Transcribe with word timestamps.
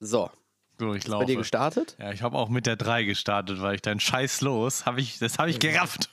So. 0.00 0.30
So, 0.78 0.94
ich 0.94 1.04
bei 1.04 1.24
dir 1.24 1.36
gestartet? 1.36 1.96
Ja, 1.98 2.12
ich 2.12 2.20
habe 2.22 2.36
auch 2.36 2.50
mit 2.50 2.66
der 2.66 2.76
3 2.76 3.04
gestartet, 3.04 3.62
weil 3.62 3.76
ich 3.76 3.82
dein 3.82 3.98
Scheiß 3.98 4.42
los, 4.42 4.84
hab 4.84 4.98
ich, 4.98 5.18
das 5.18 5.38
habe 5.38 5.48
ich 5.48 5.58
gerafft. 5.58 6.10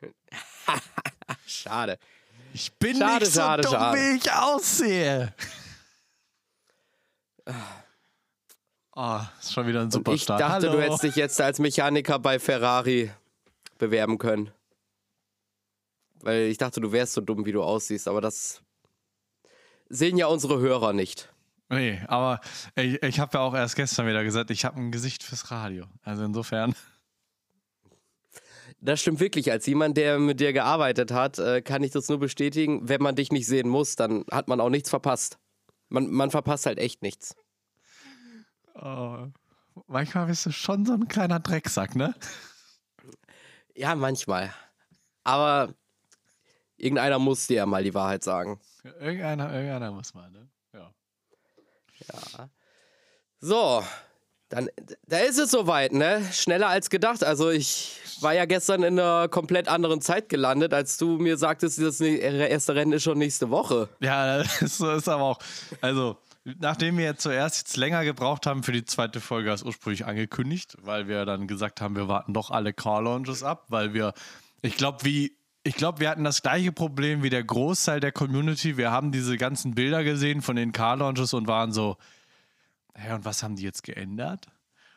Schade. 1.46 1.98
Ich 2.52 2.72
bin 2.74 2.96
Schade, 2.96 3.24
nicht 3.24 3.32
so 3.32 3.40
schade, 3.40 3.62
dumm, 3.64 3.72
schade. 3.72 3.98
wie 3.98 4.16
ich 4.16 4.32
aussehe. 4.32 5.34
Oh, 8.94 9.20
ist 9.40 9.52
schon 9.52 9.66
wieder 9.66 9.82
ein 9.82 9.90
super 9.90 10.12
Und 10.12 10.16
ich 10.16 10.22
Start. 10.22 10.40
dachte, 10.40 10.68
Hallo. 10.68 10.78
du 10.78 10.82
hättest 10.82 11.02
dich 11.02 11.16
jetzt 11.16 11.40
als 11.40 11.58
Mechaniker 11.58 12.18
bei 12.18 12.38
Ferrari 12.38 13.10
bewerben 13.78 14.18
können. 14.18 14.50
Weil 16.20 16.42
ich 16.44 16.58
dachte, 16.58 16.80
du 16.80 16.92
wärst 16.92 17.12
so 17.12 17.20
dumm, 17.20 17.44
wie 17.44 17.52
du 17.52 17.62
aussiehst, 17.62 18.08
aber 18.08 18.20
das 18.20 18.62
sehen 19.88 20.16
ja 20.16 20.26
unsere 20.28 20.58
Hörer 20.60 20.92
nicht. 20.92 21.32
Nee, 21.68 22.00
aber 22.06 22.40
ich, 22.76 23.02
ich 23.02 23.18
habe 23.18 23.38
ja 23.38 23.40
auch 23.40 23.54
erst 23.54 23.74
gestern 23.74 24.06
wieder 24.06 24.22
gesagt, 24.22 24.50
ich 24.50 24.64
habe 24.64 24.80
ein 24.80 24.92
Gesicht 24.92 25.22
fürs 25.22 25.50
Radio. 25.50 25.86
Also 26.02 26.24
insofern. 26.24 26.74
Das 28.80 29.00
stimmt 29.00 29.18
wirklich. 29.20 29.50
Als 29.50 29.66
jemand, 29.66 29.96
der 29.96 30.18
mit 30.18 30.38
dir 30.38 30.52
gearbeitet 30.52 31.10
hat, 31.10 31.38
äh, 31.38 31.62
kann 31.62 31.82
ich 31.82 31.90
das 31.90 32.08
nur 32.08 32.20
bestätigen. 32.20 32.88
Wenn 32.88 33.02
man 33.02 33.16
dich 33.16 33.32
nicht 33.32 33.46
sehen 33.46 33.68
muss, 33.68 33.96
dann 33.96 34.24
hat 34.30 34.46
man 34.48 34.60
auch 34.60 34.70
nichts 34.70 34.90
verpasst. 34.90 35.38
Man, 35.88 36.10
man 36.10 36.30
verpasst 36.30 36.66
halt 36.66 36.78
echt 36.78 37.02
nichts. 37.02 37.34
Oh, 38.74 39.26
manchmal 39.86 40.26
bist 40.26 40.46
du 40.46 40.52
schon 40.52 40.84
so 40.84 40.92
ein 40.92 41.08
kleiner 41.08 41.40
Drecksack, 41.40 41.96
ne? 41.96 42.14
Ja, 43.74 43.94
manchmal. 43.94 44.52
Aber 45.24 45.74
irgendeiner 46.76 47.18
muss 47.18 47.46
dir 47.46 47.56
ja 47.56 47.66
mal 47.66 47.82
die 47.82 47.94
Wahrheit 47.94 48.22
sagen. 48.22 48.60
Irgendeiner, 49.00 49.52
irgendeiner 49.52 49.90
muss 49.90 50.14
mal, 50.14 50.30
ne? 50.30 50.48
Ja. 52.08 52.48
So, 53.40 53.82
dann 54.48 54.68
da 55.06 55.18
ist 55.18 55.38
es 55.38 55.50
soweit, 55.50 55.92
ne? 55.92 56.22
Schneller 56.32 56.68
als 56.68 56.90
gedacht. 56.90 57.24
Also 57.24 57.50
ich 57.50 58.00
war 58.20 58.34
ja 58.34 58.44
gestern 58.44 58.82
in 58.82 58.98
einer 58.98 59.28
komplett 59.28 59.68
anderen 59.68 60.00
Zeit 60.00 60.28
gelandet, 60.28 60.72
als 60.72 60.96
du 60.96 61.18
mir 61.18 61.36
sagtest, 61.36 61.80
das 61.80 62.00
erste 62.00 62.74
Rennen 62.74 62.92
ist 62.92 63.02
schon 63.02 63.18
nächste 63.18 63.50
Woche. 63.50 63.88
Ja, 64.00 64.44
so 64.60 64.90
ist 64.92 65.08
aber 65.08 65.22
auch. 65.22 65.38
Also, 65.80 66.16
nachdem 66.44 66.96
wir 66.96 67.04
jetzt 67.04 67.22
zuerst 67.22 67.58
jetzt 67.58 67.76
länger 67.76 68.04
gebraucht 68.04 68.46
haben 68.46 68.62
für 68.62 68.72
die 68.72 68.84
zweite 68.84 69.20
Folge 69.20 69.50
als 69.50 69.62
ursprünglich 69.62 70.06
angekündigt, 70.06 70.76
weil 70.80 71.08
wir 71.08 71.24
dann 71.24 71.46
gesagt 71.46 71.80
haben, 71.80 71.96
wir 71.96 72.08
warten 72.08 72.32
doch 72.32 72.50
alle 72.50 72.72
Car 72.72 73.02
Launches 73.02 73.42
ab, 73.42 73.66
weil 73.68 73.94
wir, 73.94 74.14
ich 74.62 74.76
glaube, 74.76 75.04
wie. 75.04 75.36
Ich 75.66 75.74
glaube, 75.74 75.98
wir 75.98 76.08
hatten 76.10 76.22
das 76.22 76.42
gleiche 76.42 76.70
Problem 76.70 77.24
wie 77.24 77.28
der 77.28 77.42
Großteil 77.42 77.98
der 77.98 78.12
Community. 78.12 78.76
Wir 78.76 78.92
haben 78.92 79.10
diese 79.10 79.36
ganzen 79.36 79.74
Bilder 79.74 80.04
gesehen 80.04 80.40
von 80.40 80.54
den 80.54 80.70
Car 80.70 80.94
Launches 80.94 81.34
und 81.34 81.48
waren 81.48 81.72
so, 81.72 81.96
hä, 82.94 83.14
und 83.14 83.24
was 83.24 83.42
haben 83.42 83.56
die 83.56 83.64
jetzt 83.64 83.82
geändert? 83.82 84.46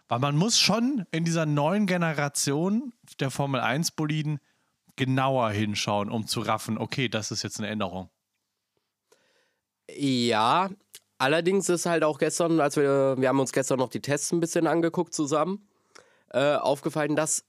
Weil 0.09 0.19
man 0.19 0.35
muss 0.35 0.59
schon 0.59 1.07
in 1.09 1.25
dieser 1.25 1.47
neuen 1.47 1.87
Generation 1.87 2.93
der 3.19 3.31
Formel 3.31 3.61
1 3.61 3.93
Boliden 3.93 4.39
genauer 4.95 5.49
hinschauen, 5.49 6.11
um 6.11 6.27
zu 6.27 6.41
raffen, 6.41 6.77
okay, 6.77 7.09
das 7.09 7.31
ist 7.31 7.41
jetzt 7.41 7.57
eine 7.57 7.69
Änderung. 7.69 8.11
Ja, 9.91 10.69
allerdings 11.17 11.67
ist 11.69 11.87
halt 11.87 12.03
auch 12.03 12.19
gestern, 12.19 12.59
als 12.59 12.75
wir, 12.75 13.15
wir 13.17 13.27
haben 13.27 13.39
uns 13.39 13.53
gestern 13.53 13.79
noch 13.79 13.89
die 13.89 14.01
Tests 14.01 14.31
ein 14.31 14.39
bisschen 14.39 14.67
angeguckt 14.67 15.15
zusammen, 15.15 15.67
äh, 16.29 16.57
aufgefallen, 16.57 17.15
dass 17.15 17.48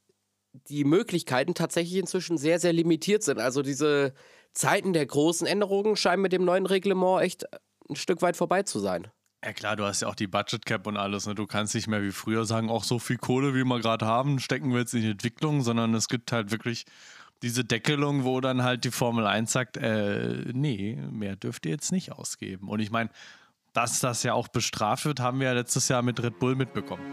die 0.52 0.84
Möglichkeiten 0.84 1.54
tatsächlich 1.54 1.98
inzwischen 1.98 2.38
sehr, 2.38 2.58
sehr 2.58 2.72
limitiert 2.72 3.22
sind. 3.22 3.38
Also 3.38 3.62
diese 3.62 4.14
Zeiten 4.52 4.92
der 4.92 5.06
großen 5.06 5.46
Änderungen 5.46 5.96
scheinen 5.96 6.22
mit 6.22 6.32
dem 6.32 6.44
neuen 6.44 6.66
Reglement 6.66 7.22
echt 7.22 7.44
ein 7.88 7.96
Stück 7.96 8.22
weit 8.22 8.36
vorbei 8.36 8.62
zu 8.62 8.78
sein. 8.80 9.08
Ja 9.44 9.52
klar, 9.54 9.76
du 9.76 9.84
hast 9.84 10.02
ja 10.02 10.08
auch 10.08 10.14
die 10.14 10.26
Budget 10.26 10.66
Cap 10.66 10.86
und 10.86 10.96
alles. 10.96 11.26
Ne? 11.26 11.34
Du 11.34 11.46
kannst 11.46 11.74
nicht 11.74 11.88
mehr 11.88 12.02
wie 12.02 12.10
früher 12.10 12.44
sagen, 12.44 12.68
auch 12.68 12.84
so 12.84 12.98
viel 12.98 13.16
Kohle, 13.16 13.54
wie 13.54 13.64
wir 13.64 13.80
gerade 13.80 14.04
haben, 14.04 14.38
stecken 14.38 14.72
wir 14.72 14.80
jetzt 14.80 14.92
in 14.92 15.00
die 15.00 15.10
Entwicklung, 15.10 15.62
sondern 15.62 15.94
es 15.94 16.08
gibt 16.08 16.30
halt 16.30 16.50
wirklich 16.50 16.84
diese 17.42 17.64
Deckelung, 17.64 18.25
wo 18.25 18.41
dann 18.42 18.62
halt 18.62 18.84
die 18.84 18.91
Formel 18.91 19.26
1 19.26 19.50
sagt, 19.50 19.78
äh, 19.78 20.44
nee, 20.52 20.96
mehr 21.10 21.36
dürft 21.36 21.64
ihr 21.64 21.72
jetzt 21.72 21.91
nicht 21.91 22.12
ausgeben. 22.12 22.69
Und 22.69 22.80
ich 22.80 22.91
meine, 22.91 23.08
dass 23.72 24.00
das 24.00 24.22
ja 24.25 24.34
auch 24.34 24.48
bestraft 24.48 25.06
wird, 25.06 25.20
haben 25.20 25.41
wir 25.41 25.46
ja 25.46 25.52
letztes 25.54 25.88
Jahr 25.88 26.02
mit 26.02 26.22
Red 26.22 26.38
Bull 26.38 26.54
mitbekommen. 26.54 27.04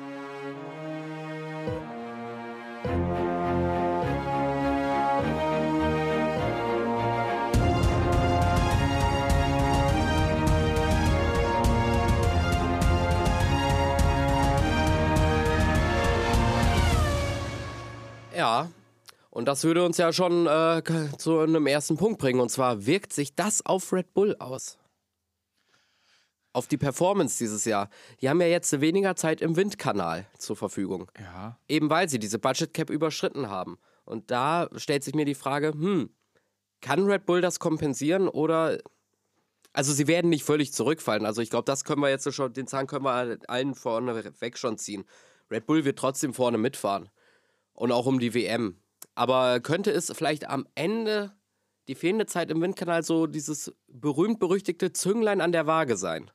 Ja, 18.37 18.69
und 19.31 19.47
das 19.47 19.63
würde 19.63 19.83
uns 19.83 19.97
ja 19.97 20.13
schon 20.13 20.45
äh, 20.45 20.83
zu 21.17 21.39
einem 21.39 21.65
ersten 21.65 21.97
Punkt 21.97 22.19
bringen. 22.19 22.39
Und 22.39 22.49
zwar 22.49 22.85
wirkt 22.85 23.11
sich 23.11 23.33
das 23.33 23.65
auf 23.65 23.91
Red 23.91 24.13
Bull 24.13 24.35
aus. 24.37 24.77
Auf 26.53 26.67
die 26.67 26.77
Performance 26.77 27.39
dieses 27.39 27.65
Jahr. 27.65 27.89
Die 28.21 28.29
haben 28.29 28.39
ja 28.39 28.45
jetzt 28.45 28.79
weniger 28.79 29.15
Zeit 29.15 29.41
im 29.41 29.55
Windkanal 29.55 30.27
zur 30.37 30.55
Verfügung. 30.55 31.11
Ja. 31.19 31.57
Eben 31.67 31.89
weil 31.89 32.09
sie 32.09 32.19
diese 32.19 32.37
Budget 32.37 32.75
Cap 32.75 32.91
überschritten 32.91 33.49
haben. 33.49 33.79
Und 34.05 34.29
da 34.29 34.69
stellt 34.75 35.03
sich 35.03 35.15
mir 35.15 35.25
die 35.25 35.35
Frage, 35.35 35.73
hm, 35.73 36.11
kann 36.81 37.05
Red 37.05 37.25
Bull 37.25 37.41
das 37.41 37.57
kompensieren 37.59 38.27
oder 38.27 38.77
also 39.73 39.93
sie 39.93 40.07
werden 40.07 40.29
nicht 40.29 40.43
völlig 40.43 40.73
zurückfallen. 40.73 41.25
Also 41.25 41.41
ich 41.41 41.49
glaube, 41.49 41.65
das 41.65 41.83
können 41.83 42.01
wir 42.01 42.09
jetzt 42.09 42.31
schon, 42.31 42.53
den 42.53 42.67
Zahn 42.67 42.85
können 42.85 43.05
wir 43.05 43.39
allen 43.47 43.73
vorne 43.73 44.31
weg 44.41 44.57
schon 44.59 44.77
ziehen. 44.77 45.05
Red 45.49 45.65
Bull 45.65 45.85
wird 45.85 45.97
trotzdem 45.97 46.35
vorne 46.35 46.59
mitfahren. 46.59 47.09
Und 47.77 47.91
auch 47.91 48.07
um 48.07 48.19
die 48.19 48.33
WM. 48.33 48.81
Aber 49.13 49.59
könnte 49.59 49.91
es 49.91 50.11
vielleicht 50.13 50.49
am 50.49 50.67
Ende 50.73 51.31
die 51.87 51.93
fehlende 51.95 52.25
Zeit 52.25 52.49
im 52.49 52.59
Windkanal 52.59 53.03
so 53.03 53.27
dieses 53.27 53.71
berühmt-berüchtigte 53.87 54.93
Zünglein 54.93 55.41
an 55.41 55.51
der 55.51 55.67
Waage 55.67 55.95
sein? 55.95 56.31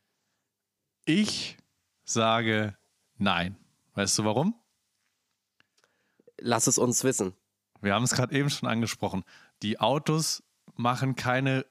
Ich 1.05 1.59
sage 2.05 2.77
nein. 3.19 3.57
Weißt 3.95 4.17
du 4.19 4.25
warum? 4.25 4.55
Lass 6.39 6.69
es 6.69 6.79
uns 6.79 7.03
wissen. 7.03 7.35
Wir 7.81 7.95
haben 7.95 8.05
es 8.05 8.13
gerade 8.13 8.35
eben 8.35 8.49
schon 8.49 8.69
angesprochen. 8.69 9.25
Die 9.63 9.81
Autos 9.81 10.45
machen 10.77 11.17
keine 11.17 11.67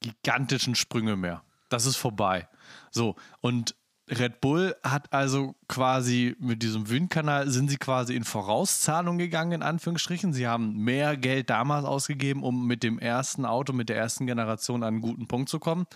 gigantischen 0.00 0.76
Sprünge 0.76 1.16
mehr. 1.16 1.42
Das 1.68 1.84
ist 1.84 1.96
vorbei. 1.96 2.48
So, 2.92 3.16
und 3.40 3.74
Red 4.08 4.40
Bull 4.40 4.76
hat 4.84 5.12
also 5.12 5.56
quasi 5.66 6.36
mit 6.38 6.62
diesem 6.62 6.88
Windkanal 6.88 7.50
sind 7.50 7.68
sie 7.68 7.76
quasi 7.76 8.14
in 8.14 8.22
Vorauszahlung 8.22 9.18
gegangen, 9.18 9.52
in 9.52 9.62
Anführungsstrichen. 9.62 10.32
Sie 10.32 10.46
haben 10.46 10.76
mehr 10.76 11.16
Geld 11.16 11.50
damals 11.50 11.84
ausgegeben, 11.84 12.44
um 12.44 12.68
mit 12.68 12.84
dem 12.84 13.00
ersten 13.00 13.44
Auto, 13.44 13.72
mit 13.72 13.88
der 13.88 13.96
ersten 13.96 14.26
Generation 14.26 14.84
an 14.84 14.94
einen 14.94 15.00
guten 15.00 15.26
Punkt 15.26 15.48
zu 15.48 15.58
kommen. 15.58 15.86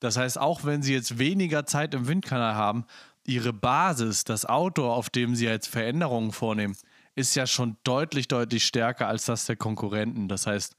Das 0.00 0.16
heißt, 0.16 0.40
auch 0.40 0.64
wenn 0.64 0.82
sie 0.82 0.92
jetzt 0.92 1.18
weniger 1.18 1.64
Zeit 1.64 1.94
im 1.94 2.08
Windkanal 2.08 2.56
haben, 2.56 2.84
ihre 3.24 3.52
Basis, 3.52 4.24
das 4.24 4.44
Auto, 4.44 4.90
auf 4.90 5.08
dem 5.08 5.36
sie 5.36 5.44
jetzt 5.44 5.68
Veränderungen 5.68 6.32
vornehmen, 6.32 6.76
ist 7.14 7.36
ja 7.36 7.46
schon 7.46 7.76
deutlich, 7.84 8.26
deutlich 8.26 8.64
stärker 8.64 9.06
als 9.06 9.26
das 9.26 9.46
der 9.46 9.54
Konkurrenten. 9.54 10.26
Das 10.26 10.48
heißt, 10.48 10.74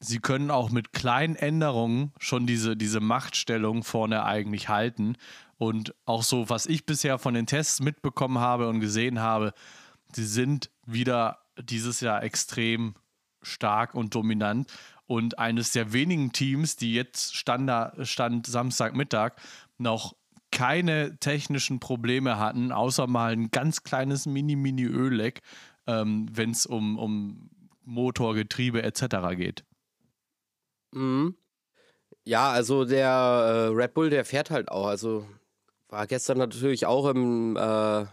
sie 0.00 0.18
können 0.18 0.50
auch 0.50 0.70
mit 0.70 0.92
kleinen 0.92 1.36
Änderungen 1.36 2.12
schon 2.18 2.46
diese, 2.46 2.76
diese 2.76 3.00
Machtstellung 3.00 3.84
vorne 3.84 4.24
eigentlich 4.24 4.68
halten. 4.68 5.16
Und 5.62 5.94
auch 6.06 6.24
so, 6.24 6.50
was 6.50 6.66
ich 6.66 6.86
bisher 6.86 7.18
von 7.18 7.34
den 7.34 7.46
Tests 7.46 7.78
mitbekommen 7.78 8.38
habe 8.38 8.68
und 8.68 8.80
gesehen 8.80 9.20
habe, 9.20 9.54
sie 10.12 10.24
sind 10.24 10.72
wieder 10.86 11.38
dieses 11.56 12.00
Jahr 12.00 12.24
extrem 12.24 12.96
stark 13.42 13.94
und 13.94 14.12
dominant. 14.12 14.72
Und 15.06 15.38
eines 15.38 15.70
der 15.70 15.92
wenigen 15.92 16.32
Teams, 16.32 16.74
die 16.74 16.94
jetzt 16.94 17.36
stand, 17.36 17.70
stand 18.02 18.48
Samstagmittag 18.48 19.34
noch 19.78 20.16
keine 20.50 21.16
technischen 21.20 21.78
Probleme 21.78 22.40
hatten, 22.40 22.72
außer 22.72 23.06
mal 23.06 23.32
ein 23.32 23.52
ganz 23.52 23.84
kleines 23.84 24.26
Mini-Mini-Ölleck, 24.26 25.42
ähm, 25.86 26.26
wenn 26.32 26.50
es 26.50 26.66
um, 26.66 26.98
um 26.98 27.50
Motor, 27.84 28.34
Getriebe 28.34 28.82
etc. 28.82 29.36
geht. 29.36 29.64
Mhm. 30.90 31.36
Ja, 32.24 32.50
also 32.50 32.84
der 32.84 33.06
äh, 33.06 33.66
Red 33.68 33.94
Bull, 33.94 34.10
der 34.10 34.24
fährt 34.24 34.50
halt 34.50 34.68
auch. 34.68 34.88
Also 34.88 35.24
war 35.92 36.06
gestern 36.06 36.38
natürlich 36.38 36.86
auch 36.86 37.06
im 37.06 37.54
äh, 37.56 38.06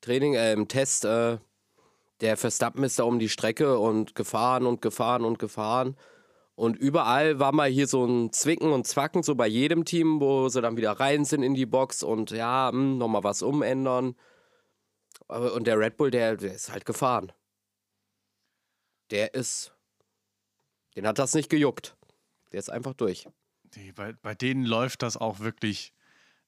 Training, 0.00 0.34
äh, 0.34 0.52
im 0.52 0.68
Test. 0.68 1.04
Äh, 1.04 1.38
der 2.20 2.36
Verstappen 2.36 2.84
ist 2.84 3.00
da 3.00 3.02
um 3.02 3.18
die 3.18 3.28
Strecke 3.28 3.78
und 3.80 4.14
gefahren 4.14 4.64
und 4.64 4.80
gefahren 4.80 5.24
und 5.24 5.40
gefahren. 5.40 5.96
Und 6.54 6.76
überall 6.76 7.40
war 7.40 7.50
mal 7.50 7.68
hier 7.68 7.88
so 7.88 8.06
ein 8.06 8.32
Zwicken 8.32 8.70
und 8.70 8.86
Zwacken, 8.86 9.24
so 9.24 9.34
bei 9.34 9.48
jedem 9.48 9.84
Team, 9.84 10.20
wo 10.20 10.48
sie 10.48 10.62
dann 10.62 10.76
wieder 10.76 10.92
rein 10.92 11.24
sind 11.24 11.42
in 11.42 11.54
die 11.54 11.66
Box 11.66 12.04
und 12.04 12.30
ja, 12.30 12.70
hm, 12.70 12.96
nochmal 12.96 13.24
was 13.24 13.42
umändern. 13.42 14.14
Und 15.26 15.66
der 15.66 15.80
Red 15.80 15.96
Bull, 15.96 16.12
der, 16.12 16.36
der 16.36 16.54
ist 16.54 16.70
halt 16.70 16.84
gefahren. 16.84 17.32
Der 19.10 19.34
ist. 19.34 19.74
Den 20.94 21.08
hat 21.08 21.18
das 21.18 21.34
nicht 21.34 21.50
gejuckt. 21.50 21.96
Der 22.52 22.60
ist 22.60 22.70
einfach 22.70 22.94
durch. 22.94 23.28
Die, 23.74 23.90
bei, 23.90 24.12
bei 24.12 24.36
denen 24.36 24.64
läuft 24.64 25.02
das 25.02 25.16
auch 25.16 25.40
wirklich 25.40 25.92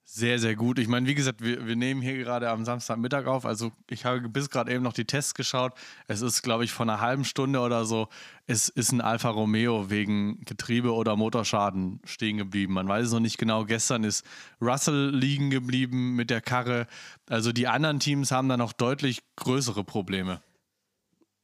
sehr, 0.09 0.39
sehr 0.39 0.55
gut. 0.55 0.79
Ich 0.79 0.87
meine, 0.87 1.09
wie 1.09 1.17
gesagt, 1.17 1.43
wir, 1.43 1.67
wir 1.67 1.75
nehmen 1.75 2.01
hier 2.01 2.17
gerade 2.17 2.49
am 2.49 2.65
Samstagmittag 2.65 3.27
auf. 3.27 3.45
Also 3.45 3.73
ich 3.91 4.05
habe 4.05 4.29
bis 4.29 4.51
gerade 4.51 4.73
eben 4.73 4.85
noch 4.85 4.93
die 4.93 5.05
Tests 5.05 5.35
geschaut. 5.35 5.73
Es 6.07 6.23
ist, 6.23 6.43
glaube 6.43 6.63
ich, 6.63 6.73
von 6.73 6.89
einer 6.89 7.01
halben 7.01 7.25
Stunde 7.25 7.59
oder 7.59 7.85
so, 7.85 8.09
es 8.47 8.69
ist 8.69 8.93
ein 8.93 9.01
Alfa 9.01 9.31
Romeo 9.31 9.91
wegen 9.91 10.41
Getriebe 10.45 10.93
oder 10.95 11.17
Motorschaden 11.17 12.01
stehen 12.05 12.37
geblieben. 12.37 12.75
Man 12.75 12.87
weiß 12.87 13.07
es 13.07 13.13
noch 13.13 13.21
nicht 13.21 13.37
genau. 13.37 13.65
Gestern 13.65 14.05
ist 14.05 14.25
Russell 14.63 15.11
liegen 15.11 15.51
geblieben 15.51 16.15
mit 16.15 16.31
der 16.31 16.41
Karre. 16.41 16.87
Also 17.29 17.51
die 17.51 17.67
anderen 17.67 17.99
Teams 17.99 18.31
haben 18.31 18.49
da 18.49 18.57
noch 18.57 18.73
deutlich 18.73 19.23
größere 19.35 19.83
Probleme. 19.83 20.41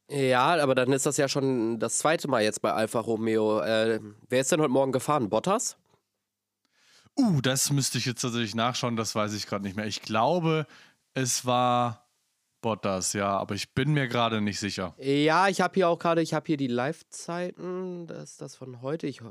Ja, 0.09 0.55
aber 0.63 0.73
dann 0.73 0.93
ist 0.93 1.05
das 1.05 1.17
ja 1.17 1.27
schon 1.27 1.79
das 1.79 1.97
zweite 1.97 2.29
Mal 2.29 2.43
jetzt 2.43 2.61
bei 2.61 2.71
Alfa 2.71 3.01
Romeo. 3.01 3.59
Äh, 3.59 3.99
wer 4.29 4.39
ist 4.39 4.53
denn 4.53 4.61
heute 4.61 4.71
Morgen 4.71 4.93
gefahren? 4.93 5.29
Bottas? 5.29 5.75
Uh, 7.17 7.41
das 7.41 7.71
müsste 7.71 7.97
ich 7.97 8.05
jetzt 8.05 8.21
tatsächlich 8.21 8.55
nachschauen, 8.55 8.95
das 8.95 9.13
weiß 9.13 9.33
ich 9.33 9.45
gerade 9.45 9.63
nicht 9.63 9.75
mehr. 9.75 9.85
Ich 9.85 10.01
glaube, 10.01 10.65
es 11.13 11.45
war 11.45 12.07
Bottas, 12.61 13.13
ja, 13.13 13.37
aber 13.37 13.53
ich 13.55 13.73
bin 13.73 13.93
mir 13.93 14.07
gerade 14.07 14.41
nicht 14.41 14.59
sicher. 14.59 14.95
Ja, 14.97 15.47
ich 15.47 15.61
habe 15.61 15.75
hier 15.75 15.89
auch 15.89 15.99
gerade, 15.99 16.21
ich 16.21 16.33
habe 16.33 16.45
hier 16.47 16.57
die 16.57 16.67
Live-Zeiten, 16.67 18.07
das 18.07 18.31
ist 18.31 18.41
das 18.41 18.55
von 18.55 18.81
heute. 18.81 19.05
Ich 19.05 19.21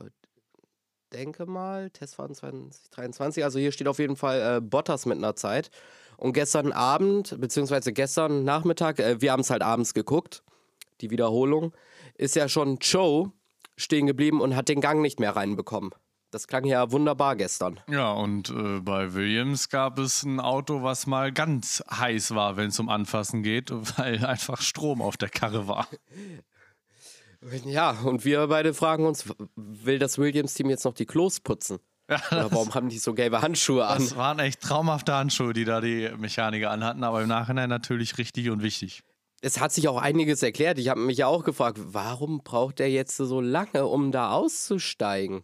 denke 1.12 1.46
mal, 1.46 1.90
Testfahren 1.90 2.34
2023. 2.34 3.42
Also 3.42 3.58
hier 3.58 3.72
steht 3.72 3.88
auf 3.88 3.98
jeden 3.98 4.16
Fall 4.16 4.58
äh, 4.58 4.60
Bottas 4.60 5.06
mit 5.06 5.18
einer 5.18 5.34
Zeit. 5.34 5.70
Und 6.16 6.34
gestern 6.34 6.72
Abend, 6.72 7.40
beziehungsweise 7.40 7.92
gestern 7.92 8.44
Nachmittag, 8.44 9.00
äh, 9.00 9.20
wir 9.20 9.32
haben 9.32 9.40
es 9.40 9.50
halt 9.50 9.62
abends 9.62 9.94
geguckt, 9.94 10.44
die 11.00 11.10
Wiederholung, 11.10 11.72
ist 12.14 12.36
ja 12.36 12.48
schon 12.48 12.78
Joe 12.80 13.32
stehen 13.76 14.06
geblieben 14.06 14.40
und 14.40 14.54
hat 14.54 14.68
den 14.68 14.80
Gang 14.80 15.00
nicht 15.00 15.18
mehr 15.18 15.34
reinbekommen. 15.34 15.90
Das 16.32 16.46
klang 16.46 16.64
ja 16.64 16.90
wunderbar 16.90 17.36
gestern. 17.36 17.78
Ja, 17.90 18.10
und 18.10 18.48
äh, 18.48 18.80
bei 18.80 19.12
Williams 19.12 19.68
gab 19.68 19.98
es 19.98 20.22
ein 20.22 20.40
Auto, 20.40 20.82
was 20.82 21.06
mal 21.06 21.30
ganz 21.30 21.84
heiß 21.90 22.34
war, 22.34 22.56
wenn 22.56 22.68
es 22.68 22.80
um 22.80 22.88
Anfassen 22.88 23.42
geht, 23.42 23.70
weil 23.98 24.24
einfach 24.24 24.62
Strom 24.62 25.02
auf 25.02 25.16
der 25.16 25.28
Karre 25.28 25.68
war. 25.68 25.86
Ja, 27.64 27.90
und 28.04 28.24
wir 28.24 28.46
beide 28.46 28.72
fragen 28.72 29.04
uns, 29.04 29.24
will 29.56 29.98
das 29.98 30.16
Williams-Team 30.16 30.70
jetzt 30.70 30.84
noch 30.84 30.94
die 30.94 31.06
Klos 31.06 31.40
putzen? 31.40 31.80
Ja, 32.08 32.20
Oder 32.30 32.52
warum 32.52 32.72
haben 32.72 32.88
die 32.88 32.98
so 32.98 33.14
gelbe 33.14 33.42
Handschuhe 33.42 33.84
an? 33.84 33.98
Das 33.98 34.16
waren 34.16 34.38
echt 34.38 34.60
traumhafte 34.60 35.12
Handschuhe, 35.12 35.52
die 35.52 35.64
da 35.64 35.80
die 35.80 36.08
Mechaniker 36.16 36.70
anhatten, 36.70 37.02
aber 37.02 37.20
im 37.22 37.28
Nachhinein 37.28 37.68
natürlich 37.68 38.16
richtig 38.16 38.48
und 38.50 38.62
wichtig. 38.62 39.02
Es 39.40 39.58
hat 39.58 39.72
sich 39.72 39.88
auch 39.88 40.00
einiges 40.00 40.40
erklärt. 40.44 40.78
Ich 40.78 40.88
habe 40.88 41.00
mich 41.00 41.18
ja 41.18 41.26
auch 41.26 41.42
gefragt, 41.42 41.78
warum 41.82 42.44
braucht 42.44 42.78
er 42.78 42.88
jetzt 42.88 43.16
so 43.16 43.40
lange, 43.40 43.86
um 43.86 44.12
da 44.12 44.30
auszusteigen? 44.30 45.42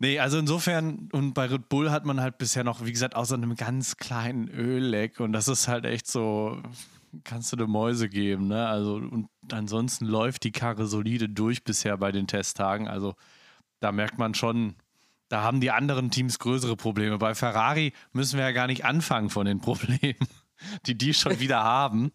Nee, 0.00 0.20
also 0.20 0.38
insofern, 0.38 1.08
und 1.12 1.34
bei 1.34 1.46
Red 1.46 1.68
Bull 1.68 1.90
hat 1.90 2.04
man 2.04 2.20
halt 2.20 2.38
bisher 2.38 2.62
noch, 2.62 2.84
wie 2.84 2.92
gesagt, 2.92 3.16
außer 3.16 3.34
einem 3.34 3.56
ganz 3.56 3.96
kleinen 3.96 4.48
Ölleck 4.48 5.18
und 5.18 5.32
das 5.32 5.48
ist 5.48 5.66
halt 5.66 5.84
echt 5.84 6.06
so, 6.06 6.62
kannst 7.24 7.52
du 7.52 7.56
dir 7.56 7.66
Mäuse 7.66 8.08
geben, 8.08 8.46
ne? 8.46 8.68
Also, 8.68 8.94
und 8.94 9.28
ansonsten 9.50 10.06
läuft 10.06 10.44
die 10.44 10.52
Karre 10.52 10.86
solide 10.86 11.28
durch 11.28 11.64
bisher 11.64 11.96
bei 11.96 12.12
den 12.12 12.28
Testtagen. 12.28 12.86
Also, 12.86 13.14
da 13.80 13.90
merkt 13.90 14.18
man 14.18 14.34
schon, 14.34 14.76
da 15.28 15.42
haben 15.42 15.60
die 15.60 15.72
anderen 15.72 16.10
Teams 16.12 16.38
größere 16.38 16.76
Probleme. 16.76 17.18
Bei 17.18 17.34
Ferrari 17.34 17.92
müssen 18.12 18.38
wir 18.38 18.44
ja 18.44 18.52
gar 18.52 18.68
nicht 18.68 18.84
anfangen 18.84 19.30
von 19.30 19.46
den 19.46 19.60
Problemen, 19.60 20.28
die 20.86 20.96
die 20.96 21.12
schon 21.12 21.40
wieder 21.40 21.64
haben. 21.64 22.12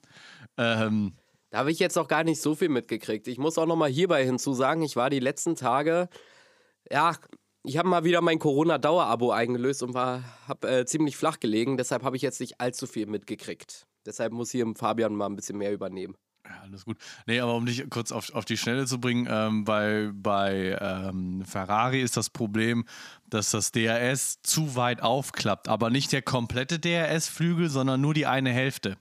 Ähm, 0.58 1.14
da 1.50 1.60
habe 1.60 1.72
ich 1.72 1.80
jetzt 1.80 1.98
auch 1.98 2.08
gar 2.08 2.24
nicht 2.24 2.42
so 2.42 2.56
viel 2.56 2.70
mitgekriegt. 2.70 3.28
Ich 3.28 3.38
muss 3.38 3.58
auch 3.58 3.68
noch 3.68 3.76
mal 3.76 3.90
hierbei 3.90 4.24
hinzusagen, 4.26 4.84
ich 4.84 4.96
war 4.96 5.10
die 5.10 5.20
letzten 5.20 5.56
Tage, 5.56 6.10
ja, 6.92 7.16
ich 7.64 7.78
habe 7.78 7.88
mal 7.88 8.04
wieder 8.04 8.22
mein 8.22 8.40
Corona-Dauerabo 8.40 9.32
eingelöst 9.32 9.84
und 9.84 9.94
war 9.94 10.24
hab, 10.48 10.66
äh, 10.66 10.86
ziemlich 10.86 11.18
flach 11.18 11.40
gelegen. 11.40 11.78
Deshalb 11.78 12.04
habe 12.04 12.16
ich 12.16 12.22
jetzt 12.22 12.40
nicht 12.40 12.60
allzu 12.60 12.88
viel 12.88 13.08
mitgekriegt. 13.08 13.88
Deshalb 14.06 14.34
muss 14.34 14.52
hier 14.52 14.66
Fabian 14.76 15.16
mal 15.16 15.28
ein 15.28 15.36
bisschen 15.36 15.58
mehr 15.58 15.72
übernehmen. 15.72 16.16
Ja, 16.46 16.60
alles 16.62 16.84
gut. 16.84 16.98
Nee, 17.26 17.40
aber 17.40 17.56
um 17.56 17.66
dich 17.66 17.90
kurz 17.90 18.12
auf, 18.12 18.34
auf 18.34 18.44
die 18.44 18.58
Schnelle 18.58 18.86
zu 18.86 19.00
bringen, 19.00 19.28
ähm, 19.32 19.64
bei, 19.64 20.12
bei 20.14 20.78
ähm, 20.82 21.46
Ferrari 21.46 22.02
ist 22.02 22.18
das 22.18 22.30
Problem, 22.30 22.84
dass 23.30 23.52
das 23.52 23.72
DRS 23.72 24.42
zu 24.42 24.76
weit 24.76 25.02
aufklappt. 25.02 25.70
Aber 25.70 25.90
nicht 25.90 26.12
der 26.12 26.22
komplette 26.22 26.80
DRS-Flügel, 26.80 27.70
sondern 27.70 28.02
nur 28.02 28.14
die 28.14 28.26
eine 28.26 28.52
Hälfte. 28.52 28.98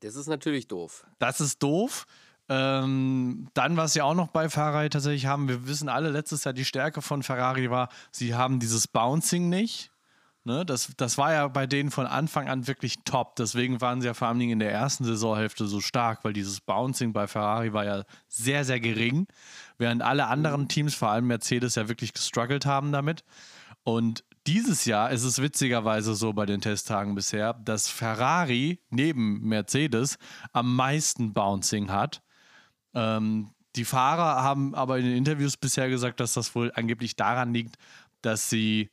Das 0.00 0.16
ist 0.16 0.26
natürlich 0.26 0.66
doof. 0.66 1.06
Das 1.20 1.40
ist 1.40 1.62
doof. 1.62 2.06
Ähm, 2.48 3.48
dann, 3.52 3.76
was 3.76 3.92
sie 3.92 4.00
auch 4.00 4.14
noch 4.14 4.28
bei 4.28 4.48
Ferrari 4.48 4.88
tatsächlich 4.88 5.26
haben, 5.26 5.48
wir 5.48 5.66
wissen 5.66 5.88
alle, 5.88 6.10
letztes 6.10 6.44
Jahr 6.44 6.54
die 6.54 6.64
Stärke 6.64 7.02
von 7.02 7.22
Ferrari 7.22 7.70
war, 7.70 7.90
sie 8.10 8.34
haben 8.34 8.58
dieses 8.58 8.88
Bouncing 8.88 9.48
nicht. 9.48 9.90
Ne? 10.44 10.64
Das, 10.64 10.90
das 10.96 11.18
war 11.18 11.34
ja 11.34 11.46
bei 11.48 11.66
denen 11.66 11.90
von 11.90 12.06
Anfang 12.06 12.48
an 12.48 12.66
wirklich 12.66 13.04
top. 13.04 13.36
Deswegen 13.36 13.82
waren 13.82 14.00
sie 14.00 14.06
ja 14.06 14.14
vor 14.14 14.28
allem 14.28 14.40
in 14.40 14.60
der 14.60 14.72
ersten 14.72 15.04
Saisonhälfte 15.04 15.66
so 15.66 15.82
stark, 15.82 16.24
weil 16.24 16.32
dieses 16.32 16.62
Bouncing 16.62 17.12
bei 17.12 17.26
Ferrari 17.26 17.74
war 17.74 17.84
ja 17.84 18.04
sehr, 18.28 18.64
sehr 18.64 18.80
gering, 18.80 19.26
während 19.76 20.00
alle 20.00 20.26
anderen 20.28 20.68
Teams, 20.68 20.94
vor 20.94 21.10
allem 21.10 21.26
Mercedes, 21.26 21.74
ja 21.74 21.88
wirklich 21.88 22.14
gestruggelt 22.14 22.64
haben 22.64 22.92
damit. 22.92 23.24
Und 23.84 24.24
dieses 24.46 24.86
Jahr 24.86 25.10
ist 25.10 25.24
es 25.24 25.42
witzigerweise 25.42 26.14
so 26.14 26.32
bei 26.32 26.46
den 26.46 26.62
Testtagen 26.62 27.14
bisher, 27.14 27.52
dass 27.52 27.88
Ferrari 27.88 28.80
neben 28.88 29.46
Mercedes 29.46 30.16
am 30.54 30.74
meisten 30.74 31.34
Bouncing 31.34 31.90
hat 31.90 32.22
ähm, 32.98 33.50
die 33.76 33.84
Fahrer 33.84 34.42
haben 34.42 34.74
aber 34.74 34.98
in 34.98 35.04
den 35.04 35.16
Interviews 35.16 35.56
bisher 35.56 35.88
gesagt, 35.88 36.20
dass 36.20 36.34
das 36.34 36.54
wohl 36.54 36.72
angeblich 36.74 37.14
daran 37.14 37.54
liegt, 37.54 37.76
dass 38.22 38.50
sie 38.50 38.90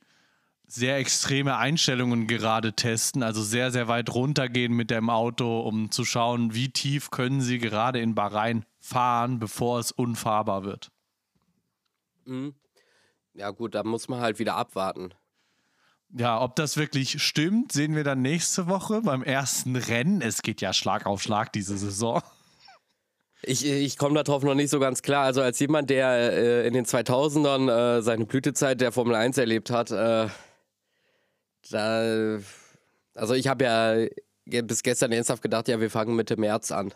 sehr 0.68 0.98
extreme 0.98 1.56
Einstellungen 1.56 2.26
gerade 2.26 2.72
testen, 2.72 3.22
also 3.22 3.42
sehr, 3.42 3.70
sehr 3.70 3.88
weit 3.88 4.12
runtergehen 4.14 4.72
mit 4.72 4.90
dem 4.90 5.10
Auto, 5.10 5.60
um 5.60 5.90
zu 5.90 6.04
schauen, 6.04 6.54
wie 6.54 6.70
tief 6.70 7.10
können 7.10 7.40
sie 7.40 7.58
gerade 7.58 8.00
in 8.00 8.14
Bahrain 8.14 8.64
fahren, 8.80 9.38
bevor 9.38 9.78
es 9.78 9.92
unfahrbar 9.92 10.64
wird. 10.64 10.90
Mhm. 12.24 12.54
Ja 13.34 13.50
gut, 13.50 13.74
da 13.74 13.82
muss 13.82 14.08
man 14.08 14.20
halt 14.20 14.38
wieder 14.38 14.56
abwarten. 14.56 15.10
Ja, 16.10 16.40
ob 16.40 16.56
das 16.56 16.76
wirklich 16.76 17.22
stimmt, 17.22 17.72
sehen 17.72 17.94
wir 17.94 18.04
dann 18.04 18.22
nächste 18.22 18.68
Woche 18.68 19.02
beim 19.02 19.22
ersten 19.22 19.76
Rennen. 19.76 20.20
Es 20.20 20.42
geht 20.42 20.60
ja 20.60 20.72
Schlag 20.72 21.06
auf 21.06 21.22
Schlag 21.22 21.52
diese 21.52 21.76
Saison. 21.76 22.22
Ich, 23.42 23.66
ich 23.66 23.98
komme 23.98 24.22
darauf 24.22 24.42
noch 24.42 24.54
nicht 24.54 24.70
so 24.70 24.80
ganz 24.80 25.02
klar. 25.02 25.24
Also 25.24 25.42
als 25.42 25.58
jemand, 25.58 25.90
der 25.90 26.32
äh, 26.32 26.66
in 26.66 26.72
den 26.72 26.86
2000ern 26.86 27.98
äh, 27.98 28.02
seine 28.02 28.24
Blütezeit 28.24 28.80
der 28.80 28.92
Formel 28.92 29.14
1 29.14 29.38
erlebt 29.38 29.70
hat, 29.70 29.90
äh, 29.90 30.28
da, 31.70 32.38
also 33.14 33.34
ich 33.34 33.48
habe 33.48 33.64
ja 33.64 34.62
bis 34.62 34.82
gestern 34.82 35.12
ernsthaft 35.12 35.42
gedacht, 35.42 35.68
ja, 35.68 35.80
wir 35.80 35.90
fangen 35.90 36.16
Mitte 36.16 36.36
März 36.36 36.72
an. 36.72 36.92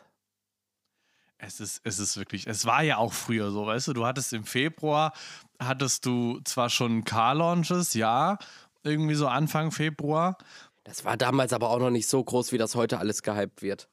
Es 1.39 1.61
ist, 1.61 1.81
es 1.85 1.99
ist 1.99 2.17
wirklich, 2.19 2.47
es 2.47 2.67
war 2.67 2.83
ja 2.83 2.99
auch 2.99 3.13
früher 3.13 3.51
so, 3.51 3.67
weißt 3.67 3.89
du, 3.89 3.93
du 3.95 4.07
hattest 4.07 4.33
im 4.33 4.45
Februar, 4.45 5.13
hattest 5.59 6.05
du 6.05 6.41
zwar 6.45 6.69
schon 6.69 7.05
Car-Launches, 7.05 7.95
ja, 7.95 8.39
irgendwie 8.83 9.15
so 9.15 9.27
Anfang 9.27 9.71
Februar. 9.73 10.37
Das 10.85 11.05
war 11.05 11.17
damals 11.17 11.53
aber 11.53 11.71
auch 11.71 11.79
noch 11.79 11.91
nicht 11.91 12.09
so 12.09 12.23
groß, 12.23 12.53
wie 12.53 12.59
das 12.59 12.75
heute 12.75 12.99
alles 12.99 13.23
gehypt 13.23 13.63
wird. 13.63 13.89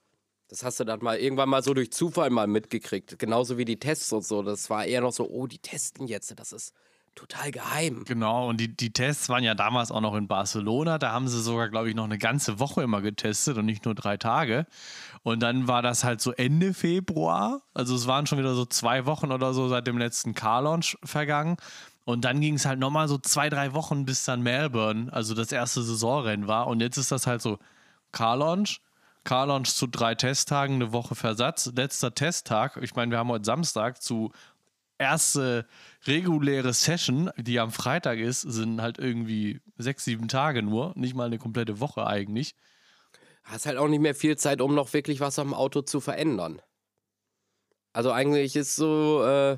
Das 0.50 0.64
hast 0.64 0.80
du 0.80 0.86
dann 0.86 1.04
mal 1.04 1.18
irgendwann 1.18 1.50
mal 1.50 1.62
so 1.62 1.74
durch 1.74 1.92
Zufall 1.92 2.30
mal 2.30 2.48
mitgekriegt. 2.48 3.20
Genauso 3.20 3.58
wie 3.58 3.66
die 3.66 3.80
Tests 3.80 4.14
und 4.14 4.26
so. 4.26 4.44
Das 4.44 4.70
war 4.70 4.86
eher 4.86 5.02
noch 5.02 5.12
so, 5.12 5.30
oh, 5.30 5.48
die 5.48 5.60
testen 5.60 6.08
jetzt. 6.08 6.34
Das 6.40 6.54
ist 6.54 6.74
total 7.16 7.52
geheim. 7.52 8.04
Genau, 8.06 8.48
und 8.48 8.58
die, 8.60 8.74
die 8.74 8.94
Tests 8.94 9.28
waren 9.28 9.44
ja 9.44 9.56
damals 9.56 9.92
auch 9.92 10.02
noch 10.02 10.16
in 10.16 10.28
Barcelona. 10.28 10.98
Da 10.98 11.12
haben 11.12 11.28
sie 11.28 11.42
sogar, 11.42 11.68
glaube 11.68 11.90
ich, 11.90 11.96
noch 11.96 12.06
eine 12.06 12.18
ganze 12.18 12.60
Woche 12.60 12.84
immer 12.84 13.02
getestet 13.02 13.58
und 13.58 13.66
nicht 13.66 13.86
nur 13.86 13.96
drei 13.96 14.18
Tage. 14.18 14.66
Und 15.24 15.42
dann 15.42 15.68
war 15.68 15.82
das 15.82 16.04
halt 16.04 16.22
so 16.22 16.32
Ende 16.32 16.74
Februar. 16.74 17.62
Also 17.74 17.96
es 17.96 18.08
waren 18.08 18.28
schon 18.28 18.38
wieder 18.38 18.56
so 18.56 18.66
zwei 18.66 19.06
Wochen 19.06 19.32
oder 19.32 19.54
so 19.54 19.68
seit 19.68 19.88
dem 19.88 19.98
letzten 19.98 20.34
Car-Launch 20.34 20.98
vergangen. 21.04 21.58
Und 22.06 22.24
dann 22.24 22.40
ging 22.40 22.54
es 22.54 22.66
halt 22.66 22.80
nochmal 22.80 23.10
so 23.10 23.18
zwei, 23.18 23.50
drei 23.50 23.74
Wochen 23.74 24.06
bis 24.06 24.24
dann 24.24 24.42
Melbourne, 24.42 25.12
also 25.12 25.34
das 25.34 25.52
erste 25.52 25.82
Saisonrennen 25.82 26.48
war. 26.48 26.68
Und 26.68 26.80
jetzt 26.80 26.96
ist 26.96 27.12
das 27.12 27.28
halt 27.28 27.42
so 27.42 27.60
Car-Launch 28.14 28.80
Car-Launch 29.28 29.76
zu 29.76 29.88
drei 29.88 30.16
Testtagen, 30.16 30.76
eine 30.76 30.94
Woche 30.94 31.14
Versatz. 31.14 31.70
Letzter 31.76 32.16
Testtag, 32.16 32.78
ich 32.82 32.96
meine, 32.96 33.12
wir 33.12 33.18
haben 33.18 33.28
heute 33.28 33.44
Samstag 33.44 34.02
zu 34.02 34.32
erste 34.98 35.68
reguläre 36.06 36.72
Session, 36.72 37.30
die 37.36 37.60
am 37.60 37.72
Freitag 37.72 38.20
ist, 38.20 38.42
sind 38.42 38.82
halt 38.82 39.00
irgendwie 39.00 39.60
sechs, 39.78 40.06
sieben 40.06 40.30
Tage 40.30 40.64
nur, 40.64 40.94
nicht 40.96 41.14
mal 41.14 41.26
eine 41.26 41.40
komplette 41.40 41.82
Woche 41.82 42.08
eigentlich. 42.08 42.56
Hast 43.44 43.66
halt 43.66 43.78
auch 43.78 43.90
nicht 43.90 44.00
mehr 44.00 44.16
viel 44.16 44.38
Zeit, 44.38 44.62
um 44.62 44.74
noch 44.74 44.94
wirklich 44.94 45.20
was 45.20 45.38
am 45.40 45.54
Auto 45.54 45.82
zu 45.82 46.00
verändern. 46.00 46.62
Also 47.92 48.14
eigentlich 48.14 48.56
ist 48.56 48.78
so 48.78 49.26
äh, 49.26 49.58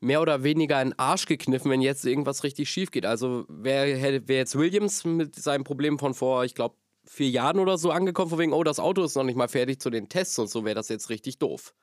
mehr 0.00 0.20
oder 0.20 0.42
weniger 0.42 0.78
ein 0.78 0.98
Arsch 0.98 1.26
gekniffen, 1.26 1.70
wenn 1.70 1.82
jetzt 1.82 2.04
irgendwas 2.04 2.42
richtig 2.42 2.68
schief 2.68 2.90
geht. 2.90 3.06
Also 3.06 3.44
wer, 3.48 3.86
wer 4.26 4.36
jetzt 4.38 4.56
Williams 4.56 5.04
mit 5.04 5.36
seinem 5.36 5.62
Problem 5.62 6.00
von 6.00 6.14
vor, 6.14 6.44
ich 6.44 6.56
glaube, 6.56 6.74
vier 7.08 7.30
Jahren 7.30 7.58
oder 7.58 7.78
so 7.78 7.90
angekommen, 7.90 8.30
von 8.30 8.38
wegen, 8.38 8.52
oh, 8.52 8.62
das 8.64 8.78
Auto 8.78 9.02
ist 9.02 9.16
noch 9.16 9.24
nicht 9.24 9.36
mal 9.36 9.48
fertig 9.48 9.80
zu 9.80 9.90
den 9.90 10.08
Tests 10.08 10.38
und 10.38 10.48
so 10.50 10.64
wäre 10.64 10.74
das 10.74 10.88
jetzt 10.88 11.10
richtig 11.10 11.38
doof. 11.38 11.74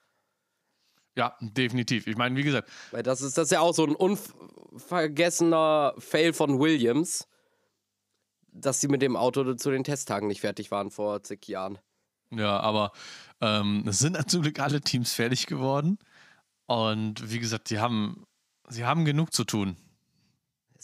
Ja, 1.18 1.36
definitiv. 1.40 2.08
Ich 2.08 2.18
meine, 2.18 2.36
wie 2.36 2.44
gesagt. 2.44 2.70
Weil 2.92 3.04
das 3.04 3.22
ist 3.22 3.38
das 3.38 3.46
ist 3.46 3.52
ja 3.52 3.62
auch 3.62 3.74
so 3.74 3.86
ein 3.86 3.96
unvergessener 3.96 5.94
Fail 5.98 6.34
von 6.34 6.60
Williams. 6.60 7.28
dass 8.52 8.80
sie 8.82 8.88
mit 8.88 9.02
dem 9.02 9.16
Auto 9.18 9.54
zu 9.56 9.70
den 9.72 9.84
Testtagen 9.84 10.28
nicht 10.28 10.42
fertig 10.42 10.72
waren 10.72 10.90
vor 10.92 11.22
zig 11.24 11.48
Jahren. 11.48 11.78
Ja, 12.32 12.60
aber 12.60 12.92
ähm, 13.42 13.84
es 13.88 14.00
sind 14.00 14.14
natürlich 14.14 14.60
alle 14.62 14.82
Teams 14.82 15.14
fertig 15.14 15.46
geworden. 15.48 16.00
Und 16.66 17.32
wie 17.32 17.40
gesagt, 17.40 17.70
die 17.70 17.80
haben, 17.80 18.26
sie 18.70 18.86
haben 18.86 19.06
genug 19.06 19.34
zu 19.34 19.44
tun. 19.44 19.78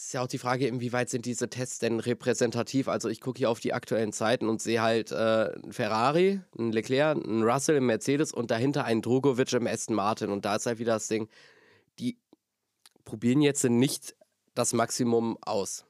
Ist 0.01 0.13
ja 0.13 0.23
auch 0.23 0.27
die 0.27 0.39
Frage, 0.39 0.65
inwieweit 0.65 1.11
sind 1.11 1.25
diese 1.27 1.47
Tests 1.47 1.77
denn 1.77 1.99
repräsentativ? 1.99 2.87
Also 2.87 3.07
ich 3.07 3.21
gucke 3.21 3.37
hier 3.37 3.51
auf 3.51 3.59
die 3.59 3.71
aktuellen 3.71 4.11
Zeiten 4.11 4.49
und 4.49 4.59
sehe 4.59 4.81
halt 4.81 5.11
äh, 5.11 5.15
einen 5.15 5.71
Ferrari, 5.71 6.41
einen 6.57 6.71
Leclerc, 6.71 7.23
einen 7.23 7.43
Russell 7.43 7.75
im 7.75 7.85
Mercedes 7.85 8.33
und 8.33 8.49
dahinter 8.49 8.83
einen 8.83 9.03
Drogovic 9.03 9.53
im 9.53 9.67
Aston 9.67 9.95
Martin. 9.95 10.31
Und 10.31 10.43
da 10.43 10.55
ist 10.55 10.65
halt 10.65 10.79
wieder 10.79 10.93
das 10.93 11.07
Ding, 11.07 11.29
die 11.99 12.17
probieren 13.05 13.41
jetzt 13.41 13.63
nicht 13.63 14.15
das 14.55 14.73
Maximum 14.73 15.37
aus. 15.41 15.85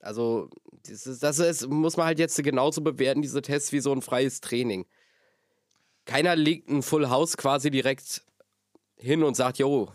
Also 0.00 0.48
das, 0.86 1.06
ist, 1.06 1.22
das 1.22 1.38
ist, 1.40 1.68
muss 1.68 1.98
man 1.98 2.06
halt 2.06 2.18
jetzt 2.18 2.42
genauso 2.42 2.80
bewerten, 2.80 3.20
diese 3.20 3.42
Tests, 3.42 3.72
wie 3.72 3.80
so 3.80 3.92
ein 3.92 4.00
freies 4.00 4.40
Training. 4.40 4.86
Keiner 6.06 6.34
legt 6.34 6.70
ein 6.70 6.82
Full 6.82 7.10
House 7.10 7.36
quasi 7.36 7.70
direkt 7.70 8.24
hin 8.96 9.22
und 9.22 9.36
sagt, 9.36 9.58
jo, 9.58 9.92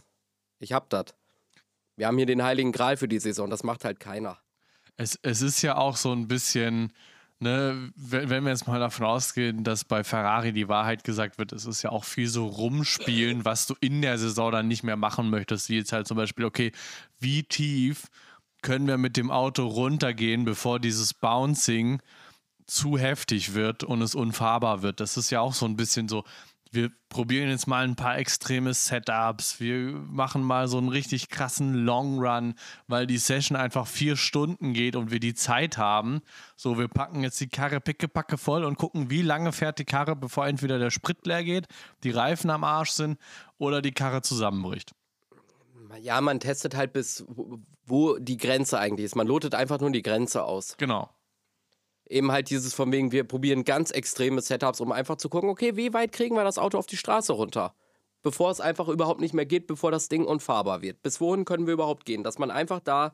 ich 0.59 0.71
hab 0.71 0.91
das. 0.91 1.18
Wir 1.99 2.07
haben 2.07 2.15
hier 2.15 2.25
den 2.25 2.41
heiligen 2.41 2.71
Gral 2.71 2.95
für 2.95 3.09
die 3.09 3.19
Saison, 3.19 3.49
das 3.49 3.63
macht 3.63 3.83
halt 3.83 3.99
keiner. 3.99 4.37
Es, 4.95 5.19
es 5.21 5.41
ist 5.41 5.61
ja 5.61 5.75
auch 5.75 5.97
so 5.97 6.13
ein 6.13 6.29
bisschen, 6.29 6.93
ne, 7.39 7.91
wenn 7.97 8.45
wir 8.45 8.51
jetzt 8.51 8.67
mal 8.67 8.79
davon 8.79 9.05
ausgehen, 9.05 9.65
dass 9.65 9.83
bei 9.83 10.05
Ferrari 10.05 10.53
die 10.53 10.69
Wahrheit 10.69 11.03
gesagt 11.03 11.39
wird, 11.39 11.51
es 11.51 11.65
ist 11.65 11.81
ja 11.81 11.89
auch 11.89 12.05
viel 12.05 12.27
so 12.27 12.47
rumspielen, 12.47 13.43
was 13.43 13.67
du 13.67 13.75
in 13.81 14.01
der 14.01 14.17
Saison 14.17 14.49
dann 14.49 14.69
nicht 14.69 14.83
mehr 14.83 14.95
machen 14.95 15.29
möchtest, 15.29 15.67
wie 15.67 15.75
jetzt 15.75 15.91
halt 15.91 16.07
zum 16.07 16.15
Beispiel, 16.15 16.45
okay, 16.45 16.71
wie 17.19 17.43
tief 17.43 18.07
können 18.61 18.87
wir 18.87 18.97
mit 18.97 19.17
dem 19.17 19.29
Auto 19.29 19.67
runtergehen, 19.67 20.45
bevor 20.45 20.79
dieses 20.79 21.13
Bouncing 21.13 22.01
zu 22.65 22.97
heftig 22.97 23.55
wird 23.55 23.83
und 23.83 24.01
es 24.01 24.15
unfahrbar 24.15 24.83
wird. 24.83 25.01
Das 25.01 25.17
ist 25.17 25.31
ja 25.31 25.41
auch 25.41 25.53
so 25.53 25.65
ein 25.65 25.75
bisschen 25.75 26.07
so, 26.07 26.23
wir 26.71 26.91
probieren 27.09 27.49
jetzt 27.49 27.67
mal 27.67 27.83
ein 27.83 27.95
paar 27.95 28.17
extreme 28.17 28.73
Setups, 28.73 29.59
wir 29.59 29.75
machen 29.91 30.43
mal 30.43 30.67
so 30.67 30.77
einen 30.77 30.89
richtig 30.89 31.29
krassen 31.29 31.73
Long 31.73 32.19
Run, 32.19 32.53
weil 32.87 33.07
die 33.07 33.17
Session 33.17 33.57
einfach 33.57 33.87
vier 33.87 34.15
Stunden 34.15 34.73
geht 34.73 34.95
und 34.95 35.09
wir 35.11 35.19
die 35.19 35.33
Zeit 35.33 35.77
haben. 35.77 36.21
So, 36.55 36.77
wir 36.77 36.87
packen 36.87 37.23
jetzt 37.23 37.39
die 37.41 37.49
Karre 37.49 37.81
pickepacke 37.81 38.37
voll 38.37 38.63
und 38.63 38.77
gucken, 38.77 39.09
wie 39.09 39.23
lange 39.23 39.51
fährt 39.51 39.79
die 39.79 39.85
Karre, 39.85 40.15
bevor 40.15 40.47
entweder 40.47 40.77
der 40.77 40.91
Sprit 40.91 41.25
leer 41.25 41.43
geht, 41.43 41.67
die 42.03 42.11
Reifen 42.11 42.49
am 42.51 42.63
Arsch 42.63 42.91
sind 42.91 43.17
oder 43.57 43.81
die 43.81 43.91
Karre 43.91 44.21
zusammenbricht. 44.21 44.93
Ja, 45.99 46.21
man 46.21 46.39
testet 46.39 46.75
halt 46.75 46.93
bis, 46.93 47.25
wo 47.85 48.19
die 48.19 48.37
Grenze 48.37 48.77
eigentlich 48.79 49.05
ist. 49.05 49.15
Man 49.15 49.27
lotet 49.27 49.55
einfach 49.55 49.79
nur 49.79 49.91
die 49.91 50.03
Grenze 50.03 50.43
aus. 50.43 50.77
Genau. 50.77 51.09
Eben 52.09 52.31
halt 52.31 52.49
dieses 52.49 52.73
von 52.73 52.91
wegen, 52.91 53.11
wir 53.11 53.23
probieren 53.23 53.63
ganz 53.63 53.91
extreme 53.91 54.41
Setups, 54.41 54.81
um 54.81 54.91
einfach 54.91 55.17
zu 55.17 55.29
gucken, 55.29 55.49
okay, 55.49 55.75
wie 55.75 55.93
weit 55.93 56.11
kriegen 56.11 56.35
wir 56.35 56.43
das 56.43 56.57
Auto 56.57 56.77
auf 56.77 56.87
die 56.87 56.97
Straße 56.97 57.33
runter? 57.33 57.73
Bevor 58.23 58.51
es 58.51 58.59
einfach 58.59 58.89
überhaupt 58.89 59.21
nicht 59.21 59.33
mehr 59.33 59.45
geht, 59.45 59.67
bevor 59.67 59.91
das 59.91 60.09
Ding 60.09 60.25
unfahrbar 60.25 60.81
wird. 60.81 61.01
Bis 61.03 61.21
wohin 61.21 61.45
können 61.45 61.67
wir 61.67 61.73
überhaupt 61.73 62.05
gehen? 62.05 62.23
Dass 62.23 62.39
man 62.39 62.51
einfach 62.51 62.79
da 62.79 63.13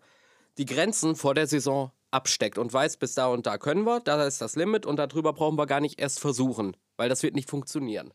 die 0.57 0.65
Grenzen 0.65 1.15
vor 1.15 1.35
der 1.35 1.45
Saison 1.45 1.91
absteckt 2.11 2.57
und 2.57 2.71
weiß, 2.71 2.97
bis 2.97 3.13
da 3.13 3.27
und 3.27 3.45
da 3.45 3.57
können 3.57 3.83
wir, 3.83 3.99
da 3.99 4.23
ist 4.25 4.41
das 4.41 4.55
Limit 4.55 4.85
und 4.85 4.95
darüber 4.95 5.33
brauchen 5.33 5.57
wir 5.57 5.67
gar 5.67 5.81
nicht 5.81 5.99
erst 5.99 6.19
versuchen, 6.19 6.77
weil 6.95 7.09
das 7.09 7.21
wird 7.21 7.35
nicht 7.35 7.49
funktionieren. 7.49 8.13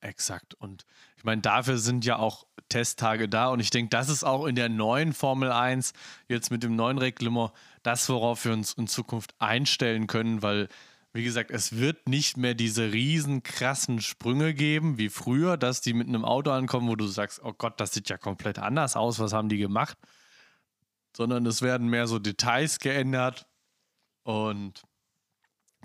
Exakt. 0.00 0.54
Und 0.54 0.84
ich 1.16 1.24
meine, 1.24 1.40
dafür 1.40 1.78
sind 1.78 2.04
ja 2.04 2.18
auch 2.18 2.46
Testtage 2.68 3.28
da. 3.28 3.48
Und 3.48 3.60
ich 3.60 3.70
denke, 3.70 3.90
das 3.90 4.08
ist 4.08 4.24
auch 4.24 4.46
in 4.46 4.54
der 4.54 4.68
neuen 4.68 5.12
Formel 5.12 5.50
1, 5.50 5.92
jetzt 6.28 6.50
mit 6.50 6.62
dem 6.62 6.76
neuen 6.76 6.98
Reglement, 6.98 7.50
das, 7.88 8.06
worauf 8.10 8.44
wir 8.44 8.52
uns 8.52 8.74
in 8.74 8.86
Zukunft 8.86 9.34
einstellen 9.38 10.06
können, 10.06 10.42
weil, 10.42 10.68
wie 11.14 11.24
gesagt, 11.24 11.50
es 11.50 11.78
wird 11.78 12.06
nicht 12.06 12.36
mehr 12.36 12.52
diese 12.52 12.92
riesen 12.92 13.42
krassen 13.42 14.02
Sprünge 14.02 14.52
geben 14.52 14.98
wie 14.98 15.08
früher, 15.08 15.56
dass 15.56 15.80
die 15.80 15.94
mit 15.94 16.06
einem 16.06 16.26
Auto 16.26 16.50
ankommen, 16.50 16.86
wo 16.88 16.96
du 16.96 17.06
sagst, 17.06 17.40
oh 17.42 17.54
Gott, 17.56 17.80
das 17.80 17.94
sieht 17.94 18.10
ja 18.10 18.18
komplett 18.18 18.58
anders 18.58 18.94
aus, 18.94 19.18
was 19.20 19.32
haben 19.32 19.48
die 19.48 19.56
gemacht? 19.56 19.96
Sondern 21.16 21.46
es 21.46 21.62
werden 21.62 21.88
mehr 21.88 22.06
so 22.06 22.18
Details 22.18 22.78
geändert. 22.78 23.46
Und 24.22 24.82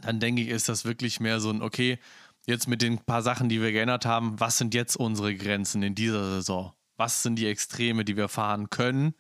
dann 0.02 0.20
denke 0.20 0.42
ich, 0.42 0.50
ist 0.50 0.68
das 0.68 0.84
wirklich 0.84 1.22
mehr 1.22 1.40
so 1.40 1.52
ein, 1.52 1.62
okay, 1.62 2.00
jetzt 2.46 2.68
mit 2.68 2.82
den 2.82 2.98
paar 2.98 3.22
Sachen, 3.22 3.48
die 3.48 3.62
wir 3.62 3.72
geändert 3.72 4.06
haben, 4.06 4.42
was 4.42 4.58
sind 4.58 4.74
jetzt 4.74 4.98
unsere 4.98 5.34
Grenzen 5.36 5.82
in 5.84 5.96
dieser 5.96 6.26
Saison? 6.26 6.74
Was 6.98 7.24
sind 7.24 7.38
die 7.38 7.48
Extreme, 7.48 8.04
die 8.04 8.18
wir 8.18 8.28
fahren 8.28 8.70
können? 8.70 9.16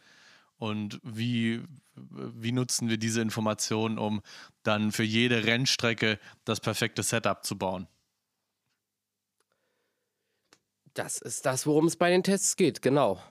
Und 0.63 1.01
wie, 1.03 1.61
wie 1.93 2.53
nutzen 2.53 2.87
wir 2.87 2.95
diese 2.95 3.19
Informationen, 3.19 3.99
um 3.99 4.21
dann 4.63 4.93
für 4.93 5.03
jede 5.03 5.43
Rennstrecke 5.43 6.17
das 6.45 6.61
perfekte 6.61 7.03
Setup 7.03 7.43
zu 7.43 7.57
bauen? 7.57 7.85
Das 10.93 11.17
ist 11.17 11.45
das, 11.45 11.67
worum 11.67 11.87
es 11.87 11.97
bei 11.97 12.11
den 12.11 12.23
Tests 12.23 12.55
geht, 12.55 12.81
genau. 12.81 13.21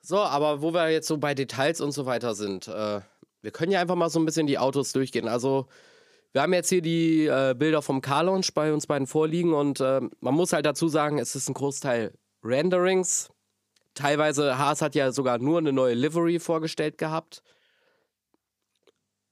So, 0.00 0.20
aber 0.20 0.62
wo 0.62 0.72
wir 0.72 0.88
jetzt 0.88 1.06
so 1.06 1.18
bei 1.18 1.34
Details 1.34 1.82
und 1.82 1.92
so 1.92 2.06
weiter 2.06 2.34
sind, 2.34 2.66
äh, 2.66 3.02
wir 3.42 3.50
können 3.50 3.70
ja 3.70 3.82
einfach 3.82 3.94
mal 3.94 4.08
so 4.08 4.18
ein 4.18 4.24
bisschen 4.24 4.46
die 4.46 4.56
Autos 4.56 4.92
durchgehen. 4.92 5.28
Also, 5.28 5.66
wir 6.32 6.40
haben 6.40 6.54
jetzt 6.54 6.70
hier 6.70 6.80
die 6.80 7.26
äh, 7.26 7.54
Bilder 7.54 7.82
vom 7.82 8.00
Car 8.00 8.24
Launch 8.24 8.54
bei 8.54 8.72
uns 8.72 8.86
beiden 8.86 9.06
vorliegen 9.06 9.52
und 9.52 9.80
äh, 9.80 10.00
man 10.20 10.34
muss 10.34 10.54
halt 10.54 10.64
dazu 10.64 10.88
sagen, 10.88 11.18
es 11.18 11.36
ist 11.36 11.46
ein 11.46 11.54
Großteil 11.54 12.14
Renderings. 12.42 13.33
Teilweise, 13.94 14.58
Haas 14.58 14.82
hat 14.82 14.94
ja 14.94 15.12
sogar 15.12 15.38
nur 15.38 15.58
eine 15.58 15.72
neue 15.72 15.94
Livery 15.94 16.40
vorgestellt 16.40 16.98
gehabt. 16.98 17.42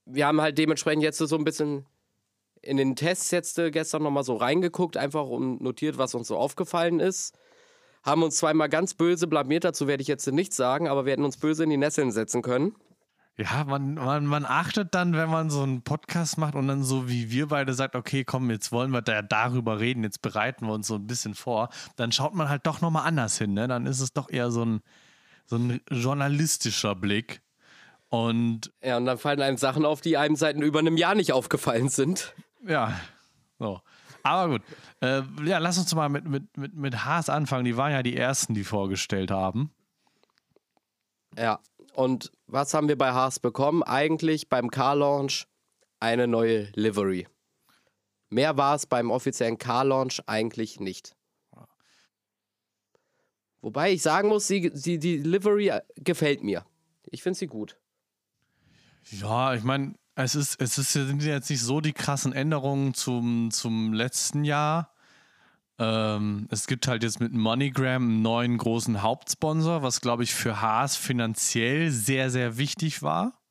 Wir 0.05 0.27
haben 0.27 0.41
halt 0.41 0.59
dementsprechend 0.59 1.03
jetzt 1.03 1.19
so 1.19 1.37
ein 1.37 1.45
bisschen 1.45 1.87
in 2.61 2.77
den 2.77 2.95
Tests 2.95 3.31
jetzt 3.33 3.59
äh, 3.59 3.71
gestern 3.71 4.05
nochmal 4.05 4.23
so 4.23 4.37
reingeguckt, 4.37 4.97
einfach 4.97 5.27
und 5.27 5.61
notiert, 5.61 5.99
was 5.99 6.15
uns 6.15 6.29
so 6.29 6.37
aufgefallen 6.37 7.01
ist. 7.01 7.37
Haben 8.05 8.23
uns 8.23 8.37
zweimal 8.37 8.69
ganz 8.69 8.95
böse 8.95 9.27
blamiert, 9.27 9.65
dazu 9.65 9.87
werde 9.87 10.03
ich 10.03 10.09
jetzt 10.09 10.27
nichts 10.29 10.57
sagen, 10.57 10.89
aber 10.89 11.05
wir 11.05 11.13
hätten 11.13 11.25
uns 11.25 11.37
böse 11.37 11.65
in 11.65 11.71
die 11.71 11.77
Nesseln 11.77 12.13
setzen 12.13 12.43
können. 12.43 12.75
Ja, 13.39 13.65
man, 13.65 13.95
man, 13.95 14.27
man 14.27 14.45
achtet 14.45 14.95
dann, 14.95 15.15
wenn 15.15 15.31
man 15.31 15.49
so 15.49 15.63
einen 15.63 15.83
Podcast 15.83 16.37
macht 16.37 16.55
und 16.55 16.69
dann 16.69 16.85
so 16.85 17.09
wie 17.09 17.31
wir 17.31 17.49
beide 17.49 17.73
sagt, 17.73 17.97
okay, 17.97 18.25
komm, 18.25 18.51
jetzt 18.51 18.73
wollen 18.73 18.91
wir 18.91 19.01
da 19.01 19.23
darüber 19.23 19.81
reden, 19.81 20.05
jetzt 20.05 20.21
bereiten 20.21 20.67
wir 20.67 20.75
uns 20.75 20.87
so 20.87 20.97
ein 20.97 21.07
bisschen 21.07 21.35
vor, 21.35 21.71
dann 21.97 22.13
schaut 22.13 22.35
man 22.35 22.51
halt 22.51 22.67
doch 22.67 22.83
nochmal 22.83 23.07
anders 23.07 23.39
hin, 23.39 23.55
ne? 23.55 23.69
Dann 23.69 23.87
ist 23.87 24.01
es 24.01 24.13
doch 24.13 24.29
eher 24.29 24.51
so 24.51 24.65
ein, 24.65 24.83
so 25.47 25.57
ein 25.57 25.81
journalistischer 25.91 26.95
Blick. 26.95 27.41
Und 28.11 28.71
ja, 28.83 28.99
und 28.99 29.07
dann 29.07 29.17
fallen 29.17 29.41
einem 29.41 29.57
Sachen 29.57 29.87
auf, 29.87 30.03
die 30.03 30.19
einem 30.19 30.37
seit 30.37 30.57
über 30.57 30.81
einem 30.81 30.99
Jahr 30.99 31.15
nicht 31.15 31.33
aufgefallen 31.33 31.89
sind. 31.89 32.35
Ja, 32.67 33.01
so. 33.59 33.81
Aber 34.23 34.53
gut. 34.53 34.63
Äh, 35.01 35.23
ja, 35.45 35.57
lass 35.57 35.79
uns 35.79 35.95
mal 35.95 36.11
mit, 36.11 36.27
mit, 36.27 36.57
mit, 36.57 36.75
mit 36.75 37.05
Haas 37.07 37.31
anfangen. 37.31 37.65
Die 37.65 37.79
waren 37.79 37.91
ja 37.93 38.03
die 38.03 38.17
ersten, 38.17 38.53
die 38.53 38.65
vorgestellt 38.65 39.31
haben. 39.31 39.73
Ja, 41.37 41.61
und 41.95 42.33
was 42.47 42.75
haben 42.75 42.89
wir 42.89 42.99
bei 42.99 43.13
Haas 43.13 43.39
bekommen? 43.41 43.83
Eigentlich 43.83 44.49
beim 44.49 44.71
Car 44.71 44.97
Launch 44.97 45.47
eine 46.01 46.27
neue 46.27 46.71
Livery. 46.75 47.29
Mehr 48.29 48.57
war 48.57 48.75
es 48.75 48.87
beim 48.87 49.11
offiziellen 49.11 49.59
Car 49.59 49.85
Launch 49.85 50.23
eigentlich 50.27 50.81
nicht. 50.81 51.15
Wobei 53.63 53.93
ich 53.93 54.03
sagen 54.03 54.29
muss, 54.29 54.49
sie, 54.49 54.73
sie, 54.75 54.99
die 54.99 55.19
Livery 55.19 55.69
äh, 55.69 55.83
gefällt 55.97 56.43
mir. 56.43 56.67
Ich 57.05 57.23
finde 57.23 57.39
sie 57.39 57.47
gut. 57.47 57.79
Ja, 59.11 59.55
ich 59.55 59.63
meine, 59.63 59.95
es, 60.17 60.35
ist, 60.35 60.61
es 60.61 60.79
ist, 60.79 60.93
sind 60.93 61.23
jetzt 61.23 61.49
nicht 61.49 61.63
so 61.63 61.81
die 61.81 61.93
krassen 61.93 62.33
Änderungen 62.33 62.93
zum, 62.93 63.51
zum 63.53 63.93
letzten 63.93 64.45
Jahr. 64.45 64.92
Ähm, 65.83 66.47
es 66.49 66.69
gibt 66.69 66.87
halt 66.87 67.03
jetzt 67.03 67.19
mit 67.19 67.33
MoneyGram 67.33 68.05
einen 68.05 68.23
neuen 68.23 68.57
großen 68.57 69.03
Hauptsponsor, 69.03 69.83
was, 69.83 70.01
glaube 70.01 70.23
ich, 70.23 70.33
für 70.33 70.61
Haas 70.61 70.95
finanziell 70.95 71.91
sehr, 71.91 72.31
sehr 72.31 72.57
wichtig 72.57 73.03
war. 73.03 73.43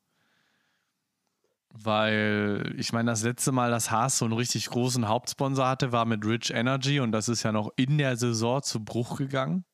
Weil 1.68 2.74
ich 2.78 2.94
meine, 2.94 3.10
das 3.10 3.22
letzte 3.22 3.52
Mal, 3.52 3.70
dass 3.70 3.90
Haas 3.90 4.16
so 4.16 4.24
einen 4.24 4.32
richtig 4.32 4.70
großen 4.70 5.08
Hauptsponsor 5.08 5.66
hatte, 5.66 5.92
war 5.92 6.06
mit 6.06 6.24
Rich 6.24 6.50
Energy 6.52 7.00
und 7.00 7.12
das 7.12 7.28
ist 7.28 7.42
ja 7.42 7.52
noch 7.52 7.70
in 7.76 7.98
der 7.98 8.16
Saison 8.16 8.62
zu 8.62 8.82
Bruch 8.82 9.18
gegangen. 9.18 9.66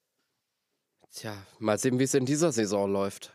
Tja, 1.13 1.35
mal 1.61 1.79
sehen, 1.79 2.01
wie 2.01 2.05
es 2.05 2.15
in 2.15 2.27
dieser 2.27 2.51
Saison 2.51 2.91
läuft. 2.91 3.33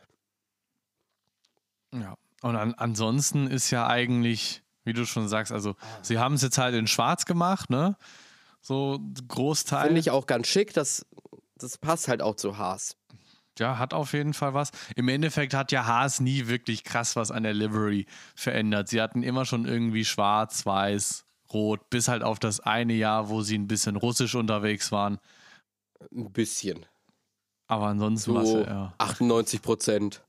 Ja, 1.94 2.14
und 2.42 2.56
an, 2.56 2.74
ansonsten 2.74 3.46
ist 3.46 3.70
ja 3.70 3.86
eigentlich, 3.86 4.62
wie 4.84 4.92
du 4.92 5.06
schon 5.06 5.28
sagst, 5.28 5.50
also 5.50 5.76
sie 6.02 6.18
haben 6.18 6.34
es 6.34 6.42
jetzt 6.42 6.58
halt 6.58 6.74
in 6.74 6.86
Schwarz 6.86 7.24
gemacht, 7.24 7.70
ne? 7.70 7.96
So 8.64 8.98
Großteil. 9.28 9.88
Finde 9.88 10.00
ich 10.00 10.10
auch 10.10 10.24
ganz 10.26 10.46
schick, 10.46 10.72
das, 10.72 11.04
das 11.56 11.76
passt 11.76 12.08
halt 12.08 12.22
auch 12.22 12.34
zu 12.34 12.56
Haas. 12.56 12.96
Ja, 13.58 13.78
hat 13.78 13.92
auf 13.92 14.14
jeden 14.14 14.32
Fall 14.32 14.54
was. 14.54 14.70
Im 14.96 15.06
Endeffekt 15.08 15.52
hat 15.52 15.70
ja 15.70 15.84
Haas 15.84 16.18
nie 16.18 16.46
wirklich 16.46 16.82
krass 16.82 17.14
was 17.14 17.30
an 17.30 17.42
der 17.42 17.52
Livery 17.52 18.06
verändert. 18.34 18.88
Sie 18.88 19.02
hatten 19.02 19.22
immer 19.22 19.44
schon 19.44 19.66
irgendwie 19.66 20.06
schwarz, 20.06 20.64
weiß, 20.64 21.26
rot, 21.52 21.90
bis 21.90 22.08
halt 22.08 22.22
auf 22.22 22.38
das 22.38 22.60
eine 22.60 22.94
Jahr, 22.94 23.28
wo 23.28 23.42
sie 23.42 23.58
ein 23.58 23.68
bisschen 23.68 23.96
russisch 23.96 24.34
unterwegs 24.34 24.90
waren. 24.90 25.18
Ein 26.10 26.32
bisschen. 26.32 26.86
Aber 27.66 27.88
ansonsten 27.88 28.46
so 28.46 28.60
ja. 28.62 28.94
98 28.96 29.60
Prozent. 29.60 30.24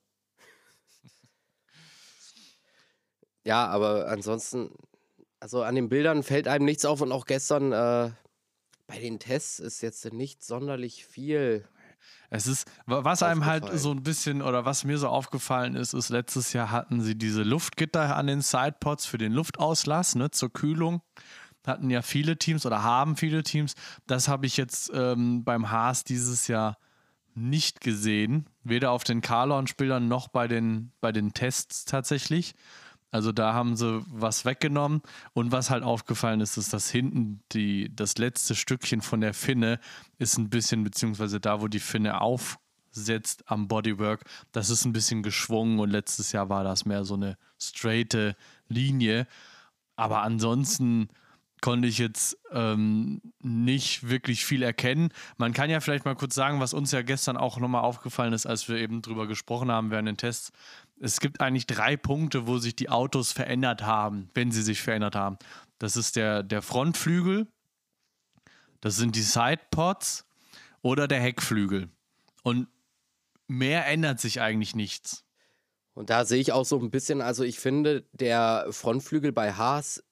Ja, 3.45 3.65
aber 3.67 4.09
ansonsten, 4.09 4.71
also 5.39 5.63
an 5.63 5.75
den 5.75 5.87
Bildern 5.87 6.21
fällt 6.21 6.49
einem 6.49 6.65
nichts 6.65 6.83
auf 6.83 6.99
und 6.99 7.13
auch 7.13 7.25
gestern 7.25 7.71
äh, 7.71 8.11
bei 8.87 8.99
den 8.99 9.19
Tests 9.19 9.59
ist 9.59 9.81
jetzt 9.81 10.11
nicht 10.13 10.43
sonderlich 10.43 11.05
viel. 11.05 11.67
Es 12.29 12.47
ist, 12.47 12.69
was 12.85 13.23
einem 13.23 13.45
halt 13.45 13.65
so 13.79 13.91
ein 13.91 14.03
bisschen 14.03 14.41
oder 14.41 14.65
was 14.65 14.83
mir 14.83 14.97
so 14.97 15.07
aufgefallen 15.07 15.75
ist, 15.75 15.93
ist, 15.93 16.09
letztes 16.09 16.53
Jahr 16.53 16.71
hatten 16.71 17.01
sie 17.01 17.15
diese 17.15 17.43
Luftgitter 17.43 18.15
an 18.15 18.27
den 18.27 18.41
Sidepods 18.41 19.05
für 19.05 19.17
den 19.17 19.31
Luftauslass, 19.31 20.15
ne, 20.15 20.31
zur 20.31 20.51
Kühlung. 20.51 21.01
Hatten 21.65 21.89
ja 21.89 22.03
viele 22.03 22.37
Teams 22.37 22.65
oder 22.65 22.83
haben 22.83 23.15
viele 23.15 23.41
Teams. 23.41 23.73
Das 24.05 24.27
habe 24.27 24.45
ich 24.45 24.55
jetzt 24.57 24.91
ähm, 24.93 25.43
beim 25.43 25.71
Haas 25.71 26.03
dieses 26.03 26.47
Jahr 26.47 26.77
nicht 27.33 27.81
gesehen. 27.81 28.47
Weder 28.63 28.91
auf 28.91 29.03
den 29.03 29.21
Carlon-Bildern 29.21 30.07
noch 30.07 30.27
bei 30.27 30.47
den, 30.47 30.91
bei 31.01 31.11
den 31.11 31.33
Tests 31.33 31.85
tatsächlich. 31.85 32.53
Also 33.15 33.31
da 33.31 33.53
haben 33.53 33.77
sie 33.77 34.03
was 34.09 34.43
weggenommen. 34.43 35.01
Und 35.31 35.53
was 35.53 35.69
halt 35.69 35.83
aufgefallen 35.83 36.41
ist, 36.41 36.57
ist, 36.57 36.73
dass 36.73 36.91
hinten 36.91 37.41
die, 37.53 37.89
das 37.95 38.17
letzte 38.17 38.55
Stückchen 38.55 38.99
von 38.99 39.21
der 39.21 39.33
Finne 39.33 39.79
ist 40.17 40.37
ein 40.37 40.49
bisschen, 40.49 40.83
beziehungsweise 40.83 41.39
da, 41.39 41.61
wo 41.61 41.69
die 41.69 41.79
Finne 41.79 42.19
aufsetzt 42.19 43.49
am 43.49 43.69
Bodywork, 43.69 44.25
das 44.51 44.69
ist 44.69 44.83
ein 44.83 44.91
bisschen 44.91 45.23
geschwungen 45.23 45.79
und 45.79 45.91
letztes 45.91 46.33
Jahr 46.33 46.49
war 46.49 46.65
das 46.65 46.83
mehr 46.83 47.05
so 47.05 47.13
eine 47.13 47.37
straighte 47.57 48.35
Linie. 48.67 49.27
Aber 49.95 50.21
ansonsten 50.23 51.07
konnte 51.61 51.87
ich 51.87 51.97
jetzt 51.97 52.37
ähm, 52.51 53.21
nicht 53.41 54.09
wirklich 54.09 54.45
viel 54.45 54.61
erkennen. 54.61 55.09
Man 55.37 55.53
kann 55.53 55.69
ja 55.69 55.79
vielleicht 55.79 56.03
mal 56.03 56.15
kurz 56.15 56.35
sagen, 56.35 56.59
was 56.59 56.73
uns 56.73 56.91
ja 56.91 57.01
gestern 57.01 57.37
auch 57.37 57.59
nochmal 57.59 57.81
aufgefallen 57.81 58.33
ist, 58.33 58.45
als 58.45 58.67
wir 58.67 58.75
eben 58.75 59.01
drüber 59.01 59.25
gesprochen 59.25 59.71
haben 59.71 59.89
während 59.89 60.07
den 60.09 60.17
Tests. 60.17 60.51
Es 60.99 61.19
gibt 61.19 61.41
eigentlich 61.41 61.67
drei 61.67 61.97
Punkte, 61.97 62.47
wo 62.47 62.57
sich 62.57 62.75
die 62.75 62.89
Autos 62.89 63.31
verändert 63.31 63.83
haben, 63.83 64.29
wenn 64.33 64.51
sie 64.51 64.61
sich 64.61 64.81
verändert 64.81 65.15
haben. 65.15 65.37
Das 65.77 65.97
ist 65.97 66.15
der, 66.15 66.41
der 66.41 66.61
Frontflügel, 66.61 67.47
das 68.81 68.95
sind 68.95 69.15
die 69.15 69.21
Sidepods 69.21 70.25
oder 70.81 71.07
der 71.07 71.19
Heckflügel. 71.19 71.89
Und 72.43 72.67
mehr 73.47 73.87
ändert 73.87 74.19
sich 74.19 74.41
eigentlich 74.41 74.75
nichts. 74.75 75.25
Und 75.93 76.09
da 76.09 76.25
sehe 76.25 76.41
ich 76.41 76.51
auch 76.51 76.65
so 76.65 76.79
ein 76.79 76.91
bisschen, 76.91 77.21
also 77.21 77.43
ich 77.43 77.59
finde, 77.59 78.05
der 78.11 78.67
Frontflügel 78.69 79.31
bei 79.31 79.53
Haas 79.53 80.03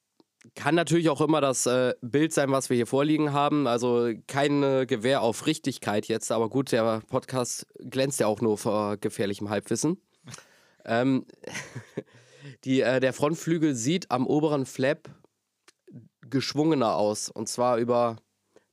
kann 0.56 0.76
natürlich 0.76 1.10
auch 1.10 1.22
immer 1.22 1.40
das 1.40 1.66
äh, 1.66 1.94
Bild 2.02 2.34
sein, 2.34 2.52
was 2.52 2.70
wir 2.70 2.76
hier 2.76 2.88
vorliegen 2.88 3.32
haben. 3.32 3.68
Also 3.68 4.12
kein 4.28 4.64
äh, 4.64 4.86
Gewehr 4.86 5.22
auf 5.22 5.46
Richtigkeit 5.46 6.08
jetzt, 6.08 6.32
aber 6.32 6.50
gut, 6.50 6.72
der 6.72 7.02
Podcast 7.08 7.68
glänzt 7.80 8.20
ja 8.20 8.28
auch 8.28 8.42
nur 8.42 8.58
vor 8.58 8.98
gefährlichem 8.98 9.50
Halbwissen. 9.50 10.02
Ähm, 10.86 11.26
die, 12.64 12.82
äh, 12.82 13.00
der 13.00 13.14
Frontflügel 13.14 13.76
sieht 13.76 14.12
am 14.12 14.28
oberen 14.28 14.66
Flap 14.66 15.10
geschwungener 16.30 16.96
aus 16.96 17.30
und 17.30 17.48
zwar 17.48 17.78
über 17.78 18.18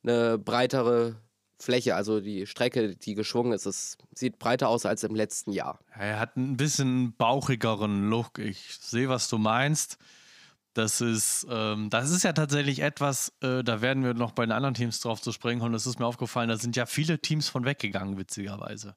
eine 0.02 0.38
breitere 0.38 1.16
Fläche, 1.62 1.94
also 1.94 2.20
die 2.20 2.46
Strecke, 2.46 2.96
die 2.96 3.14
geschwungen 3.14 3.52
ist, 3.52 3.66
es 3.66 3.98
sieht 4.14 4.38
breiter 4.38 4.68
aus 4.68 4.86
als 4.86 5.04
im 5.04 5.14
letzten 5.14 5.52
Jahr. 5.52 5.78
Er 5.94 6.18
hat 6.18 6.36
ein 6.36 6.56
bisschen 6.56 7.14
bauchigeren 7.16 8.08
Look. 8.08 8.38
Ich 8.38 8.78
sehe, 8.80 9.08
was 9.08 9.28
du 9.28 9.38
meinst. 9.38 9.98
Das 10.72 11.00
ist, 11.00 11.46
ähm, 11.50 11.90
das 11.90 12.10
ist 12.10 12.22
ja 12.22 12.32
tatsächlich 12.32 12.80
etwas, 12.80 13.32
äh, 13.42 13.64
da 13.64 13.82
werden 13.82 14.04
wir 14.04 14.14
noch 14.14 14.32
bei 14.32 14.46
den 14.46 14.52
anderen 14.52 14.74
Teams 14.74 15.00
drauf 15.00 15.20
zu 15.20 15.32
sprechen 15.32 15.58
kommen. 15.58 15.72
Das 15.72 15.86
ist 15.86 15.98
mir 15.98 16.06
aufgefallen, 16.06 16.48
da 16.48 16.56
sind 16.56 16.76
ja 16.76 16.86
viele 16.86 17.18
Teams 17.18 17.48
von 17.48 17.64
weggegangen, 17.64 18.16
witzigerweise. 18.16 18.96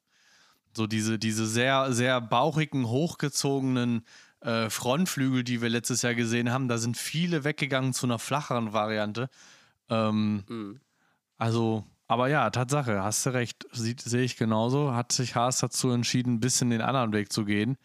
So 0.76 0.86
diese, 0.86 1.18
diese 1.18 1.46
sehr, 1.46 1.92
sehr 1.92 2.20
bauchigen, 2.20 2.88
hochgezogenen 2.88 4.04
äh, 4.40 4.68
Frontflügel, 4.70 5.44
die 5.44 5.62
wir 5.62 5.68
letztes 5.68 6.02
Jahr 6.02 6.14
gesehen 6.14 6.50
haben, 6.50 6.68
da 6.68 6.78
sind 6.78 6.96
viele 6.96 7.44
weggegangen 7.44 7.92
zu 7.92 8.06
einer 8.06 8.18
flacheren 8.18 8.72
Variante. 8.72 9.28
Ähm, 9.88 10.44
mhm. 10.48 10.80
Also, 11.38 11.84
aber 12.06 12.28
ja, 12.28 12.50
Tatsache, 12.50 13.02
hast 13.02 13.24
du 13.26 13.30
recht, 13.30 13.66
sehe 13.72 14.22
ich 14.22 14.36
genauso. 14.36 14.94
Hat 14.94 15.12
sich 15.12 15.34
Haas 15.34 15.58
dazu 15.58 15.90
entschieden, 15.90 16.34
ein 16.34 16.40
bisschen 16.40 16.70
den 16.70 16.82
anderen 16.82 17.12
Weg 17.12 17.32
zu 17.32 17.44
gehen. 17.44 17.76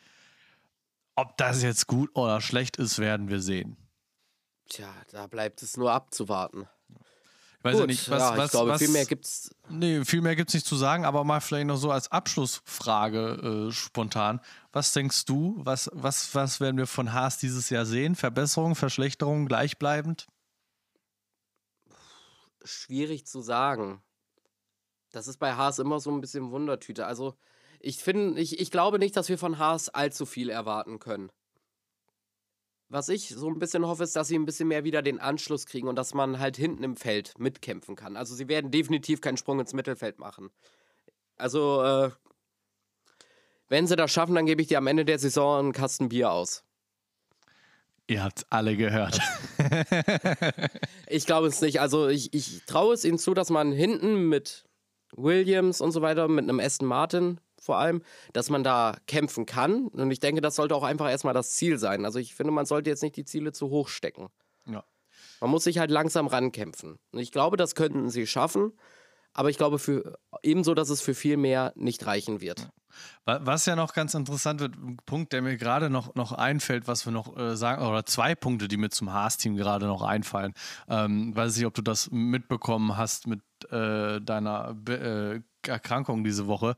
Ob 1.16 1.38
das 1.38 1.64
jetzt 1.64 1.88
gut 1.88 2.10
oder 2.16 2.42
schlecht 2.42 2.78
ist, 2.78 3.00
werden 3.00 3.30
wir 3.30 3.42
sehen. 3.42 3.78
Tja, 4.70 4.88
da 5.12 5.28
bleibt 5.28 5.62
es 5.64 5.78
nur 5.78 5.92
abzuwarten. 5.92 6.68
Ich 7.60 7.66
weiß 7.66 7.74
Gut, 7.74 7.82
ja 7.82 7.88
nicht, 7.88 8.10
was, 8.10 8.22
ja, 8.22 8.38
was, 8.38 8.46
ich 8.46 8.52
glaube, 8.52 8.72
was, 8.72 8.82
viel 8.82 8.90
mehr 8.90 9.06
gibt's. 9.06 9.54
Nee, 9.68 10.06
viel 10.06 10.22
mehr 10.22 10.38
gibt's 10.38 10.54
nicht 10.54 10.66
zu 10.66 10.78
sagen, 10.78 11.04
aber 11.04 11.26
mal 11.26 11.42
vielleicht 11.42 11.68
noch 11.68 11.76
so 11.76 11.92
als 11.92 12.10
Abschlussfrage 12.10 13.68
äh, 13.68 13.72
spontan. 13.74 14.40
Was 14.72 14.94
denkst 14.94 15.26
du, 15.26 15.56
was, 15.58 15.90
was, 15.94 16.34
was 16.34 16.62
werden 16.62 16.78
wir 16.78 16.88
von 16.88 17.12
Haas 17.12 17.38
dieses 17.38 17.70
Jahr 17.70 17.86
sehen? 17.86 18.16
Verbesserung, 18.16 18.76
Verschlechterung, 18.76 19.46
gleichbleibend? 19.46 20.28
Schwierig 22.64 23.28
zu 23.28 23.42
sagen. 23.42 24.02
Das 25.12 25.28
ist 25.28 25.38
bei 25.38 25.54
Haas 25.56 25.80
immer 25.80 26.00
so 26.00 26.12
ein 26.12 26.22
bisschen 26.22 26.52
Wundertüte. 26.52 27.08
Also, 27.08 27.36
ich 27.82 27.98
finde, 27.98 28.40
ich, 28.40 28.58
ich 28.58 28.72
glaube 28.72 29.00
nicht, 29.00 29.18
dass 29.18 29.28
wir 29.28 29.38
von 29.38 29.58
Haas 29.58 29.90
allzu 29.90 30.26
viel 30.26 30.50
erwarten 30.50 31.00
können. 31.00 31.30
Was 32.92 33.08
ich 33.08 33.30
so 33.30 33.48
ein 33.48 33.60
bisschen 33.60 33.86
hoffe, 33.86 34.04
ist, 34.04 34.16
dass 34.16 34.28
sie 34.28 34.36
ein 34.38 34.46
bisschen 34.46 34.68
mehr 34.68 34.84
wieder 34.84 35.04
den 35.04 35.20
Anschluss 35.20 35.68
kriegen 35.68 35.88
und 35.88 35.96
dass 35.96 36.16
man 36.16 36.40
halt 36.40 36.58
hinten 36.58 36.84
im 36.84 36.96
Feld 36.96 37.38
mitkämpfen 37.38 37.96
kann. 37.96 38.18
Also 38.18 38.34
sie 38.34 38.48
werden 38.48 38.72
definitiv 38.72 39.22
keinen 39.22 39.38
Sprung 39.38 39.60
ins 39.60 39.74
Mittelfeld 39.74 40.18
machen. 40.18 40.50
Also, 41.38 41.84
äh, 41.84 42.10
wenn 43.68 43.86
sie 43.86 43.96
das 43.96 44.12
schaffen, 44.12 44.34
dann 44.34 44.48
gebe 44.48 44.64
ich 44.64 44.68
dir 44.68 44.80
am 44.80 44.88
Ende 44.88 45.06
der 45.06 45.20
Saison 45.20 45.60
einen 45.60 45.72
Kasten 45.72 46.10
Bier 46.10 46.32
aus. 46.32 46.64
Ihr 48.08 48.24
habt 48.24 48.48
alle 48.50 48.76
gehört. 48.76 49.20
ich 51.08 51.28
glaube 51.28 51.46
es 51.46 51.62
nicht. 51.62 51.80
Also 51.80 52.08
ich, 52.08 52.34
ich 52.34 52.66
traue 52.66 52.96
es 52.96 53.06
ihnen 53.06 53.20
zu, 53.20 53.36
dass 53.36 53.52
man 53.52 53.72
hinten 53.72 54.28
mit 54.28 54.66
Williams 55.16 55.80
und 55.80 55.92
so 55.92 56.02
weiter, 56.02 56.28
mit 56.28 56.44
einem 56.44 56.60
Aston 56.60 56.88
Martin 56.88 57.40
vor 57.60 57.78
allem, 57.78 58.02
dass 58.34 58.50
man 58.50 58.64
da 58.64 58.98
kämpfen 59.08 59.46
kann. 59.46 59.88
Und 59.88 60.12
ich 60.12 60.20
denke, 60.20 60.42
das 60.42 60.56
sollte 60.56 60.76
auch 60.76 60.84
einfach 60.84 61.10
erstmal 61.10 61.34
das 61.34 61.52
Ziel 61.52 61.78
sein. 61.78 62.06
Also 62.06 62.20
ich 62.20 62.36
finde, 62.36 62.52
man 62.52 62.66
sollte 62.66 62.90
jetzt 62.90 63.04
nicht 63.04 63.16
die 63.16 63.26
Ziele 63.26 63.52
zu 63.52 63.70
hoch 63.70 63.88
stecken. 63.88 64.30
Ja. 64.66 64.84
Man 65.42 65.50
muss 65.50 65.64
sich 65.64 65.78
halt 65.78 65.92
langsam 65.92 66.28
rankämpfen. 66.28 67.00
Und 67.12 67.20
ich 67.20 67.32
glaube, 67.32 67.58
das 67.58 67.76
könnten 67.76 68.10
sie 68.10 68.28
schaffen. 68.28 68.74
Aber 69.34 69.50
ich 69.50 69.58
glaube 69.58 69.80
für, 69.80 70.18
ebenso, 70.42 70.74
dass 70.74 70.90
es 70.90 71.02
für 71.02 71.14
viel 71.14 71.38
mehr 71.38 71.72
nicht 71.76 72.06
reichen 72.06 72.42
wird. 72.42 72.70
Was 73.26 73.66
ja 73.68 73.76
noch 73.76 73.94
ganz 73.94 74.14
interessant 74.16 74.60
wird, 74.60 74.76
ein 74.76 74.98
Punkt, 75.06 75.34
der 75.34 75.42
mir 75.42 75.56
gerade 75.58 75.90
noch, 75.90 76.16
noch 76.16 76.32
einfällt, 76.32 76.88
was 76.88 77.06
wir 77.06 77.14
noch 77.14 77.38
äh, 77.38 77.56
sagen, 77.56 77.86
oder 77.86 78.06
zwei 78.06 78.34
Punkte, 78.34 78.68
die 78.68 78.78
mir 78.78 78.90
zum 78.90 79.14
Haas-Team 79.14 79.56
gerade 79.56 79.86
noch 79.86 80.02
einfallen. 80.02 80.54
Ähm, 80.88 81.36
weiß 81.36 81.56
nicht, 81.56 81.68
ob 81.68 81.76
du 81.76 81.84
das 81.84 82.10
mitbekommen 82.12 82.98
hast 82.98 83.28
mit 83.28 83.42
äh, 83.72 84.20
deiner 84.20 84.74
Be 84.74 85.44
äh, 85.66 85.70
Erkrankung 85.70 86.24
diese 86.24 86.48
Woche. 86.48 86.76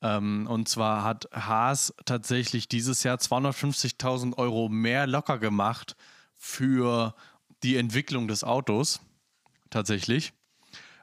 Ähm, 0.00 0.46
und 0.48 0.68
zwar 0.68 1.02
hat 1.02 1.28
Haas 1.32 1.94
tatsächlich 2.04 2.68
dieses 2.68 3.02
Jahr 3.02 3.16
250.000 3.16 4.36
Euro 4.38 4.68
mehr 4.68 5.06
locker 5.06 5.38
gemacht 5.38 5.96
für 6.36 7.14
die 7.62 7.76
Entwicklung 7.76 8.28
des 8.28 8.44
Autos. 8.44 9.00
Tatsächlich. 9.70 10.32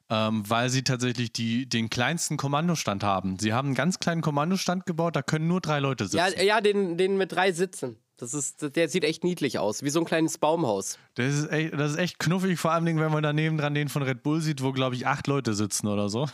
Ähm, 0.10 0.44
weil 0.48 0.70
sie 0.70 0.84
tatsächlich 0.84 1.34
die, 1.34 1.68
den 1.68 1.90
kleinsten 1.90 2.38
Kommandostand 2.38 3.04
haben. 3.04 3.40
Sie 3.40 3.54
haben 3.54 3.70
einen 3.70 3.76
ganz 3.76 4.00
kleinen 4.00 4.22
Kommandostand 4.22 4.86
gebaut, 4.86 5.16
da 5.16 5.24
können 5.24 5.48
nur 5.48 5.62
drei 5.62 5.80
Leute 5.80 6.06
sitzen. 6.06 6.18
Ja, 6.18 6.42
ja 6.42 6.62
den, 6.62 6.98
den 6.98 7.18
mit 7.18 7.32
drei 7.32 7.52
Sitzen. 7.52 7.98
Das 8.18 8.34
ist, 8.34 8.76
der 8.76 8.88
sieht 8.88 9.04
echt 9.04 9.24
niedlich 9.24 9.60
aus, 9.60 9.84
wie 9.84 9.90
so 9.90 10.00
ein 10.00 10.06
kleines 10.06 10.38
Baumhaus. 10.38 10.98
Das 11.16 11.34
ist 11.34 11.52
echt, 11.52 11.74
das 11.74 11.94
ist 11.94 11.98
echt 11.98 12.20
knuffig, 12.20 12.60
vor 12.60 12.72
allem, 12.72 12.86
wenn 12.86 13.12
man 13.12 13.24
daneben 13.24 13.58
dran 13.58 13.74
den 13.74 13.90
von 13.90 14.04
Red 14.04 14.24
Bull 14.24 14.42
sieht, 14.42 14.64
wo, 14.64 14.72
glaube 14.72 14.96
ich, 14.96 15.06
acht 15.06 15.28
Leute 15.28 15.54
sitzen 15.54 15.88
oder 15.88 16.08
so. 16.08 16.30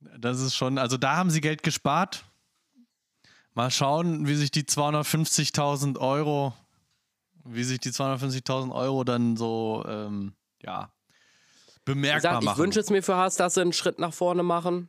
Das 0.00 0.40
ist 0.40 0.54
schon, 0.54 0.78
also 0.78 0.96
da 0.96 1.16
haben 1.16 1.30
sie 1.30 1.40
Geld 1.40 1.62
gespart. 1.62 2.24
Mal 3.54 3.70
schauen, 3.70 4.26
wie 4.28 4.36
sich 4.36 4.50
die 4.50 4.62
250.000 4.62 5.98
Euro, 5.98 6.54
wie 7.44 7.64
sich 7.64 7.80
die 7.80 7.90
250.000 7.90 8.72
Euro 8.72 9.02
dann 9.02 9.36
so, 9.36 9.84
ähm, 9.88 10.34
ja, 10.62 10.92
bemerkbar 11.84 12.18
gesagt, 12.18 12.44
machen. 12.44 12.54
Ich 12.54 12.58
wünsche 12.62 12.80
es 12.80 12.90
mir 12.90 13.02
für 13.02 13.16
Haas, 13.16 13.36
dass 13.36 13.54
sie 13.54 13.62
einen 13.62 13.72
Schritt 13.72 13.98
nach 13.98 14.12
vorne 14.12 14.42
machen. 14.42 14.88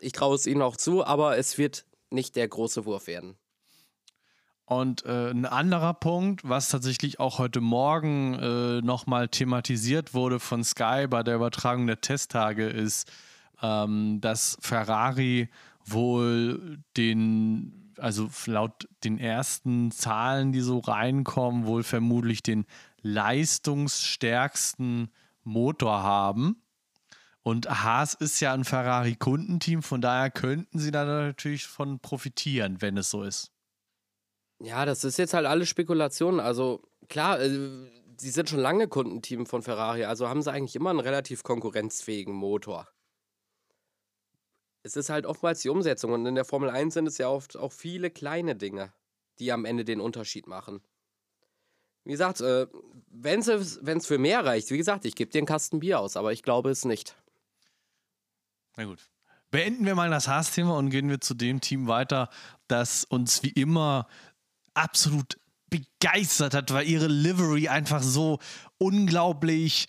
Ich 0.00 0.12
traue 0.12 0.36
es 0.36 0.46
ihnen 0.46 0.62
auch 0.62 0.76
zu, 0.76 1.04
aber 1.04 1.38
es 1.38 1.58
wird 1.58 1.84
nicht 2.10 2.36
der 2.36 2.46
große 2.46 2.84
Wurf 2.84 3.06
werden. 3.06 3.36
Und 4.64 5.04
äh, 5.04 5.30
ein 5.30 5.44
anderer 5.44 5.94
Punkt, 5.94 6.48
was 6.48 6.68
tatsächlich 6.68 7.20
auch 7.20 7.38
heute 7.38 7.60
Morgen 7.60 8.34
äh, 8.34 8.80
nochmal 8.80 9.28
thematisiert 9.28 10.14
wurde 10.14 10.40
von 10.40 10.64
Sky 10.64 11.06
bei 11.08 11.22
der 11.22 11.36
Übertragung 11.36 11.86
der 11.86 12.00
Testtage, 12.00 12.68
ist, 12.68 13.10
ähm, 13.62 14.20
dass 14.20 14.58
Ferrari 14.60 15.48
wohl 15.84 16.78
den, 16.96 17.92
also 17.98 18.30
laut 18.46 18.88
den 19.04 19.18
ersten 19.18 19.90
Zahlen, 19.90 20.52
die 20.52 20.60
so 20.60 20.78
reinkommen, 20.78 21.66
wohl 21.66 21.82
vermutlich 21.82 22.42
den 22.42 22.64
leistungsstärksten 23.02 25.10
Motor 25.44 26.02
haben. 26.02 26.62
Und 27.42 27.68
Haas 27.68 28.14
ist 28.14 28.40
ja 28.40 28.54
ein 28.54 28.64
Ferrari-Kundenteam, 28.64 29.82
von 29.82 30.00
daher 30.00 30.30
könnten 30.30 30.78
sie 30.78 30.92
da 30.92 31.04
natürlich 31.04 31.66
von 31.66 31.98
profitieren, 31.98 32.80
wenn 32.80 32.96
es 32.96 33.10
so 33.10 33.24
ist. 33.24 33.50
Ja, 34.60 34.84
das 34.84 35.02
ist 35.02 35.18
jetzt 35.18 35.34
halt 35.34 35.46
alles 35.46 35.68
Spekulation. 35.68 36.38
Also 36.38 36.84
klar, 37.08 37.40
äh, 37.40 37.90
sie 38.16 38.30
sind 38.30 38.48
schon 38.48 38.60
lange 38.60 38.86
Kundenteam 38.86 39.46
von 39.46 39.62
Ferrari, 39.62 40.04
also 40.04 40.28
haben 40.28 40.40
sie 40.40 40.52
eigentlich 40.52 40.76
immer 40.76 40.90
einen 40.90 41.00
relativ 41.00 41.42
konkurrenzfähigen 41.42 42.32
Motor. 42.32 42.86
Es 44.82 44.96
ist 44.96 45.10
halt 45.10 45.26
oftmals 45.26 45.62
die 45.62 45.68
Umsetzung 45.68 46.12
und 46.12 46.26
in 46.26 46.34
der 46.34 46.44
Formel 46.44 46.70
1 46.70 46.94
sind 46.94 47.06
es 47.06 47.18
ja 47.18 47.28
oft 47.28 47.56
auch 47.56 47.72
viele 47.72 48.10
kleine 48.10 48.56
Dinge, 48.56 48.92
die 49.38 49.52
am 49.52 49.64
Ende 49.64 49.84
den 49.84 50.00
Unterschied 50.00 50.46
machen. 50.46 50.82
Wie 52.04 52.10
gesagt, 52.10 52.40
äh, 52.40 52.66
wenn 53.08 53.40
es 53.40 54.06
für 54.06 54.18
mehr 54.18 54.44
reicht, 54.44 54.70
wie 54.70 54.78
gesagt, 54.78 55.04
ich 55.04 55.14
gebe 55.14 55.30
dir 55.30 55.38
einen 55.38 55.46
Kasten 55.46 55.80
Bier 55.80 56.00
aus, 56.00 56.16
aber 56.16 56.32
ich 56.32 56.42
glaube 56.42 56.70
es 56.70 56.84
nicht. 56.84 57.14
Na 58.76 58.84
gut. 58.84 59.08
Beenden 59.52 59.84
wir 59.84 59.94
mal 59.94 60.10
das 60.10 60.28
Haas-Thema 60.28 60.76
und 60.78 60.90
gehen 60.90 61.10
wir 61.10 61.20
zu 61.20 61.34
dem 61.34 61.60
Team 61.60 61.86
weiter, 61.86 62.30
das 62.68 63.04
uns 63.04 63.42
wie 63.42 63.50
immer 63.50 64.08
absolut 64.72 65.38
begeistert 65.68 66.54
hat, 66.54 66.72
weil 66.72 66.88
ihre 66.88 67.06
Livery 67.06 67.68
einfach 67.68 68.02
so 68.02 68.38
unglaublich, 68.78 69.88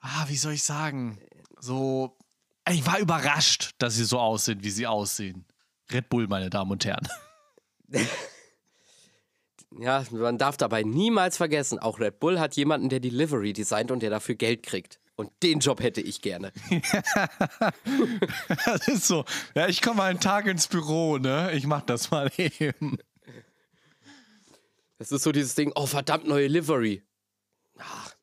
ah, 0.00 0.24
wie 0.28 0.36
soll 0.36 0.52
ich 0.52 0.62
sagen, 0.62 1.18
so, 1.58 2.16
ich 2.70 2.86
war 2.86 2.98
überrascht, 2.98 3.72
dass 3.78 3.94
sie 3.96 4.04
so 4.04 4.18
aussehen, 4.18 4.62
wie 4.62 4.70
sie 4.70 4.86
aussehen. 4.86 5.44
Red 5.92 6.08
Bull, 6.08 6.26
meine 6.28 6.50
Damen 6.50 6.70
und 6.70 6.84
Herren. 6.84 7.08
Ja, 9.80 10.04
man 10.10 10.38
darf 10.38 10.56
dabei 10.56 10.82
niemals 10.82 11.36
vergessen, 11.36 11.78
auch 11.78 11.98
Red 11.98 12.20
Bull 12.20 12.38
hat 12.38 12.54
jemanden, 12.56 12.88
der 12.88 13.00
die 13.00 13.10
Livery 13.10 13.52
designt 13.52 13.90
und 13.90 14.02
der 14.02 14.10
dafür 14.10 14.36
Geld 14.36 14.62
kriegt. 14.62 15.00
Und 15.16 15.30
den 15.42 15.60
Job 15.60 15.80
hätte 15.80 16.00
ich 16.00 16.22
gerne. 16.22 16.52
das 18.64 18.88
ist 18.88 19.06
so. 19.06 19.24
Ja, 19.54 19.68
ich 19.68 19.80
komme 19.80 20.02
einen 20.02 20.18
Tag 20.18 20.46
ins 20.46 20.66
Büro, 20.66 21.18
ne? 21.18 21.52
Ich 21.52 21.66
mach 21.66 21.82
das 21.82 22.10
mal 22.10 22.30
eben. 22.36 22.98
Das 24.98 25.12
ist 25.12 25.22
so 25.22 25.30
dieses 25.32 25.54
Ding, 25.54 25.72
oh 25.76 25.86
verdammt, 25.86 26.26
neue 26.26 26.48
Livery. 26.48 27.02
Ach, 27.78 28.13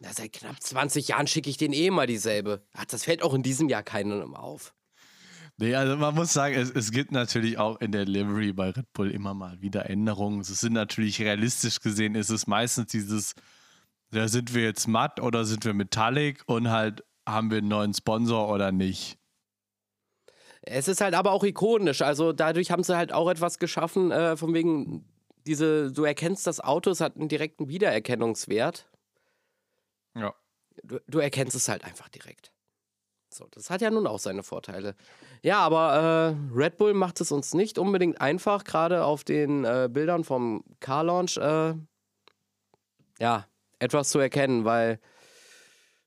na, 0.00 0.12
seit 0.12 0.32
knapp 0.32 0.62
20 0.62 1.08
Jahren 1.08 1.26
schicke 1.26 1.50
ich 1.50 1.56
den 1.56 1.72
eh 1.72 1.90
mal 1.90 2.06
dieselbe. 2.06 2.62
Ach, 2.72 2.84
das 2.84 3.04
fällt 3.04 3.22
auch 3.22 3.34
in 3.34 3.42
diesem 3.42 3.68
Jahr 3.68 3.82
keinem 3.82 4.34
auf. 4.34 4.74
Nee, 5.56 5.74
also 5.74 5.96
man 5.96 6.14
muss 6.14 6.32
sagen, 6.32 6.54
es, 6.54 6.70
es 6.70 6.92
gibt 6.92 7.10
natürlich 7.10 7.58
auch 7.58 7.80
in 7.80 7.90
der 7.90 8.04
Livery 8.04 8.52
bei 8.52 8.70
Red 8.70 8.92
Bull 8.92 9.10
immer 9.10 9.34
mal 9.34 9.60
wieder 9.60 9.90
Änderungen. 9.90 10.40
Es 10.40 10.48
sind 10.48 10.72
natürlich 10.72 11.20
realistisch 11.20 11.80
gesehen, 11.80 12.14
ist 12.14 12.30
es 12.30 12.46
meistens 12.46 12.92
dieses, 12.92 13.34
da 14.12 14.28
sind 14.28 14.54
wir 14.54 14.62
jetzt 14.62 14.86
matt 14.86 15.20
oder 15.20 15.44
sind 15.44 15.64
wir 15.64 15.74
metallic 15.74 16.44
und 16.46 16.70
halt 16.70 17.02
haben 17.26 17.50
wir 17.50 17.58
einen 17.58 17.68
neuen 17.68 17.92
Sponsor 17.92 18.48
oder 18.48 18.70
nicht. 18.70 19.18
Es 20.62 20.86
ist 20.86 21.00
halt 21.00 21.14
aber 21.14 21.32
auch 21.32 21.42
ikonisch. 21.42 22.02
Also 22.02 22.32
dadurch 22.32 22.70
haben 22.70 22.84
sie 22.84 22.96
halt 22.96 23.12
auch 23.12 23.28
etwas 23.28 23.58
geschaffen, 23.58 24.12
äh, 24.12 24.36
von 24.36 24.54
wegen 24.54 25.04
diese, 25.44 25.90
du 25.90 26.04
erkennst 26.04 26.46
das 26.46 26.60
Auto, 26.60 26.90
es 26.90 27.00
hat 27.00 27.16
einen 27.16 27.28
direkten 27.28 27.68
Wiedererkennungswert. 27.68 28.88
Ja. 30.14 30.34
Du, 30.82 31.00
du 31.06 31.18
erkennst 31.18 31.56
es 31.56 31.68
halt 31.68 31.84
einfach 31.84 32.08
direkt. 32.08 32.52
So, 33.30 33.46
das 33.50 33.70
hat 33.70 33.82
ja 33.82 33.90
nun 33.90 34.06
auch 34.06 34.18
seine 34.18 34.42
Vorteile. 34.42 34.94
Ja, 35.42 35.60
aber 35.60 36.36
äh, 36.52 36.56
Red 36.56 36.78
Bull 36.78 36.94
macht 36.94 37.20
es 37.20 37.30
uns 37.30 37.54
nicht 37.54 37.78
unbedingt 37.78 38.20
einfach, 38.20 38.64
gerade 38.64 39.04
auf 39.04 39.22
den 39.22 39.64
äh, 39.64 39.88
Bildern 39.90 40.24
vom 40.24 40.64
Car 40.80 41.04
Launch, 41.04 41.36
äh, 41.36 41.74
ja, 43.18 43.46
etwas 43.78 44.08
zu 44.08 44.18
erkennen, 44.18 44.64
weil, 44.64 44.98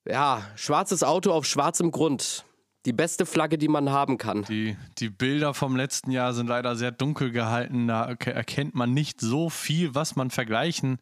ja, 0.06 0.46
schwarzes 0.56 1.04
Auto 1.04 1.32
auf 1.32 1.46
schwarzem 1.46 1.92
Grund. 1.92 2.46
Die 2.86 2.94
beste 2.94 3.28
Flagge, 3.28 3.60
die 3.60 3.68
man 3.68 3.92
haben 3.92 4.18
kann. 4.18 4.44
Die, 4.46 4.76
die 4.98 5.10
Bilder 5.12 5.54
vom 5.54 5.76
letzten 5.76 6.10
Jahr 6.10 6.34
sind 6.34 6.48
leider 6.48 6.76
sehr 6.76 6.92
dunkel 6.92 7.32
gehalten. 7.32 7.88
Da 7.88 8.06
erkennt 8.06 8.74
man 8.74 8.92
nicht 8.92 9.22
so 9.22 9.52
viel, 9.52 9.94
was 9.94 10.16
man 10.16 10.32
vergleichen 10.32 11.00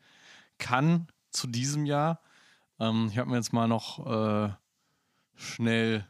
kann 0.58 1.08
zu 1.32 1.48
diesem 1.48 1.86
Jahr. 1.86 2.20
Ähm, 2.80 3.10
ich 3.12 3.18
habe 3.18 3.30
mir 3.30 3.38
jetzt 3.38 3.54
mal 3.54 3.68
noch 3.68 4.06
äh, 4.06 4.54
schnell 5.36 6.06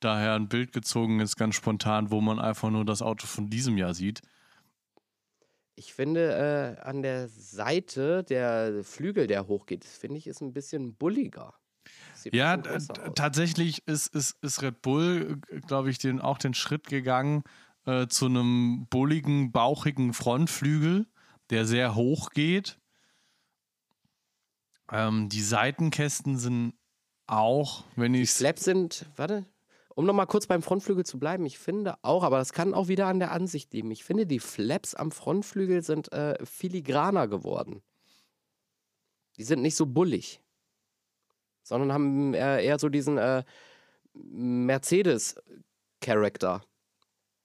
daher 0.00 0.34
ein 0.34 0.48
Bild 0.48 0.72
gezogen 0.72 1.20
ist, 1.20 1.36
ganz 1.36 1.54
spontan, 1.54 2.10
wo 2.10 2.20
man 2.20 2.38
einfach 2.38 2.70
nur 2.70 2.84
das 2.84 3.02
Auto 3.02 3.26
von 3.26 3.50
diesem 3.50 3.76
Jahr 3.76 3.94
sieht. 3.94 4.22
Ich 5.74 5.94
finde, 5.94 6.76
äh, 6.80 6.82
an 6.82 7.02
der 7.02 7.28
Seite 7.28 8.24
der 8.24 8.82
Flügel, 8.82 9.26
der 9.26 9.46
hochgeht, 9.46 9.84
finde 9.84 10.18
ich, 10.18 10.26
ist 10.26 10.40
ein 10.40 10.52
bisschen 10.52 10.94
bulliger. 10.94 11.54
Ja, 12.32 12.56
tatsächlich 12.56 13.86
ist, 13.86 14.14
ist, 14.14 14.36
ist 14.42 14.60
Red 14.60 14.82
Bull, 14.82 15.40
glaube 15.66 15.90
ich, 15.90 15.98
den, 15.98 16.20
auch 16.20 16.38
den 16.38 16.52
Schritt 16.52 16.88
gegangen 16.88 17.44
äh, 17.86 18.08
zu 18.08 18.26
einem 18.26 18.86
bulligen, 18.90 19.52
bauchigen 19.52 20.12
Frontflügel, 20.12 21.06
der 21.50 21.64
sehr 21.64 21.94
hoch 21.94 22.30
geht. 22.30 22.78
Ähm, 24.90 25.28
die 25.28 25.42
Seitenkästen 25.42 26.38
sind 26.38 26.72
auch, 27.26 27.84
wenn 27.96 28.14
ich. 28.14 28.30
Die 28.30 28.38
Flaps 28.38 28.64
sind, 28.64 29.04
warte, 29.16 29.44
um 29.94 30.06
nochmal 30.06 30.26
kurz 30.26 30.46
beim 30.46 30.62
Frontflügel 30.62 31.04
zu 31.04 31.18
bleiben, 31.18 31.44
ich 31.44 31.58
finde 31.58 31.96
auch, 32.02 32.22
aber 32.22 32.38
das 32.38 32.52
kann 32.52 32.72
auch 32.72 32.86
wieder 32.88 33.06
an 33.06 33.18
der 33.18 33.32
Ansicht 33.32 33.72
liegen, 33.72 33.90
ich 33.90 34.04
finde, 34.04 34.26
die 34.26 34.38
Flaps 34.38 34.94
am 34.94 35.10
Frontflügel 35.10 35.82
sind 35.82 36.12
äh, 36.12 36.38
filigraner 36.46 37.26
geworden. 37.28 37.82
Die 39.36 39.44
sind 39.44 39.62
nicht 39.62 39.76
so 39.76 39.86
bullig, 39.86 40.40
sondern 41.62 41.92
haben 41.92 42.34
äh, 42.34 42.64
eher 42.64 42.78
so 42.78 42.88
diesen 42.88 43.18
äh, 43.18 43.44
Mercedes-Charakter 44.14 46.62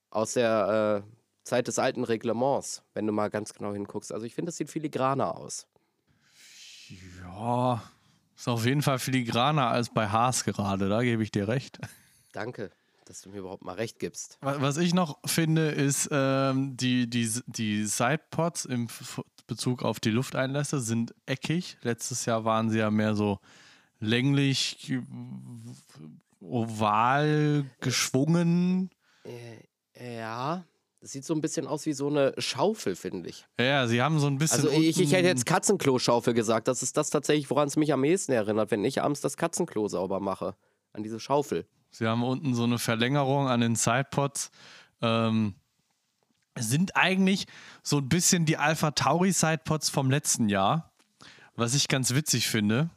aus 0.09 0.33
der 0.33 1.03
äh, 1.03 1.07
Zeit 1.43 1.67
des 1.67 1.79
alten 1.79 2.03
Reglements, 2.03 2.83
wenn 2.93 3.05
du 3.05 3.13
mal 3.13 3.29
ganz 3.29 3.53
genau 3.53 3.73
hinguckst. 3.73 4.13
Also 4.13 4.25
ich 4.25 4.33
finde, 4.33 4.49
das 4.49 4.57
sieht 4.57 4.69
filigraner 4.69 5.35
aus. 5.35 5.67
Ja, 7.35 7.81
ist 8.35 8.47
auf 8.47 8.65
jeden 8.65 8.81
Fall 8.81 8.99
filigraner 8.99 9.67
als 9.67 9.89
bei 9.89 10.07
Haas 10.07 10.43
gerade, 10.43 10.89
da 10.89 11.01
gebe 11.01 11.23
ich 11.23 11.31
dir 11.31 11.47
recht. 11.47 11.79
Danke, 12.31 12.71
dass 13.05 13.21
du 13.21 13.29
mir 13.29 13.39
überhaupt 13.39 13.63
mal 13.63 13.75
recht 13.75 13.99
gibst. 13.99 14.37
Was 14.41 14.77
ich 14.77 14.93
noch 14.93 15.17
finde, 15.25 15.69
ist, 15.69 16.09
ähm, 16.11 16.77
die, 16.77 17.09
die, 17.09 17.29
die 17.47 17.85
Sidepods 17.85 18.65
im 18.65 18.87
Bezug 19.47 19.83
auf 19.83 19.99
die 19.99 20.09
Lufteinlässe 20.11 20.79
sind 20.79 21.13
eckig. 21.25 21.77
Letztes 21.81 22.25
Jahr 22.25 22.45
waren 22.45 22.69
sie 22.69 22.79
ja 22.79 22.91
mehr 22.91 23.15
so 23.15 23.39
länglich, 23.99 24.93
oval 26.39 27.65
geschwungen. 27.79 28.89
Äh, 29.23 30.17
ja, 30.17 30.65
das 31.03 31.11
sieht 31.11 31.25
so 31.25 31.33
ein 31.33 31.41
bisschen 31.41 31.67
aus 31.67 31.85
wie 31.85 31.91
so 31.91 32.07
eine 32.07 32.33
Schaufel, 32.37 32.95
finde 32.95 33.27
ich. 33.27 33.45
Ja, 33.59 33.87
sie 33.87 34.01
haben 34.01 34.19
so 34.19 34.27
ein 34.27 34.37
bisschen. 34.37 34.65
Also 34.65 34.69
ich, 34.69 35.01
ich 35.01 35.11
hätte 35.11 35.27
jetzt 35.27 35.45
Katzenklo-Schaufel 35.45 36.33
gesagt. 36.33 36.69
Das 36.69 36.81
ist 36.81 36.95
das 36.95 37.09
tatsächlich, 37.09 37.49
woran 37.49 37.67
es 37.67 37.75
mich 37.75 37.91
am 37.91 38.05
ehesten 38.05 38.31
erinnert, 38.31 38.71
wenn 38.71 38.85
ich 38.85 39.01
abends 39.01 39.19
das 39.19 39.35
Katzenklo 39.35 39.89
sauber 39.89 40.21
mache. 40.21 40.55
An 40.93 41.03
diese 41.03 41.19
Schaufel. 41.19 41.67
Sie 41.91 42.07
haben 42.07 42.23
unten 42.23 42.55
so 42.55 42.63
eine 42.63 42.79
Verlängerung 42.79 43.49
an 43.49 43.59
den 43.59 43.75
Sidepods. 43.75 44.49
Ähm, 45.01 45.55
sind 46.57 46.95
eigentlich 46.95 47.47
so 47.81 47.97
ein 47.97 48.07
bisschen 48.07 48.45
die 48.45 48.55
Alpha 48.55 48.91
Tauri 48.91 49.33
Sidepods 49.33 49.89
vom 49.89 50.09
letzten 50.09 50.47
Jahr. 50.47 50.93
Was 51.57 51.75
ich 51.75 51.89
ganz 51.89 52.15
witzig 52.15 52.47
finde. 52.47 52.89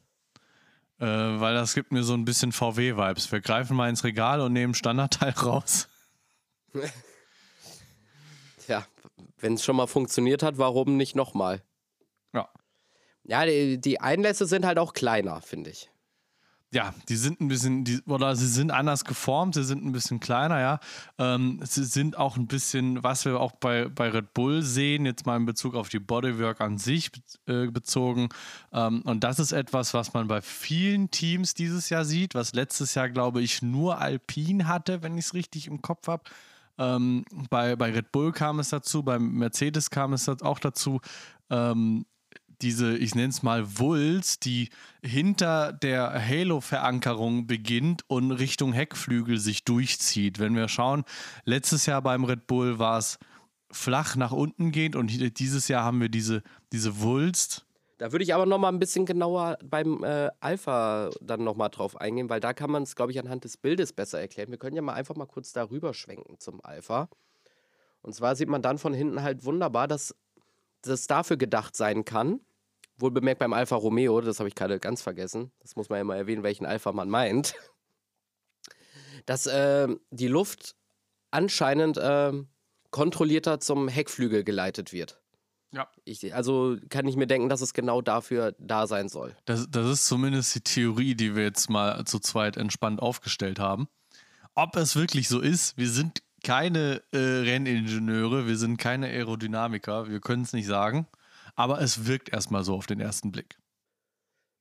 Äh, 1.00 1.06
weil 1.06 1.54
das 1.54 1.74
gibt 1.74 1.90
mir 1.90 2.04
so 2.04 2.14
ein 2.14 2.24
bisschen 2.24 2.52
VW-Vibes. 2.52 3.32
Wir 3.32 3.40
greifen 3.40 3.76
mal 3.76 3.88
ins 3.88 4.04
Regal 4.04 4.40
und 4.40 4.52
nehmen 4.52 4.74
Standardteil 4.74 5.30
raus. 5.42 5.88
wenn 9.38 9.54
es 9.54 9.64
schon 9.64 9.76
mal 9.76 9.86
funktioniert 9.86 10.42
hat, 10.42 10.58
warum 10.58 10.96
nicht 10.96 11.16
nochmal? 11.16 11.62
Ja. 12.32 12.48
Ja, 13.24 13.44
die, 13.44 13.80
die 13.80 14.00
Einlässe 14.00 14.46
sind 14.46 14.64
halt 14.64 14.78
auch 14.78 14.92
kleiner, 14.92 15.40
finde 15.40 15.70
ich. 15.70 15.90
Ja, 16.72 16.92
die 17.08 17.16
sind 17.16 17.40
ein 17.40 17.46
bisschen, 17.46 17.84
die, 17.84 18.02
oder 18.02 18.34
sie 18.34 18.48
sind 18.48 18.72
anders 18.72 19.04
geformt, 19.04 19.54
sie 19.54 19.62
sind 19.62 19.84
ein 19.84 19.92
bisschen 19.92 20.18
kleiner, 20.18 20.60
ja. 20.60 20.80
Ähm, 21.16 21.60
sie 21.62 21.84
sind 21.84 22.18
auch 22.18 22.36
ein 22.36 22.48
bisschen, 22.48 23.04
was 23.04 23.24
wir 23.24 23.40
auch 23.40 23.52
bei, 23.52 23.88
bei 23.88 24.10
Red 24.10 24.34
Bull 24.34 24.62
sehen, 24.62 25.06
jetzt 25.06 25.26
mal 25.26 25.36
in 25.36 25.46
Bezug 25.46 25.76
auf 25.76 25.88
die 25.88 26.00
Bodywork 26.00 26.60
an 26.60 26.76
sich 26.76 27.12
äh, 27.46 27.68
bezogen. 27.68 28.30
Ähm, 28.72 29.02
und 29.02 29.22
das 29.22 29.38
ist 29.38 29.52
etwas, 29.52 29.94
was 29.94 30.12
man 30.12 30.26
bei 30.26 30.42
vielen 30.42 31.10
Teams 31.10 31.54
dieses 31.54 31.88
Jahr 31.88 32.04
sieht, 32.04 32.34
was 32.34 32.52
letztes 32.52 32.94
Jahr, 32.94 33.08
glaube 33.10 33.42
ich, 33.42 33.62
nur 33.62 33.98
Alpine 34.00 34.66
hatte, 34.66 35.02
wenn 35.02 35.16
ich 35.16 35.26
es 35.26 35.34
richtig 35.34 35.68
im 35.68 35.80
Kopf 35.82 36.08
habe. 36.08 36.24
Ähm, 36.78 37.24
bei, 37.50 37.76
bei 37.76 37.90
Red 37.90 38.12
Bull 38.12 38.32
kam 38.32 38.58
es 38.58 38.70
dazu, 38.70 39.02
beim 39.02 39.32
Mercedes 39.32 39.90
kam 39.90 40.12
es 40.12 40.28
auch 40.28 40.58
dazu. 40.58 41.00
Ähm, 41.50 42.06
diese, 42.62 42.96
ich 42.96 43.14
nenne 43.14 43.28
es 43.28 43.42
mal 43.42 43.78
Wulst, 43.78 44.44
die 44.44 44.70
hinter 45.02 45.72
der 45.72 46.12
Halo-Verankerung 46.14 47.46
beginnt 47.46 48.02
und 48.08 48.32
Richtung 48.32 48.72
Heckflügel 48.72 49.38
sich 49.38 49.64
durchzieht. 49.64 50.38
Wenn 50.38 50.54
wir 50.54 50.68
schauen, 50.68 51.04
letztes 51.44 51.86
Jahr 51.86 52.00
beim 52.02 52.24
Red 52.24 52.46
Bull 52.46 52.78
war 52.78 52.98
es 52.98 53.18
flach 53.70 54.16
nach 54.16 54.32
unten 54.32 54.72
gehend 54.72 54.96
und 54.96 55.38
dieses 55.38 55.68
Jahr 55.68 55.84
haben 55.84 56.00
wir 56.00 56.08
diese, 56.08 56.42
diese 56.72 57.00
Wulst 57.00 57.65
da 57.98 58.12
würde 58.12 58.24
ich 58.24 58.34
aber 58.34 58.44
noch 58.44 58.58
mal 58.58 58.68
ein 58.68 58.78
bisschen 58.78 59.06
genauer 59.06 59.58
beim 59.64 60.04
äh, 60.04 60.30
Alpha 60.40 61.10
dann 61.20 61.44
noch 61.44 61.56
mal 61.56 61.70
drauf 61.70 61.96
eingehen, 61.96 62.28
weil 62.28 62.40
da 62.40 62.52
kann 62.52 62.70
man 62.70 62.82
es, 62.82 62.94
glaube 62.94 63.12
ich, 63.12 63.18
anhand 63.18 63.44
des 63.44 63.56
Bildes 63.56 63.92
besser 63.92 64.20
erklären. 64.20 64.50
Wir 64.50 64.58
können 64.58 64.76
ja 64.76 64.82
mal 64.82 64.94
einfach 64.94 65.16
mal 65.16 65.26
kurz 65.26 65.52
darüber 65.52 65.94
schwenken 65.94 66.38
zum 66.38 66.62
Alpha. 66.62 67.08
Und 68.02 68.14
zwar 68.14 68.36
sieht 68.36 68.48
man 68.48 68.62
dann 68.62 68.78
von 68.78 68.92
hinten 68.92 69.22
halt 69.22 69.44
wunderbar, 69.44 69.88
dass 69.88 70.14
das 70.82 71.06
dafür 71.06 71.36
gedacht 71.36 71.74
sein 71.74 72.04
kann. 72.04 72.40
Wohl 72.98 73.10
bemerkt 73.10 73.40
beim 73.40 73.52
Alfa 73.52 73.76
Romeo, 73.76 74.20
das 74.20 74.38
habe 74.38 74.48
ich 74.48 74.54
gerade 74.54 74.78
ganz 74.78 75.02
vergessen. 75.02 75.50
Das 75.60 75.76
muss 75.76 75.88
man 75.88 75.98
ja 75.98 76.04
mal 76.04 76.16
erwähnen, 76.16 76.42
welchen 76.42 76.66
Alpha 76.66 76.92
man 76.92 77.08
meint. 77.08 77.54
Dass 79.26 79.46
äh, 79.46 79.88
die 80.10 80.28
Luft 80.28 80.76
anscheinend 81.30 81.98
äh, 81.98 82.32
kontrollierter 82.90 83.58
zum 83.58 83.88
Heckflügel 83.88 84.44
geleitet 84.44 84.92
wird. 84.92 85.20
Ja. 85.76 85.88
Ich, 86.04 86.34
also 86.34 86.78
kann 86.88 87.06
ich 87.06 87.16
mir 87.16 87.26
denken, 87.26 87.50
dass 87.50 87.60
es 87.60 87.74
genau 87.74 88.00
dafür 88.00 88.54
da 88.58 88.86
sein 88.86 89.10
soll. 89.10 89.36
Das, 89.44 89.66
das 89.70 89.86
ist 89.86 90.06
zumindest 90.06 90.54
die 90.54 90.62
Theorie, 90.62 91.14
die 91.14 91.36
wir 91.36 91.42
jetzt 91.42 91.68
mal 91.68 92.02
zu 92.06 92.18
zweit 92.18 92.56
entspannt 92.56 93.00
aufgestellt 93.00 93.58
haben. 93.58 93.86
Ob 94.54 94.74
es 94.76 94.96
wirklich 94.96 95.28
so 95.28 95.38
ist, 95.38 95.76
wir 95.76 95.90
sind 95.90 96.22
keine 96.42 97.02
äh, 97.12 97.18
Renningenieure, 97.18 98.46
wir 98.46 98.56
sind 98.56 98.78
keine 98.78 99.08
Aerodynamiker, 99.08 100.08
wir 100.08 100.20
können 100.20 100.44
es 100.44 100.54
nicht 100.54 100.66
sagen, 100.66 101.06
aber 101.56 101.82
es 101.82 102.06
wirkt 102.06 102.30
erstmal 102.30 102.64
so 102.64 102.74
auf 102.74 102.86
den 102.86 103.00
ersten 103.00 103.30
Blick. 103.30 103.58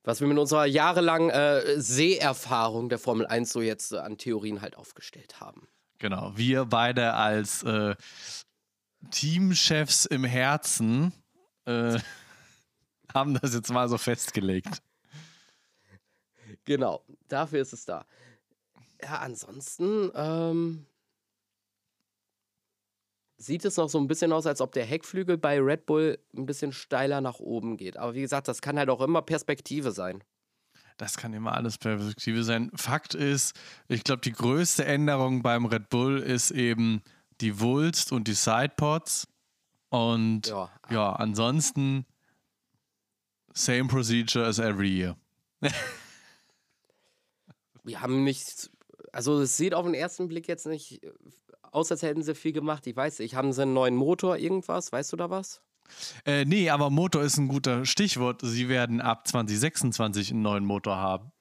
Was 0.04 0.20
wir 0.20 0.28
mit 0.28 0.38
unserer 0.38 0.66
jahrelangen 0.66 1.30
äh, 1.30 1.80
Seherfahrung 1.80 2.90
der 2.90 3.00
Formel 3.00 3.26
1 3.26 3.54
so 3.54 3.62
jetzt 3.62 3.94
äh, 3.94 4.00
an 4.00 4.18
Theorien 4.18 4.62
halt 4.62 4.76
aufgestellt 4.78 5.40
haben. 5.40 5.68
Genau, 5.98 6.34
wir 6.36 6.66
beide 6.66 7.14
als 7.14 7.64
äh, 7.64 7.96
Teamchefs 9.12 10.06
im 10.06 10.24
Herzen 10.24 11.14
äh, 11.66 12.00
haben 13.14 13.34
das 13.36 13.54
jetzt 13.54 13.72
mal 13.72 13.88
so 13.90 13.98
festgelegt. 13.98 14.82
Genau, 16.66 17.04
dafür 17.28 17.62
ist 17.62 17.74
es 17.74 17.86
da. 17.86 18.06
Ja, 19.02 19.20
ansonsten 19.20 20.12
ähm, 20.16 20.86
sieht 23.38 23.66
es 23.66 23.78
noch 23.78 23.90
so 23.90 24.00
ein 24.00 24.08
bisschen 24.08 24.32
aus, 24.32 24.46
als 24.46 24.62
ob 24.62 24.72
der 24.72 24.86
Heckflügel 24.86 25.38
bei 25.38 25.60
Red 25.60 25.86
Bull 25.86 26.20
ein 26.36 26.46
bisschen 26.46 26.72
steiler 26.72 27.22
nach 27.22 27.40
oben 27.40 27.78
geht. 27.78 27.98
Aber 27.98 28.16
wie 28.16 28.22
gesagt, 28.22 28.48
das 28.48 28.62
kann 28.62 28.78
halt 28.78 28.90
auch 28.90 29.02
immer 29.02 29.22
Perspektive 29.22 29.92
sein. 29.92 30.24
Das 30.98 31.18
kann 31.18 31.34
immer 31.34 31.54
alles 31.54 31.78
Perspektive 31.78 32.44
sein. 32.44 32.72
Fakt 32.74 33.16
ist, 33.16 33.54
ich 33.88 34.04
glaube, 34.04 34.22
die 34.22 34.32
größte 34.32 34.86
Änderung 34.86 35.42
beim 35.42 35.66
Red 35.66 35.90
Bull 35.90 36.20
ist 36.20 36.52
eben 36.52 37.02
die 37.42 37.60
Wulst 37.60 38.12
und 38.12 38.28
die 38.28 38.34
Sidepods. 38.34 39.28
Und 39.90 40.48
ja, 40.48 40.70
ja 40.90 41.14
ansonsten 41.14 42.06
same 43.54 43.88
procedure 43.88 44.46
as 44.46 44.60
every 44.60 44.90
year. 44.90 45.16
Wir 47.84 48.02
haben 48.02 48.24
nicht, 48.24 48.72
also 49.12 49.42
es 49.42 49.58
sieht 49.58 49.74
auf 49.74 49.86
den 49.86 49.94
ersten 49.94 50.28
Blick 50.28 50.48
jetzt 50.48 50.66
nicht 50.66 51.02
aus, 51.72 51.92
als 51.92 52.02
hätten 52.02 52.24
sie 52.24 52.34
viel 52.36 52.52
gemacht. 52.52 52.88
Ich 52.88 52.96
weiß 52.96 53.20
nicht, 53.20 53.36
haben 53.36 53.54
sie 53.54 53.62
einen 53.62 53.74
neuen 53.74 53.96
Motor, 53.96 54.38
irgendwas? 54.38 54.92
Weißt 54.92 55.14
du 55.14 55.18
da 55.18 55.30
was? 55.30 55.62
Äh, 56.26 56.46
nee, 56.46 56.70
aber 56.70 56.90
Motor 56.90 57.22
ist 57.24 57.38
ein 57.38 57.48
guter 57.48 57.86
Stichwort. 57.86 58.42
Sie 58.44 58.70
werden 58.70 59.02
ab 59.02 59.28
2026 59.28 60.32
einen 60.32 60.42
neuen 60.42 60.66
Motor 60.66 60.96
haben. 60.96 61.32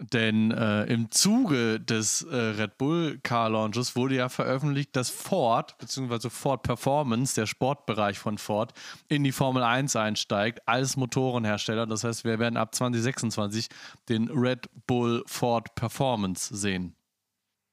Denn 0.00 0.50
äh, 0.50 0.84
im 0.84 1.10
Zuge 1.10 1.78
des 1.78 2.22
äh, 2.22 2.34
Red 2.34 2.78
Bull 2.78 3.18
Car 3.22 3.50
Launches 3.50 3.96
wurde 3.96 4.14
ja 4.14 4.30
veröffentlicht, 4.30 4.96
dass 4.96 5.10
Ford 5.10 5.76
bzw. 5.76 6.30
Ford 6.30 6.62
Performance, 6.62 7.34
der 7.34 7.44
Sportbereich 7.44 8.18
von 8.18 8.38
Ford, 8.38 8.72
in 9.08 9.24
die 9.24 9.32
Formel 9.32 9.62
1 9.62 9.96
einsteigt 9.96 10.66
als 10.66 10.96
Motorenhersteller. 10.96 11.86
Das 11.86 12.02
heißt, 12.02 12.24
wir 12.24 12.38
werden 12.38 12.56
ab 12.56 12.74
2026 12.74 13.68
den 14.08 14.30
Red 14.30 14.70
Bull 14.86 15.22
Ford 15.26 15.74
Performance 15.74 16.56
sehen. 16.56 16.96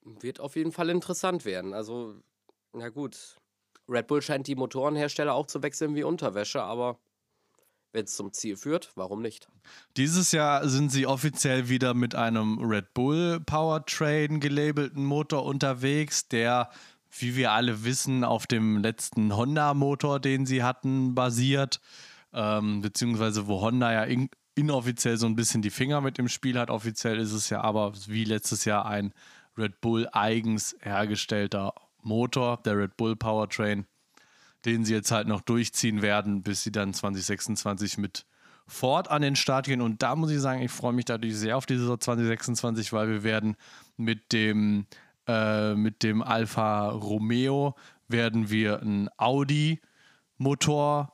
Wird 0.03 0.41
auf 0.41 0.57
jeden 0.57 0.73
Fall 0.73 0.89
interessant 0.89 1.45
werden. 1.45 1.73
Also, 1.73 2.15
na 2.73 2.89
gut. 2.89 3.37
Red 3.89 4.07
Bull 4.07 4.21
scheint 4.21 4.47
die 4.47 4.55
Motorenhersteller 4.55 5.33
auch 5.33 5.47
zu 5.47 5.63
wechseln 5.63 5.95
wie 5.95 6.03
Unterwäsche, 6.03 6.61
aber 6.61 6.99
wenn 7.91 8.05
es 8.05 8.15
zum 8.15 8.33
Ziel 8.33 8.57
führt, 8.57 8.91
warum 8.95 9.21
nicht? 9.21 9.47
Dieses 9.95 10.31
Jahr 10.31 10.67
sind 10.67 10.91
sie 10.91 11.07
offiziell 11.07 11.69
wieder 11.69 11.93
mit 11.93 12.15
einem 12.15 12.59
Red 12.59 12.93
Bull 12.93 13.39
Powertrain 13.39 14.39
gelabelten 14.39 15.05
Motor 15.05 15.45
unterwegs, 15.45 16.27
der, 16.27 16.69
wie 17.17 17.35
wir 17.35 17.51
alle 17.51 17.83
wissen, 17.83 18.23
auf 18.23 18.47
dem 18.47 18.77
letzten 18.77 19.35
Honda-Motor, 19.35 20.19
den 20.19 20.45
sie 20.45 20.63
hatten, 20.63 21.15
basiert. 21.15 21.79
Ähm, 22.33 22.81
beziehungsweise 22.81 23.47
wo 23.47 23.61
Honda 23.61 23.91
ja 23.91 24.03
in, 24.03 24.29
inoffiziell 24.55 25.17
so 25.17 25.25
ein 25.27 25.35
bisschen 25.35 25.61
die 25.61 25.69
Finger 25.69 26.01
mit 26.01 26.17
dem 26.17 26.27
Spiel 26.27 26.59
hat. 26.59 26.69
Offiziell 26.69 27.19
ist 27.19 27.31
es 27.31 27.49
ja 27.49 27.61
aber 27.61 27.93
wie 28.07 28.25
letztes 28.25 28.65
Jahr 28.65 28.85
ein 28.85 29.13
Red 29.57 29.81
Bull 29.81 30.07
eigens 30.11 30.75
hergestellter 30.81 31.73
Motor, 32.01 32.57
der 32.63 32.77
Red 32.77 32.97
Bull 32.97 33.15
Powertrain 33.15 33.85
den 34.67 34.85
sie 34.85 34.93
jetzt 34.93 35.11
halt 35.11 35.27
noch 35.27 35.41
durchziehen 35.41 36.01
werden, 36.01 36.43
bis 36.43 36.63
sie 36.63 36.71
dann 36.71 36.93
2026 36.93 37.97
mit 37.97 38.25
Ford 38.67 39.09
an 39.09 39.21
den 39.21 39.35
Start 39.35 39.65
gehen. 39.65 39.81
Und 39.81 40.03
da 40.03 40.15
muss 40.15 40.29
ich 40.29 40.39
sagen, 40.39 40.61
ich 40.61 40.71
freue 40.71 40.93
mich 40.93 41.05
dadurch 41.05 41.35
sehr 41.35 41.57
auf 41.57 41.65
diese 41.65 41.97
2026, 41.97 42.91
weil 42.93 43.07
wir 43.07 43.23
werden 43.23 43.55
mit 43.95 44.33
dem, 44.33 44.85
äh, 45.25 45.73
mit 45.73 46.03
dem 46.03 46.21
Alfa 46.21 46.89
Romeo 46.89 47.75
werden 48.07 48.49
wir 48.49 48.81
einen 48.81 49.09
Audi-Motor 49.17 51.13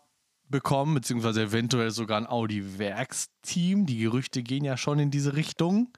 bekommen, 0.50 0.96
beziehungsweise 0.96 1.44
eventuell 1.44 1.92
sogar 1.92 2.18
ein 2.18 2.28
Audi-Werksteam. 2.28 3.86
Die 3.86 4.00
Gerüchte 4.00 4.44
gehen 4.44 4.66
ja 4.66 4.78
schon 4.78 5.00
in 5.00 5.12
diese 5.12 5.36
Richtung. 5.36 5.94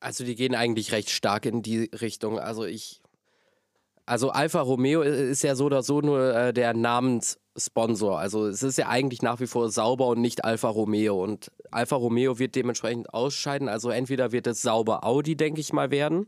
Also 0.00 0.24
die 0.24 0.34
gehen 0.34 0.54
eigentlich 0.54 0.92
recht 0.92 1.10
stark 1.10 1.46
in 1.46 1.62
die 1.62 1.84
Richtung. 1.84 2.38
Also 2.38 2.64
ich 2.64 3.00
also 4.06 4.30
Alfa 4.30 4.60
Romeo 4.60 5.02
ist 5.02 5.42
ja 5.42 5.54
so 5.54 5.64
oder 5.66 5.82
so 5.82 6.00
nur 6.00 6.34
äh, 6.34 6.52
der 6.52 6.74
Namenssponsor. 6.74 8.18
Also 8.18 8.46
es 8.46 8.62
ist 8.62 8.76
ja 8.76 8.88
eigentlich 8.88 9.22
nach 9.22 9.40
wie 9.40 9.46
vor 9.46 9.70
sauber 9.70 10.08
und 10.08 10.20
nicht 10.20 10.44
Alfa 10.44 10.68
Romeo. 10.68 11.22
Und 11.22 11.50
Alfa 11.70 11.96
Romeo 11.96 12.38
wird 12.38 12.54
dementsprechend 12.54 13.12
ausscheiden. 13.14 13.68
Also 13.68 13.90
entweder 13.90 14.32
wird 14.32 14.46
es 14.46 14.60
sauber 14.62 15.04
Audi, 15.04 15.36
denke 15.36 15.60
ich 15.60 15.72
mal, 15.72 15.90
werden. 15.90 16.26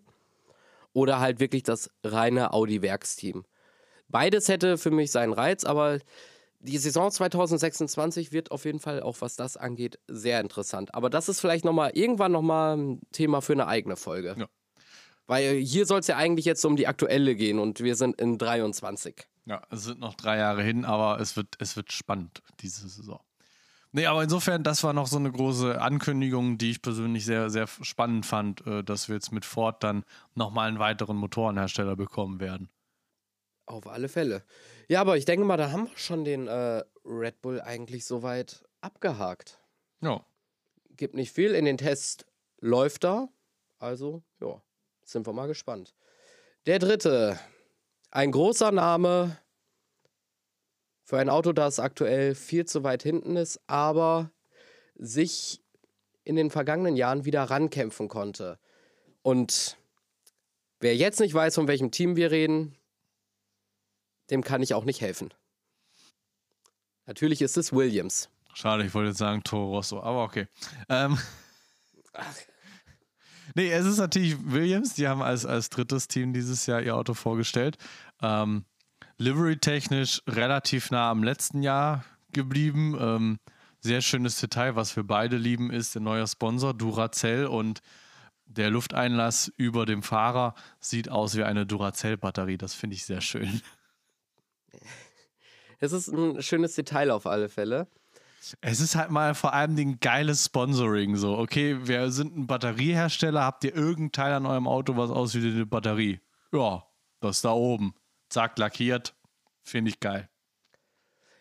Oder 0.94 1.20
halt 1.20 1.40
wirklich 1.40 1.62
das 1.62 1.90
reine 2.02 2.54
Audi-Werksteam. 2.54 3.44
Beides 4.08 4.48
hätte 4.48 4.78
für 4.78 4.90
mich 4.90 5.10
seinen 5.10 5.34
Reiz, 5.34 5.64
aber 5.64 5.98
die 6.60 6.78
Saison 6.78 7.10
2026 7.10 8.32
wird 8.32 8.50
auf 8.50 8.64
jeden 8.64 8.80
Fall 8.80 9.02
auch 9.02 9.16
was 9.20 9.36
das 9.36 9.58
angeht 9.58 9.98
sehr 10.08 10.40
interessant. 10.40 10.94
Aber 10.94 11.10
das 11.10 11.28
ist 11.28 11.40
vielleicht 11.40 11.66
noch 11.66 11.74
mal 11.74 11.90
irgendwann 11.92 12.32
noch 12.32 12.42
mal 12.42 12.76
ein 12.76 13.00
Thema 13.12 13.42
für 13.42 13.52
eine 13.52 13.66
eigene 13.66 13.96
Folge. 13.96 14.34
Ja. 14.38 14.46
Weil 15.26 15.56
hier 15.56 15.86
soll 15.86 16.00
es 16.00 16.06
ja 16.06 16.16
eigentlich 16.16 16.44
jetzt 16.44 16.64
um 16.64 16.76
die 16.76 16.86
aktuelle 16.86 17.34
gehen 17.34 17.58
und 17.58 17.80
wir 17.80 17.96
sind 17.96 18.20
in 18.20 18.38
23. 18.38 19.26
Ja, 19.46 19.62
es 19.70 19.84
sind 19.84 20.00
noch 20.00 20.14
drei 20.14 20.38
Jahre 20.38 20.62
hin, 20.62 20.84
aber 20.84 21.20
es 21.20 21.36
wird, 21.36 21.56
es 21.58 21.76
wird 21.76 21.92
spannend 21.92 22.42
diese 22.60 22.88
Saison. 22.88 23.20
Nee, 23.92 24.06
aber 24.06 24.22
insofern, 24.22 24.62
das 24.62 24.84
war 24.84 24.92
noch 24.92 25.06
so 25.06 25.16
eine 25.16 25.32
große 25.32 25.80
Ankündigung, 25.80 26.58
die 26.58 26.70
ich 26.70 26.82
persönlich 26.82 27.24
sehr, 27.24 27.48
sehr 27.48 27.66
spannend 27.66 28.26
fand, 28.26 28.66
äh, 28.66 28.84
dass 28.84 29.08
wir 29.08 29.14
jetzt 29.14 29.32
mit 29.32 29.44
Ford 29.44 29.82
dann 29.82 30.04
nochmal 30.34 30.68
einen 30.68 30.78
weiteren 30.78 31.16
Motorenhersteller 31.16 31.96
bekommen 31.96 32.40
werden. 32.40 32.68
Auf 33.64 33.86
alle 33.86 34.08
Fälle. 34.08 34.44
Ja, 34.88 35.00
aber 35.00 35.16
ich 35.16 35.24
denke 35.24 35.46
mal, 35.46 35.56
da 35.56 35.72
haben 35.72 35.88
wir 35.88 35.96
schon 35.96 36.24
den 36.24 36.46
äh, 36.46 36.84
Red 37.04 37.40
Bull 37.40 37.60
eigentlich 37.60 38.04
soweit 38.04 38.64
abgehakt. 38.80 39.58
Ja. 40.00 40.24
Gibt 40.96 41.14
nicht 41.14 41.32
viel. 41.32 41.52
In 41.54 41.64
den 41.64 41.78
Tests 41.78 42.26
läuft 42.60 43.04
da. 43.04 43.28
Also, 43.78 44.22
ja. 44.40 44.60
Sind 45.06 45.24
wir 45.24 45.32
mal 45.32 45.46
gespannt. 45.46 45.94
Der 46.66 46.80
dritte. 46.80 47.38
Ein 48.10 48.32
großer 48.32 48.72
Name 48.72 49.38
für 51.04 51.18
ein 51.18 51.28
Auto, 51.28 51.52
das 51.52 51.78
aktuell 51.78 52.34
viel 52.34 52.64
zu 52.64 52.82
weit 52.82 53.04
hinten 53.04 53.36
ist, 53.36 53.60
aber 53.68 54.32
sich 54.96 55.62
in 56.24 56.34
den 56.34 56.50
vergangenen 56.50 56.96
Jahren 56.96 57.24
wieder 57.24 57.44
rankämpfen 57.44 58.08
konnte. 58.08 58.58
Und 59.22 59.76
wer 60.80 60.96
jetzt 60.96 61.20
nicht 61.20 61.34
weiß, 61.34 61.54
von 61.54 61.68
welchem 61.68 61.92
Team 61.92 62.16
wir 62.16 62.32
reden, 62.32 62.76
dem 64.30 64.42
kann 64.42 64.60
ich 64.60 64.74
auch 64.74 64.84
nicht 64.84 65.00
helfen. 65.00 65.32
Natürlich 67.04 67.42
ist 67.42 67.56
es 67.56 67.72
Williams. 67.72 68.28
Schade, 68.54 68.84
ich 68.84 68.92
wollte 68.92 69.10
jetzt 69.10 69.18
sagen 69.18 69.44
Toro 69.44 69.76
Rosso, 69.76 70.00
aber 70.00 70.24
okay. 70.24 70.48
Ähm. 70.88 71.16
Ach. 72.12 72.36
Nee, 73.54 73.70
es 73.70 73.86
ist 73.86 73.98
natürlich 73.98 74.36
Williams. 74.44 74.94
Die 74.94 75.08
haben 75.08 75.22
als, 75.22 75.46
als 75.46 75.70
drittes 75.70 76.08
Team 76.08 76.32
dieses 76.32 76.66
Jahr 76.66 76.82
ihr 76.82 76.96
Auto 76.96 77.14
vorgestellt. 77.14 77.76
Ähm, 78.20 78.64
Livery-technisch 79.18 80.22
relativ 80.26 80.90
nah 80.90 81.10
am 81.10 81.22
letzten 81.22 81.62
Jahr 81.62 82.04
geblieben. 82.32 82.96
Ähm, 83.00 83.38
sehr 83.80 84.00
schönes 84.00 84.40
Detail, 84.40 84.76
was 84.76 84.96
wir 84.96 85.04
beide 85.04 85.36
lieben, 85.36 85.70
ist 85.70 85.94
der 85.94 86.02
neue 86.02 86.26
Sponsor 86.26 86.74
Duracell 86.74 87.46
und 87.46 87.80
der 88.44 88.70
Lufteinlass 88.70 89.52
über 89.56 89.86
dem 89.86 90.02
Fahrer 90.02 90.54
sieht 90.80 91.08
aus 91.08 91.36
wie 91.36 91.44
eine 91.44 91.66
Duracell-Batterie. 91.66 92.58
Das 92.58 92.74
finde 92.74 92.94
ich 92.94 93.04
sehr 93.04 93.20
schön. 93.20 93.60
Es 95.78 95.92
ist 95.92 96.08
ein 96.08 96.42
schönes 96.42 96.74
Detail 96.74 97.10
auf 97.10 97.26
alle 97.26 97.48
Fälle. 97.48 97.86
Es 98.60 98.80
ist 98.80 98.96
halt 98.96 99.10
mal 99.10 99.34
vor 99.34 99.54
allem 99.54 99.76
ein 99.76 100.00
geiles 100.00 100.46
Sponsoring. 100.46 101.16
So, 101.16 101.38
okay, 101.38 101.86
wir 101.86 102.10
sind 102.10 102.36
ein 102.36 102.46
Batteriehersteller. 102.46 103.42
Habt 103.42 103.64
ihr 103.64 103.74
irgendein 103.74 104.12
Teil 104.12 104.32
an 104.34 104.46
eurem 104.46 104.68
Auto, 104.68 104.96
was 104.96 105.10
aussieht 105.10 105.42
wie 105.42 105.50
eine 105.50 105.66
Batterie? 105.66 106.20
Ja, 106.52 106.84
das 107.20 107.40
da 107.42 107.52
oben. 107.52 107.94
Zack, 108.28 108.58
lackiert. 108.58 109.14
Finde 109.62 109.90
ich 109.90 110.00
geil. 110.00 110.28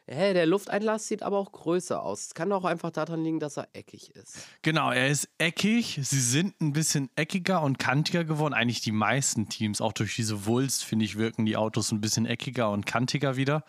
Hey, 0.07 0.35
der 0.35 0.45
Lufteinlass 0.45 1.07
sieht 1.07 1.23
aber 1.23 1.39
auch 1.39 1.51
größer 1.51 2.01
aus. 2.01 2.27
Es 2.27 2.33
kann 2.35 2.51
auch 2.51 2.63
einfach 2.63 2.91
daran 2.91 3.23
liegen, 3.23 3.39
dass 3.39 3.57
er 3.57 3.69
eckig 3.73 4.11
ist. 4.15 4.37
Genau, 4.61 4.91
er 4.91 5.07
ist 5.07 5.27
eckig. 5.39 5.99
Sie 6.03 6.19
sind 6.19 6.61
ein 6.61 6.73
bisschen 6.73 7.09
eckiger 7.15 7.63
und 7.63 7.79
kantiger 7.79 8.23
geworden. 8.23 8.53
Eigentlich 8.53 8.81
die 8.81 8.91
meisten 8.91 9.49
Teams, 9.49 9.81
auch 9.81 9.93
durch 9.93 10.15
diese 10.15 10.45
Wulst, 10.45 10.83
finde 10.83 11.05
ich, 11.05 11.17
wirken 11.17 11.45
die 11.45 11.57
Autos 11.57 11.91
ein 11.91 12.01
bisschen 12.01 12.27
eckiger 12.27 12.69
und 12.69 12.85
kantiger 12.85 13.35
wieder. 13.35 13.63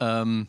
Ähm, 0.00 0.48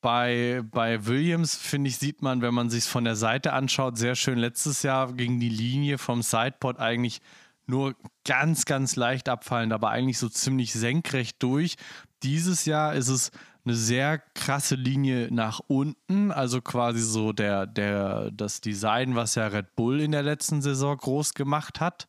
bei, 0.00 0.62
bei 0.70 1.06
Williams, 1.06 1.56
finde 1.56 1.88
ich, 1.88 1.98
sieht 1.98 2.22
man, 2.22 2.42
wenn 2.42 2.54
man 2.54 2.70
sich 2.70 2.84
von 2.84 3.04
der 3.04 3.16
Seite 3.16 3.52
anschaut, 3.52 3.98
sehr 3.98 4.14
schön. 4.14 4.38
Letztes 4.38 4.82
Jahr 4.82 5.12
ging 5.12 5.40
die 5.40 5.48
Linie 5.48 5.98
vom 5.98 6.22
Sidepod 6.22 6.78
eigentlich 6.78 7.20
nur 7.66 7.94
ganz, 8.24 8.64
ganz 8.64 8.96
leicht 8.96 9.28
abfallend, 9.28 9.72
aber 9.72 9.90
eigentlich 9.90 10.18
so 10.18 10.28
ziemlich 10.28 10.72
senkrecht 10.72 11.42
durch. 11.42 11.76
Dieses 12.22 12.64
Jahr 12.64 12.94
ist 12.94 13.08
es 13.08 13.30
eine 13.64 13.74
sehr 13.74 14.18
krasse 14.34 14.74
Linie 14.76 15.28
nach 15.30 15.60
unten, 15.66 16.32
also 16.32 16.62
quasi 16.62 17.00
so 17.00 17.32
der, 17.32 17.66
der, 17.66 18.30
das 18.30 18.60
Design, 18.60 19.14
was 19.14 19.34
ja 19.34 19.46
Red 19.48 19.76
Bull 19.76 20.00
in 20.00 20.12
der 20.12 20.22
letzten 20.22 20.62
Saison 20.62 20.96
groß 20.96 21.34
gemacht 21.34 21.80
hat. 21.80 22.08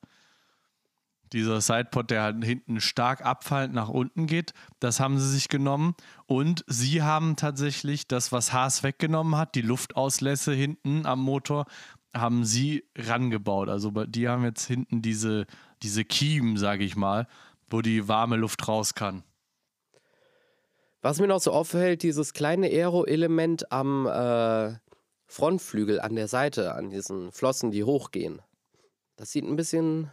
Dieser 1.34 1.62
Sidepod, 1.62 2.10
der 2.10 2.24
halt 2.24 2.44
hinten 2.44 2.82
stark 2.82 3.26
abfallend 3.26 3.74
nach 3.74 3.90
unten 3.90 4.26
geht, 4.26 4.54
das 4.80 5.00
haben 5.00 5.20
sie 5.20 5.30
sich 5.30 5.48
genommen. 5.48 5.96
Und 6.26 6.64
sie 6.68 7.04
haben 7.04 7.36
tatsächlich 7.36 8.08
das, 8.08 8.32
was 8.32 8.54
Haas 8.54 8.84
weggenommen 8.84 9.36
hat, 9.36 9.56
die 9.56 9.62
Luftauslässe 9.62 10.54
hinten 10.54 11.06
am 11.06 11.22
Motor, 11.22 11.66
haben 12.14 12.44
sie 12.46 12.86
rangebaut. 12.98 13.70
Also 13.70 13.92
die 13.92 14.28
haben 14.28 14.44
jetzt 14.44 14.66
hinten 14.66 15.02
diese, 15.02 15.46
diese 15.84 16.04
Kiemen, 16.06 16.58
sage 16.58 16.84
ich 16.84 16.96
mal, 16.96 17.28
wo 17.70 17.82
die 17.82 18.08
warme 18.08 18.36
Luft 18.36 18.68
raus 18.68 18.96
kann. 18.96 19.24
Was 21.02 21.20
mir 21.20 21.28
noch 21.28 21.40
so 21.40 21.52
auffällt, 21.52 22.04
dieses 22.04 22.34
kleine 22.34 22.68
Aero-Element 22.68 23.72
am 23.72 24.06
äh, 24.06 24.76
Frontflügel 25.28 26.02
an 26.02 26.16
der 26.16 26.28
Seite, 26.28 26.74
an 26.74 26.90
diesen 26.90 27.32
Flossen, 27.32 27.72
die 27.72 27.84
hochgehen. 27.84 28.42
Das 29.16 29.32
sieht 29.32 29.46
ein 29.46 29.56
bisschen 29.56 30.12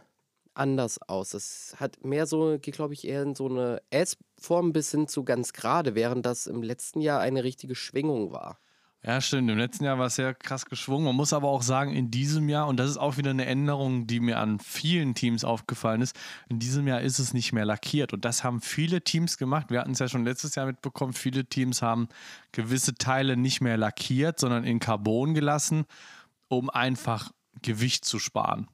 anders 0.57 1.01
aus. 1.07 1.29
Das 1.29 1.75
hat 1.79 2.03
mehr 2.03 2.25
so, 2.25 2.57
geht 2.59 2.75
glaube 2.75 2.93
ich 2.93 3.07
eher 3.07 3.23
in 3.23 3.35
so 3.35 3.47
eine 3.47 3.81
S-Form 3.89 4.73
bis 4.73 4.91
hin 4.91 5.07
zu 5.07 5.23
ganz 5.23 5.53
gerade, 5.53 5.95
während 5.95 6.25
das 6.25 6.47
im 6.47 6.63
letzten 6.63 7.01
Jahr 7.01 7.19
eine 7.19 7.43
richtige 7.43 7.75
Schwingung 7.75 8.31
war. 8.31 8.59
Ja, 9.03 9.21
stimmt. 9.21 9.49
Im 9.49 9.57
letzten 9.57 9.85
Jahr 9.85 9.99
war 9.99 10.07
es 10.07 10.15
sehr 10.15 10.33
krass 10.33 10.65
geschwungen. 10.65 11.05
Man 11.05 11.15
muss 11.15 11.31
aber 11.31 11.47
auch 11.47 11.61
sagen, 11.61 11.93
in 11.93 12.09
diesem 12.09 12.49
Jahr, 12.49 12.67
und 12.67 12.77
das 12.77 12.89
ist 12.89 12.97
auch 12.97 13.15
wieder 13.15 13.29
eine 13.29 13.45
Änderung, 13.45 14.07
die 14.07 14.19
mir 14.19 14.39
an 14.39 14.59
vielen 14.59 15.13
Teams 15.13 15.45
aufgefallen 15.45 16.01
ist, 16.01 16.13
in 16.49 16.59
diesem 16.59 16.87
Jahr 16.87 17.01
ist 17.01 17.19
es 17.19 17.33
nicht 17.33 17.53
mehr 17.53 17.63
lackiert. 17.63 18.11
Und 18.11 18.25
das 18.25 18.43
haben 18.43 18.59
viele 18.59 19.01
Teams 19.01 19.37
gemacht. 19.37 19.67
Wir 19.69 19.79
hatten 19.79 19.91
es 19.91 19.99
ja 19.99 20.09
schon 20.09 20.25
letztes 20.25 20.55
Jahr 20.55 20.65
mitbekommen. 20.65 21.13
Viele 21.13 21.45
Teams 21.45 21.81
haben 21.81 22.09
gewisse 22.51 22.95
Teile 22.95 23.37
nicht 23.37 23.61
mehr 23.61 23.77
lackiert, 23.77 24.39
sondern 24.39 24.63
in 24.63 24.79
Carbon 24.79 25.33
gelassen, 25.35 25.85
um 26.49 26.69
einfach 26.69 27.31
Gewicht 27.61 28.03
zu 28.03 28.19
sparen. 28.19 28.67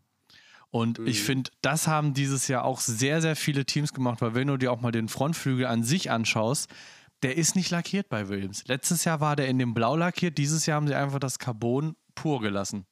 Und 0.73 0.97
mhm. 0.97 1.05
ich 1.05 1.21
finde, 1.21 1.51
das 1.61 1.87
haben 1.87 2.15
dieses 2.15 2.47
Jahr 2.47 2.65
auch 2.65 2.79
sehr, 2.79 3.21
sehr 3.21 3.35
viele 3.35 3.63
Teams 3.63 3.93
gemacht, 3.93 4.21
weil 4.21 4.33
wenn 4.33 4.47
du 4.47 4.57
dir 4.57 4.71
auch 4.71 4.81
mal 4.81 4.91
den 4.91 5.07
Frontflügel 5.07 5.67
an 5.67 5.83
sich 5.83 6.09
anschaust, 6.09 6.67
der 7.21 7.37
ist 7.37 7.55
nicht 7.55 7.69
lackiert 7.69 8.09
bei 8.09 8.27
Williams. 8.27 8.67
Letztes 8.67 9.05
Jahr 9.05 9.21
war 9.21 9.35
der 9.35 9.47
in 9.49 9.59
dem 9.59 9.75
Blau 9.75 9.95
lackiert, 9.95 10.39
dieses 10.39 10.65
Jahr 10.65 10.77
haben 10.77 10.87
sie 10.87 10.95
einfach 10.95 11.19
das 11.19 11.37
Carbon 11.37 11.95
pur 12.15 12.41
gelassen. 12.41 12.87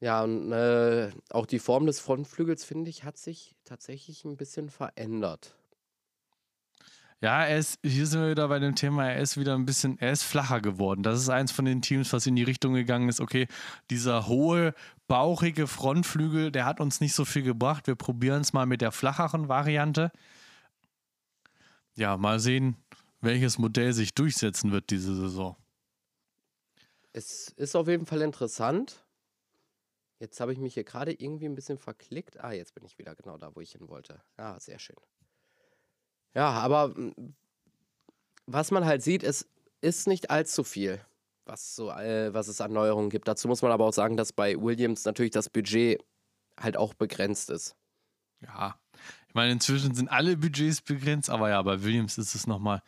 Ja, 0.00 0.24
und 0.24 0.50
äh, 0.50 1.12
auch 1.30 1.46
die 1.46 1.60
Form 1.60 1.86
des 1.86 2.00
Frontflügels, 2.00 2.64
finde 2.64 2.90
ich, 2.90 3.04
hat 3.04 3.18
sich 3.18 3.54
tatsächlich 3.64 4.24
ein 4.24 4.36
bisschen 4.36 4.68
verändert. 4.68 5.54
Ja, 7.22 7.44
er 7.44 7.58
ist, 7.58 7.78
hier 7.84 8.06
sind 8.06 8.22
wir 8.22 8.30
wieder 8.30 8.48
bei 8.48 8.58
dem 8.58 8.74
Thema, 8.74 9.10
er 9.10 9.20
ist 9.20 9.36
wieder 9.36 9.54
ein 9.54 9.66
bisschen, 9.66 9.98
er 9.98 10.10
ist 10.10 10.22
flacher 10.22 10.62
geworden. 10.62 11.02
Das 11.02 11.20
ist 11.20 11.28
eins 11.28 11.52
von 11.52 11.66
den 11.66 11.82
Teams, 11.82 12.14
was 12.14 12.26
in 12.26 12.34
die 12.34 12.42
Richtung 12.42 12.72
gegangen 12.72 13.10
ist, 13.10 13.20
okay, 13.20 13.46
dieser 13.90 14.26
hohe, 14.26 14.74
bauchige 15.06 15.66
Frontflügel, 15.66 16.50
der 16.50 16.64
hat 16.64 16.80
uns 16.80 17.00
nicht 17.00 17.14
so 17.14 17.26
viel 17.26 17.42
gebracht. 17.42 17.86
Wir 17.86 17.94
probieren 17.94 18.40
es 18.40 18.54
mal 18.54 18.64
mit 18.64 18.80
der 18.80 18.90
flacheren 18.90 19.48
Variante. 19.48 20.12
Ja, 21.94 22.16
mal 22.16 22.40
sehen, 22.40 22.76
welches 23.20 23.58
Modell 23.58 23.92
sich 23.92 24.14
durchsetzen 24.14 24.72
wird 24.72 24.88
diese 24.88 25.14
Saison. 25.14 25.56
Es 27.12 27.48
ist 27.48 27.76
auf 27.76 27.88
jeden 27.88 28.06
Fall 28.06 28.22
interessant. 28.22 29.04
Jetzt 30.20 30.40
habe 30.40 30.54
ich 30.54 30.58
mich 30.58 30.74
hier 30.74 30.84
gerade 30.84 31.12
irgendwie 31.12 31.46
ein 31.46 31.54
bisschen 31.54 31.76
verklickt. 31.76 32.40
Ah, 32.40 32.52
jetzt 32.52 32.74
bin 32.74 32.84
ich 32.84 32.96
wieder 32.96 33.14
genau 33.14 33.36
da, 33.36 33.54
wo 33.54 33.60
ich 33.60 33.72
hin 33.72 33.88
wollte. 33.88 34.22
Ah, 34.36 34.58
sehr 34.58 34.78
schön. 34.78 34.96
Ja, 36.34 36.50
aber 36.50 36.94
was 38.46 38.70
man 38.70 38.84
halt 38.84 39.02
sieht, 39.02 39.22
es 39.22 39.48
ist 39.80 40.06
nicht 40.06 40.30
allzu 40.30 40.64
viel, 40.64 41.00
was, 41.44 41.74
so, 41.74 41.90
äh, 41.90 42.32
was 42.32 42.48
es 42.48 42.60
an 42.60 42.72
Neuerungen 42.72 43.10
gibt. 43.10 43.28
Dazu 43.28 43.48
muss 43.48 43.62
man 43.62 43.72
aber 43.72 43.84
auch 43.84 43.92
sagen, 43.92 44.16
dass 44.16 44.32
bei 44.32 44.60
Williams 44.60 45.04
natürlich 45.04 45.32
das 45.32 45.48
Budget 45.48 46.02
halt 46.58 46.76
auch 46.76 46.94
begrenzt 46.94 47.50
ist. 47.50 47.74
Ja, 48.42 48.76
ich 49.28 49.34
meine, 49.34 49.52
inzwischen 49.52 49.94
sind 49.94 50.10
alle 50.10 50.36
Budgets 50.36 50.82
begrenzt, 50.82 51.30
aber 51.30 51.50
ja, 51.50 51.62
bei 51.62 51.82
Williams 51.82 52.18
ist 52.18 52.34
es 52.34 52.46
nochmal 52.46 52.82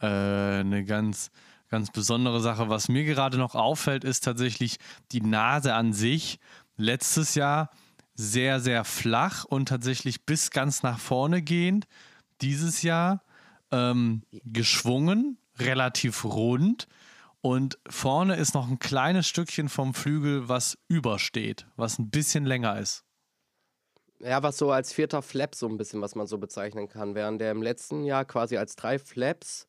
äh, 0.00 0.06
eine 0.06 0.84
ganz, 0.84 1.30
ganz 1.68 1.90
besondere 1.90 2.40
Sache. 2.40 2.68
Was 2.68 2.88
mir 2.88 3.04
gerade 3.04 3.38
noch 3.38 3.54
auffällt, 3.54 4.04
ist 4.04 4.24
tatsächlich 4.24 4.78
die 5.12 5.20
Nase 5.20 5.74
an 5.74 5.92
sich. 5.92 6.38
Letztes 6.76 7.34
Jahr 7.34 7.70
sehr, 8.14 8.60
sehr 8.60 8.84
flach 8.84 9.44
und 9.44 9.68
tatsächlich 9.68 10.24
bis 10.24 10.50
ganz 10.50 10.82
nach 10.82 10.98
vorne 10.98 11.42
gehend. 11.42 11.86
Dieses 12.40 12.82
Jahr 12.82 13.22
ähm, 13.70 14.22
geschwungen, 14.44 15.38
relativ 15.58 16.24
rund. 16.24 16.88
Und 17.40 17.78
vorne 17.88 18.36
ist 18.36 18.54
noch 18.54 18.68
ein 18.68 18.78
kleines 18.78 19.28
Stückchen 19.28 19.68
vom 19.68 19.94
Flügel, 19.94 20.48
was 20.48 20.78
übersteht, 20.88 21.66
was 21.76 21.98
ein 21.98 22.10
bisschen 22.10 22.44
länger 22.44 22.78
ist. 22.78 23.04
Ja, 24.20 24.42
was 24.42 24.58
so 24.58 24.72
als 24.72 24.92
vierter 24.92 25.22
Flap 25.22 25.54
so 25.54 25.68
ein 25.68 25.76
bisschen, 25.76 26.00
was 26.00 26.16
man 26.16 26.26
so 26.26 26.38
bezeichnen 26.38 26.88
kann. 26.88 27.14
Während 27.14 27.40
der 27.40 27.52
im 27.52 27.62
letzten 27.62 28.04
Jahr 28.04 28.24
quasi 28.24 28.56
als 28.56 28.74
drei 28.74 28.98
Flaps 28.98 29.68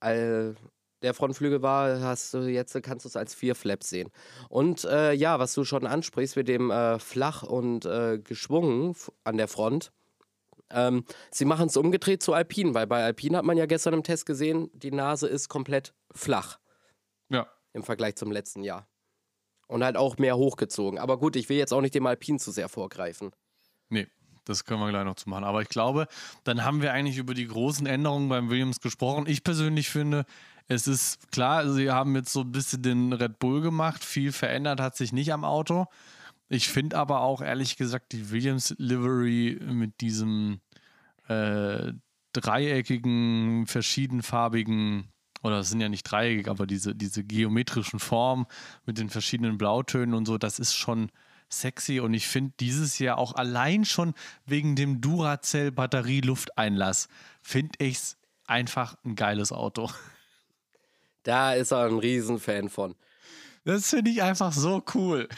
all, 0.00 0.56
der 1.02 1.14
Frontflügel 1.14 1.62
war, 1.62 2.00
hast 2.00 2.34
du 2.34 2.40
jetzt 2.48 2.80
kannst 2.82 3.04
du 3.04 3.08
es 3.08 3.16
als 3.16 3.34
vier 3.34 3.54
Flaps 3.54 3.88
sehen. 3.88 4.10
Und 4.48 4.84
äh, 4.84 5.12
ja, 5.12 5.38
was 5.38 5.54
du 5.54 5.64
schon 5.64 5.86
ansprichst 5.86 6.34
mit 6.36 6.48
dem 6.48 6.70
äh, 6.70 6.98
flach 6.98 7.44
und 7.44 7.84
äh, 7.84 8.18
geschwungen 8.18 8.96
an 9.22 9.36
der 9.36 9.48
Front. 9.48 9.92
Ähm, 10.70 11.04
sie 11.30 11.44
machen 11.44 11.66
es 11.66 11.76
umgedreht 11.76 12.22
zu 12.22 12.32
Alpine, 12.34 12.74
weil 12.74 12.86
bei 12.86 13.02
Alpine 13.02 13.38
hat 13.38 13.44
man 13.44 13.56
ja 13.56 13.66
gestern 13.66 13.94
im 13.94 14.02
Test 14.02 14.26
gesehen, 14.26 14.70
die 14.74 14.90
Nase 14.90 15.28
ist 15.28 15.48
komplett 15.48 15.94
flach. 16.12 16.58
Ja. 17.28 17.46
Im 17.72 17.82
Vergleich 17.82 18.16
zum 18.16 18.32
letzten 18.32 18.62
Jahr. 18.62 18.88
Und 19.66 19.84
halt 19.84 19.96
auch 19.96 20.18
mehr 20.18 20.36
hochgezogen. 20.36 20.98
Aber 20.98 21.18
gut, 21.18 21.36
ich 21.36 21.48
will 21.48 21.58
jetzt 21.58 21.72
auch 21.72 21.80
nicht 21.80 21.94
dem 21.94 22.06
Alpin 22.06 22.38
zu 22.38 22.50
sehr 22.50 22.68
vorgreifen. 22.68 23.32
Nee, 23.90 24.06
das 24.44 24.64
können 24.64 24.80
wir 24.80 24.88
gleich 24.88 25.04
noch 25.04 25.16
zu 25.16 25.28
machen. 25.28 25.44
Aber 25.44 25.60
ich 25.60 25.68
glaube, 25.68 26.08
dann 26.44 26.64
haben 26.64 26.80
wir 26.80 26.92
eigentlich 26.92 27.18
über 27.18 27.34
die 27.34 27.46
großen 27.46 27.86
Änderungen 27.86 28.28
beim 28.28 28.48
Williams 28.48 28.80
gesprochen. 28.80 29.26
Ich 29.26 29.44
persönlich 29.44 29.90
finde, 29.90 30.24
es 30.68 30.86
ist 30.86 31.30
klar, 31.30 31.70
sie 31.70 31.90
haben 31.90 32.14
jetzt 32.16 32.32
so 32.32 32.40
ein 32.40 32.52
bisschen 32.52 32.82
den 32.82 33.12
Red 33.12 33.38
Bull 33.38 33.60
gemacht. 33.60 34.04
Viel 34.04 34.32
verändert 34.32 34.80
hat 34.80 34.96
sich 34.96 35.12
nicht 35.12 35.32
am 35.32 35.44
Auto. 35.44 35.86
Ich 36.48 36.68
finde 36.68 36.96
aber 36.96 37.20
auch 37.20 37.42
ehrlich 37.42 37.76
gesagt 37.76 38.12
die 38.12 38.30
Williams 38.30 38.74
Livery 38.78 39.60
mit 39.60 40.00
diesem 40.00 40.60
äh, 41.28 41.92
dreieckigen, 42.32 43.66
verschiedenfarbigen 43.66 45.08
oder 45.42 45.60
es 45.60 45.70
sind 45.70 45.80
ja 45.80 45.88
nicht 45.88 46.04
dreieckig, 46.04 46.48
aber 46.48 46.66
diese, 46.66 46.94
diese 46.94 47.22
geometrischen 47.22 48.00
Formen 48.00 48.46
mit 48.86 48.98
den 48.98 49.10
verschiedenen 49.10 49.58
Blautönen 49.58 50.14
und 50.14 50.26
so, 50.26 50.38
das 50.38 50.58
ist 50.58 50.74
schon 50.74 51.10
sexy 51.50 52.00
und 52.00 52.14
ich 52.14 52.26
finde 52.26 52.54
dieses 52.60 52.98
Jahr 52.98 53.18
auch 53.18 53.34
allein 53.34 53.84
schon 53.84 54.14
wegen 54.46 54.74
dem 54.76 55.00
Duracell 55.00 55.70
Batterie-Lufteinlass, 55.70 57.08
finde 57.42 57.72
ich 57.78 57.96
es 57.96 58.16
einfach 58.46 58.96
ein 59.04 59.14
geiles 59.14 59.52
Auto. 59.52 59.90
Da 61.22 61.52
ist 61.52 61.72
er 61.72 61.84
ein 61.84 61.98
Riesenfan 61.98 62.68
von. 62.68 62.94
Das 63.64 63.90
finde 63.90 64.10
ich 64.10 64.22
einfach 64.22 64.52
so 64.52 64.82
cool. 64.94 65.28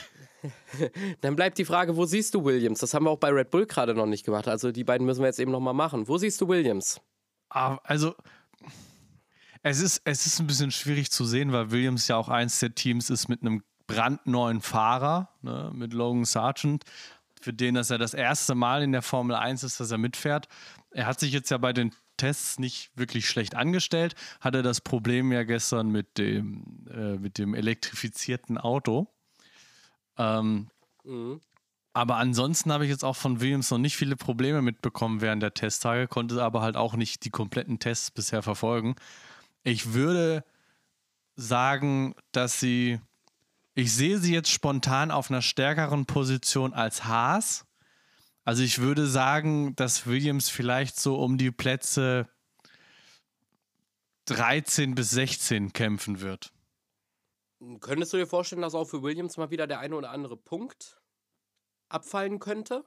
Dann 1.20 1.36
bleibt 1.36 1.59
die 1.59 1.64
Frage, 1.64 1.97
wo 1.97 2.05
siehst 2.05 2.34
du 2.34 2.45
Williams? 2.45 2.80
Das 2.80 2.95
haben 2.95 3.05
wir 3.05 3.11
auch 3.11 3.18
bei 3.18 3.30
Red 3.30 3.51
Bull 3.51 3.66
gerade 3.66 3.95
noch 3.95 4.07
nicht 4.07 4.24
gemacht. 4.24 4.49
Also 4.49 4.72
die 4.72 4.84
beiden 4.84 5.07
müssen 5.07 5.20
wir 5.20 5.26
jetzt 5.26 5.41
eben 5.41 5.51
nochmal 5.51 5.74
machen. 5.74 6.09
Wo 6.09 6.18
siehst 6.18 6.41
du 6.41 6.49
Williams? 6.49 7.01
Ah, 7.49 7.78
also 7.84 8.14
es 9.62 9.80
ist, 9.80 10.03
es 10.05 10.26
ist 10.26 10.41
ein 10.41 10.47
bisschen 10.47 10.70
schwierig 10.70 11.11
zu 11.11 11.24
sehen, 11.24 11.53
weil 11.53 11.70
Williams 11.70 12.09
ja 12.09 12.16
auch 12.16 12.28
eins 12.28 12.61
der 12.61 12.74
Teams 12.74 13.11
ist 13.11 13.28
mit 13.28 13.43
einem 13.43 13.62
brandneuen 13.86 14.61
Fahrer, 14.61 15.28
ne, 15.43 15.70
mit 15.74 15.93
Logan 15.93 16.24
Sargent, 16.24 16.84
für 17.41 17.53
den 17.53 17.74
das 17.74 17.88
ja 17.88 17.99
das 17.99 18.14
erste 18.14 18.55
Mal 18.55 18.82
in 18.82 18.93
der 18.93 19.03
Formel 19.03 19.34
1 19.34 19.64
ist, 19.64 19.80
dass 19.80 19.91
er 19.91 19.99
mitfährt. 19.99 20.49
Er 20.93 21.07
hat 21.07 21.20
sich 21.20 21.32
jetzt 21.32 21.51
ja 21.51 21.59
bei 21.59 21.72
den 21.72 21.93
Tests 22.16 22.59
nicht 22.59 22.91
wirklich 22.97 23.28
schlecht 23.28 23.55
angestellt, 23.55 24.14
hatte 24.41 24.62
das 24.62 24.80
Problem 24.80 25.32
ja 25.32 25.43
gestern 25.43 25.91
mit 25.91 26.18
dem, 26.18 26.86
äh, 26.91 27.16
mit 27.16 27.38
dem 27.38 27.55
elektrifizierten 27.55 28.59
Auto. 28.59 29.09
Ähm, 30.20 30.68
mhm. 31.02 31.40
Aber 31.92 32.16
ansonsten 32.16 32.70
habe 32.72 32.84
ich 32.84 32.90
jetzt 32.90 33.04
auch 33.04 33.16
von 33.16 33.40
Williams 33.40 33.70
noch 33.70 33.78
nicht 33.78 33.96
viele 33.96 34.16
Probleme 34.16 34.62
mitbekommen 34.62 35.20
während 35.20 35.42
der 35.42 35.54
Testtage, 35.54 36.06
konnte 36.06 36.42
aber 36.42 36.60
halt 36.60 36.76
auch 36.76 36.94
nicht 36.94 37.24
die 37.24 37.30
kompletten 37.30 37.78
Tests 37.78 38.10
bisher 38.10 38.42
verfolgen. 38.42 38.94
Ich 39.64 39.92
würde 39.92 40.44
sagen, 41.36 42.14
dass 42.32 42.60
sie, 42.60 43.00
ich 43.74 43.92
sehe 43.92 44.18
sie 44.18 44.32
jetzt 44.32 44.50
spontan 44.50 45.10
auf 45.10 45.30
einer 45.30 45.42
stärkeren 45.42 46.06
Position 46.06 46.74
als 46.74 47.06
Haas. 47.06 47.66
Also 48.44 48.62
ich 48.62 48.78
würde 48.78 49.06
sagen, 49.06 49.74
dass 49.74 50.06
Williams 50.06 50.48
vielleicht 50.48 51.00
so 51.00 51.16
um 51.16 51.38
die 51.38 51.50
Plätze 51.50 52.28
13 54.26 54.94
bis 54.94 55.10
16 55.10 55.72
kämpfen 55.72 56.20
wird. 56.20 56.52
Könntest 57.80 58.12
du 58.12 58.16
dir 58.16 58.26
vorstellen, 58.26 58.62
dass 58.62 58.74
auch 58.74 58.86
für 58.86 59.02
Williams 59.02 59.36
mal 59.36 59.50
wieder 59.50 59.66
der 59.66 59.80
eine 59.80 59.94
oder 59.94 60.11
andere 60.11 60.36
Punkt 60.36 61.00
abfallen 61.88 62.38
könnte? 62.38 62.84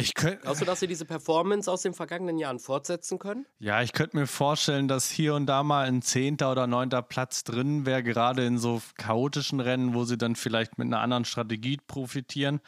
Ich 0.00 0.14
könnte. 0.14 0.42
Glaubst 0.42 0.60
du, 0.60 0.64
dass 0.64 0.80
sie 0.80 0.86
diese 0.86 1.04
Performance 1.04 1.70
aus 1.70 1.82
den 1.82 1.92
vergangenen 1.92 2.38
Jahren 2.38 2.60
fortsetzen 2.60 3.18
können? 3.18 3.46
Ja, 3.58 3.82
ich 3.82 3.92
könnte 3.92 4.16
mir 4.16 4.28
vorstellen, 4.28 4.86
dass 4.86 5.10
hier 5.10 5.34
und 5.34 5.46
da 5.46 5.64
mal 5.64 5.86
ein 5.86 6.02
zehnter 6.02 6.52
oder 6.52 6.68
neunter 6.68 7.02
Platz 7.02 7.42
drin 7.42 7.84
wäre, 7.84 8.04
gerade 8.04 8.46
in 8.46 8.58
so 8.58 8.80
chaotischen 8.96 9.58
Rennen, 9.58 9.94
wo 9.94 10.04
sie 10.04 10.16
dann 10.16 10.36
vielleicht 10.36 10.78
mit 10.78 10.86
einer 10.86 11.00
anderen 11.00 11.24
Strategie 11.24 11.78
profitieren. 11.84 12.60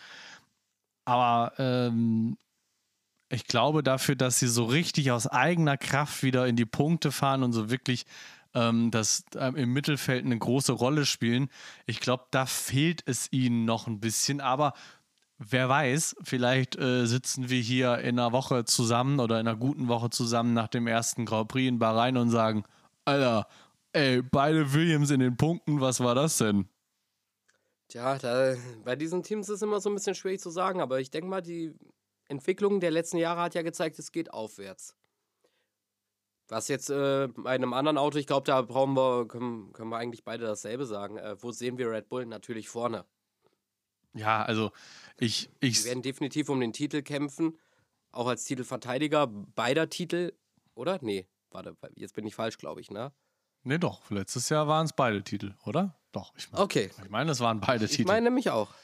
Aber 1.05 1.53
ähm, 1.59 2.37
ich 3.29 3.47
glaube 3.47 3.85
dafür, 3.85 4.17
dass 4.17 4.41
sie 4.41 4.49
so 4.49 4.65
richtig 4.65 5.13
aus 5.13 5.29
eigener 5.29 5.77
Kraft 5.77 6.25
wieder 6.25 6.49
in 6.49 6.57
die 6.57 6.67
Punkte 6.67 7.13
fahren 7.13 7.45
und 7.45 7.53
so 7.53 7.71
wirklich 7.71 8.07
ähm, 8.55 8.91
das 8.91 9.25
ähm, 9.37 9.57
im 9.57 9.73
Mittelfeld 9.73 10.25
eine 10.25 10.39
große 10.39 10.73
Rolle 10.73 11.07
spielen. 11.07 11.49
Ich 11.87 12.01
glaube, 12.01 12.25
da 12.31 12.47
fehlt 12.47 13.03
es 13.07 13.33
ihnen 13.33 13.65
noch 13.65 13.87
ein 13.87 14.01
bisschen, 14.01 14.41
aber 14.41 14.75
wer 15.39 15.69
weiß, 15.69 16.17
vielleicht 16.23 16.79
äh, 16.79 17.07
sitzen 17.07 17.49
wir 17.49 17.61
hier 17.61 17.99
in 17.99 18.19
einer 18.19 18.33
Woche 18.33 18.65
zusammen 18.65 19.21
oder 19.21 19.41
in 19.41 19.49
einer 19.49 19.57
guten 19.57 19.89
Woche 19.89 20.11
zusammen 20.11 20.55
nach 20.55 20.69
dem 20.69 20.87
ersten 20.87 21.25
Grand 21.25 21.49
Prix 21.49 21.69
in 21.69 21.79
Bahrain 21.79 22.17
und 22.17 22.31
sagen, 22.31 22.65
Alter, 23.05 23.47
ey, 23.93 24.23
beide 24.23 24.73
Williams 24.73 25.11
in 25.11 25.21
den 25.21 25.37
Punkten, 25.37 25.81
was 25.81 26.01
war 26.01 26.15
das 26.15 26.39
denn? 26.39 26.69
Tja, 27.89 28.19
da, 28.19 28.55
bei 28.85 28.95
diesen 28.95 29.23
Teams 29.23 29.49
ist 29.49 29.57
es 29.57 29.63
immer 29.63 29.81
so 29.81 29.91
ein 29.91 29.95
bisschen 29.95 30.15
schwierig 30.15 30.41
zu 30.41 30.51
sagen, 30.51 30.81
aber 30.81 31.01
ich 31.01 31.11
denke 31.11 31.29
mal, 31.29 31.41
die 31.41 31.75
Entwicklung 32.29 32.79
der 32.79 32.93
letzten 32.93 33.17
Jahre 33.17 33.41
hat 33.41 33.55
ja 33.55 33.63
gezeigt, 33.63 33.99
es 33.99 34.13
geht 34.13 34.33
aufwärts. 34.33 34.95
Was 36.51 36.67
jetzt 36.67 36.91
äh, 36.91 37.29
bei 37.29 37.51
einem 37.51 37.73
anderen 37.73 37.97
Auto, 37.97 38.19
ich 38.19 38.27
glaube, 38.27 38.45
da 38.45 38.61
brauchen 38.63 38.97
wir, 38.97 39.29
können, 39.29 39.73
können 39.73 39.91
wir 39.91 39.99
eigentlich 39.99 40.25
beide 40.25 40.45
dasselbe 40.45 40.85
sagen. 40.85 41.17
Äh, 41.17 41.41
wo 41.41 41.53
sehen 41.53 41.79
wir 41.79 41.91
Red 41.91 42.09
Bull? 42.09 42.27
Natürlich 42.27 42.69
vorne. 42.69 43.05
Ja, 44.15 44.43
also 44.43 44.73
ich, 45.17 45.49
ich. 45.61 45.79
Wir 45.79 45.91
werden 45.91 46.03
definitiv 46.03 46.49
um 46.49 46.61
den 46.61 46.73
Titel 46.73 47.03
kämpfen, 47.03 47.57
auch 48.11 48.27
als 48.27 48.45
Titelverteidiger 48.45 49.29
beider 49.29 49.89
Titel, 49.89 50.33
oder? 50.75 50.99
Nee, 51.03 51.29
warte, 51.53 51.77
jetzt 51.95 52.17
bin 52.17 52.27
ich 52.27 52.35
falsch, 52.35 52.59
glaube 52.59 52.81
ich, 52.81 52.91
ne? 52.91 53.13
Nee, 53.63 53.79
doch. 53.79 54.11
Letztes 54.11 54.49
Jahr 54.49 54.67
waren 54.67 54.87
es 54.87 54.93
beide 54.93 55.23
Titel, 55.23 55.55
oder? 55.65 56.01
Doch. 56.11 56.33
Ich 56.37 56.51
mein, 56.51 56.63
okay. 56.63 56.91
Ich 57.05 57.11
meine, 57.11 57.31
es 57.31 57.39
waren 57.39 57.61
beide 57.61 57.85
ich 57.85 57.93
Titel. 57.93 58.03
Ich 58.03 58.07
meine 58.09 58.25
nämlich 58.25 58.51
auch. 58.51 58.75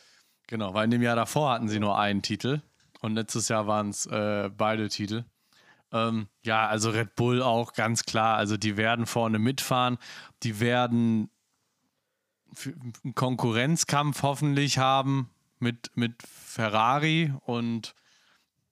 Genau, 0.47 0.73
weil 0.75 0.85
in 0.85 0.93
dem 0.93 1.03
Jahr 1.03 1.17
davor 1.17 1.51
hatten 1.51 1.69
sie 1.69 1.81
nur 1.81 1.99
einen 1.99 2.23
Titel 2.23 2.63
und 3.01 3.15
letztes 3.15 3.49
Jahr 3.49 3.67
waren 3.67 3.89
es 3.89 4.07
äh, 4.07 4.51
beide 4.57 4.89
Titel. 4.89 5.25
Ähm, 5.93 6.29
ja, 6.43 6.67
also 6.67 6.91
Red 6.91 7.15
Bull 7.15 7.43
auch 7.43 7.73
ganz 7.73 8.05
klar. 8.05 8.37
Also 8.37 8.57
die 8.57 8.77
werden 8.77 9.07
vorne 9.07 9.39
mitfahren. 9.39 9.99
Die 10.43 10.61
werden 10.61 11.31
einen 13.05 13.15
Konkurrenzkampf 13.15 14.23
hoffentlich 14.23 14.79
haben 14.79 15.31
mit, 15.59 15.91
mit 15.95 16.23
Ferrari 16.23 17.33
und 17.45 17.95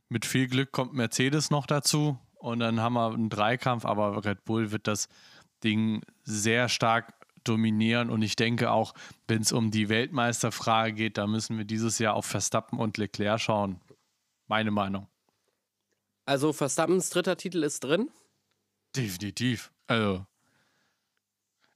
mit 0.08 0.24
viel 0.24 0.48
Glück 0.48 0.72
kommt 0.72 0.94
Mercedes 0.94 1.50
noch 1.50 1.66
dazu. 1.66 2.18
Und 2.34 2.60
dann 2.60 2.80
haben 2.80 2.94
wir 2.94 3.12
einen 3.12 3.30
Dreikampf, 3.30 3.84
aber 3.84 4.24
Red 4.24 4.44
Bull 4.44 4.70
wird 4.70 4.86
das 4.86 5.08
Ding 5.62 6.02
sehr 6.24 6.68
stark 6.68 7.14
dominieren. 7.42 8.10
Und 8.10 8.22
ich 8.22 8.36
denke 8.36 8.70
auch, 8.70 8.94
wenn 9.28 9.42
es 9.42 9.52
um 9.52 9.70
die 9.70 9.88
Weltmeisterfrage 9.88 10.92
geht, 10.92 11.18
da 11.18 11.26
müssen 11.26 11.56
wir 11.56 11.64
dieses 11.64 11.98
Jahr 11.98 12.14
auf 12.14 12.26
Verstappen 12.26 12.78
und 12.78 12.98
Leclerc 12.98 13.40
schauen. 13.40 13.80
Meine 14.46 14.70
Meinung. 14.70 15.08
Also 16.26 16.52
Verstappens 16.52 17.10
dritter 17.10 17.36
Titel 17.36 17.62
ist 17.62 17.84
drin? 17.84 18.10
Definitiv. 18.96 19.72
Also, 19.86 20.26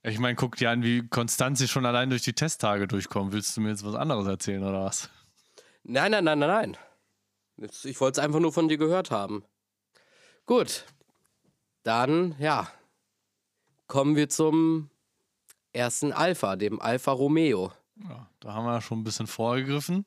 ich 0.01 0.17
meine, 0.19 0.35
guck 0.35 0.55
dir 0.55 0.71
an, 0.71 0.81
wie 0.81 1.07
konstant 1.07 1.57
sie 1.57 1.67
schon 1.67 1.85
allein 1.85 2.09
durch 2.09 2.21
die 2.21 2.33
Testtage 2.33 2.87
durchkommen. 2.87 3.33
Willst 3.33 3.55
du 3.55 3.61
mir 3.61 3.69
jetzt 3.69 3.85
was 3.85 3.95
anderes 3.95 4.27
erzählen 4.27 4.63
oder 4.63 4.85
was? 4.85 5.09
Nein, 5.83 6.11
nein, 6.11 6.23
nein, 6.23 6.39
nein, 6.39 6.77
nein. 7.57 7.69
Ich 7.83 7.99
wollte 7.99 8.19
es 8.19 8.25
einfach 8.25 8.39
nur 8.39 8.53
von 8.53 8.67
dir 8.69 8.77
gehört 8.77 9.11
haben. 9.11 9.43
Gut. 10.45 10.85
Dann, 11.83 12.35
ja, 12.39 12.71
kommen 13.87 14.15
wir 14.15 14.29
zum 14.29 14.89
ersten 15.73 16.13
Alpha, 16.13 16.55
dem 16.55 16.81
Alpha 16.81 17.11
Romeo. 17.11 17.73
Ja, 17.97 18.29
da 18.39 18.53
haben 18.53 18.65
wir 18.65 18.81
schon 18.81 18.99
ein 18.99 19.03
bisschen 19.03 19.27
vorgegriffen. 19.27 20.05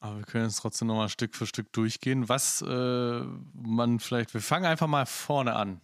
Aber 0.00 0.16
wir 0.16 0.24
können 0.24 0.44
jetzt 0.44 0.56
trotzdem 0.56 0.88
nochmal 0.88 1.10
Stück 1.10 1.34
für 1.34 1.46
Stück 1.46 1.72
durchgehen. 1.72 2.28
Was 2.28 2.62
äh, 2.62 3.20
man 3.52 4.00
vielleicht, 4.00 4.32
wir 4.32 4.40
fangen 4.40 4.64
einfach 4.64 4.86
mal 4.86 5.06
vorne 5.06 5.54
an. 5.54 5.82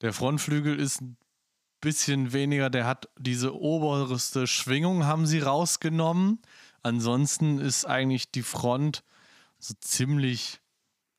Der 0.00 0.12
Frontflügel 0.12 0.78
ist 0.78 1.00
ein 1.00 1.16
bisschen 1.80 2.32
weniger, 2.32 2.70
der 2.70 2.86
hat 2.86 3.08
diese 3.18 3.54
oberste 3.54 4.46
Schwingung, 4.46 5.04
haben 5.04 5.26
sie 5.26 5.40
rausgenommen. 5.40 6.40
Ansonsten 6.82 7.58
ist 7.58 7.84
eigentlich 7.84 8.30
die 8.30 8.42
Front 8.42 9.02
so 9.58 9.74
ziemlich 9.80 10.60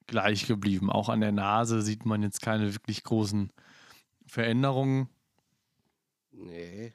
gleich 0.07 0.47
geblieben. 0.47 0.89
Auch 0.89 1.09
an 1.09 1.21
der 1.21 1.31
Nase 1.31 1.81
sieht 1.81 2.05
man 2.05 2.23
jetzt 2.23 2.41
keine 2.41 2.73
wirklich 2.73 3.03
großen 3.03 3.51
Veränderungen. 4.25 5.09
Nee, 6.31 6.93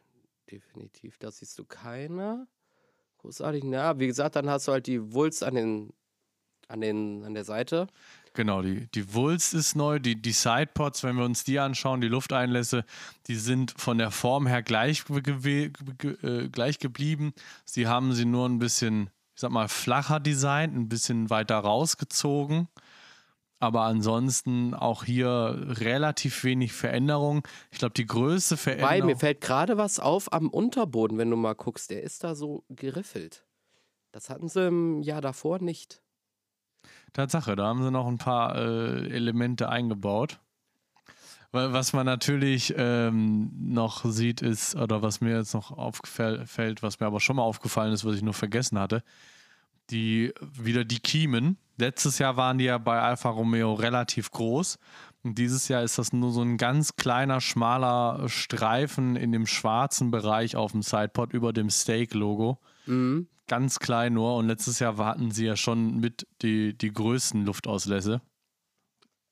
definitiv, 0.51 1.19
da 1.19 1.31
siehst 1.31 1.59
du 1.59 1.65
keine 1.65 2.47
großartig. 3.19 3.65
Ja, 3.65 3.99
wie 3.99 4.07
gesagt, 4.07 4.37
dann 4.37 4.49
hast 4.49 4.69
du 4.69 4.73
halt 4.73 4.87
die 4.87 5.13
Wulst 5.13 5.43
an 5.45 5.55
den, 5.55 5.93
an 6.69 6.81
den, 6.81 7.25
an 7.25 7.35
der 7.35 7.45
Seite. 7.45 7.89
Genau, 8.35 8.63
die, 8.63 8.87
die 8.93 9.15
Wulst 9.15 9.55
ist 9.55 9.75
neu, 9.75 9.99
die, 9.99 10.21
die 10.21 10.33
Sidepods, 10.33 11.03
wenn 11.03 11.17
wir 11.17 11.25
uns 11.25 11.45
die 11.45 11.59
anschauen, 11.59 12.01
die 12.01 12.09
Lufteinlässe, 12.09 12.85
die 13.27 13.37
sind 13.37 13.75
von 13.77 13.99
der 13.99 14.11
Form 14.11 14.47
her 14.47 14.63
gleich, 14.63 15.05
äh, 15.11 16.49
gleich 16.49 16.79
geblieben. 16.79 17.33
Sie 17.65 17.87
haben 17.87 18.13
sie 18.13 18.25
nur 18.25 18.49
ein 18.49 18.59
bisschen, 18.59 19.11
ich 19.35 19.41
sag 19.41 19.51
mal, 19.51 19.69
flacher 19.69 20.21
designt, 20.21 20.77
ein 20.77 20.89
bisschen 20.89 21.31
weiter 21.31 21.59
rausgezogen. 21.59 22.69
Aber 23.61 23.83
ansonsten 23.83 24.73
auch 24.75 25.05
hier 25.05 25.57
relativ 25.67 26.45
wenig 26.45 26.73
Veränderung. 26.73 27.47
Ich 27.73 27.79
glaube, 27.79 27.95
die 27.95 28.07
größte 28.07 28.57
Veränderung. 28.57 28.91
Weil 28.91 29.03
mir 29.03 29.17
fällt 29.17 29.41
gerade 29.41 29.77
was 29.77 29.99
auf 29.99 30.33
am 30.33 30.49
Unterboden, 30.49 31.19
wenn 31.19 31.31
du 31.31 31.37
mal 31.37 31.55
guckst. 31.55 31.91
Der 31.91 32.03
ist 32.03 32.23
da 32.23 32.35
so 32.35 32.65
geriffelt. 32.69 33.45
Das 34.13 34.31
hatten 34.31 34.49
sie 34.49 34.69
im 34.69 35.03
Jahr 35.03 35.21
davor 35.21 35.61
nicht. 35.61 36.03
Tatsache, 37.13 37.57
da 37.57 37.67
haben 37.67 37.83
sie 37.83 37.91
noch 37.91 38.07
ein 38.07 38.19
paar 38.19 38.57
äh, 38.57 39.09
Elemente 39.09 39.69
eingebaut. 39.69 40.39
Was 41.51 41.95
man 41.95 42.05
natürlich 42.05 42.75
ähm, 42.77 43.51
noch 43.59 44.05
sieht, 44.05 44.43
ist, 44.43 44.77
oder 44.77 45.01
was 45.01 45.23
mir 45.23 45.39
jetzt 45.39 45.55
noch 45.55 45.71
auffällt, 45.71 46.83
was 46.83 47.01
mir 47.01 47.07
aber 47.07 47.21
schon 47.21 47.37
mal 47.37 47.43
aufgefallen 47.43 47.95
ist, 47.95 48.05
was 48.05 48.17
ich 48.17 48.23
nur 48.23 48.35
vergessen 48.35 48.79
hatte, 48.79 49.03
die 49.91 50.33
wieder 50.41 50.85
die 50.85 51.01
Kiemen. 51.01 51.59
Letztes 51.77 52.19
Jahr 52.19 52.37
waren 52.37 52.59
die 52.59 52.65
ja 52.65 52.79
bei 52.79 53.01
Alfa 53.01 53.31
Romeo 53.31 53.75
relativ 53.75 54.31
groß. 54.31 54.79
Und 55.23 55.39
dieses 55.39 55.69
Jahr 55.69 55.83
ist 55.83 55.99
das 55.99 56.13
nur 56.13 56.33
so 56.33 56.43
ein 56.43 56.57
ganz 56.57 56.97
kleiner, 56.97 57.41
schmaler 57.41 58.29
Streifen 58.29 59.17
in 59.17 59.33
dem 59.33 59.47
schwarzen 59.47 60.11
Bereich 60.11 60.57
auf 60.57 60.73
dem 60.73 60.83
Sidepod 60.83 61.33
über 61.33 61.53
dem 61.53 61.71
Steak-Logo. 61.71 62.59
Mhm. 62.87 63.29
Ganz 63.47 63.79
klein 63.79 64.15
nur. 64.15 64.37
Und 64.37 64.47
letztes 64.47 64.79
Jahr 64.79 64.97
hatten 64.99 65.31
sie 65.31 65.47
ja 65.47 65.57
schon 65.57 65.99
mit 65.99 66.27
die, 66.43 66.77
die 66.77 66.93
größten 66.93 67.45
Luftauslässe. 67.45 68.21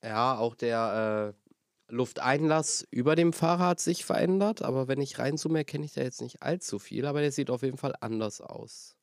Ja, 0.02 0.36
auch 0.38 0.54
der 0.54 1.34
äh, 1.34 1.92
Lufteinlass 1.94 2.86
über 2.90 3.14
dem 3.14 3.32
Fahrer 3.32 3.66
hat 3.66 3.80
sich 3.80 4.04
verändert. 4.04 4.62
Aber 4.62 4.88
wenn 4.88 5.00
ich 5.00 5.18
reinzoome, 5.18 5.64
kenne 5.64 5.84
ich 5.84 5.92
da 5.92 6.02
jetzt 6.02 6.22
nicht 6.22 6.42
allzu 6.42 6.78
viel. 6.78 7.06
Aber 7.06 7.20
der 7.20 7.32
sieht 7.32 7.50
auf 7.50 7.62
jeden 7.62 7.78
Fall 7.78 7.94
anders 8.00 8.40
aus. 8.40 8.95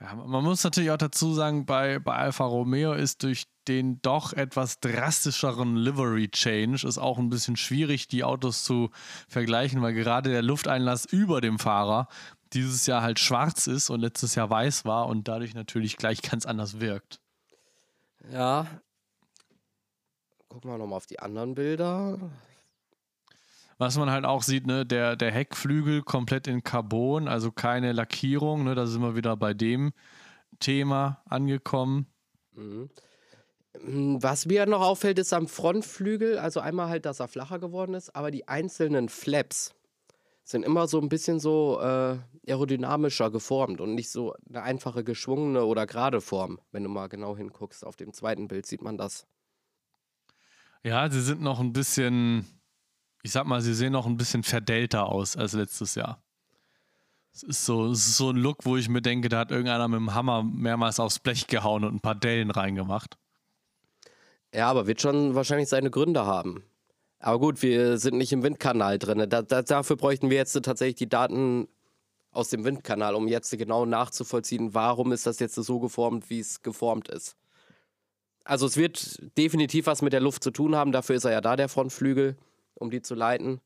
Ja, 0.00 0.14
man 0.14 0.44
muss 0.44 0.62
natürlich 0.62 0.92
auch 0.92 0.98
dazu 0.98 1.34
sagen, 1.34 1.66
bei, 1.66 1.98
bei 1.98 2.14
Alfa 2.14 2.44
Romeo 2.44 2.92
ist 2.92 3.24
durch 3.24 3.46
den 3.66 4.00
doch 4.00 4.32
etwas 4.32 4.78
drastischeren 4.80 5.76
Livery 5.76 6.30
Change 6.30 6.86
ist 6.86 6.98
auch 6.98 7.18
ein 7.18 7.28
bisschen 7.28 7.56
schwierig, 7.56 8.06
die 8.06 8.24
Autos 8.24 8.62
zu 8.64 8.90
vergleichen, 9.28 9.82
weil 9.82 9.94
gerade 9.94 10.30
der 10.30 10.42
Lufteinlass 10.42 11.04
über 11.04 11.40
dem 11.40 11.58
Fahrer 11.58 12.08
dieses 12.52 12.86
Jahr 12.86 13.02
halt 13.02 13.18
schwarz 13.18 13.66
ist 13.66 13.90
und 13.90 14.00
letztes 14.00 14.36
Jahr 14.36 14.48
weiß 14.48 14.84
war 14.84 15.06
und 15.06 15.28
dadurch 15.28 15.54
natürlich 15.54 15.96
gleich 15.96 16.22
ganz 16.22 16.46
anders 16.46 16.80
wirkt. 16.80 17.20
Ja. 18.30 18.66
Gucken 20.48 20.70
wir 20.70 20.78
nochmal 20.78 20.96
auf 20.96 21.06
die 21.06 21.18
anderen 21.18 21.54
Bilder. 21.54 22.18
Was 23.78 23.96
man 23.96 24.10
halt 24.10 24.24
auch 24.24 24.42
sieht, 24.42 24.66
ne, 24.66 24.84
der, 24.84 25.14
der 25.14 25.30
Heckflügel 25.30 26.02
komplett 26.02 26.48
in 26.48 26.64
Carbon, 26.64 27.28
also 27.28 27.52
keine 27.52 27.92
Lackierung, 27.92 28.64
ne, 28.64 28.74
da 28.74 28.86
sind 28.86 29.02
wir 29.02 29.14
wieder 29.14 29.36
bei 29.36 29.54
dem 29.54 29.92
Thema 30.58 31.22
angekommen. 31.26 32.06
Mhm. 32.54 32.90
Was 34.20 34.46
mir 34.46 34.66
noch 34.66 34.80
auffällt, 34.80 35.20
ist 35.20 35.32
am 35.32 35.46
Frontflügel, 35.46 36.38
also 36.38 36.58
einmal 36.58 36.88
halt, 36.88 37.06
dass 37.06 37.20
er 37.20 37.28
flacher 37.28 37.60
geworden 37.60 37.94
ist, 37.94 38.16
aber 38.16 38.32
die 38.32 38.48
einzelnen 38.48 39.08
Flaps 39.08 39.74
sind 40.42 40.64
immer 40.64 40.88
so 40.88 40.98
ein 40.98 41.10
bisschen 41.10 41.38
so 41.38 41.78
äh, 41.80 42.16
aerodynamischer 42.48 43.30
geformt 43.30 43.80
und 43.80 43.94
nicht 43.94 44.10
so 44.10 44.34
eine 44.48 44.62
einfache 44.62 45.04
geschwungene 45.04 45.64
oder 45.64 45.86
gerade 45.86 46.20
Form. 46.22 46.58
Wenn 46.72 46.82
du 46.82 46.88
mal 46.88 47.08
genau 47.08 47.36
hinguckst, 47.36 47.84
auf 47.84 47.96
dem 47.96 48.14
zweiten 48.14 48.48
Bild 48.48 48.64
sieht 48.64 48.82
man 48.82 48.96
das. 48.96 49.26
Ja, 50.82 51.10
sie 51.10 51.20
sind 51.20 51.42
noch 51.42 51.60
ein 51.60 51.74
bisschen, 51.74 52.46
ich 53.28 53.32
sag 53.32 53.46
mal, 53.46 53.60
sie 53.60 53.74
sehen 53.74 53.92
noch 53.92 54.06
ein 54.06 54.16
bisschen 54.16 54.42
verdellter 54.42 55.04
aus 55.12 55.36
als 55.36 55.52
letztes 55.52 55.94
Jahr. 55.96 56.22
Es 57.34 57.42
ist 57.42 57.66
so, 57.66 57.90
es 57.90 58.08
ist 58.08 58.16
so 58.16 58.30
ein 58.30 58.36
Look, 58.36 58.64
wo 58.64 58.78
ich 58.78 58.88
mir 58.88 59.02
denke, 59.02 59.28
da 59.28 59.40
hat 59.40 59.50
irgendeiner 59.50 59.86
mit 59.86 60.00
dem 60.00 60.14
Hammer 60.14 60.42
mehrmals 60.42 60.98
aufs 60.98 61.18
Blech 61.18 61.46
gehauen 61.46 61.84
und 61.84 61.96
ein 61.96 62.00
paar 62.00 62.14
Dellen 62.14 62.50
reingemacht. 62.50 63.18
Ja, 64.54 64.70
aber 64.70 64.86
wird 64.86 65.02
schon 65.02 65.34
wahrscheinlich 65.34 65.68
seine 65.68 65.90
Gründe 65.90 66.24
haben. 66.24 66.64
Aber 67.18 67.38
gut, 67.38 67.60
wir 67.60 67.98
sind 67.98 68.16
nicht 68.16 68.32
im 68.32 68.42
Windkanal 68.42 68.98
drin. 68.98 69.28
Da, 69.28 69.42
da, 69.42 69.60
dafür 69.60 69.96
bräuchten 69.96 70.30
wir 70.30 70.38
jetzt 70.38 70.54
tatsächlich 70.62 70.96
die 70.96 71.10
Daten 71.10 71.68
aus 72.30 72.48
dem 72.48 72.64
Windkanal, 72.64 73.14
um 73.14 73.28
jetzt 73.28 73.50
genau 73.58 73.84
nachzuvollziehen, 73.84 74.72
warum 74.72 75.12
ist 75.12 75.26
das 75.26 75.38
jetzt 75.38 75.56
so 75.56 75.80
geformt, 75.80 76.30
wie 76.30 76.40
es 76.40 76.62
geformt 76.62 77.08
ist. 77.08 77.36
Also 78.44 78.64
es 78.64 78.78
wird 78.78 79.20
definitiv 79.36 79.84
was 79.84 80.00
mit 80.00 80.14
der 80.14 80.20
Luft 80.20 80.42
zu 80.42 80.50
tun 80.50 80.74
haben, 80.74 80.92
dafür 80.92 81.16
ist 81.16 81.24
er 81.24 81.32
ja 81.32 81.42
da, 81.42 81.56
der 81.56 81.68
Frontflügel, 81.68 82.38
um 82.78 82.90
die 82.90 83.02
zu 83.02 83.14
leiten. 83.14 83.60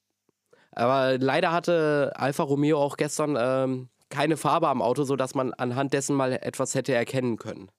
Aber 0.72 1.18
leider 1.18 1.52
hatte 1.52 2.12
Alfa 2.16 2.42
Romeo 2.42 2.78
auch 2.78 2.96
gestern 2.96 3.36
ähm, 3.38 3.88
keine 4.08 4.36
Farbe 4.36 4.68
am 4.68 4.82
Auto, 4.82 5.04
sodass 5.04 5.34
man 5.34 5.52
anhand 5.54 5.92
dessen 5.92 6.16
mal 6.16 6.32
etwas 6.32 6.74
hätte 6.74 6.94
erkennen 6.94 7.36
können. 7.36 7.70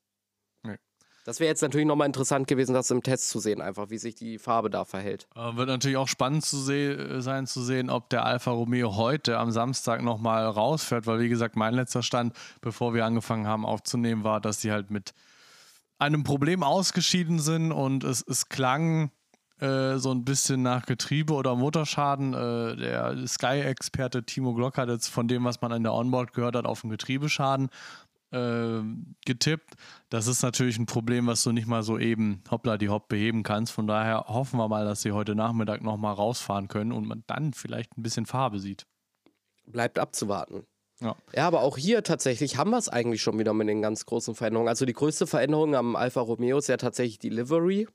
Das 1.26 1.40
wäre 1.40 1.48
jetzt 1.48 1.62
natürlich 1.62 1.88
nochmal 1.88 2.08
interessant 2.08 2.48
gewesen, 2.48 2.74
das 2.74 2.92
im 2.92 3.02
Test 3.02 3.30
zu 3.30 3.40
sehen, 3.40 3.62
einfach 3.62 3.90
wie 3.90 3.98
sich 3.98 4.14
die 4.16 4.38
Farbe 4.38 4.70
da 4.70 4.84
verhält. 4.84 5.28
Äh, 5.36 5.56
wird 5.56 5.70
natürlich 5.70 5.96
auch 5.98 6.10
spannend 6.10 6.44
zu 6.44 6.58
sein, 6.58 7.48
zu 7.48 7.64
sehen, 7.64 7.90
ob 7.90 8.10
der 8.10 8.26
Alfa 8.26 8.52
Romeo 8.52 8.98
heute 8.98 9.38
am 9.38 9.52
Samstag 9.52 10.02
nochmal 10.02 10.46
rausfährt, 10.46 11.08
weil 11.08 11.20
wie 11.20 11.30
gesagt, 11.30 11.56
mein 11.56 11.74
letzter 11.74 12.04
Stand, 12.04 12.36
bevor 12.60 12.94
wir 12.94 13.06
angefangen 13.06 13.48
haben 13.48 13.66
aufzunehmen, 13.66 14.26
war, 14.26 14.42
dass 14.42 14.60
sie 14.60 14.72
halt 14.72 14.92
mit 14.92 15.14
einem 15.98 16.24
Problem 16.24 16.62
ausgeschieden 16.62 17.40
sind 17.40 17.72
und 17.72 18.04
es, 18.04 18.22
es 18.28 18.50
klang 18.50 19.12
äh, 19.60 19.98
so 19.98 20.12
ein 20.12 20.26
bisschen 20.26 20.62
nach 20.64 20.86
Getriebe 20.86 21.34
oder 21.34 21.56
Motorschaden. 21.56 22.34
Äh, 22.34 22.76
der 22.76 23.28
Sky-Experte 23.28 24.24
Timo 24.24 24.54
Glock 24.54 24.78
hat 24.78 24.90
jetzt 24.90 25.08
von 25.08 25.28
dem, 25.28 25.44
was 25.44 25.62
man 25.62 25.72
in 25.72 25.84
der 25.84 25.94
Onboard 25.94 26.34
gehört 26.34 26.56
hat, 26.56 26.66
auf 26.66 26.84
einen 26.84 26.92
Getriebeschaden 26.92 27.70
äh, 28.34 28.82
getippt. 29.26 29.76
Das 30.10 30.28
ist 30.28 30.42
natürlich 30.42 30.78
ein 30.78 30.86
Problem, 30.86 31.28
was 31.28 31.44
du 31.44 31.52
nicht 31.52 31.68
mal 31.68 31.84
so 31.84 32.00
eben 32.00 32.44
hoppla 32.50 32.78
die 32.78 32.90
hopp 32.90 33.08
beheben 33.08 33.44
kannst. 33.44 33.72
Von 33.72 33.88
daher 33.88 34.26
hoffen 34.28 34.58
wir 34.58 34.68
mal, 34.68 34.86
dass 34.86 35.02
sie 35.02 35.12
heute 35.12 35.36
Nachmittag 35.36 35.84
nochmal 35.84 36.16
rausfahren 36.16 36.68
können 36.68 36.92
und 36.92 37.08
man 37.08 37.24
dann 37.28 37.54
vielleicht 37.54 37.98
ein 37.98 38.04
bisschen 38.04 38.26
Farbe 38.26 38.60
sieht. 38.60 38.86
Bleibt 39.66 40.00
abzuwarten. 40.00 40.66
Ja. 41.00 41.16
ja, 41.36 41.48
aber 41.48 41.62
auch 41.62 41.78
hier 41.78 42.04
tatsächlich 42.04 42.58
haben 42.58 42.72
wir 42.72 42.78
es 42.78 42.88
eigentlich 42.88 43.22
schon 43.22 43.38
wieder 43.38 43.54
mit 43.54 43.68
den 43.68 43.82
ganz 43.82 44.06
großen 44.06 44.36
Veränderungen. 44.36 44.70
Also 44.70 44.86
die 44.86 44.94
größte 44.94 45.28
Veränderung 45.28 45.76
am 45.76 45.96
Alfa 45.96 46.22
Romeo 46.22 46.58
ist 46.58 46.68
ja 46.68 46.78
tatsächlich 46.78 47.20
die 47.20 47.30
Livery. 47.30 47.88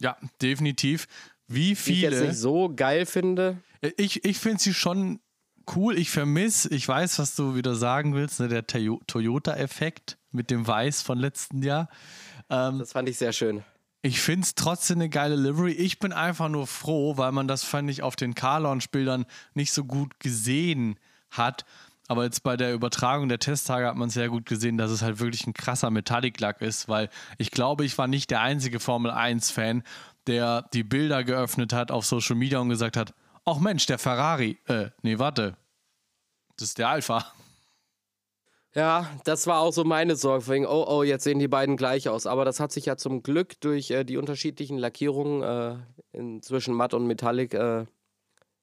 Ja, 0.00 0.16
definitiv. 0.42 1.06
Wie 1.46 1.74
viele. 1.74 1.98
Die 1.98 2.06
ich 2.06 2.20
jetzt 2.20 2.28
nicht 2.28 2.38
so 2.38 2.72
geil 2.74 3.06
finde. 3.06 3.58
Ich, 3.96 4.24
ich 4.24 4.38
finde 4.38 4.60
sie 4.60 4.74
schon 4.74 5.20
cool. 5.74 5.98
Ich 5.98 6.10
vermisse, 6.10 6.68
ich 6.74 6.86
weiß, 6.86 7.18
was 7.18 7.36
du 7.36 7.54
wieder 7.54 7.74
sagen 7.74 8.14
willst, 8.14 8.40
ne, 8.40 8.48
der 8.48 8.66
Toyota-Effekt 8.66 10.18
mit 10.30 10.50
dem 10.50 10.66
Weiß 10.66 11.02
von 11.02 11.18
letzten 11.18 11.62
Jahr. 11.62 11.88
Ähm, 12.50 12.78
das 12.78 12.92
fand 12.92 13.08
ich 13.08 13.18
sehr 13.18 13.32
schön. 13.32 13.62
Ich 14.02 14.20
finde 14.20 14.44
es 14.44 14.54
trotzdem 14.54 14.98
eine 14.98 15.08
geile 15.08 15.34
Livery. 15.34 15.72
Ich 15.72 15.98
bin 15.98 16.12
einfach 16.12 16.50
nur 16.50 16.66
froh, 16.66 17.16
weil 17.16 17.32
man 17.32 17.48
das, 17.48 17.64
fand 17.64 17.88
ich, 17.88 18.02
auf 18.02 18.16
den 18.16 18.34
Car-Launch-Bildern 18.34 19.24
nicht 19.54 19.72
so 19.72 19.84
gut 19.84 20.20
gesehen 20.20 20.98
hat. 21.30 21.64
Aber 22.06 22.24
jetzt 22.24 22.42
bei 22.42 22.56
der 22.56 22.74
Übertragung 22.74 23.28
der 23.28 23.38
Testtage 23.38 23.86
hat 23.86 23.96
man 23.96 24.10
sehr 24.10 24.28
gut 24.28 24.46
gesehen, 24.46 24.76
dass 24.76 24.90
es 24.90 25.02
halt 25.02 25.20
wirklich 25.20 25.46
ein 25.46 25.54
krasser 25.54 25.90
Metallic-Lack 25.90 26.60
ist, 26.60 26.88
weil 26.88 27.08
ich 27.38 27.50
glaube, 27.50 27.84
ich 27.84 27.96
war 27.96 28.06
nicht 28.06 28.30
der 28.30 28.42
einzige 28.42 28.78
Formel 28.78 29.10
1-Fan, 29.10 29.82
der 30.26 30.68
die 30.74 30.84
Bilder 30.84 31.24
geöffnet 31.24 31.72
hat 31.72 31.90
auf 31.90 32.04
Social 32.04 32.36
Media 32.36 32.58
und 32.58 32.68
gesagt 32.68 32.96
hat, 32.96 33.14
ach 33.44 33.58
Mensch, 33.58 33.86
der 33.86 33.98
Ferrari, 33.98 34.58
äh, 34.66 34.90
nee, 35.02 35.18
warte, 35.18 35.56
das 36.56 36.68
ist 36.68 36.78
der 36.78 36.88
Alpha. 36.88 37.32
Ja, 38.74 39.08
das 39.24 39.46
war 39.46 39.60
auch 39.60 39.72
so 39.72 39.84
meine 39.84 40.16
Sorge. 40.16 40.48
Wegen, 40.48 40.66
oh, 40.66 40.84
oh, 40.88 41.04
jetzt 41.04 41.22
sehen 41.22 41.38
die 41.38 41.46
beiden 41.46 41.76
gleich 41.76 42.08
aus. 42.08 42.26
Aber 42.26 42.44
das 42.44 42.58
hat 42.58 42.72
sich 42.72 42.86
ja 42.86 42.96
zum 42.96 43.22
Glück 43.22 43.60
durch 43.60 43.92
äh, 43.92 44.02
die 44.02 44.16
unterschiedlichen 44.16 44.78
Lackierungen 44.78 45.86
äh, 46.12 46.40
zwischen 46.40 46.74
Matt 46.74 46.92
und 46.92 47.06
Metallic 47.06 47.54
äh, 47.54 47.86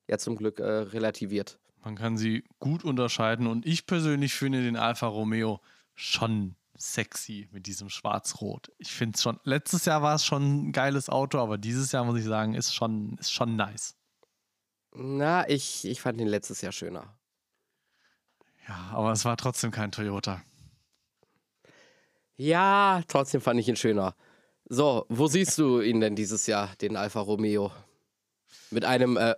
ja 0.09 0.17
zum 0.17 0.35
Glück 0.35 0.59
äh, 0.59 0.65
relativiert. 0.65 1.60
Man 1.83 1.95
kann 1.95 2.17
sie 2.17 2.43
gut 2.59 2.83
unterscheiden 2.83 3.47
und 3.47 3.65
ich 3.65 3.85
persönlich 3.85 4.33
finde 4.33 4.61
den 4.61 4.77
Alfa 4.77 5.07
Romeo 5.07 5.61
schon 5.95 6.55
sexy 6.75 7.47
mit 7.51 7.67
diesem 7.67 7.89
Schwarz-Rot. 7.89 8.71
Ich 8.77 8.91
finde 8.91 9.15
es 9.15 9.21
schon, 9.21 9.39
letztes 9.43 9.85
Jahr 9.85 10.01
war 10.01 10.15
es 10.15 10.25
schon 10.25 10.67
ein 10.67 10.71
geiles 10.71 11.09
Auto, 11.09 11.39
aber 11.39 11.57
dieses 11.57 11.91
Jahr 11.91 12.05
muss 12.05 12.19
ich 12.19 12.25
sagen, 12.25 12.53
ist 12.53 12.73
schon, 12.73 13.17
ist 13.19 13.31
schon 13.31 13.55
nice. 13.55 13.95
Na, 14.93 15.47
ich, 15.49 15.85
ich 15.85 16.01
fand 16.01 16.19
ihn 16.19 16.27
letztes 16.27 16.61
Jahr 16.61 16.71
schöner. 16.71 17.17
Ja, 18.67 18.91
aber 18.93 19.11
es 19.11 19.25
war 19.25 19.37
trotzdem 19.37 19.71
kein 19.71 19.91
Toyota. 19.91 20.41
Ja, 22.35 23.01
trotzdem 23.07 23.41
fand 23.41 23.59
ich 23.59 23.67
ihn 23.67 23.75
schöner. 23.75 24.15
So, 24.65 25.05
wo 25.09 25.27
siehst 25.27 25.57
du 25.57 25.81
ihn 25.81 25.99
denn 25.99 26.15
dieses 26.15 26.47
Jahr, 26.47 26.75
den 26.77 26.95
Alfa 26.95 27.19
Romeo? 27.19 27.71
Mit 28.69 28.85
einem 28.85 29.17
äh, 29.17 29.35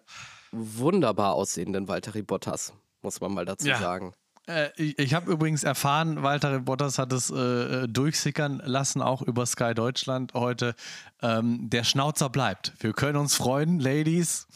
wunderbar 0.53 1.33
aussehenden 1.33 1.87
Valtteri 1.87 2.21
Bottas, 2.21 2.73
muss 3.01 3.19
man 3.19 3.33
mal 3.33 3.45
dazu 3.45 3.67
ja. 3.67 3.79
sagen. 3.79 4.13
Äh, 4.47 4.69
ich, 4.75 4.99
ich 4.99 5.13
habe 5.13 5.31
übrigens 5.31 5.63
erfahren, 5.63 6.21
Walter 6.21 6.59
Bottas 6.59 6.97
hat 6.97 7.13
es 7.13 7.29
äh, 7.29 7.35
äh, 7.35 7.87
durchsickern 7.87 8.61
lassen, 8.65 9.01
auch 9.01 9.21
über 9.21 9.45
Sky 9.45 9.73
Deutschland 9.73 10.33
heute. 10.33 10.75
Ähm, 11.21 11.69
der 11.69 11.83
Schnauzer 11.83 12.29
bleibt. 12.29 12.73
Wir 12.79 12.93
können 12.93 13.17
uns 13.17 13.35
freuen, 13.35 13.79
Ladies. 13.79 14.47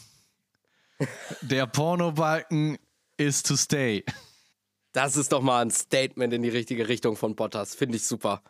Der 1.42 1.66
Pornobalken 1.66 2.76
is 3.16 3.42
to 3.44 3.56
stay. 3.56 4.04
Das 4.92 5.16
ist 5.16 5.32
doch 5.32 5.42
mal 5.42 5.62
ein 5.62 5.70
Statement 5.70 6.32
in 6.32 6.42
die 6.42 6.48
richtige 6.48 6.88
Richtung 6.88 7.14
von 7.14 7.36
Bottas. 7.36 7.74
Finde 7.74 7.96
ich 7.96 8.04
super. 8.04 8.42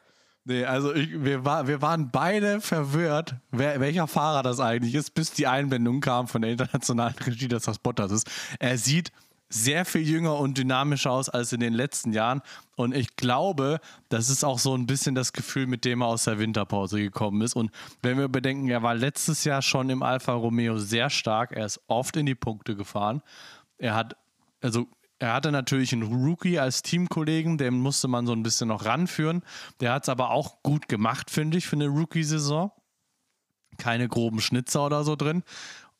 Nee, 0.48 0.64
also 0.64 0.94
ich, 0.94 1.10
wir, 1.22 1.44
war, 1.44 1.68
wir 1.68 1.82
waren 1.82 2.10
beide 2.10 2.62
verwirrt, 2.62 3.34
wer, 3.50 3.80
welcher 3.80 4.06
Fahrer 4.06 4.42
das 4.42 4.60
eigentlich 4.60 4.94
ist, 4.94 5.12
bis 5.12 5.30
die 5.30 5.46
Einblendung 5.46 6.00
kam 6.00 6.26
von 6.26 6.40
der 6.40 6.52
internationalen 6.52 7.14
Regie, 7.26 7.48
dass 7.48 7.64
das 7.64 7.78
Bottas 7.78 8.10
ist. 8.10 8.26
Er 8.58 8.78
sieht 8.78 9.12
sehr 9.50 9.84
viel 9.84 10.08
jünger 10.08 10.38
und 10.38 10.56
dynamischer 10.56 11.10
aus 11.10 11.28
als 11.28 11.52
in 11.52 11.60
den 11.60 11.74
letzten 11.74 12.14
Jahren. 12.14 12.40
Und 12.76 12.96
ich 12.96 13.14
glaube, 13.16 13.78
das 14.08 14.30
ist 14.30 14.42
auch 14.42 14.58
so 14.58 14.74
ein 14.74 14.86
bisschen 14.86 15.14
das 15.14 15.34
Gefühl, 15.34 15.66
mit 15.66 15.84
dem 15.84 16.00
er 16.00 16.06
aus 16.06 16.24
der 16.24 16.38
Winterpause 16.38 16.98
gekommen 16.98 17.42
ist. 17.42 17.54
Und 17.54 17.70
wenn 18.00 18.16
wir 18.16 18.28
bedenken, 18.28 18.68
er 18.70 18.82
war 18.82 18.94
letztes 18.94 19.44
Jahr 19.44 19.60
schon 19.60 19.90
im 19.90 20.02
Alfa 20.02 20.32
Romeo 20.32 20.78
sehr 20.78 21.10
stark. 21.10 21.52
Er 21.52 21.66
ist 21.66 21.78
oft 21.88 22.16
in 22.16 22.24
die 22.24 22.34
Punkte 22.34 22.74
gefahren. 22.74 23.20
Er 23.76 23.94
hat, 23.94 24.16
also 24.62 24.86
er 25.18 25.34
hatte 25.34 25.50
natürlich 25.50 25.92
einen 25.92 26.24
Rookie 26.24 26.58
als 26.58 26.82
Teamkollegen, 26.82 27.58
den 27.58 27.74
musste 27.74 28.06
man 28.08 28.26
so 28.26 28.32
ein 28.32 28.42
bisschen 28.42 28.68
noch 28.68 28.84
ranführen. 28.84 29.42
Der 29.80 29.92
hat 29.92 30.04
es 30.04 30.08
aber 30.08 30.30
auch 30.30 30.62
gut 30.62 30.88
gemacht, 30.88 31.30
finde 31.30 31.58
ich, 31.58 31.66
für 31.66 31.76
eine 31.76 31.88
Rookie-Saison. 31.88 32.70
Keine 33.78 34.08
groben 34.08 34.40
Schnitzer 34.40 34.86
oder 34.86 35.04
so 35.04 35.16
drin. 35.16 35.42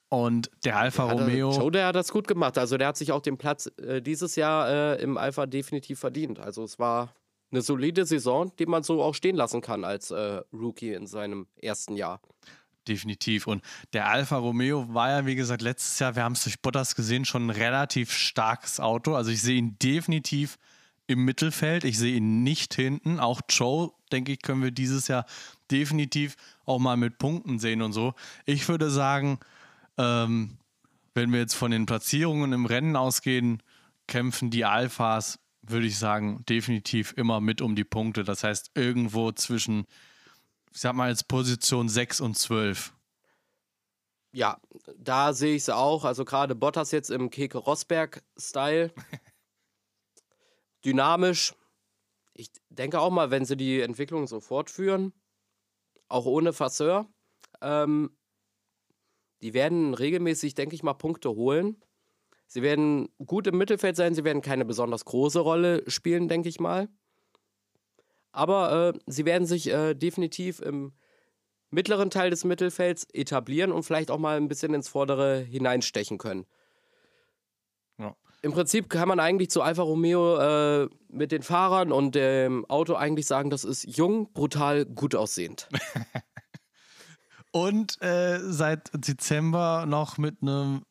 Und 0.09 0.51
der 0.65 0.79
Alfa 0.79 1.07
der 1.07 1.15
Romeo. 1.15 1.51
Joe, 1.51 1.71
der 1.71 1.89
hat 1.89 1.97
das 1.97 2.13
gut 2.13 2.29
gemacht. 2.29 2.57
Also 2.59 2.79
der 2.79 2.89
hat 2.89 2.97
sich 2.97 3.13
auch 3.13 3.21
den 3.21 3.37
Platz 3.37 3.71
äh, 3.77 4.01
dieses 4.01 4.37
Jahr 4.37 4.69
äh, 4.69 5.03
im 5.03 5.19
Alpha 5.19 5.47
definitiv 5.47 5.99
verdient. 5.99 6.39
Also 6.39 6.65
es 6.65 6.79
war 6.79 7.15
eine 7.51 7.63
solide 7.63 8.07
Saison, 8.07 8.53
die 8.59 8.67
man 8.67 8.83
so 8.83 9.03
auch 9.03 9.15
stehen 9.15 9.37
lassen 9.37 9.61
kann 9.61 9.85
als 9.85 10.11
äh, 10.11 10.43
Rookie 10.53 10.93
in 10.93 11.07
seinem 11.07 11.47
ersten 11.61 11.97
Jahr 11.97 12.21
definitiv. 12.89 13.47
Und 13.47 13.63
der 13.93 14.09
Alfa 14.09 14.37
Romeo 14.37 14.93
war 14.93 15.11
ja, 15.11 15.27
wie 15.27 15.35
gesagt, 15.35 15.63
letztes 15.63 15.99
Jahr, 15.99 16.17
wir 16.17 16.25
haben 16.25 16.33
es 16.33 16.45
durch 16.45 16.61
Bottas 16.61 16.95
gesehen, 16.95 17.25
schon 17.25 17.47
ein 17.47 17.51
relativ 17.51 18.13
starkes 18.13 18.81
Auto. 18.81 19.15
Also 19.15 19.31
ich 19.31 19.43
sehe 19.43 19.57
ihn 19.57 19.77
definitiv 19.79 20.59
im 21.07 21.25
Mittelfeld. 21.25 21.85
Ich 21.85 21.99
sehe 21.99 22.17
ihn 22.17 22.43
nicht 22.43 22.75
hinten. 22.75 23.19
Auch 23.19 23.41
Joe, 23.49 23.91
denke 24.13 24.33
ich, 24.33 24.43
können 24.43 24.63
wir 24.63 24.71
dieses 24.71 25.09
Jahr 25.09 25.27
definitiv 25.71 26.37
auch 26.65 26.79
mal 26.79 26.97
mit 26.97 27.19
Punkten 27.19 27.59
sehen 27.59 27.83
und 27.83 27.93
so. 27.93 28.15
Ich 28.45 28.69
würde 28.69 28.91
sagen, 28.91 29.39
ähm, 29.97 30.59
wenn 31.15 31.33
wir 31.33 31.41
jetzt 31.41 31.55
von 31.55 31.71
den 31.71 31.87
Platzierungen 31.87 32.53
im 32.53 32.67
Rennen 32.67 32.95
ausgehen, 32.95 33.63
kämpfen 34.07 34.51
die 34.51 34.65
Alphas, 34.65 35.39
würde 35.63 35.87
ich 35.87 35.99
sagen, 35.99 36.45
definitiv 36.49 37.13
immer 37.17 37.41
mit 37.41 37.61
um 37.61 37.75
die 37.75 37.85
Punkte. 37.85 38.25
Das 38.25 38.45
heißt, 38.45 38.71
irgendwo 38.75 39.33
zwischen 39.33 39.87
ich 40.73 40.81
sag 40.81 40.95
mal 40.95 41.11
jetzt 41.11 41.29
Position 41.29 41.89
6 41.89 42.21
und 42.21 42.37
12. 42.37 42.93
Ja, 44.33 44.61
da 44.97 45.33
sehe 45.33 45.55
ich 45.55 45.63
es 45.63 45.71
auch. 45.71 46.05
Also 46.05 46.25
gerade 46.25 46.55
Bottas 46.55 46.91
jetzt 46.91 47.11
im 47.11 47.31
Keke 47.31 47.59
Rosberg-Style. 47.59 48.93
Dynamisch. 50.85 51.55
Ich 52.35 52.51
denke 52.69 53.01
auch 53.01 53.11
mal, 53.11 53.31
wenn 53.31 53.45
sie 53.45 53.57
die 53.57 53.81
Entwicklung 53.81 54.27
so 54.27 54.41
fortführen, 54.41 55.13
auch 56.09 56.25
ohne 56.25 56.53
Fasseur, 56.53 57.13
ähm, 57.61 58.17
die 59.43 59.55
werden 59.55 59.95
regelmäßig, 59.95 60.55
denke 60.55 60.75
ich 60.75 60.83
mal, 60.83 60.95
Punkte 60.95 61.31
holen. 61.31 61.83
Sie 62.47 62.63
werden 62.63 63.09
gut 63.25 63.47
im 63.47 63.59
Mittelfeld 63.59 63.97
sein, 63.97 64.15
sie 64.15 64.25
werden 64.25 64.43
keine 64.43 64.65
besonders 64.65 65.05
große 65.05 65.41
Rolle 65.41 65.89
spielen, 65.91 66.29
denke 66.29 66.49
ich 66.49 66.61
mal. 66.61 66.89
Aber 68.39 68.95
äh, 68.95 68.99
sie 69.07 69.25
werden 69.25 69.49
sich 69.49 69.69
äh, 69.69 69.95
definitiv 69.95 70.61
im 70.61 70.93
mittleren 71.71 72.09
Teil 72.09 72.31
des 72.31 72.45
Mittelfelds 72.45 73.05
etablieren 73.13 73.73
und 73.73 73.83
vielleicht 73.83 74.13
auch 74.13 74.19
mal 74.19 74.37
ein 74.37 74.47
bisschen 74.47 74.75
ins 74.75 74.89
Vordere 74.89 75.41
hineinstechen 75.41 76.19
können. 76.19 76.47
Ja. 77.99 78.15
Im 78.43 78.53
Prinzip 78.53 78.89
kann 78.89 79.09
man 79.09 79.19
eigentlich 79.19 79.51
zu 79.51 79.61
Alfa 79.61 79.83
Romeo 79.83 80.39
äh, 80.39 80.89
mit 81.09 81.33
den 81.33 81.43
Fahrern 81.43 81.91
und 81.91 82.15
dem 82.15 82.65
Auto 82.67 82.95
eigentlich 82.95 83.27
sagen, 83.27 83.51
das 83.51 83.65
ist 83.65 83.85
jung, 83.85 84.33
brutal, 84.33 84.87
gut 84.87 85.17
aussehend. 85.17 85.69
und 87.51 88.01
äh, 88.01 88.39
seit 88.41 88.91
Dezember 88.95 89.85
noch 89.87 90.17
mit 90.17 90.43
einem 90.43 90.83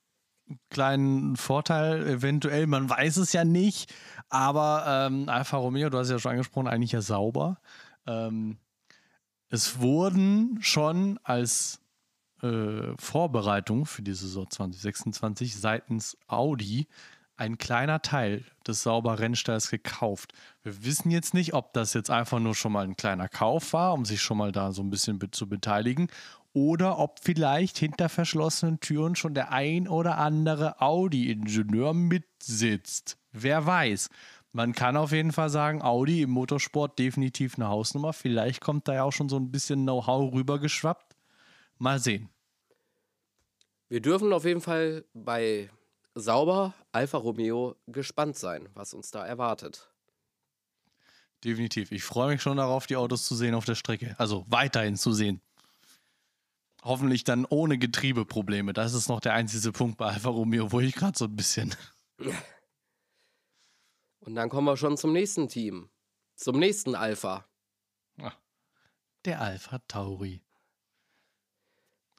kleinen 0.70 1.36
Vorteil, 1.36 2.08
eventuell, 2.08 2.68
man 2.68 2.90
weiß 2.90 3.18
es 3.18 3.34
ja 3.34 3.44
nicht, 3.44 3.94
aber 4.30 5.08
ähm, 5.08 5.30
Alfa 5.30 5.58
Romeo, 5.58 5.90
du 5.90 5.98
hast 5.98 6.10
ja 6.10 6.20
schon 6.20 6.32
angesprochen, 6.32 6.68
eigentlich 6.68 6.92
ja 6.92 7.02
sauber. 7.02 7.60
Ähm, 8.06 8.58
es 9.50 9.80
wurden 9.80 10.60
schon 10.62 11.20
als 11.24 11.80
äh, 12.42 12.94
Vorbereitung 13.00 13.86
für 13.86 14.02
die 14.02 14.14
Saison 14.14 14.50
2026 14.50 15.56
seitens 15.56 16.18
Audi 16.28 16.88
ein 17.38 17.58
kleiner 17.58 18.02
Teil 18.02 18.44
des 18.66 18.84
sauber 18.84 19.20
Rennstalls 19.20 19.70
gekauft. 19.70 20.34
Wir 20.64 20.84
wissen 20.84 21.12
jetzt 21.12 21.34
nicht, 21.34 21.54
ob 21.54 21.72
das 21.74 21.94
jetzt 21.94 22.10
einfach 22.10 22.40
nur 22.40 22.56
schon 22.56 22.72
mal 22.72 22.84
ein 22.84 22.98
kleiner 22.98 23.30
Kauf 23.30 23.74
war, 23.74 23.94
um 23.94 24.06
sich 24.06 24.22
schon 24.22 24.38
mal 24.38 24.52
da 24.52 24.72
so 24.72 24.82
ein 24.82 24.90
bisschen 24.90 25.20
zu 25.32 25.48
beteiligen, 25.48 26.08
oder 26.58 26.98
ob 26.98 27.20
vielleicht 27.22 27.78
hinter 27.78 28.10
verschlossenen 28.10 28.80
Türen 28.80 29.16
schon 29.16 29.36
der 29.36 29.52
ein 29.52 29.88
oder 29.88 30.18
andere 30.18 30.82
Audi-Ingenieur 30.82 31.94
mitsitzt. 31.94 33.20
Wer 33.32 33.68
weiß. 33.68 34.10
Man 34.54 34.74
kann 34.74 34.98
auf 34.98 35.12
jeden 35.12 35.34
Fall 35.34 35.52
sagen, 35.52 35.84
Audi 35.84 36.24
im 36.24 36.32
Motorsport 36.32 36.98
definitiv 36.98 37.58
eine 37.58 37.68
Hausnummer. 37.68 38.12
Vielleicht 38.12 38.60
kommt 38.60 38.88
da 38.88 38.96
ja 38.96 39.04
auch 39.04 39.12
schon 39.12 39.30
so 39.30 39.38
ein 39.38 39.52
bisschen 39.52 39.84
Know-how 39.84 40.34
rübergeschwappt. 40.34 41.16
Mal 41.78 42.00
sehen. 42.00 42.28
Wir 43.88 44.02
dürfen 44.02 44.34
auf 44.34 44.44
jeden 44.44 44.62
Fall 44.62 45.06
bei 45.14 45.70
Sauber 46.16 46.74
Alfa 46.92 47.20
Romeo 47.20 47.76
gespannt 47.86 48.36
sein, 48.36 48.68
was 48.74 48.96
uns 48.96 49.12
da 49.12 49.24
erwartet. 49.24 49.92
Definitiv. 51.44 51.92
Ich 51.92 52.04
freue 52.04 52.30
mich 52.30 52.42
schon 52.42 52.58
darauf, 52.58 52.88
die 52.88 52.96
Autos 52.96 53.26
zu 53.26 53.36
sehen 53.36 53.54
auf 53.54 53.66
der 53.66 53.76
Strecke. 53.76 54.16
Also 54.18 54.44
weiterhin 54.50 54.96
zu 54.96 55.14
sehen. 55.14 55.40
Hoffentlich 56.84 57.24
dann 57.24 57.46
ohne 57.46 57.78
Getriebeprobleme. 57.78 58.74
Das 58.74 58.94
ist 58.94 59.10
noch 59.10 59.20
der 59.20 59.34
einzige 59.34 59.72
Punkt 59.72 59.98
bei 59.98 60.08
Alfa 60.08 60.30
Romeo, 60.30 60.72
wo 60.72 60.80
ich 60.80 60.96
gerade 60.96 61.18
so 61.18 61.26
ein 61.26 61.36
bisschen 61.36 61.76
Und 64.20 64.36
dann 64.36 64.50
kommen 64.50 64.68
wir 64.68 64.76
schon 64.76 64.98
zum 64.98 65.14
nächsten 65.14 65.48
Team. 65.48 65.90
Zum 66.36 66.60
nächsten 66.60 66.96
Alpha. 66.96 67.46
der 69.24 69.42
Alpha 69.42 69.80
Tauri. 69.88 70.42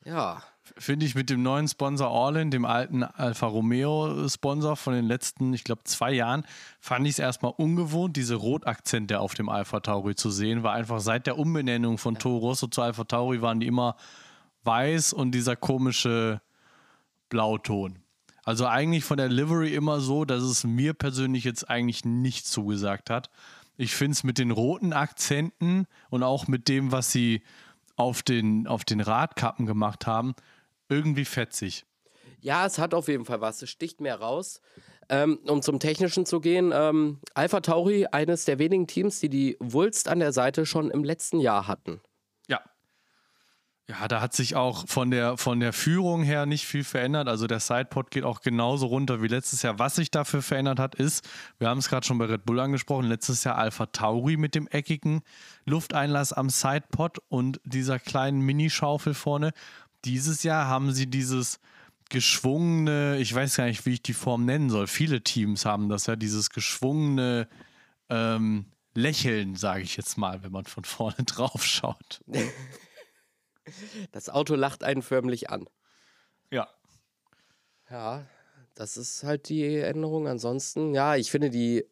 Ja. 0.05 0.43
Finde 0.79 1.05
ich 1.05 1.15
mit 1.15 1.29
dem 1.29 1.43
neuen 1.43 1.69
Sponsor 1.69 2.11
Orlin, 2.11 2.51
dem 2.51 2.65
alten 2.65 3.03
Alfa 3.03 3.47
Romeo-Sponsor 3.47 4.77
von 4.77 4.95
den 4.95 5.07
letzten, 5.07 5.53
ich 5.53 5.65
glaube, 5.65 5.85
zwei 5.85 6.13
Jahren, 6.13 6.45
fand 6.81 7.07
ich 7.07 7.13
es 7.13 7.19
erstmal 7.19 7.53
ungewohnt, 7.57 8.17
diese 8.17 8.37
Rotakzente 8.37 9.21
auf 9.21 9.35
dem 9.35 9.49
Alpha 9.49 9.81
Tauri 9.81 10.15
zu 10.15 10.31
sehen, 10.31 10.63
weil 10.63 10.79
einfach 10.79 11.01
seit 11.01 11.27
der 11.27 11.39
Umbenennung 11.39 11.99
von. 11.99 12.19
Toro 12.19 12.39
Rosso 12.39 12.69
zu 12.69 12.81
Alpha 12.83 13.05
Tauri 13.05 13.43
waren 13.43 13.61
die 13.61 13.67
immer 13.67 13.97
weiß 14.69 15.14
und 15.14 15.33
dieser 15.33 15.57
komische 15.57 16.43
Blauton. 17.31 17.99
Also 18.45 18.66
eigentlich 18.66 19.05
von 19.05 19.16
der 19.16 19.29
Livery 19.29 19.75
immer 19.75 20.01
so, 20.01 20.25
dass 20.25 20.43
es 20.43 20.64
mir 20.64 20.93
persönlich 20.93 21.45
jetzt 21.45 21.69
eigentlich 21.69 22.05
nicht 22.05 22.47
zugesagt 22.47 23.09
hat. 23.09 23.31
Ich 23.79 23.95
finde 23.95 24.12
es 24.12 24.25
mit 24.25 24.37
den 24.37 24.51
roten 24.51 24.93
Akzenten 24.93 25.87
und 26.11 26.23
auch 26.23 26.49
mit 26.49 26.69
dem, 26.69 26.93
was 26.93 27.11
sie 27.11 27.43
auf 27.97 28.23
den, 28.23 28.66
auf 28.66 28.85
den 28.85 29.01
Radkappen 29.01 29.64
gemacht 29.64 30.07
haben, 30.07 30.35
irgendwie 30.89 31.25
fetzig. 31.25 31.87
Ja, 32.41 32.66
es 32.66 32.79
hat 32.79 32.93
auf 32.93 33.09
jeden 33.09 33.25
Fall 33.25 33.41
was. 33.41 33.62
Es 33.62 33.71
sticht 33.71 34.01
mehr 34.01 34.21
raus. 34.21 34.61
Ähm, 35.09 35.39
um 35.47 35.62
zum 35.62 35.81
Technischen 35.81 36.27
zu 36.27 36.41
gehen, 36.41 36.73
ähm, 36.75 37.21
Alpha 37.33 37.61
Tauri, 37.61 38.07
eines 38.07 38.45
der 38.45 38.59
wenigen 38.59 38.87
Teams, 38.87 39.21
die 39.21 39.31
die 39.31 39.57
Wulst 39.61 40.09
an 40.09 40.19
der 40.19 40.33
Seite 40.33 40.66
schon 40.66 40.91
im 40.91 41.05
letzten 41.05 41.41
Jahr 41.41 41.66
hatten. 41.66 42.01
Ja, 43.91 44.07
da 44.07 44.20
hat 44.20 44.34
sich 44.34 44.55
auch 44.55 44.86
von 44.86 45.11
der, 45.11 45.39
von 45.39 45.61
der 45.61 45.72
Führung 45.72 46.22
her 46.22 46.45
nicht 46.45 46.66
viel 46.66 46.84
verändert. 46.84 47.26
Also 47.26 47.47
der 47.47 47.59
Sidepod 47.59 48.11
geht 48.11 48.22
auch 48.22 48.43
genauso 48.43 48.86
runter 48.86 49.22
wie 49.22 49.28
letztes 49.28 49.62
Jahr. 49.62 49.78
Was 49.78 49.95
sich 49.95 50.11
dafür 50.11 50.43
verändert 50.43 50.78
hat, 50.78 50.95
ist, 50.95 51.26
wir 51.59 51.70
haben 51.70 51.78
es 51.78 51.89
gerade 51.89 52.07
schon 52.07 52.18
bei 52.18 52.26
Red 52.26 52.45
Bull 52.45 52.61
angesprochen, 52.61 53.07
letztes 53.07 53.45
Jahr 53.45 53.57
Alpha 53.57 53.86
Tauri 53.86 54.36
mit 54.36 54.55
dem 54.55 54.68
eckigen 54.68 55.22
Lufteinlass 55.64 56.34
am 56.34 56.51
Sidepod 56.51 57.18
und 57.30 57.62
dieser 57.64 57.99
kleinen 57.99 58.43
Minischaufel 58.43 59.14
vorne. 59.14 59.53
Dieses 60.05 60.43
Jahr 60.43 60.66
haben 60.66 60.93
sie 60.93 61.07
dieses 61.07 61.59
geschwungene, 62.11 63.16
ich 63.18 63.34
weiß 63.34 63.57
gar 63.57 63.64
nicht, 63.64 63.86
wie 63.86 63.95
ich 63.95 64.03
die 64.03 64.12
Form 64.12 64.45
nennen 64.45 64.68
soll. 64.68 64.86
Viele 64.86 65.22
Teams 65.22 65.64
haben 65.64 65.89
das 65.89 66.05
ja, 66.05 66.14
dieses 66.14 66.51
geschwungene 66.51 67.49
ähm, 68.11 68.66
Lächeln, 68.95 69.57
sage 69.57 69.82
ich 69.82 69.97
jetzt 69.97 70.18
mal, 70.18 70.43
wenn 70.43 70.53
man 70.53 70.66
von 70.66 70.84
vorne 70.84 71.16
drauf 71.26 71.64
schaut. 71.64 72.20
Das 74.12 74.29
Auto 74.29 74.55
lacht 74.55 74.85
einen 74.85 75.03
förmlich 75.03 75.51
an. 75.51 75.69
Ja. 76.51 76.69
Ja, 77.91 78.27
das 78.75 78.97
ist 78.97 79.25
halt 79.25 79.49
die 79.49 79.77
Änderung. 79.77 80.29
Ansonsten, 80.29 80.95
ja, 80.95 81.16
ich 81.16 81.31
finde, 81.31 81.51
die 81.51 81.85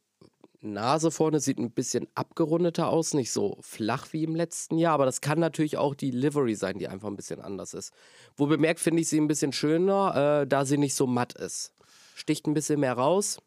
Nase 0.61 1.11
vorne 1.11 1.41
sieht 1.41 1.59
ein 1.59 1.71
bisschen 1.71 2.09
abgerundeter 2.15 2.89
aus, 2.89 3.15
nicht 3.15 3.33
so 3.33 3.59
flach 3.61 4.13
wie 4.13 4.25
im 4.25 4.35
letzten 4.35 4.79
Jahr, 4.79 4.95
aber 4.95 5.05
das 5.05 5.21
kann 5.21 5.39
natürlich 5.39 5.77
auch 5.77 5.95
die 5.95 6.11
Livery 6.11 6.55
sein, 6.55 6.79
die 6.79 6.89
einfach 6.89 7.09
ein 7.09 7.17
bisschen 7.17 7.41
anders 7.41 7.75
ist. 7.75 7.93
Wo 8.37 8.47
bemerkt, 8.47 8.81
finde 8.81 9.03
ich 9.03 9.09
sie 9.09 9.21
ein 9.21 9.29
bisschen 9.29 9.53
schöner, 9.53 10.43
äh, 10.43 10.47
da 10.47 10.65
sie 10.65 10.79
nicht 10.79 10.95
so 10.95 11.07
matt 11.07 11.35
ist. 11.35 11.73
Sticht 12.15 12.47
ein 12.47 12.55
bisschen 12.55 12.81
mehr 12.81 12.95
raus. 12.95 13.39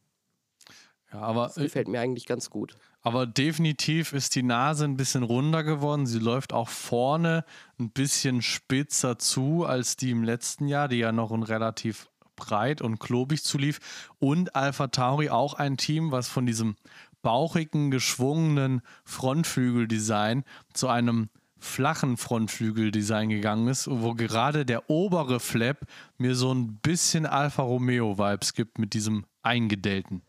Ja, 1.12 1.22
aber. 1.22 1.46
Das 1.48 1.56
gefällt 1.56 1.88
mir 1.88 2.00
eigentlich 2.00 2.26
ganz 2.26 2.50
gut. 2.50 2.76
Aber 3.02 3.26
definitiv 3.26 4.12
ist 4.14 4.36
die 4.36 4.44
Nase 4.44 4.84
ein 4.84 4.98
bisschen 4.98 5.24
runder 5.24 5.64
geworden. 5.64 6.06
Sie 6.06 6.20
läuft 6.20 6.52
auch 6.52 6.68
vorne 6.68 7.46
ein 7.80 7.92
bisschen 7.92 8.42
spitzer 8.42 9.18
zu 9.18 9.66
als 9.66 9.96
die 9.96 10.12
im 10.12 10.24
letzten 10.24 10.68
Jahr, 10.68 10.90
die 10.90 10.98
ja 10.98 11.12
noch 11.12 11.32
ein 11.32 11.44
relativ 11.44 12.10
breit 12.36 12.82
und 12.82 13.00
klobig 13.00 13.44
zulief. 13.44 13.80
Und 14.20 14.56
Alpha 14.56 14.88
Tauri 14.88 15.30
auch 15.30 15.54
ein 15.54 15.78
Team, 15.78 16.12
was 16.12 16.28
von 16.28 16.46
diesem 16.46 16.76
bauchigen, 17.22 17.92
geschwungenen 17.92 18.82
Frontflügeldesign 19.06 20.44
zu 20.74 20.88
einem 20.88 21.30
flachen 21.58 22.16
Frontflügeldesign 22.18 23.30
gegangen 23.30 23.68
ist, 23.68 23.90
wo 23.90 24.14
gerade 24.14 24.66
der 24.66 24.90
obere 24.90 25.40
Flap 25.40 25.86
mir 26.18 26.36
so 26.36 26.54
ein 26.54 26.78
bisschen 26.78 27.26
Alfa 27.26 27.64
Romeo 27.64 28.18
Vibes 28.18 28.54
gibt 28.54 28.80
mit 28.80 28.94
diesem 28.94 29.26
eingedellten. 29.42 30.22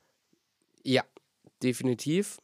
Ja, 0.83 1.05
definitiv. 1.63 2.39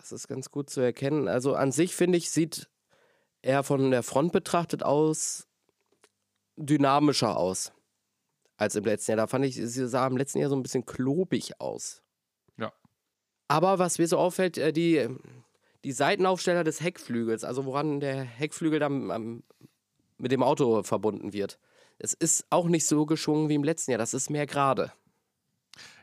Das 0.00 0.12
ist 0.12 0.28
ganz 0.28 0.50
gut 0.50 0.70
zu 0.70 0.80
erkennen. 0.80 1.28
Also 1.28 1.54
an 1.54 1.72
sich 1.72 1.94
finde 1.94 2.16
ich, 2.16 2.30
sieht 2.30 2.70
er 3.42 3.62
von 3.62 3.90
der 3.90 4.02
Front 4.02 4.32
betrachtet 4.32 4.82
aus 4.82 5.46
dynamischer 6.56 7.36
aus 7.36 7.72
als 8.56 8.74
im 8.76 8.84
letzten 8.84 9.12
Jahr. 9.12 9.18
Da 9.18 9.26
fand 9.26 9.44
ich, 9.44 9.56
sie 9.56 9.88
sah 9.88 10.06
im 10.06 10.16
letzten 10.16 10.38
Jahr 10.38 10.50
so 10.50 10.56
ein 10.56 10.62
bisschen 10.62 10.86
klobig 10.86 11.60
aus. 11.60 12.02
Ja. 12.56 12.72
Aber 13.48 13.78
was 13.78 13.98
mir 13.98 14.06
so 14.06 14.18
auffällt, 14.18 14.58
äh, 14.58 14.72
die, 14.72 15.08
die 15.84 15.92
Seitenaufsteller 15.92 16.64
des 16.64 16.80
Heckflügels, 16.80 17.44
also 17.44 17.66
woran 17.66 18.00
der 18.00 18.22
Heckflügel 18.22 18.78
dann 18.80 19.42
mit 20.18 20.32
dem 20.32 20.42
Auto 20.42 20.82
verbunden 20.82 21.32
wird, 21.32 21.58
es 21.98 22.14
ist 22.14 22.46
auch 22.48 22.68
nicht 22.68 22.86
so 22.86 23.04
geschwungen 23.04 23.50
wie 23.50 23.54
im 23.54 23.64
letzten 23.64 23.90
Jahr. 23.90 23.98
Das 23.98 24.14
ist 24.14 24.30
mehr 24.30 24.46
gerade. 24.46 24.92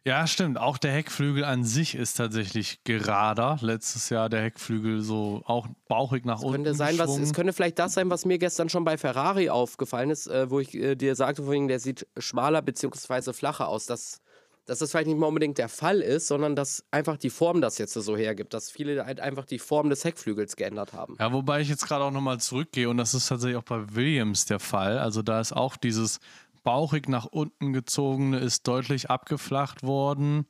Ja, 0.07 0.25
stimmt. 0.25 0.57
Auch 0.57 0.77
der 0.77 0.93
Heckflügel 0.93 1.43
an 1.43 1.65
sich 1.65 1.93
ist 1.93 2.13
tatsächlich 2.13 2.81
gerader. 2.85 3.57
Letztes 3.59 4.09
Jahr 4.09 4.29
der 4.29 4.41
Heckflügel 4.41 5.01
so 5.01 5.41
auch 5.43 5.67
bauchig 5.89 6.23
nach 6.23 6.37
es 6.37 6.43
unten. 6.45 6.63
Könnte 6.63 6.75
sein, 6.75 6.97
was, 6.97 7.17
es 7.17 7.33
könnte 7.33 7.51
vielleicht 7.51 7.77
das 7.77 7.95
sein, 7.95 8.09
was 8.09 8.23
mir 8.23 8.37
gestern 8.37 8.69
schon 8.69 8.85
bei 8.85 8.97
Ferrari 8.97 9.49
aufgefallen 9.49 10.09
ist, 10.09 10.27
äh, 10.27 10.49
wo 10.49 10.61
ich 10.61 10.73
äh, 10.75 10.95
dir 10.95 11.13
sagte, 11.15 11.43
vorhin, 11.43 11.67
der 11.67 11.81
sieht 11.81 12.07
schmaler 12.17 12.61
bzw. 12.61 13.33
flacher 13.33 13.67
aus. 13.67 13.85
Das 13.85 14.21
dass 14.67 14.79
das 14.79 14.91
vielleicht 14.91 15.07
nicht 15.07 15.17
mal 15.17 15.27
unbedingt 15.27 15.57
der 15.57 15.69
Fall 15.69 16.01
ist, 16.01 16.27
sondern 16.27 16.55
dass 16.55 16.83
einfach 16.91 17.17
die 17.17 17.29
Form 17.29 17.61
das 17.61 17.77
jetzt 17.77 17.93
so 17.93 18.17
hergibt, 18.17 18.53
dass 18.53 18.69
viele 18.69 19.05
halt 19.05 19.21
einfach 19.21 19.45
die 19.45 19.59
Form 19.59 19.89
des 19.89 20.03
Heckflügels 20.03 20.57
geändert 20.57 20.91
haben. 20.91 21.15
Ja, 21.19 21.31
wobei 21.31 21.61
ich 21.61 21.69
jetzt 21.69 21.87
gerade 21.87 22.03
auch 22.03 22.11
nochmal 22.11 22.39
zurückgehe 22.39 22.89
und 22.89 22.97
das 22.97 23.13
ist 23.13 23.27
tatsächlich 23.27 23.57
auch 23.57 23.63
bei 23.63 23.95
Williams 23.95 24.45
der 24.45 24.59
Fall. 24.59 24.99
Also 24.99 25.21
da 25.21 25.39
ist 25.39 25.53
auch 25.53 25.77
dieses 25.77 26.19
bauchig 26.67 27.07
nach 27.07 27.23
unten 27.23 27.71
gezogene 27.71 28.39
ist 28.39 28.67
deutlich 28.67 29.09
abgeflacht 29.09 29.83
worden. 29.83 30.47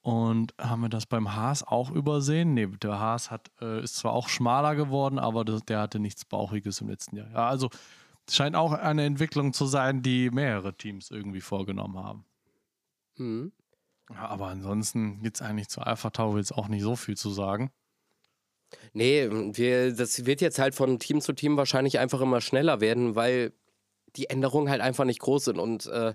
Und 0.00 0.54
haben 0.60 0.82
wir 0.82 0.88
das 0.88 1.06
beim 1.06 1.34
Haas 1.34 1.66
auch 1.66 1.90
übersehen? 1.90 2.54
Nee, 2.54 2.68
der 2.68 3.00
Haas 3.00 3.32
hat, 3.32 3.50
äh, 3.60 3.82
ist 3.82 3.96
zwar 3.96 4.12
auch 4.12 4.28
schmaler 4.28 4.76
geworden, 4.76 5.18
aber 5.18 5.44
das, 5.44 5.64
der 5.64 5.80
hatte 5.80 5.98
nichts 5.98 6.24
Bauchiges 6.24 6.80
im 6.80 6.88
letzten 6.88 7.16
Jahr. 7.16 7.28
Ja, 7.32 7.48
also 7.48 7.68
scheint 8.30 8.54
auch 8.54 8.74
eine 8.74 9.06
Entwicklung 9.06 9.52
zu 9.52 9.66
sein, 9.66 10.02
die 10.02 10.30
mehrere 10.30 10.72
Teams 10.72 11.10
irgendwie 11.10 11.40
vorgenommen 11.40 11.98
haben. 11.98 12.24
Mhm. 13.16 13.50
Ja, 14.10 14.28
aber 14.28 14.46
ansonsten 14.46 15.20
gibt 15.20 15.38
es 15.38 15.42
eigentlich 15.42 15.68
zu 15.68 15.80
Alpha 15.80 16.10
Tauri 16.10 16.38
jetzt 16.38 16.54
auch 16.54 16.68
nicht 16.68 16.82
so 16.82 16.94
viel 16.94 17.16
zu 17.16 17.30
sagen. 17.30 17.72
Nee, 18.92 19.28
wir, 19.56 19.92
das 19.96 20.26
wird 20.26 20.40
jetzt 20.40 20.60
halt 20.60 20.76
von 20.76 21.00
Team 21.00 21.20
zu 21.20 21.32
Team 21.32 21.56
wahrscheinlich 21.56 21.98
einfach 21.98 22.20
immer 22.20 22.40
schneller 22.40 22.80
werden, 22.80 23.16
weil 23.16 23.52
die 24.16 24.30
Änderungen 24.30 24.70
halt 24.70 24.80
einfach 24.80 25.04
nicht 25.04 25.20
groß 25.20 25.46
sind 25.46 25.58
und 25.58 25.86
äh, 25.86 26.14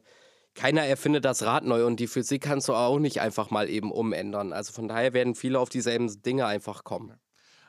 keiner 0.53 0.83
erfindet 0.83 1.23
das 1.25 1.43
Rad 1.43 1.63
neu 1.63 1.85
und 1.85 1.99
die 1.99 2.07
Physik 2.07 2.43
kannst 2.43 2.67
du 2.67 2.73
auch 2.73 2.99
nicht 2.99 3.21
einfach 3.21 3.51
mal 3.51 3.69
eben 3.69 3.91
umändern. 3.91 4.51
Also 4.53 4.73
von 4.73 4.87
daher 4.87 5.13
werden 5.13 5.35
viele 5.35 5.59
auf 5.59 5.69
dieselben 5.69 6.21
Dinge 6.23 6.45
einfach 6.45 6.83
kommen. 6.83 7.13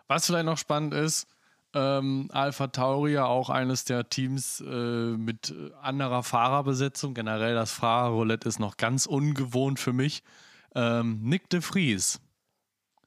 Was 0.08 0.26
vielleicht 0.26 0.46
noch 0.46 0.58
spannend 0.58 0.94
ist, 0.94 1.28
ähm, 1.74 2.28
Alpha 2.32 2.66
Tauri 2.66 3.12
ja 3.12 3.24
auch 3.24 3.48
eines 3.48 3.84
der 3.84 4.08
Teams 4.08 4.60
äh, 4.60 5.16
mit 5.16 5.54
anderer 5.80 6.22
Fahrerbesetzung. 6.22 7.14
Generell 7.14 7.54
das 7.54 7.72
Fahrerroulette 7.72 8.48
ist 8.48 8.58
noch 8.58 8.76
ganz 8.76 9.06
ungewohnt 9.06 9.80
für 9.80 9.92
mich. 9.92 10.22
Ähm, 10.74 11.20
Nick 11.22 11.48
de 11.50 11.60
Vries. 11.60 12.20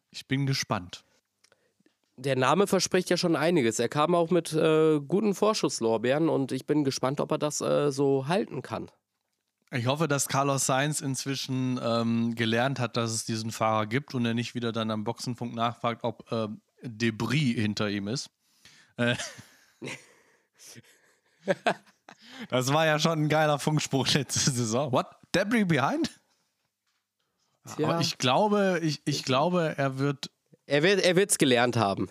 Ich 0.09 0.27
bin 0.27 0.45
gespannt. 0.45 1.03
Der 2.17 2.37
Name 2.37 2.67
verspricht 2.67 3.09
ja 3.09 3.17
schon 3.17 3.35
einiges. 3.35 3.79
Er 3.79 3.89
kam 3.89 4.15
auch 4.15 4.29
mit 4.31 4.53
äh, 4.53 4.99
guten 5.01 5.35
Vorschusslorbeeren 5.35 6.29
und 6.29 6.51
ich 6.51 6.65
bin 6.65 6.83
gespannt, 6.83 7.19
ob 7.19 7.31
er 7.31 7.37
das 7.37 7.59
äh, 7.59 7.91
so 7.91 8.27
halten 8.27 8.61
kann. 8.61 8.89
Ich 9.71 9.87
hoffe, 9.87 10.07
dass 10.07 10.29
Carlos 10.29 10.65
Sainz 10.65 11.01
inzwischen 11.01 11.79
ähm, 11.83 12.35
gelernt 12.35 12.79
hat, 12.79 12.95
dass 12.95 13.11
es 13.11 13.25
diesen 13.25 13.51
Fahrer 13.51 13.87
gibt 13.87 14.13
und 14.13 14.25
er 14.25 14.33
nicht 14.33 14.55
wieder 14.55 14.71
dann 14.71 14.91
am 14.91 15.03
Boxenfunk 15.03 15.53
nachfragt, 15.53 16.03
ob 16.03 16.31
äh, 16.31 16.47
Debris 16.83 17.55
hinter 17.55 17.89
ihm 17.89 18.07
ist. 18.07 18.29
Äh, 18.95 19.15
das 22.49 22.71
war 22.71 22.85
ja 22.85 22.99
schon 22.99 23.23
ein 23.23 23.29
geiler 23.29 23.59
Funkspruch 23.59 24.07
letzte 24.13 24.51
Saison. 24.51 24.91
What? 24.93 25.07
Debris 25.33 25.67
behind? 25.67 26.09
Tja. 27.75 27.89
Aber 27.89 27.99
ich 27.99 28.17
glaube, 28.17 28.79
ich, 28.83 29.01
ich 29.05 29.23
glaube, 29.23 29.73
er 29.77 29.97
wird. 29.97 30.31
Er 30.65 30.83
wird 30.83 31.01
er 31.01 31.15
es 31.17 31.37
gelernt 31.37 31.77
haben. 31.77 32.07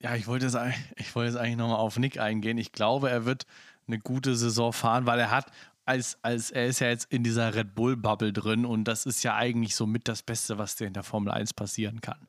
Ja, 0.00 0.14
ich 0.14 0.26
wollte 0.26 0.46
jetzt, 0.46 0.58
ich 0.96 1.16
eigentlich 1.16 1.56
nochmal 1.56 1.78
auf 1.78 1.98
Nick 1.98 2.18
eingehen. 2.18 2.58
Ich 2.58 2.72
glaube, 2.72 3.10
er 3.10 3.24
wird 3.24 3.46
eine 3.86 3.98
gute 3.98 4.36
Saison 4.36 4.72
fahren, 4.72 5.06
weil 5.06 5.18
er 5.18 5.30
hat, 5.30 5.50
als, 5.84 6.18
als 6.22 6.50
er 6.50 6.66
ist 6.66 6.80
ja 6.80 6.88
jetzt 6.88 7.10
in 7.12 7.24
dieser 7.24 7.54
Red 7.54 7.74
Bull-Bubble 7.74 8.32
drin 8.32 8.64
und 8.64 8.84
das 8.84 9.06
ist 9.06 9.22
ja 9.22 9.36
eigentlich 9.36 9.74
so 9.74 9.86
mit 9.86 10.06
das 10.06 10.22
Beste, 10.22 10.58
was 10.58 10.76
dir 10.76 10.86
in 10.86 10.92
der 10.92 11.02
Formel 11.02 11.32
1 11.32 11.54
passieren 11.54 12.00
kann. 12.00 12.28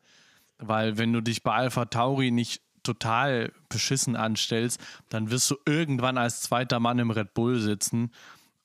Weil 0.57 0.97
wenn 0.97 1.13
du 1.13 1.21
dich 1.21 1.43
bei 1.43 1.53
Alpha 1.53 1.85
Tauri 1.85 2.31
nicht 2.31 2.61
total 2.83 3.51
beschissen 3.69 4.15
anstellst, 4.15 4.79
dann 5.09 5.29
wirst 5.29 5.49
du 5.51 5.55
irgendwann 5.65 6.17
als 6.17 6.41
zweiter 6.41 6.79
Mann 6.79 6.99
im 6.99 7.11
Red 7.11 7.33
Bull 7.33 7.59
sitzen. 7.59 8.11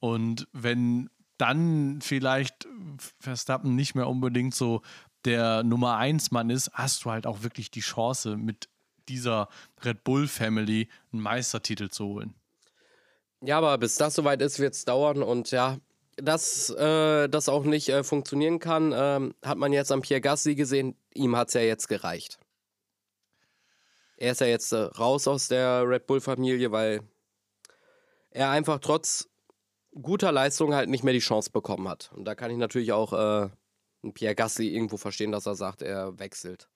Und 0.01 0.49
wenn 0.53 1.11
dann 1.39 2.01
vielleicht 2.01 2.67
Verstappen 3.21 3.75
nicht 3.75 3.95
mehr 3.95 4.09
unbedingt 4.09 4.55
so 4.55 4.83
der 5.27 5.63
Nummer 5.65 5.97
1 5.97 6.31
Mann 6.31 6.51
ist, 6.51 6.71
hast 6.73 7.05
du 7.05 7.11
halt 7.11 7.27
auch 7.27 7.43
wirklich 7.43 7.71
die 7.71 7.81
Chance, 7.81 8.37
mit 8.37 8.69
dieser 9.09 9.49
Red 9.85 10.05
Bull 10.05 10.27
Family 10.29 10.89
einen 11.13 11.23
Meistertitel 11.23 11.89
zu 11.89 12.07
holen. 12.07 12.35
Ja, 13.43 13.59
aber 13.59 13.77
bis 13.79 13.97
das 13.97 14.15
soweit 14.15 14.41
ist, 14.41 14.59
wird 14.59 14.75
es 14.75 14.85
dauern 14.85 15.23
und 15.23 15.51
ja, 15.51 15.79
dass 16.17 16.71
äh, 16.71 17.29
das 17.29 17.49
auch 17.49 17.65
nicht 17.65 17.89
äh, 17.89 18.03
funktionieren 18.03 18.59
kann, 18.59 18.93
äh, 18.93 19.31
hat 19.45 19.59
man 19.59 19.73
jetzt 19.73 19.93
am 19.93 20.01
Pierre 20.01 20.21
Gasly 20.21 20.55
gesehen. 20.55 20.97
Ihm 21.13 21.37
hat 21.37 21.49
es 21.49 21.55
ja 21.55 21.61
jetzt 21.61 21.89
gereicht. 21.89 22.39
Er 24.17 24.33
ist 24.33 24.41
ja 24.41 24.47
jetzt 24.47 24.73
äh, 24.73 24.77
raus 24.77 25.29
aus 25.29 25.49
der 25.49 25.87
Red 25.87 26.07
Bull-Familie, 26.07 26.73
weil 26.73 27.03
er 28.31 28.51
einfach 28.51 28.79
trotz 28.81 29.29
guter 30.01 30.33
Leistung 30.33 30.75
halt 30.75 30.89
nicht 30.89 31.05
mehr 31.05 31.13
die 31.13 31.21
Chance 31.21 31.51
bekommen 31.51 31.89
hat. 31.89 32.11
Und 32.15 32.25
da 32.25 32.35
kann 32.35 32.51
ich 32.51 32.57
natürlich 32.57 32.93
auch 32.93 33.51
äh, 34.09 34.13
Pierre 34.13 34.35
Gasly 34.35 34.69
irgendwo 34.69 34.97
verstehen, 34.97 35.33
dass 35.33 35.47
er 35.47 35.55
sagt, 35.55 35.83
er 35.83 36.19
wechselt. 36.19 36.69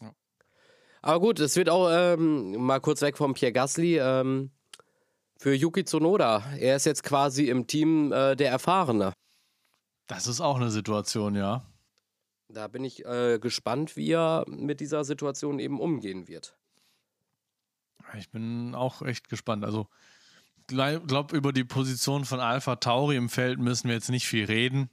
Ja. 0.00 0.14
Aber 1.02 1.20
gut, 1.20 1.40
es 1.40 1.56
wird 1.56 1.68
auch 1.68 1.88
ähm, 1.90 2.56
mal 2.56 2.80
kurz 2.80 3.02
weg 3.02 3.16
vom 3.16 3.34
Pierre 3.34 3.52
Gasly. 3.52 3.98
Ähm, 3.98 4.50
für 5.44 5.54
Yuki 5.54 5.84
Tsunoda. 5.84 6.54
Er 6.58 6.76
ist 6.76 6.86
jetzt 6.86 7.02
quasi 7.02 7.48
im 7.48 7.66
Team 7.66 8.12
äh, 8.12 8.34
der 8.34 8.50
Erfahrene. 8.50 9.12
Das 10.06 10.26
ist 10.26 10.40
auch 10.40 10.56
eine 10.56 10.70
Situation, 10.70 11.34
ja. 11.34 11.66
Da 12.48 12.68
bin 12.68 12.84
ich 12.84 13.04
äh, 13.04 13.38
gespannt, 13.38 13.96
wie 13.96 14.12
er 14.12 14.44
mit 14.46 14.80
dieser 14.80 15.04
Situation 15.04 15.58
eben 15.58 15.80
umgehen 15.80 16.28
wird. 16.28 16.56
Ich 18.16 18.30
bin 18.30 18.74
auch 18.74 19.02
echt 19.02 19.28
gespannt. 19.28 19.64
Also, 19.64 19.88
ich 20.70 20.76
glaube, 21.06 21.36
über 21.36 21.52
die 21.52 21.64
Position 21.64 22.24
von 22.24 22.40
Alpha 22.40 22.76
Tauri 22.76 23.16
im 23.16 23.28
Feld 23.28 23.58
müssen 23.58 23.88
wir 23.88 23.94
jetzt 23.94 24.10
nicht 24.10 24.26
viel 24.26 24.44
reden. 24.44 24.88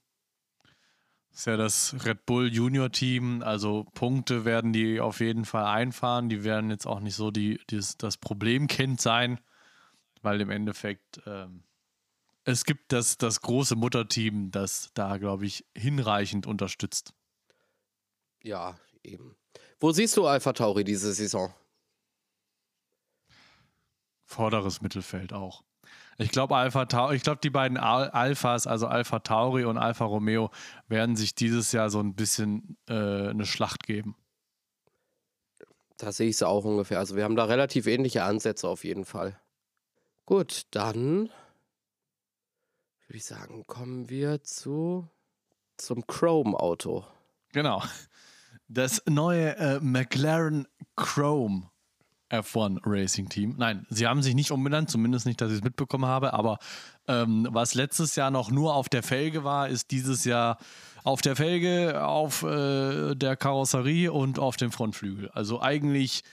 Das 1.31 1.39
ist 1.39 1.45
ja 1.47 1.57
das 1.57 1.95
Red 2.05 2.25
Bull 2.25 2.53
Junior 2.53 2.91
Team. 2.91 3.41
Also 3.41 3.85
Punkte 3.93 4.45
werden 4.45 4.73
die 4.73 4.99
auf 4.99 5.19
jeden 5.19 5.45
Fall 5.45 5.65
einfahren. 5.65 6.29
Die 6.29 6.43
werden 6.43 6.69
jetzt 6.69 6.85
auch 6.85 6.99
nicht 6.99 7.15
so 7.15 7.31
die, 7.31 7.59
die 7.69 7.81
das 7.97 8.17
Problemkind 8.17 9.01
sein 9.01 9.39
weil 10.21 10.41
im 10.41 10.49
Endeffekt 10.49 11.21
ähm, 11.25 11.63
es 12.43 12.65
gibt 12.65 12.91
das, 12.91 13.17
das 13.17 13.41
große 13.41 13.75
Mutterteam, 13.75 14.51
das 14.51 14.91
da, 14.93 15.17
glaube 15.17 15.45
ich, 15.45 15.65
hinreichend 15.75 16.47
unterstützt. 16.47 17.13
Ja, 18.41 18.79
eben. 19.03 19.35
Wo 19.79 19.91
siehst 19.91 20.17
du 20.17 20.25
Alpha 20.25 20.53
Tauri 20.53 20.83
diese 20.83 21.13
Saison? 21.13 21.53
Vorderes 24.23 24.81
Mittelfeld 24.81 25.33
auch. 25.33 25.63
Ich 26.21 26.29
glaube, 26.29 26.55
Alpha 26.55 26.85
Tauri, 26.85 27.15
ich 27.15 27.23
glaube, 27.23 27.39
die 27.41 27.49
beiden 27.49 27.77
Al 27.77 28.09
Alphas, 28.09 28.67
also 28.67 28.85
Alpha 28.85 29.19
Tauri 29.19 29.65
und 29.65 29.77
Alpha 29.77 30.05
Romeo, 30.05 30.51
werden 30.87 31.15
sich 31.15 31.33
dieses 31.33 31.71
Jahr 31.71 31.89
so 31.89 31.99
ein 31.99 32.13
bisschen 32.13 32.77
äh, 32.87 33.29
eine 33.29 33.45
Schlacht 33.45 33.87
geben. 33.87 34.15
Da 35.97 36.11
sehe 36.11 36.29
ich 36.29 36.35
es 36.35 36.43
auch 36.43 36.63
ungefähr. 36.63 36.99
Also 36.99 37.15
wir 37.15 37.23
haben 37.23 37.35
da 37.35 37.45
relativ 37.45 37.87
ähnliche 37.87 38.23
Ansätze 38.23 38.67
auf 38.67 38.83
jeden 38.83 39.05
Fall. 39.05 39.39
Gut, 40.25 40.67
dann 40.71 41.29
würde 43.07 43.17
ich 43.17 43.25
sagen, 43.25 43.65
kommen 43.65 44.09
wir 44.09 44.43
zu 44.43 45.09
zum 45.77 46.05
Chrome-Auto. 46.05 47.03
Genau. 47.51 47.83
Das 48.67 49.01
neue 49.07 49.57
äh, 49.57 49.79
McLaren 49.79 50.67
Chrome 50.95 51.71
F1 52.31 52.79
Racing 52.85 53.29
Team. 53.29 53.55
Nein, 53.57 53.85
sie 53.89 54.07
haben 54.07 54.21
sich 54.21 54.35
nicht 54.35 54.51
umbenannt, 54.51 54.89
zumindest 54.89 55.25
nicht, 55.25 55.41
dass 55.41 55.51
ich 55.51 55.57
es 55.57 55.63
mitbekommen 55.63 56.05
habe, 56.05 56.33
aber 56.33 56.57
ähm, 57.07 57.47
was 57.51 57.73
letztes 57.75 58.15
Jahr 58.15 58.31
noch 58.31 58.49
nur 58.49 58.75
auf 58.75 58.89
der 58.89 59.03
Felge 59.03 59.43
war, 59.43 59.67
ist 59.69 59.91
dieses 59.91 60.25
Jahr 60.25 60.57
auf 61.03 61.21
der 61.21 61.35
Felge, 61.35 62.05
auf 62.05 62.43
äh, 62.43 63.15
der 63.15 63.35
Karosserie 63.35 64.11
und 64.11 64.39
auf 64.39 64.55
dem 64.55 64.71
Frontflügel. 64.71 65.29
Also 65.31 65.61
eigentlich 65.61 66.23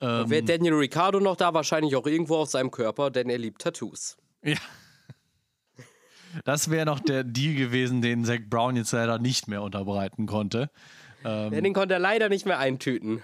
ähm, 0.00 0.30
Wäre 0.30 0.42
Daniel 0.42 0.74
Ricciardo 0.74 1.18
noch 1.20 1.36
da, 1.36 1.54
wahrscheinlich 1.54 1.96
auch 1.96 2.06
irgendwo 2.06 2.36
auf 2.36 2.50
seinem 2.50 2.70
Körper, 2.70 3.10
denn 3.10 3.28
er 3.28 3.38
liebt 3.38 3.62
Tattoos. 3.62 4.16
Ja. 4.42 4.56
Das 6.44 6.70
wäre 6.70 6.84
noch 6.84 7.00
der 7.00 7.24
Deal 7.24 7.54
gewesen, 7.54 8.02
den 8.02 8.22
Zach 8.26 8.38
Brown 8.50 8.76
jetzt 8.76 8.92
leider 8.92 9.18
nicht 9.18 9.48
mehr 9.48 9.62
unterbreiten 9.62 10.26
konnte. 10.26 10.70
Ähm, 11.24 11.50
den 11.50 11.72
konnte 11.72 11.94
er 11.94 12.00
leider 12.00 12.28
nicht 12.28 12.44
mehr 12.44 12.58
eintüten. 12.58 13.22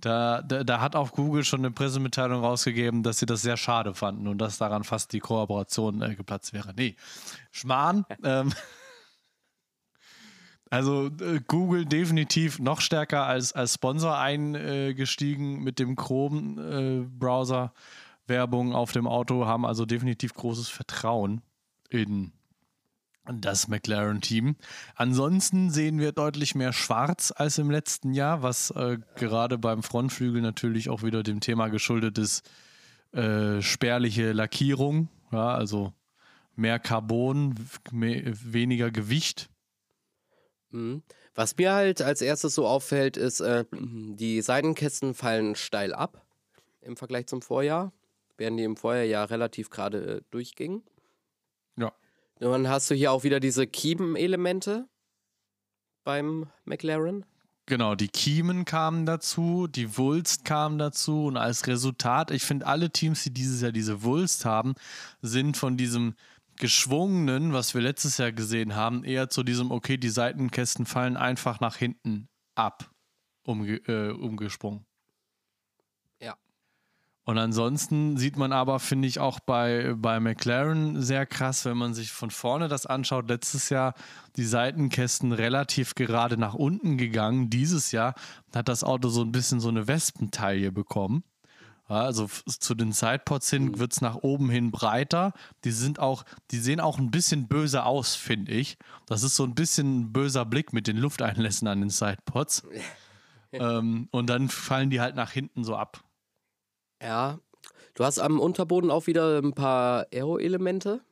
Da, 0.00 0.42
da, 0.42 0.62
da, 0.62 0.80
hat 0.80 0.94
auch 0.94 1.10
Google 1.12 1.44
schon 1.44 1.60
eine 1.60 1.72
Pressemitteilung 1.72 2.44
rausgegeben, 2.44 3.02
dass 3.02 3.18
sie 3.18 3.26
das 3.26 3.42
sehr 3.42 3.56
schade 3.56 3.94
fanden 3.94 4.28
und 4.28 4.38
dass 4.38 4.58
daran 4.58 4.84
fast 4.84 5.12
die 5.12 5.18
Kooperation 5.18 6.02
äh, 6.02 6.14
geplatzt 6.14 6.52
wäre. 6.52 6.72
Nee, 6.76 6.94
Schmarrn. 7.50 8.04
ähm, 8.22 8.52
also 10.70 11.06
äh, 11.06 11.40
Google 11.46 11.84
definitiv 11.84 12.60
noch 12.60 12.80
stärker 12.80 13.24
als, 13.24 13.52
als 13.52 13.74
Sponsor 13.74 14.16
eingestiegen 14.16 15.64
mit 15.64 15.78
dem 15.78 15.96
Chrome-Browser. 15.96 17.72
Äh, 17.74 17.78
Werbung 18.28 18.74
auf 18.74 18.92
dem 18.92 19.06
Auto 19.06 19.46
haben 19.46 19.64
also 19.64 19.86
definitiv 19.86 20.34
großes 20.34 20.68
Vertrauen 20.68 21.40
in 21.88 22.32
das 23.32 23.68
McLaren-Team. 23.68 24.56
Ansonsten 24.94 25.70
sehen 25.70 25.98
wir 25.98 26.12
deutlich 26.12 26.54
mehr 26.54 26.72
Schwarz 26.72 27.32
als 27.34 27.58
im 27.58 27.70
letzten 27.70 28.12
Jahr, 28.12 28.42
was 28.42 28.70
äh, 28.70 28.98
gerade 29.16 29.58
beim 29.58 29.82
Frontflügel 29.82 30.40
natürlich 30.40 30.88
auch 30.88 31.02
wieder 31.02 31.22
dem 31.22 31.40
Thema 31.40 31.68
geschuldet 31.68 32.18
ist, 32.18 32.48
äh, 33.12 33.60
spärliche 33.62 34.32
Lackierung. 34.32 35.08
Ja, 35.30 35.54
also 35.54 35.92
mehr 36.56 36.78
Carbon, 36.78 37.54
mehr, 37.92 38.22
weniger 38.42 38.90
Gewicht. 38.90 39.48
Mhm. 40.70 41.02
Was 41.34 41.56
mir 41.56 41.72
halt 41.72 42.02
als 42.02 42.20
erstes 42.20 42.54
so 42.54 42.66
auffällt, 42.66 43.16
ist, 43.16 43.40
äh, 43.40 43.64
die 43.72 44.42
Seitenkästen 44.42 45.14
fallen 45.14 45.54
steil 45.54 45.94
ab 45.94 46.26
im 46.80 46.96
Vergleich 46.96 47.26
zum 47.26 47.42
Vorjahr, 47.42 47.92
während 48.36 48.58
die 48.58 48.64
im 48.64 48.76
Vorjahr 48.76 49.04
ja 49.04 49.24
relativ 49.24 49.70
gerade 49.70 50.16
äh, 50.16 50.20
durchgingen. 50.30 50.82
Dann 52.40 52.68
hast 52.68 52.90
du 52.90 52.94
hier 52.94 53.12
auch 53.12 53.24
wieder 53.24 53.40
diese 53.40 53.66
Kiemen-Elemente 53.66 54.88
beim 56.04 56.50
McLaren. 56.64 57.24
Genau, 57.66 57.94
die 57.94 58.08
Kiemen 58.08 58.64
kamen 58.64 59.04
dazu, 59.04 59.66
die 59.66 59.98
Wulst 59.98 60.46
kam 60.46 60.78
dazu 60.78 61.26
und 61.26 61.36
als 61.36 61.66
Resultat, 61.66 62.30
ich 62.30 62.42
finde, 62.42 62.66
alle 62.66 62.90
Teams, 62.90 63.24
die 63.24 63.30
dieses 63.30 63.60
Jahr 63.60 63.72
diese 63.72 64.02
Wulst 64.02 64.46
haben, 64.46 64.74
sind 65.20 65.58
von 65.58 65.76
diesem 65.76 66.14
geschwungenen, 66.56 67.52
was 67.52 67.74
wir 67.74 67.82
letztes 67.82 68.16
Jahr 68.16 68.32
gesehen 68.32 68.74
haben, 68.74 69.04
eher 69.04 69.28
zu 69.28 69.42
diesem, 69.42 69.70
okay, 69.70 69.98
die 69.98 70.08
Seitenkästen 70.08 70.86
fallen 70.86 71.18
einfach 71.18 71.60
nach 71.60 71.76
hinten 71.76 72.28
ab, 72.54 72.90
umge 73.44 73.76
äh, 73.86 74.12
umgesprungen. 74.12 74.86
Und 77.28 77.36
ansonsten 77.36 78.16
sieht 78.16 78.38
man 78.38 78.52
aber, 78.52 78.80
finde 78.80 79.06
ich, 79.06 79.20
auch 79.20 79.38
bei, 79.38 79.92
bei 79.98 80.18
McLaren 80.18 81.02
sehr 81.02 81.26
krass, 81.26 81.66
wenn 81.66 81.76
man 81.76 81.92
sich 81.92 82.10
von 82.10 82.30
vorne 82.30 82.68
das 82.68 82.86
anschaut. 82.86 83.28
Letztes 83.28 83.68
Jahr 83.68 83.92
die 84.36 84.46
Seitenkästen 84.46 85.32
relativ 85.32 85.94
gerade 85.94 86.38
nach 86.38 86.54
unten 86.54 86.96
gegangen. 86.96 87.50
Dieses 87.50 87.92
Jahr 87.92 88.14
hat 88.54 88.68
das 88.68 88.82
Auto 88.82 89.10
so 89.10 89.20
ein 89.20 89.30
bisschen 89.30 89.60
so 89.60 89.68
eine 89.68 89.86
Wespentaille 89.86 90.72
bekommen. 90.72 91.22
Also 91.84 92.30
zu 92.46 92.74
den 92.74 92.92
Sidepods 92.92 93.50
hin 93.50 93.64
mhm. 93.64 93.78
wird 93.78 93.92
es 93.92 94.00
nach 94.00 94.14
oben 94.14 94.48
hin 94.48 94.70
breiter. 94.70 95.34
Die 95.64 95.72
sind 95.72 95.98
auch, 95.98 96.24
die 96.50 96.58
sehen 96.58 96.80
auch 96.80 96.98
ein 96.98 97.10
bisschen 97.10 97.46
böse 97.46 97.84
aus, 97.84 98.14
finde 98.14 98.52
ich. 98.52 98.78
Das 99.04 99.22
ist 99.22 99.36
so 99.36 99.44
ein 99.44 99.54
bisschen 99.54 100.00
ein 100.00 100.12
böser 100.14 100.46
Blick 100.46 100.72
mit 100.72 100.86
den 100.86 100.96
Lufteinlässen 100.96 101.68
an 101.68 101.80
den 101.80 101.90
Sidepods. 101.90 102.62
ähm, 103.52 104.08
und 104.12 104.30
dann 104.30 104.48
fallen 104.48 104.88
die 104.88 105.02
halt 105.02 105.14
nach 105.14 105.32
hinten 105.32 105.62
so 105.62 105.76
ab. 105.76 106.02
Ja. 107.02 107.38
Du 107.94 108.04
hast 108.04 108.18
am 108.18 108.38
Unterboden 108.38 108.90
auch 108.90 109.06
wieder 109.06 109.38
ein 109.38 109.54
paar 109.54 110.06
Aero-Elemente. 110.12 111.02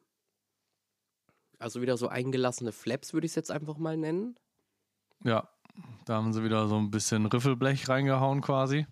Also 1.58 1.80
wieder 1.80 1.96
so 1.96 2.08
eingelassene 2.08 2.72
Flaps, 2.72 3.12
würde 3.12 3.26
ich 3.26 3.32
es 3.32 3.36
jetzt 3.36 3.50
einfach 3.50 3.78
mal 3.78 3.96
nennen. 3.96 4.38
Ja, 5.24 5.48
da 6.04 6.16
haben 6.16 6.32
sie 6.32 6.44
wieder 6.44 6.68
so 6.68 6.76
ein 6.76 6.90
bisschen 6.90 7.26
Riffelblech 7.26 7.88
reingehauen 7.88 8.40
quasi. 8.40 8.86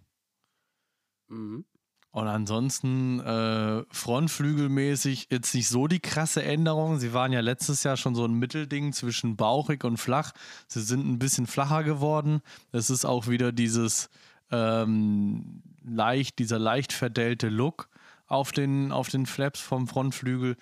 Mhm. 1.28 1.64
Und 2.10 2.28
ansonsten 2.28 3.18
äh, 3.18 3.84
frontflügelmäßig 3.90 5.28
jetzt 5.32 5.52
nicht 5.52 5.68
so 5.68 5.88
die 5.88 5.98
krasse 5.98 6.44
Änderung. 6.44 6.98
Sie 6.98 7.12
waren 7.12 7.32
ja 7.32 7.40
letztes 7.40 7.82
Jahr 7.82 7.96
schon 7.96 8.14
so 8.14 8.24
ein 8.24 8.34
Mittelding 8.34 8.92
zwischen 8.92 9.34
bauchig 9.34 9.82
und 9.82 9.96
flach. 9.96 10.30
Sie 10.68 10.80
sind 10.80 11.04
ein 11.04 11.18
bisschen 11.18 11.48
flacher 11.48 11.82
geworden. 11.82 12.40
Es 12.70 12.88
ist 12.88 13.04
auch 13.04 13.26
wieder 13.26 13.50
dieses 13.50 14.10
ähm, 14.50 15.62
leicht, 15.84 16.38
dieser 16.38 16.58
leicht 16.58 16.92
verdellte 16.92 17.48
Look 17.48 17.88
auf 18.26 18.52
den, 18.52 18.92
auf 18.92 19.08
den 19.08 19.26
Flaps 19.26 19.60
vom 19.60 19.86
Frontflügel. 19.86 20.56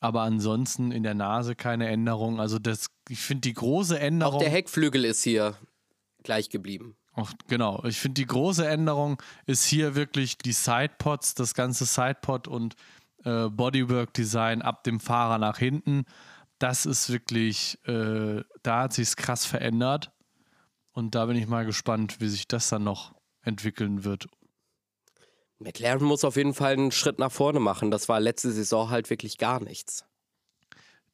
Aber 0.00 0.22
ansonsten 0.22 0.92
in 0.92 1.02
der 1.02 1.14
Nase 1.14 1.56
keine 1.56 1.88
Änderung. 1.88 2.40
Also 2.40 2.58
das, 2.58 2.86
ich 3.08 3.20
finde 3.20 3.42
die 3.42 3.54
große 3.54 3.98
Änderung. 3.98 4.34
Auch 4.34 4.38
der 4.38 4.50
Heckflügel 4.50 5.04
ist 5.04 5.24
hier 5.24 5.56
gleich 6.22 6.50
geblieben. 6.50 6.96
Ach, 7.14 7.32
genau. 7.48 7.82
Ich 7.84 7.98
finde, 7.98 8.14
die 8.14 8.26
große 8.26 8.66
Änderung 8.66 9.20
ist 9.46 9.64
hier 9.64 9.96
wirklich 9.96 10.38
die 10.38 10.52
Sidepods, 10.52 11.34
das 11.34 11.54
ganze 11.54 11.84
Sidepod 11.84 12.46
und 12.46 12.76
äh, 13.24 13.48
Bodywork-Design 13.48 14.62
ab 14.62 14.84
dem 14.84 15.00
Fahrer 15.00 15.38
nach 15.38 15.58
hinten. 15.58 16.04
Das 16.60 16.86
ist 16.86 17.10
wirklich, 17.10 17.78
äh, 17.86 18.44
da 18.62 18.82
hat 18.82 18.92
sich 18.92 19.16
krass 19.16 19.44
verändert. 19.44 20.12
Und 20.92 21.16
da 21.16 21.26
bin 21.26 21.36
ich 21.36 21.48
mal 21.48 21.66
gespannt, 21.66 22.20
wie 22.20 22.28
sich 22.28 22.46
das 22.46 22.68
dann 22.68 22.84
noch 22.84 23.14
entwickeln 23.48 24.04
wird. 24.04 24.28
McLaren 25.58 26.04
muss 26.04 26.24
auf 26.24 26.36
jeden 26.36 26.54
Fall 26.54 26.74
einen 26.74 26.92
Schritt 26.92 27.18
nach 27.18 27.32
vorne 27.32 27.60
machen. 27.60 27.90
Das 27.90 28.08
war 28.08 28.20
letzte 28.20 28.52
Saison 28.52 28.90
halt 28.90 29.10
wirklich 29.10 29.38
gar 29.38 29.60
nichts. 29.60 30.04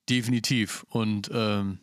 Definitiv. 0.08 0.84
Und 0.90 1.30
ähm, 1.32 1.78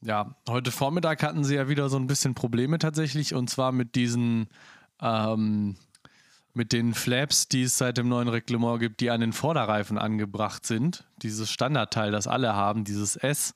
ja, 0.00 0.36
heute 0.48 0.70
Vormittag 0.70 1.22
hatten 1.22 1.44
sie 1.44 1.56
ja 1.56 1.68
wieder 1.68 1.88
so 1.88 1.96
ein 1.96 2.06
bisschen 2.06 2.34
Probleme 2.34 2.78
tatsächlich 2.78 3.34
und 3.34 3.50
zwar 3.50 3.72
mit 3.72 3.96
diesen, 3.96 4.48
ähm, 5.00 5.76
mit 6.52 6.72
den 6.72 6.94
Flaps, 6.94 7.48
die 7.48 7.62
es 7.62 7.78
seit 7.78 7.98
dem 7.98 8.08
neuen 8.08 8.28
Reglement 8.28 8.78
gibt, 8.78 9.00
die 9.00 9.10
an 9.10 9.20
den 9.20 9.32
Vorderreifen 9.32 9.98
angebracht 9.98 10.64
sind. 10.66 11.04
Dieses 11.22 11.50
Standardteil, 11.50 12.12
das 12.12 12.28
alle 12.28 12.54
haben, 12.54 12.84
dieses 12.84 13.16
S, 13.16 13.54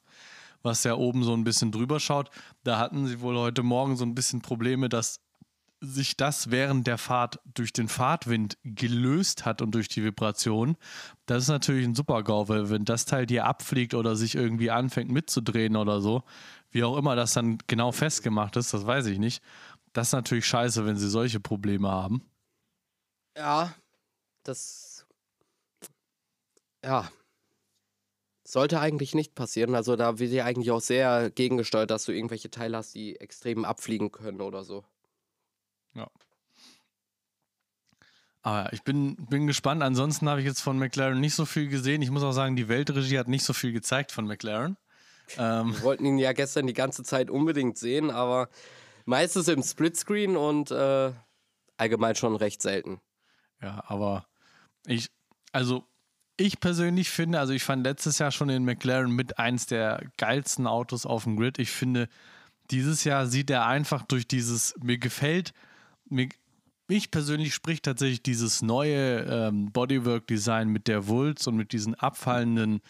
was 0.63 0.83
ja 0.83 0.95
oben 0.95 1.23
so 1.23 1.35
ein 1.35 1.45
bisschen 1.45 1.71
drüber 1.71 2.01
schaut. 2.01 2.31
Da 2.65 2.79
hatten 2.79 3.07
sie 3.07 3.21
wohl 3.21 3.37
heute 3.37 3.63
Morgen 3.63 3.97
so 3.97 4.05
ein 4.05 4.17
bisschen 4.17 4.43
Probleme, 4.43 4.89
dass 4.89 5.21
sich 5.81 6.17
das 6.17 6.51
während 6.51 6.87
der 6.87 6.99
Fahrt 6.99 7.39
durch 7.55 7.73
den 7.73 7.89
Fahrtwind 7.89 8.59
gelöst 8.65 9.45
hat 9.45 9.63
und 9.63 9.73
durch 9.73 9.89
die 9.89 10.03
Vibration, 10.03 10.77
das 11.27 11.45
ist 11.45 11.49
natürlich 11.49 11.87
ein 11.87 11.95
super 11.95 12.23
GAU, 12.23 12.49
weil 12.49 12.71
wenn 12.71 12.85
das 12.85 13.05
Teil 13.05 13.27
dir 13.27 13.45
abfliegt 13.45 13.95
oder 13.95 14.17
sich 14.17 14.35
irgendwie 14.35 14.71
anfängt 14.71 15.11
mitzudrehen 15.11 15.77
oder 15.77 16.01
so, 16.01 16.25
wie 16.71 16.85
auch 16.85 16.97
immer 16.97 17.17
das 17.17 17.33
dann 17.33 17.59
genau 17.67 17.93
festgemacht 17.93 18.57
ist, 18.57 18.75
das 18.75 18.87
weiß 18.87 19.07
ich 19.07 19.19
nicht. 19.19 19.43
Das 19.93 20.09
ist 20.09 20.13
natürlich 20.13 20.47
scheiße, 20.47 20.85
wenn 20.85 20.97
sie 20.97 21.09
solche 21.09 21.41
Probleme 21.41 21.89
haben. 21.89 22.23
Ja, 23.37 23.75
das. 24.43 25.07
Ja. 26.85 27.11
Sollte 28.47 28.81
eigentlich 28.81 29.15
nicht 29.15 29.35
passieren. 29.35 29.75
Also 29.75 29.95
da 29.97 30.19
wird 30.19 30.33
ja 30.33 30.45
eigentlich 30.45 30.71
auch 30.71 30.81
sehr 30.81 31.31
gegengesteuert, 31.31 31.91
dass 31.91 32.05
du 32.05 32.13
irgendwelche 32.13 32.51
Teile 32.51 32.79
hast, 32.79 32.95
die 32.95 33.17
extrem 33.21 33.65
abfliegen 33.65 34.11
können 34.11 34.41
oder 34.41 34.65
so. 34.65 34.85
Ja. 35.99 36.11
Aber 38.43 38.73
ich 38.73 38.83
bin, 38.83 39.17
bin 39.27 39.47
gespannt. 39.47 39.83
Ansonsten 39.83 40.29
habe 40.29 40.41
ich 40.41 40.47
jetzt 40.47 40.61
von 40.61 40.79
McLaren 40.79 41.21
nicht 41.21 41.35
so 41.35 41.45
viel 41.45 41.69
gesehen. 41.69 42.01
Ich 42.03 42.11
muss 42.11 42.23
auch 42.23 42.33
sagen, 42.33 42.57
die 42.57 42.69
Weltregie 42.69 43.19
hat 43.19 43.29
nicht 43.29 43.45
so 43.45 43.53
viel 43.53 43.73
gezeigt 43.73 44.13
von 44.13 44.27
McLaren. 44.27 44.77
Ähm. 45.37 45.75
Wir 45.75 45.83
wollten 45.83 46.07
ihn 46.07 46.19
ja 46.19 46.33
gestern 46.33 46.67
die 46.67 46.73
ganze 46.73 47.03
Zeit 47.03 47.31
unbedingt 47.31 47.77
sehen, 47.77 48.11
aber 48.11 48.49
meistens 49.05 49.49
im 49.49 49.63
Splitscreen 49.63 50.37
und 50.37 50.71
äh, 50.71 51.13
allgemein 51.77 52.15
schon 52.15 52.37
recht 52.37 52.63
selten. 52.63 53.01
Ja, 53.61 53.83
aber 53.87 54.27
ich, 54.87 55.09
also 55.53 55.85
ich 56.39 56.61
persönlich 56.61 57.11
finde, 57.11 57.41
also 57.41 57.53
ich 57.53 57.65
fand 57.65 57.85
letztes 57.85 58.19
Jahr 58.19 58.31
schon 58.31 58.49
den 58.49 58.65
McLaren 58.65 59.11
mit 59.11 59.39
eins 59.39 59.67
der 59.67 60.01
geilsten 60.17 60.67
Autos 60.67 61.05
auf 61.05 61.25
dem 61.25 61.37
Grid. 61.37 61.59
Ich 61.59 61.71
finde, 61.71 62.09
dieses 62.71 63.05
Jahr 63.05 63.27
sieht 63.27 63.51
er 63.51 63.67
einfach 63.67 64.03
durch 64.03 64.29
dieses, 64.29 64.75
mir 64.81 64.99
gefällt 64.99 65.53
mir, 66.11 66.29
mich 66.89 67.11
persönlich 67.11 67.55
spricht 67.55 67.85
tatsächlich 67.85 68.23
dieses 68.23 68.63
neue 68.63 69.21
ähm, 69.21 69.71
Bodywork-Design 69.73 70.69
mit 70.69 70.89
der 70.89 71.07
Wulz 71.07 71.47
und 71.47 71.57
mit 71.57 71.73
diesen 71.73 71.95
abfallenden 71.95 72.81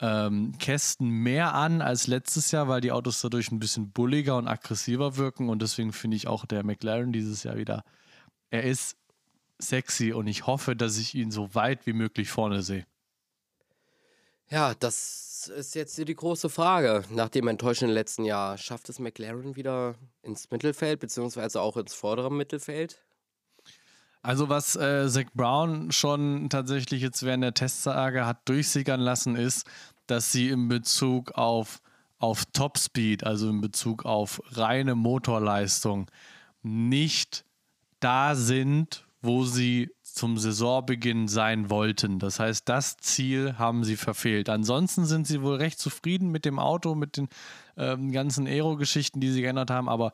ähm, 0.00 0.58
Kästen 0.58 1.08
mehr 1.08 1.54
an 1.54 1.80
als 1.80 2.06
letztes 2.06 2.50
Jahr, 2.50 2.68
weil 2.68 2.80
die 2.80 2.92
Autos 2.92 3.20
dadurch 3.20 3.52
ein 3.52 3.60
bisschen 3.60 3.92
bulliger 3.92 4.36
und 4.36 4.48
aggressiver 4.48 5.16
wirken 5.16 5.48
und 5.48 5.62
deswegen 5.62 5.92
finde 5.92 6.16
ich 6.16 6.26
auch 6.26 6.46
der 6.46 6.64
McLaren 6.64 7.12
dieses 7.12 7.44
Jahr 7.44 7.56
wieder, 7.56 7.84
er 8.50 8.64
ist 8.64 8.96
sexy 9.60 10.12
und 10.12 10.26
ich 10.26 10.46
hoffe, 10.46 10.74
dass 10.74 10.98
ich 10.98 11.14
ihn 11.14 11.30
so 11.30 11.54
weit 11.54 11.86
wie 11.86 11.92
möglich 11.92 12.28
vorne 12.28 12.62
sehe. 12.62 12.86
Ja, 14.50 14.74
das 14.74 15.33
ist 15.48 15.74
jetzt 15.74 15.96
die 15.96 16.14
große 16.14 16.48
Frage. 16.48 17.04
Nach 17.10 17.28
dem 17.28 17.48
enttäuschenden 17.48 17.94
letzten 17.94 18.24
Jahr, 18.24 18.58
schafft 18.58 18.88
es 18.88 18.98
McLaren 18.98 19.56
wieder 19.56 19.94
ins 20.22 20.50
Mittelfeld, 20.50 21.00
beziehungsweise 21.00 21.60
auch 21.60 21.76
ins 21.76 21.94
vordere 21.94 22.30
Mittelfeld? 22.30 23.02
Also 24.22 24.48
was 24.48 24.74
äh, 24.74 25.06
Zach 25.08 25.30
Brown 25.34 25.92
schon 25.92 26.48
tatsächlich 26.48 27.02
jetzt 27.02 27.24
während 27.24 27.44
der 27.44 27.52
Testsage 27.52 28.24
hat 28.24 28.48
durchsickern 28.48 29.00
lassen, 29.00 29.36
ist, 29.36 29.66
dass 30.06 30.32
sie 30.32 30.48
in 30.48 30.68
Bezug 30.68 31.32
auf, 31.32 31.82
auf 32.18 32.44
Topspeed, 32.46 33.24
also 33.24 33.50
in 33.50 33.60
Bezug 33.60 34.06
auf 34.06 34.40
reine 34.52 34.94
Motorleistung, 34.94 36.10
nicht 36.62 37.44
da 38.00 38.34
sind, 38.34 39.06
wo 39.20 39.44
sie 39.44 39.90
zum 40.14 40.38
Saisonbeginn 40.38 41.26
sein 41.26 41.70
wollten. 41.70 42.20
Das 42.20 42.38
heißt, 42.38 42.68
das 42.68 42.96
Ziel 42.98 43.58
haben 43.58 43.82
sie 43.82 43.96
verfehlt. 43.96 44.48
Ansonsten 44.48 45.06
sind 45.06 45.26
sie 45.26 45.42
wohl 45.42 45.56
recht 45.56 45.78
zufrieden 45.78 46.30
mit 46.30 46.44
dem 46.44 46.60
Auto, 46.60 46.94
mit 46.94 47.16
den 47.16 47.28
ähm, 47.76 48.12
ganzen 48.12 48.46
Aero-Geschichten, 48.46 49.20
die 49.20 49.30
sie 49.32 49.42
geändert 49.42 49.70
haben, 49.70 49.88
aber 49.88 50.12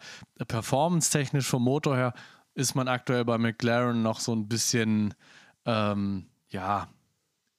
performance-technisch 0.48 1.46
vom 1.46 1.62
Motor 1.62 1.96
her 1.96 2.14
ist 2.54 2.74
man 2.74 2.88
aktuell 2.88 3.26
bei 3.26 3.36
McLaren 3.36 4.02
noch 4.02 4.20
so 4.20 4.32
ein 4.32 4.48
bisschen, 4.48 5.14
ähm, 5.66 6.26
ja, 6.48 6.88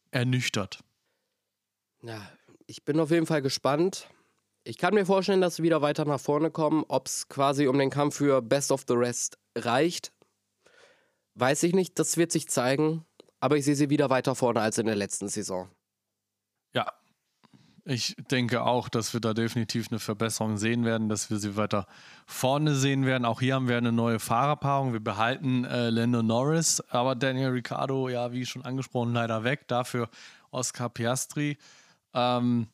ernüchtert. 0.10 0.80
Ja, 2.02 2.22
ich 2.66 2.84
bin 2.84 3.00
auf 3.00 3.12
jeden 3.12 3.28
Fall 3.28 3.44
gespannt. 3.44 4.08
Ich 4.64 4.78
kann 4.78 4.96
mir 4.96 5.06
vorstellen, 5.06 5.42
dass 5.42 5.58
sie 5.58 5.64
wieder 5.64 5.82
weiter 5.82 6.06
nach 6.06 6.20
vorne 6.20 6.50
kommen. 6.50 6.86
Ob 6.88 7.08
es 7.08 7.30
quasi 7.30 7.68
um 7.68 7.78
den 7.78 7.90
Kampf 7.92 8.16
für 8.16 8.42
Best 8.42 8.72
of 8.72 8.86
the 8.88 8.96
Rest 8.96 9.38
reicht, 9.56 10.12
Weiß 11.42 11.64
ich 11.64 11.74
nicht, 11.74 11.98
das 11.98 12.18
wird 12.18 12.32
sich 12.32 12.48
zeigen, 12.48 13.04
aber 13.40 13.58
ich 13.58 13.66
sehe 13.66 13.74
sie 13.74 13.90
wieder 13.90 14.12
weiter 14.12 14.36
vorne 14.36 14.62
als 14.62 14.78
in 14.78 14.86
der 14.86 14.96
letzten 14.96 15.28
Saison. 15.28 15.72
Ja, 16.72 16.86
ich 17.84 18.16
denke 18.30 18.62
auch, 18.62 18.90
dass 18.90 19.14
wir 19.14 19.22
da 19.22 19.34
definitiv 19.34 19.88
eine 19.90 19.98
Verbesserung 19.98 20.58
sehen 20.58 20.86
werden, 20.86 21.10
dass 21.10 21.32
wir 21.32 21.38
sie 21.38 21.58
weiter 21.58 21.88
vorne 22.28 22.76
sehen 22.76 23.08
werden. 23.08 23.26
Auch 23.26 23.40
hier 23.40 23.56
haben 23.56 23.68
wir 23.68 23.78
eine 23.78 23.92
neue 23.92 24.20
Fahrerpaarung. 24.20 24.94
Wir 24.94 25.00
behalten 25.00 25.66
äh, 25.66 25.90
Lando 25.90 26.22
Norris, 26.22 26.80
aber 26.90 27.16
Daniel 27.16 27.50
Ricciardo, 27.50 28.08
ja, 28.08 28.32
wie 28.32 28.46
schon 28.46 28.64
angesprochen, 28.64 29.12
leider 29.12 29.44
weg. 29.44 29.68
Dafür 29.68 30.12
Oscar 30.52 30.90
Piastri. 30.90 31.58
Ähm, 32.14 32.68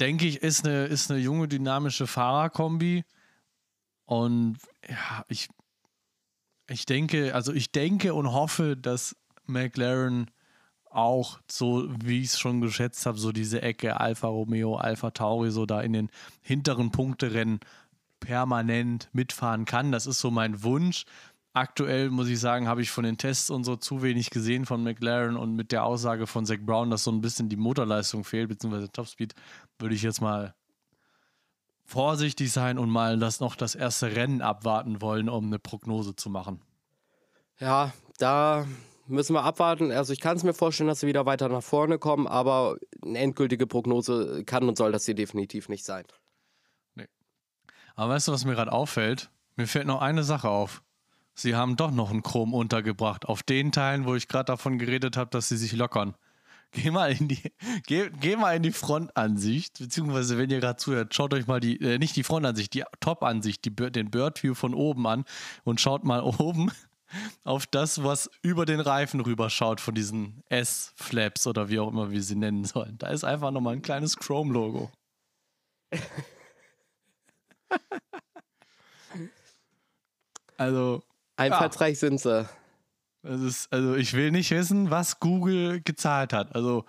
denke 0.00 0.26
ich, 0.26 0.42
ist 0.42 0.64
eine, 0.64 0.86
ist 0.86 1.10
eine 1.10 1.20
junge, 1.20 1.46
dynamische 1.46 2.06
Fahrerkombi. 2.06 3.04
Und 4.06 4.56
ja, 4.88 5.26
ich, 5.28 5.50
ich 6.68 6.86
denke, 6.86 7.34
also 7.34 7.52
ich 7.52 7.72
denke 7.72 8.14
und 8.14 8.32
hoffe, 8.32 8.76
dass 8.76 9.16
McLaren 9.46 10.30
auch 10.90 11.38
so, 11.50 11.88
wie 12.02 12.20
ich 12.20 12.28
es 12.28 12.38
schon 12.38 12.60
geschätzt 12.60 13.06
habe, 13.06 13.18
so 13.18 13.30
diese 13.30 13.60
Ecke 13.62 14.00
Alfa 14.00 14.28
Romeo, 14.28 14.76
Alfa 14.76 15.10
Tauri, 15.10 15.50
so 15.50 15.66
da 15.66 15.80
in 15.82 15.92
den 15.92 16.10
hinteren 16.40 16.90
Punkterennen 16.90 17.60
permanent 18.18 19.08
mitfahren 19.12 19.66
kann. 19.66 19.92
Das 19.92 20.06
ist 20.06 20.20
so 20.20 20.30
mein 20.30 20.62
Wunsch. 20.62 21.04
Aktuell 21.52 22.10
muss 22.10 22.28
ich 22.28 22.40
sagen, 22.40 22.66
habe 22.66 22.82
ich 22.82 22.90
von 22.90 23.04
den 23.04 23.18
Tests 23.18 23.50
und 23.50 23.64
so 23.64 23.76
zu 23.76 24.02
wenig 24.02 24.30
gesehen 24.30 24.66
von 24.66 24.82
McLaren 24.82 25.36
und 25.36 25.54
mit 25.54 25.72
der 25.72 25.84
Aussage 25.84 26.26
von 26.26 26.44
Zach 26.44 26.58
Brown, 26.60 26.90
dass 26.90 27.04
so 27.04 27.12
ein 27.12 27.20
bisschen 27.20 27.48
die 27.48 27.56
Motorleistung 27.56 28.24
fehlt, 28.24 28.48
beziehungsweise 28.48 28.90
Topspeed, 28.90 29.34
würde 29.78 29.94
ich 29.94 30.02
jetzt 30.02 30.20
mal 30.20 30.54
vorsichtig 31.86 32.52
sein 32.52 32.78
und 32.78 32.90
mal 32.90 33.18
das 33.18 33.40
noch 33.40 33.54
das 33.54 33.74
erste 33.74 34.14
Rennen 34.14 34.42
abwarten 34.42 35.00
wollen, 35.00 35.28
um 35.28 35.46
eine 35.46 35.58
Prognose 35.58 36.16
zu 36.16 36.28
machen. 36.28 36.60
Ja, 37.58 37.92
da 38.18 38.66
müssen 39.06 39.34
wir 39.34 39.44
abwarten. 39.44 39.92
Also 39.92 40.12
ich 40.12 40.20
kann 40.20 40.36
es 40.36 40.42
mir 40.42 40.52
vorstellen, 40.52 40.88
dass 40.88 41.00
sie 41.00 41.06
wieder 41.06 41.26
weiter 41.26 41.48
nach 41.48 41.62
vorne 41.62 41.98
kommen, 41.98 42.26
aber 42.26 42.76
eine 43.02 43.18
endgültige 43.18 43.66
Prognose 43.66 44.42
kann 44.44 44.68
und 44.68 44.76
soll 44.76 44.92
das 44.92 45.06
hier 45.06 45.14
definitiv 45.14 45.68
nicht 45.68 45.84
sein. 45.84 46.04
Nee. 46.94 47.08
Aber 47.94 48.14
weißt 48.14 48.28
du, 48.28 48.32
was 48.32 48.44
mir 48.44 48.54
gerade 48.54 48.72
auffällt? 48.72 49.30
Mir 49.54 49.66
fällt 49.66 49.86
noch 49.86 50.02
eine 50.02 50.24
Sache 50.24 50.48
auf. 50.48 50.82
Sie 51.34 51.54
haben 51.54 51.76
doch 51.76 51.90
noch 51.90 52.10
ein 52.10 52.22
Chrom 52.22 52.52
untergebracht. 52.52 53.26
Auf 53.26 53.42
den 53.42 53.70
Teilen, 53.70 54.06
wo 54.06 54.14
ich 54.14 54.26
gerade 54.26 54.46
davon 54.46 54.78
geredet 54.78 55.16
habe, 55.16 55.30
dass 55.30 55.48
sie 55.48 55.56
sich 55.56 55.72
lockern. 55.72 56.14
Geh 56.72 56.90
mal 56.90 57.12
in 57.12 57.28
die, 57.28 57.52
geh, 57.86 58.10
geh 58.20 58.36
mal 58.36 58.54
in 58.56 58.62
die 58.62 58.72
Frontansicht, 58.72 59.78
beziehungsweise 59.78 60.36
wenn 60.36 60.50
ihr 60.50 60.60
gerade 60.60 60.76
zuhört, 60.76 61.14
schaut 61.14 61.32
euch 61.32 61.46
mal 61.46 61.60
die, 61.60 61.80
äh, 61.80 61.98
nicht 61.98 62.16
die 62.16 62.22
Frontansicht, 62.22 62.74
die 62.74 62.84
Top-Ansicht, 63.00 63.64
die, 63.64 63.70
den 63.70 64.10
Birdview 64.10 64.54
von 64.54 64.74
oben 64.74 65.06
an 65.06 65.24
und 65.64 65.80
schaut 65.80 66.04
mal 66.04 66.20
oben 66.38 66.70
auf 67.44 67.66
das, 67.66 68.02
was 68.02 68.28
über 68.42 68.66
den 68.66 68.80
Reifen 68.80 69.20
rüberschaut 69.20 69.80
von 69.80 69.94
diesen 69.94 70.42
S-Flaps 70.48 71.46
oder 71.46 71.68
wie 71.68 71.78
auch 71.78 71.88
immer 71.88 72.10
wir 72.10 72.22
sie 72.22 72.36
nennen 72.36 72.64
sollen. 72.64 72.98
Da 72.98 73.08
ist 73.08 73.24
einfach 73.24 73.52
nochmal 73.52 73.74
ein 73.74 73.82
kleines 73.82 74.16
Chrome-Logo. 74.16 74.90
also. 80.56 81.02
Einfallsreich 81.36 81.94
ja. 81.94 82.00
sind 82.00 82.20
sie. 82.20 82.48
Ist, 83.26 83.72
also 83.72 83.94
ich 83.96 84.12
will 84.14 84.30
nicht 84.30 84.50
wissen, 84.52 84.90
was 84.90 85.20
Google 85.20 85.80
gezahlt 85.82 86.32
hat. 86.32 86.54
Also. 86.54 86.84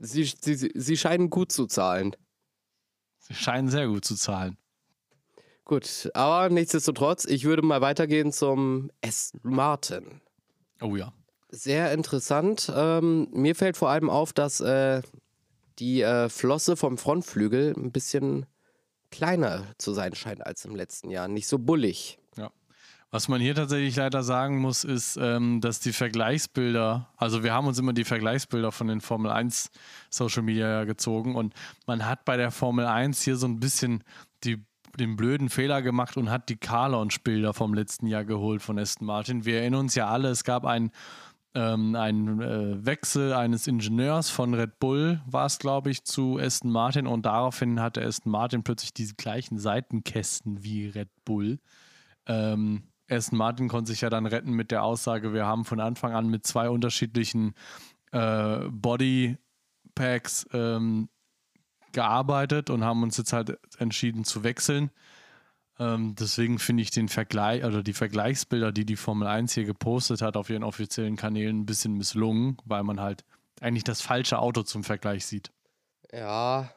Sie, 0.00 0.24
sie, 0.40 0.70
sie 0.72 0.96
scheinen 0.96 1.28
gut 1.28 1.50
zu 1.50 1.66
zahlen. 1.66 2.14
Sie 3.18 3.34
scheinen 3.34 3.68
sehr 3.68 3.88
gut 3.88 4.04
zu 4.04 4.14
zahlen. 4.14 4.56
Gut, 5.64 6.08
aber 6.14 6.48
nichtsdestotrotz, 6.48 7.24
ich 7.26 7.44
würde 7.44 7.62
mal 7.62 7.80
weitergehen 7.80 8.32
zum 8.32 8.90
S. 9.00 9.32
Martin. 9.42 10.22
Oh 10.80 10.96
ja. 10.96 11.12
Sehr 11.50 11.92
interessant. 11.92 12.72
Ähm, 12.74 13.28
mir 13.32 13.54
fällt 13.54 13.76
vor 13.76 13.90
allem 13.90 14.08
auf, 14.08 14.32
dass 14.32 14.60
äh, 14.60 15.02
die 15.78 16.02
äh, 16.02 16.28
Flosse 16.28 16.76
vom 16.76 16.96
Frontflügel 16.96 17.74
ein 17.76 17.92
bisschen 17.92 18.46
kleiner 19.10 19.66
zu 19.78 19.92
sein 19.92 20.14
scheint 20.14 20.46
als 20.46 20.64
im 20.64 20.74
letzten 20.74 21.10
Jahr. 21.10 21.28
Nicht 21.28 21.48
so 21.48 21.58
bullig. 21.58 22.18
Ja. 22.36 22.50
Was 23.10 23.28
man 23.28 23.40
hier 23.40 23.54
tatsächlich 23.54 23.96
leider 23.96 24.22
sagen 24.22 24.58
muss, 24.58 24.84
ist, 24.84 25.16
ähm, 25.16 25.62
dass 25.62 25.80
die 25.80 25.92
Vergleichsbilder, 25.92 27.08
also 27.16 27.42
wir 27.42 27.54
haben 27.54 27.66
uns 27.66 27.78
immer 27.78 27.94
die 27.94 28.04
Vergleichsbilder 28.04 28.70
von 28.70 28.86
den 28.86 29.00
Formel 29.00 29.30
1 29.30 29.70
Social 30.10 30.42
Media 30.42 30.84
gezogen 30.84 31.34
und 31.34 31.54
man 31.86 32.04
hat 32.04 32.26
bei 32.26 32.36
der 32.36 32.50
Formel 32.50 32.84
1 32.84 33.22
hier 33.22 33.36
so 33.36 33.46
ein 33.46 33.60
bisschen 33.60 34.04
die 34.44 34.62
den 34.98 35.16
blöden 35.16 35.48
Fehler 35.48 35.80
gemacht 35.82 36.16
und 36.16 36.30
hat 36.30 36.48
die 36.48 36.56
Car-Launch-Bilder 36.56 37.54
vom 37.54 37.74
letzten 37.74 38.06
Jahr 38.06 38.24
geholt 38.24 38.62
von 38.62 38.78
Aston 38.78 39.06
Martin. 39.06 39.44
Wir 39.44 39.60
erinnern 39.60 39.80
uns 39.80 39.94
ja 39.94 40.08
alle, 40.08 40.28
es 40.28 40.44
gab 40.44 40.64
einen, 40.64 40.90
ähm, 41.54 41.94
einen 41.94 42.40
äh, 42.40 42.84
Wechsel 42.84 43.32
eines 43.32 43.66
Ingenieurs 43.66 44.30
von 44.30 44.54
Red 44.54 44.78
Bull, 44.78 45.20
war 45.26 45.46
es 45.46 45.58
glaube 45.58 45.90
ich, 45.90 46.04
zu 46.04 46.38
Aston 46.38 46.70
Martin 46.70 47.06
und 47.06 47.26
daraufhin 47.26 47.80
hatte 47.80 48.04
Aston 48.04 48.32
Martin 48.32 48.62
plötzlich 48.62 48.92
diese 48.92 49.14
gleichen 49.14 49.58
Seitenkästen 49.58 50.62
wie 50.62 50.88
Red 50.88 51.10
Bull. 51.24 51.58
Ähm, 52.26 52.82
Aston 53.08 53.38
Martin 53.38 53.68
konnte 53.68 53.90
sich 53.90 54.02
ja 54.02 54.10
dann 54.10 54.26
retten 54.26 54.52
mit 54.52 54.70
der 54.70 54.82
Aussage, 54.82 55.32
wir 55.32 55.46
haben 55.46 55.64
von 55.64 55.80
Anfang 55.80 56.12
an 56.12 56.28
mit 56.28 56.46
zwei 56.46 56.68
unterschiedlichen 56.68 57.54
äh, 58.12 58.60
Body 58.70 59.38
Packs 59.94 60.46
ähm, 60.52 61.08
gearbeitet 61.92 62.70
und 62.70 62.84
haben 62.84 63.02
uns 63.02 63.16
jetzt 63.16 63.32
halt 63.32 63.58
entschieden 63.78 64.24
zu 64.24 64.44
wechseln. 64.44 64.90
Ähm, 65.78 66.14
deswegen 66.16 66.58
finde 66.58 66.82
ich 66.82 66.90
den 66.90 67.08
Vergleich 67.08 67.64
oder 67.64 67.82
die 67.82 67.92
Vergleichsbilder, 67.92 68.72
die 68.72 68.84
die 68.84 68.96
Formel 68.96 69.28
1 69.28 69.54
hier 69.54 69.64
gepostet 69.64 70.22
hat 70.22 70.36
auf 70.36 70.50
ihren 70.50 70.64
offiziellen 70.64 71.16
Kanälen, 71.16 71.60
ein 71.60 71.66
bisschen 71.66 71.94
misslungen, 71.94 72.56
weil 72.64 72.82
man 72.82 73.00
halt 73.00 73.24
eigentlich 73.60 73.84
das 73.84 74.00
falsche 74.02 74.38
Auto 74.38 74.62
zum 74.62 74.84
Vergleich 74.84 75.26
sieht. 75.26 75.52
Ja. 76.12 76.70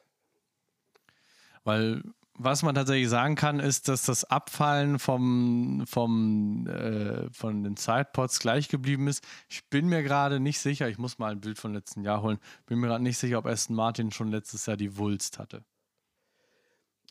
Weil 1.64 2.04
was 2.38 2.64
man 2.64 2.76
tatsächlich 2.76 3.10
sagen 3.10 3.36
kann, 3.36 3.60
ist, 3.60 3.88
dass 3.88 4.04
das 4.04 4.24
Abfallen 4.24 5.00
vom, 5.00 5.84
vom, 5.86 6.68
äh, 6.68 7.30
von 7.32 7.64
den 7.64 7.76
Sidepods 7.76 8.40
gleich 8.40 8.70
geblieben 8.70 9.08
ist. 9.08 9.24
Ich 9.50 9.68
bin 9.70 9.88
mir 9.88 10.02
gerade 10.04 10.40
nicht 10.40 10.60
sicher, 10.60 10.88
ich 10.90 10.98
muss 10.98 11.20
mal 11.20 11.32
ein 11.32 11.42
Bild 11.42 11.60
von 11.60 11.74
letzten 11.74 12.04
Jahr 12.04 12.22
holen, 12.22 12.40
bin 12.66 12.80
mir 12.80 12.88
gerade 12.88 13.04
nicht 13.04 13.18
sicher, 13.18 13.38
ob 13.38 13.46
Aston 13.46 13.76
Martin 13.76 14.12
schon 14.12 14.30
letztes 14.30 14.66
Jahr 14.66 14.78
die 14.78 14.98
Wulst 14.98 15.40
hatte. 15.40 15.64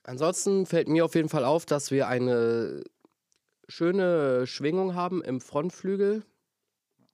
Ansonsten 0.04 0.66
fällt 0.66 0.88
mir 0.88 1.04
auf 1.04 1.14
jeden 1.14 1.28
Fall 1.28 1.44
auf, 1.44 1.66
dass 1.66 1.90
wir 1.90 2.08
eine 2.08 2.82
schöne 3.68 4.46
Schwingung 4.46 4.94
haben 4.94 5.22
im 5.22 5.40
Frontflügel, 5.40 6.24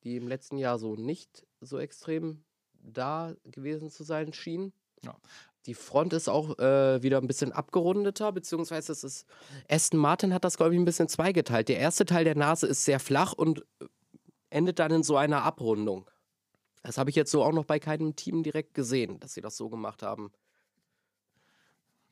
die 0.04 0.16
im 0.16 0.28
letzten 0.28 0.56
Jahr 0.56 0.78
so 0.78 0.94
nicht 0.94 1.44
so 1.60 1.78
extrem 1.78 2.44
da 2.74 3.34
gewesen 3.44 3.90
zu 3.90 4.04
sein 4.04 4.32
schien. 4.32 4.72
Ja. 5.02 5.16
Die 5.66 5.74
Front 5.74 6.12
ist 6.12 6.28
auch 6.28 6.58
äh, 6.58 7.02
wieder 7.02 7.18
ein 7.18 7.26
bisschen 7.26 7.52
abgerundeter, 7.52 8.30
beziehungsweise 8.32 8.92
es 8.92 9.02
ist. 9.02 9.26
Aston 9.68 9.98
Martin 9.98 10.32
hat 10.32 10.44
das, 10.44 10.56
glaube 10.56 10.74
ich, 10.74 10.80
ein 10.80 10.84
bisschen 10.84 11.08
zweigeteilt. 11.08 11.68
Der 11.68 11.78
erste 11.78 12.06
Teil 12.06 12.24
der 12.24 12.36
Nase 12.36 12.66
ist 12.66 12.84
sehr 12.84 13.00
flach 13.00 13.32
und 13.32 13.60
äh, 13.80 13.86
endet 14.50 14.78
dann 14.78 14.92
in 14.92 15.02
so 15.02 15.16
einer 15.16 15.42
Abrundung. 15.42 16.08
Das 16.82 16.98
habe 16.98 17.10
ich 17.10 17.16
jetzt 17.16 17.32
so 17.32 17.42
auch 17.42 17.52
noch 17.52 17.64
bei 17.64 17.80
keinem 17.80 18.14
Team 18.14 18.44
direkt 18.44 18.74
gesehen, 18.74 19.18
dass 19.18 19.34
sie 19.34 19.40
das 19.40 19.56
so 19.56 19.68
gemacht 19.68 20.04
haben. 20.04 20.30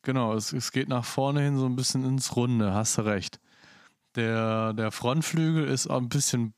Genau, 0.02 0.34
es, 0.34 0.52
es 0.52 0.72
geht 0.72 0.88
nach 0.88 1.04
vorne 1.04 1.42
hin 1.42 1.56
so 1.56 1.64
ein 1.64 1.76
bisschen 1.76 2.04
ins 2.04 2.34
Runde, 2.34 2.74
hast 2.74 2.98
du 2.98 3.02
recht. 3.02 3.38
Der, 4.16 4.72
der 4.72 4.90
Frontflügel 4.90 5.66
ist 5.68 5.86
ein 5.86 6.08
bisschen, 6.08 6.54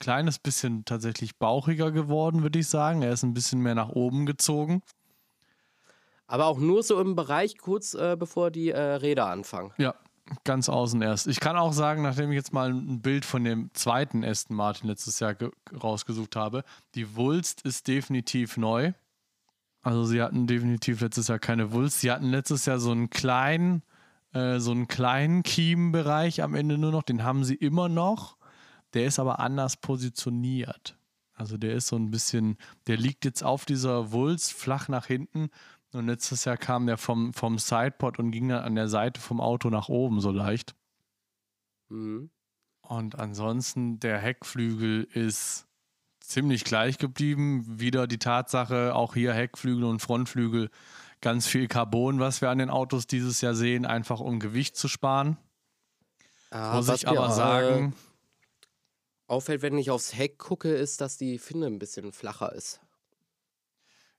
kleines 0.00 0.40
bisschen 0.40 0.84
tatsächlich 0.84 1.38
bauchiger 1.38 1.92
geworden, 1.92 2.42
würde 2.42 2.58
ich 2.58 2.66
sagen. 2.66 3.02
Er 3.02 3.12
ist 3.12 3.22
ein 3.22 3.32
bisschen 3.32 3.60
mehr 3.60 3.76
nach 3.76 3.90
oben 3.90 4.26
gezogen. 4.26 4.82
Aber 6.26 6.46
auch 6.46 6.58
nur 6.58 6.82
so 6.82 7.00
im 7.00 7.14
Bereich 7.14 7.58
kurz 7.58 7.94
äh, 7.94 8.16
bevor 8.18 8.50
die 8.50 8.70
äh, 8.70 8.80
Räder 8.80 9.26
anfangen. 9.26 9.72
Ja, 9.78 9.94
ganz 10.44 10.68
außen 10.68 11.00
erst. 11.02 11.26
Ich 11.26 11.40
kann 11.40 11.56
auch 11.56 11.72
sagen, 11.72 12.02
nachdem 12.02 12.30
ich 12.30 12.36
jetzt 12.36 12.52
mal 12.52 12.70
ein 12.70 13.00
Bild 13.00 13.24
von 13.24 13.44
dem 13.44 13.70
zweiten 13.74 14.24
Aston 14.24 14.56
Martin 14.56 14.88
letztes 14.88 15.20
Jahr 15.20 15.36
rausgesucht 15.82 16.36
habe, 16.36 16.64
die 16.94 17.16
Wulst 17.16 17.62
ist 17.62 17.86
definitiv 17.86 18.56
neu. 18.56 18.92
Also 19.82 20.04
sie 20.04 20.20
hatten 20.20 20.48
definitiv 20.48 21.00
letztes 21.00 21.28
Jahr 21.28 21.38
keine 21.38 21.72
Wulst. 21.72 22.00
Sie 22.00 22.10
hatten 22.10 22.30
letztes 22.30 22.66
Jahr 22.66 22.80
so 22.80 22.90
einen 22.90 23.08
kleinen, 23.08 23.82
äh, 24.32 24.58
so 24.58 24.72
einen 24.72 24.88
kleinen 24.88 25.44
Kiemenbereich 25.44 26.42
am 26.42 26.56
Ende 26.56 26.76
nur 26.76 26.90
noch. 26.90 27.04
Den 27.04 27.22
haben 27.22 27.44
sie 27.44 27.54
immer 27.54 27.88
noch. 27.88 28.36
Der 28.94 29.06
ist 29.06 29.20
aber 29.20 29.38
anders 29.38 29.76
positioniert. 29.76 30.98
Also 31.34 31.58
der 31.58 31.74
ist 31.74 31.88
so 31.88 31.96
ein 31.96 32.10
bisschen, 32.10 32.56
der 32.86 32.96
liegt 32.96 33.24
jetzt 33.24 33.44
auf 33.44 33.64
dieser 33.64 34.10
Wulst 34.10 34.54
flach 34.54 34.88
nach 34.88 35.06
hinten 35.06 35.50
und 35.92 36.06
letztes 36.06 36.44
Jahr 36.44 36.56
kam 36.56 36.86
der 36.86 36.98
vom, 36.98 37.32
vom 37.32 37.58
Sidepod 37.58 38.18
und 38.18 38.30
ging 38.30 38.48
dann 38.48 38.64
an 38.64 38.74
der 38.74 38.88
Seite 38.88 39.20
vom 39.20 39.40
Auto 39.40 39.70
nach 39.70 39.88
oben 39.88 40.20
so 40.20 40.30
leicht. 40.30 40.74
Mhm. 41.88 42.30
Und 42.82 43.18
ansonsten, 43.18 43.98
der 43.98 44.18
Heckflügel 44.18 45.04
ist 45.04 45.66
ziemlich 46.20 46.64
gleich 46.64 46.98
geblieben. 46.98 47.64
Wieder 47.80 48.06
die 48.06 48.18
Tatsache, 48.18 48.94
auch 48.94 49.14
hier 49.14 49.32
Heckflügel 49.32 49.84
und 49.84 50.00
Frontflügel, 50.00 50.70
ganz 51.20 51.46
viel 51.46 51.68
Carbon, 51.68 52.20
was 52.20 52.40
wir 52.40 52.50
an 52.50 52.58
den 52.58 52.70
Autos 52.70 53.06
dieses 53.06 53.40
Jahr 53.40 53.54
sehen, 53.54 53.86
einfach 53.86 54.20
um 54.20 54.38
Gewicht 54.38 54.76
zu 54.76 54.88
sparen. 54.88 55.36
Ah, 56.50 56.76
Muss 56.76 56.88
ich 56.88 57.08
aber 57.08 57.30
sagen. 57.30 57.94
Auffällt, 59.26 59.62
wenn 59.62 59.76
ich 59.78 59.90
aufs 59.90 60.14
Heck 60.14 60.38
gucke, 60.38 60.72
ist, 60.72 61.00
dass 61.00 61.16
die 61.16 61.38
Finne 61.38 61.66
ein 61.66 61.78
bisschen 61.78 62.12
flacher 62.12 62.52
ist. 62.52 62.80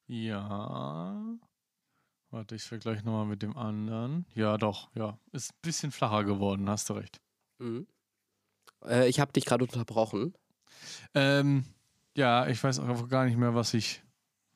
Ja. 0.07 1.37
Warte, 2.29 2.55
ich 2.55 2.63
vergleiche 2.63 3.05
nochmal 3.05 3.25
mit 3.25 3.41
dem 3.41 3.55
anderen. 3.55 4.25
Ja, 4.35 4.57
doch, 4.57 4.89
ja. 4.95 5.17
Ist 5.31 5.53
ein 5.53 5.59
bisschen 5.61 5.91
flacher 5.91 6.23
geworden, 6.25 6.69
hast 6.69 6.89
du 6.89 6.93
recht. 6.93 7.21
Mhm. 7.59 7.87
Äh, 8.85 9.07
ich 9.07 9.19
habe 9.19 9.31
dich 9.31 9.45
gerade 9.45 9.63
unterbrochen. 9.63 10.33
Ähm, 11.13 11.63
ja, 12.15 12.47
ich 12.47 12.61
weiß 12.61 12.79
einfach 12.79 13.07
gar 13.07 13.25
nicht 13.25 13.37
mehr, 13.37 13.55
was 13.55 13.73
ich 13.73 14.03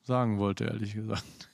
sagen 0.02 0.38
wollte, 0.38 0.64
ehrlich 0.64 0.94
gesagt. 0.94 1.50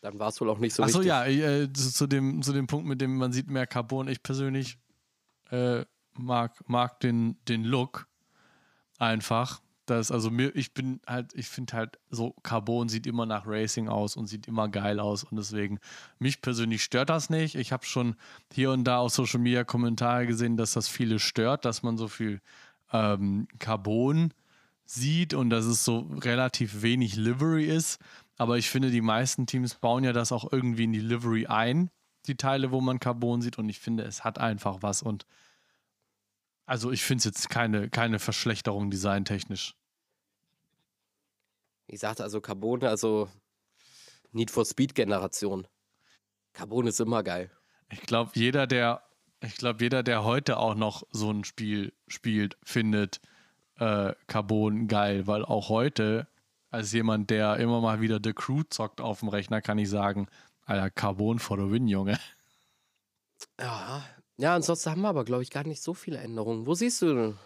Dann 0.00 0.18
war 0.18 0.28
es 0.28 0.40
wohl 0.40 0.50
auch 0.50 0.58
nicht 0.58 0.74
so 0.74 0.82
Achso, 0.82 0.98
wichtig. 0.98 1.08
ja, 1.08 1.24
äh, 1.24 1.72
zu, 1.72 1.90
zu, 1.92 2.06
dem, 2.06 2.42
zu 2.42 2.52
dem 2.52 2.66
Punkt, 2.66 2.86
mit 2.86 3.00
dem 3.00 3.16
man 3.16 3.32
sieht 3.32 3.48
mehr 3.48 3.66
Carbon. 3.66 4.06
Ich 4.06 4.22
persönlich 4.22 4.78
äh, 5.50 5.84
mag, 6.12 6.62
mag 6.68 7.00
den, 7.00 7.42
den 7.46 7.64
Look 7.64 8.06
einfach. 8.98 9.60
Das, 9.86 10.10
also 10.10 10.30
mir, 10.30 10.54
ich 10.56 10.72
bin 10.72 11.00
halt, 11.06 11.34
ich 11.34 11.48
finde 11.48 11.74
halt 11.74 11.98
so, 12.10 12.34
Carbon 12.42 12.88
sieht 12.88 13.06
immer 13.06 13.26
nach 13.26 13.46
Racing 13.46 13.88
aus 13.88 14.16
und 14.16 14.26
sieht 14.26 14.48
immer 14.48 14.68
geil 14.68 14.98
aus 14.98 15.24
und 15.24 15.36
deswegen, 15.36 15.78
mich 16.18 16.40
persönlich 16.40 16.82
stört 16.82 17.10
das 17.10 17.28
nicht. 17.28 17.54
Ich 17.54 17.72
habe 17.72 17.84
schon 17.84 18.16
hier 18.52 18.70
und 18.70 18.84
da 18.84 18.98
auf 18.98 19.12
Social 19.12 19.40
Media 19.40 19.64
Kommentare 19.64 20.26
gesehen, 20.26 20.56
dass 20.56 20.72
das 20.72 20.88
viele 20.88 21.18
stört, 21.18 21.64
dass 21.64 21.82
man 21.82 21.98
so 21.98 22.08
viel 22.08 22.40
ähm, 22.92 23.46
Carbon 23.58 24.32
sieht 24.86 25.34
und 25.34 25.50
dass 25.50 25.64
es 25.66 25.84
so 25.84 26.10
relativ 26.20 26.82
wenig 26.82 27.16
Livery 27.16 27.66
ist. 27.66 27.98
Aber 28.36 28.58
ich 28.58 28.70
finde, 28.70 28.90
die 28.90 29.00
meisten 29.00 29.46
Teams 29.46 29.74
bauen 29.74 30.04
ja 30.04 30.12
das 30.12 30.32
auch 30.32 30.50
irgendwie 30.52 30.84
in 30.84 30.92
die 30.92 31.00
Livery 31.00 31.46
ein, 31.46 31.90
die 32.26 32.36
Teile, 32.36 32.70
wo 32.70 32.80
man 32.80 33.00
Carbon 33.00 33.42
sieht 33.42 33.58
und 33.58 33.68
ich 33.68 33.80
finde, 33.80 34.04
es 34.04 34.24
hat 34.24 34.38
einfach 34.38 34.78
was 34.80 35.02
und 35.02 35.26
also 36.66 36.90
ich 36.90 37.02
finde 37.02 37.20
es 37.20 37.24
jetzt 37.24 37.50
keine, 37.50 37.90
keine 37.90 38.18
Verschlechterung 38.18 38.90
designtechnisch. 38.90 39.74
Ich 41.86 42.00
sagte 42.00 42.22
also 42.22 42.40
Carbon, 42.40 42.82
also 42.84 43.28
Need 44.32 44.50
for 44.50 44.64
Speed 44.64 44.94
Generation. 44.94 45.66
Carbon 46.52 46.86
ist 46.86 47.00
immer 47.00 47.22
geil. 47.22 47.50
Ich 47.90 48.00
glaube, 48.00 48.30
jeder, 48.34 48.66
der, 48.66 49.02
ich 49.40 49.56
glaube, 49.56 49.84
jeder, 49.84 50.02
der 50.02 50.24
heute 50.24 50.56
auch 50.56 50.74
noch 50.74 51.04
so 51.10 51.30
ein 51.30 51.44
Spiel 51.44 51.92
spielt, 52.08 52.56
findet 52.64 53.20
äh, 53.78 54.14
Carbon 54.26 54.88
geil, 54.88 55.26
weil 55.26 55.44
auch 55.44 55.68
heute, 55.68 56.26
als 56.70 56.92
jemand, 56.92 57.30
der 57.30 57.58
immer 57.58 57.80
mal 57.80 58.00
wieder 58.00 58.18
The 58.22 58.32
Crew 58.32 58.62
zockt 58.68 59.00
auf 59.00 59.20
dem 59.20 59.28
Rechner, 59.28 59.60
kann 59.60 59.78
ich 59.78 59.90
sagen, 59.90 60.28
Alter, 60.64 60.90
Carbon 60.90 61.38
for 61.38 61.58
the 61.58 61.70
win, 61.70 61.86
Junge. 61.86 62.18
Ja, 63.60 64.02
ja, 64.36 64.54
ansonsten 64.54 64.90
haben 64.90 65.02
wir 65.02 65.08
aber, 65.08 65.24
glaube 65.24 65.42
ich, 65.42 65.50
gar 65.50 65.64
nicht 65.64 65.82
so 65.82 65.94
viele 65.94 66.18
Änderungen. 66.18 66.66
Wo 66.66 66.74
siehst 66.74 67.02
du 67.02 67.36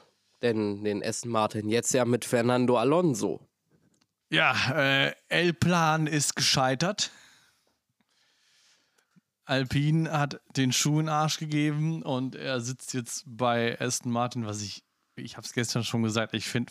denn 0.42 0.84
den 0.84 1.04
Aston 1.04 1.30
Martin? 1.30 1.68
Jetzt 1.68 1.92
ja 1.92 2.04
mit 2.04 2.24
Fernando 2.24 2.78
Alonso. 2.78 3.40
Ja, 4.30 4.54
äh, 4.74 5.14
L-Plan 5.28 6.06
ist 6.06 6.36
gescheitert. 6.36 7.10
Alpine 9.44 10.10
hat 10.12 10.40
den 10.56 10.72
Schuh 10.72 11.00
in 11.00 11.06
den 11.06 11.08
Arsch 11.08 11.38
gegeben 11.38 12.02
und 12.02 12.34
er 12.36 12.60
sitzt 12.60 12.92
jetzt 12.92 13.24
bei 13.26 13.80
Aston 13.80 14.12
Martin, 14.12 14.44
was 14.44 14.60
ich, 14.60 14.84
ich 15.16 15.38
habe 15.38 15.46
es 15.46 15.54
gestern 15.54 15.84
schon 15.84 16.02
gesagt, 16.02 16.34
ich 16.34 16.46
finde, 16.46 16.70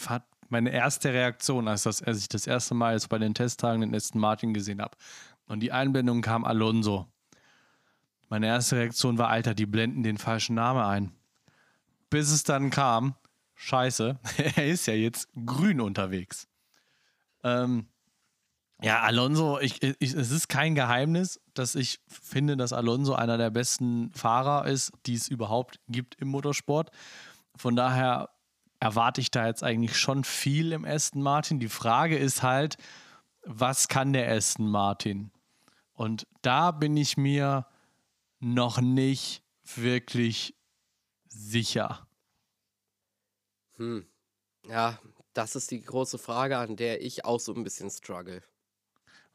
meine 0.50 0.70
erste 0.70 1.12
Reaktion, 1.12 1.68
als, 1.68 1.84
das, 1.84 2.04
als 2.04 2.20
ich 2.20 2.30
das 2.30 2.46
erste 2.46 2.76
Mal 2.76 2.94
jetzt 2.94 3.10
bei 3.10 3.18
den 3.18 3.34
Testtagen 3.34 3.82
den 3.82 3.96
Aston 3.96 4.22
Martin 4.22 4.54
gesehen 4.54 4.80
habe 4.80 4.96
und 5.48 5.62
die 5.62 5.72
Einblendung 5.72 6.22
kam 6.22 6.46
Alonso. 6.46 7.08
Meine 8.30 8.48
erste 8.48 8.76
Reaktion 8.76 9.18
war, 9.18 9.30
Alter, 9.30 9.54
die 9.54 9.66
blenden 9.66 10.04
den 10.04 10.18
falschen 10.18 10.56
Namen 10.56 10.82
ein. 10.82 11.12
Bis 12.10 12.32
es 12.32 12.44
dann 12.44 12.70
kam, 12.70 13.16
scheiße, 13.56 14.20
er 14.56 14.68
ist 14.68 14.88
ja 14.88 14.94
jetzt 14.94 15.30
grün 15.46 15.82
unterwegs. 15.82 16.48
Ähm, 17.44 17.88
ja, 18.82 19.02
Alonso, 19.02 19.60
ich, 19.60 19.82
ich, 19.82 20.14
es 20.14 20.32
ist 20.32 20.50
kein 20.50 20.76
Geheimnis, 20.76 21.40
dass 21.54 21.74
ich 21.74 22.00
finde, 22.08 22.58
dass 22.58 22.74
Alonso 22.74 23.16
einer 23.16 23.38
der 23.38 23.50
besten 23.50 24.12
Fahrer 24.14 24.68
ist, 24.68 24.92
die 25.06 25.16
es 25.16 25.28
überhaupt 25.28 25.80
gibt 25.88 26.16
im 26.22 26.28
Motorsport. 26.28 26.92
Von 27.56 27.76
daher 27.76 28.30
erwarte 28.80 29.22
ich 29.22 29.32
da 29.32 29.48
jetzt 29.48 29.64
eigentlich 29.64 29.98
schon 29.98 30.24
viel 30.24 30.74
im 30.74 30.86
Aston 30.86 31.24
Martin. 31.24 31.60
Die 31.60 31.70
Frage 31.70 32.18
ist 32.18 32.44
halt, 32.44 32.78
was 33.44 33.88
kann 33.88 34.14
der 34.14 34.32
Aston 34.32 34.70
Martin? 34.70 35.32
Und 35.94 36.28
da 36.44 36.70
bin 36.70 36.96
ich 36.96 37.18
mir 37.18 37.66
noch 38.40 38.82
nicht 38.82 39.44
wirklich 39.76 40.56
sicher. 41.28 42.08
Hm. 43.78 44.06
Ja, 44.68 45.00
das 45.34 45.56
ist 45.56 45.72
die 45.72 45.82
große 45.82 46.18
Frage, 46.18 46.58
an 46.58 46.76
der 46.76 47.02
ich 47.02 47.26
auch 47.26 47.40
so 47.40 47.54
ein 47.54 47.64
bisschen 47.64 47.90
struggle. 47.90 48.42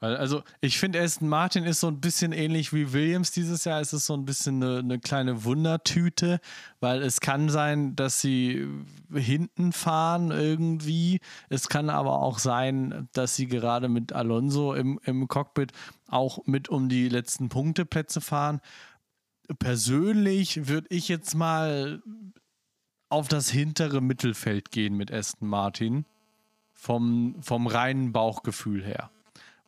Weil, 0.03 0.17
also, 0.17 0.43
ich 0.61 0.81
finde, 0.81 1.01
Aston 1.01 1.29
Martin 1.29 1.63
ist 1.63 1.79
so 1.79 1.87
ein 1.87 2.01
bisschen 2.01 2.33
ähnlich 2.33 2.73
wie 2.73 2.93
Williams 2.93 3.31
dieses 3.31 3.65
Jahr. 3.65 3.81
Es 3.81 3.93
ist 3.93 4.07
so 4.07 4.15
ein 4.15 4.25
bisschen 4.25 4.61
eine, 4.61 4.79
eine, 4.81 4.99
kleine 4.99 5.45
Wundertüte, 5.45 6.41
weil 6.81 7.03
es 7.03 7.21
kann 7.21 7.49
sein, 7.49 7.95
dass 7.95 8.21
sie 8.21 8.67
hinten 9.15 9.71
fahren 9.71 10.33
irgendwie. 10.33 11.21
Es 11.51 11.69
kann 11.69 11.89
aber 11.89 12.19
auch 12.19 12.41
sein, 12.41 13.09
dass 13.13 13.37
sie 13.37 13.47
gerade 13.47 13.89
mit 13.89 14.13
Alonso 14.13 14.75
im, 14.75 14.99
im 15.05 15.29
Cockpit 15.29 15.71
auch 16.09 16.45
mit 16.47 16.69
um 16.69 16.89
die 16.89 17.09
letzten 17.09 17.49
Punkteplätze 17.49 18.21
fahren. 18.21 18.61
Persönlich 19.59 20.69
würde 20.69 20.87
ich 20.91 21.09
jetzt 21.09 21.35
mal 21.35 22.03
auf 23.09 23.29
das 23.29 23.51
hintere 23.51 24.01
Mittelfeld 24.01 24.71
gehen 24.71 24.97
mit 24.97 25.13
Aston 25.13 25.49
Martin. 25.49 26.07
Vom, 26.73 27.37
vom 27.43 27.69
reinen 27.69 28.13
Bauchgefühl 28.13 28.83
her. 28.83 29.11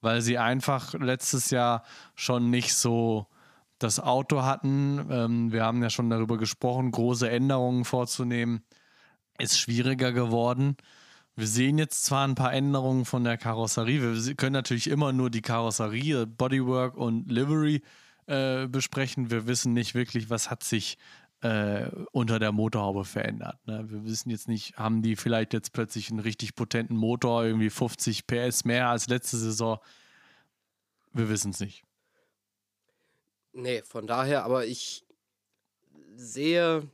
Weil 0.01 0.21
sie 0.21 0.37
einfach 0.37 0.95
letztes 0.95 1.51
Jahr 1.51 1.85
schon 2.17 2.51
nicht 2.51 2.75
so 2.75 3.29
das 3.79 4.01
Auto 4.01 4.43
hatten. 4.43 5.07
Ähm, 5.11 5.53
wir 5.53 5.63
haben 5.63 5.81
ja 5.81 5.91
schon 5.91 6.11
darüber 6.11 6.39
gesprochen, 6.39 6.91
große 6.91 7.31
Änderungen 7.31 7.85
vorzunehmen. 7.85 8.65
Ist 9.39 9.61
schwieriger 9.61 10.11
geworden. 10.11 10.77
Wir 11.37 11.47
sehen 11.47 11.79
jetzt 11.79 12.05
zwar 12.05 12.27
ein 12.27 12.35
paar 12.35 12.53
Änderungen 12.53 13.05
von 13.05 13.23
der 13.23 13.37
Karosserie. 13.37 14.25
Wir 14.25 14.35
können 14.35 14.55
natürlich 14.55 14.89
immer 14.89 15.13
nur 15.13 15.31
die 15.31 15.43
Karosserie, 15.43 16.27
Bodywork 16.27 16.97
und 16.97 17.31
Livery 17.31 17.77
äh, 17.77 17.81
besprechen. 18.27 19.31
Wir 19.31 19.47
wissen 19.47 19.73
nicht 19.73 19.95
wirklich, 19.95 20.31
was 20.31 20.51
hat 20.51 20.65
sich 20.65 20.99
äh, 21.45 21.91
unter 22.13 22.39
der 22.39 22.53
Motorhaube 22.53 23.05
verändert. 23.05 23.59
Ne? 23.67 23.85
Wir 23.91 24.05
wissen 24.05 24.31
jetzt 24.31 24.49
nicht, 24.49 24.79
haben 24.79 25.03
die 25.03 25.15
vielleicht 25.15 25.53
jetzt 25.53 25.73
plötzlich 25.75 26.11
einen 26.11 26.21
richtig 26.21 26.55
potenten 26.55 26.97
Motor, 26.97 27.45
irgendwie 27.45 27.69
50 27.69 28.27
PS 28.27 28.65
mehr 28.65 28.89
als 28.89 29.09
letzte 29.09 29.37
Saison? 29.37 29.79
Wir 31.13 31.29
wissen 31.29 31.51
es 31.51 31.61
nicht. 31.61 31.85
Nee, 33.53 33.83
von 33.83 34.07
daher, 34.07 34.45
aber 34.45 34.65
ich 34.65 35.05
sehe 36.17 36.89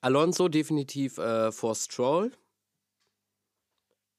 Alonso 0.00 0.48
definitiv 0.48 1.18
äh, 1.18 1.52
vor 1.52 1.74
Stroll. 1.74 2.32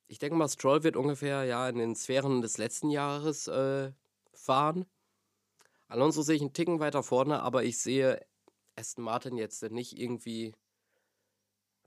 Ich 0.07 0.19
denke 0.19 0.35
mal, 0.35 0.47
Stroll 0.47 0.83
wird 0.83 0.95
ungefähr 0.95 1.45
ja 1.45 1.67
in 1.67 1.79
den 1.79 1.95
Sphären 1.95 2.41
des 2.41 2.59
letzten 2.59 2.91
Jahres 2.91 3.47
äh, 3.47 3.91
fahren. 4.33 4.85
Alonso 5.87 6.21
sehe 6.21 6.35
ich 6.35 6.41
einen 6.41 6.53
Ticken 6.53 6.79
weiter 6.79 7.03
vorne, 7.03 7.41
aber 7.41 7.63
ich 7.63 7.77
sehe 7.77 8.25
Aston 8.75 9.03
Martin 9.03 9.37
jetzt 9.37 9.63
nicht 9.71 9.97
irgendwie 9.97 10.53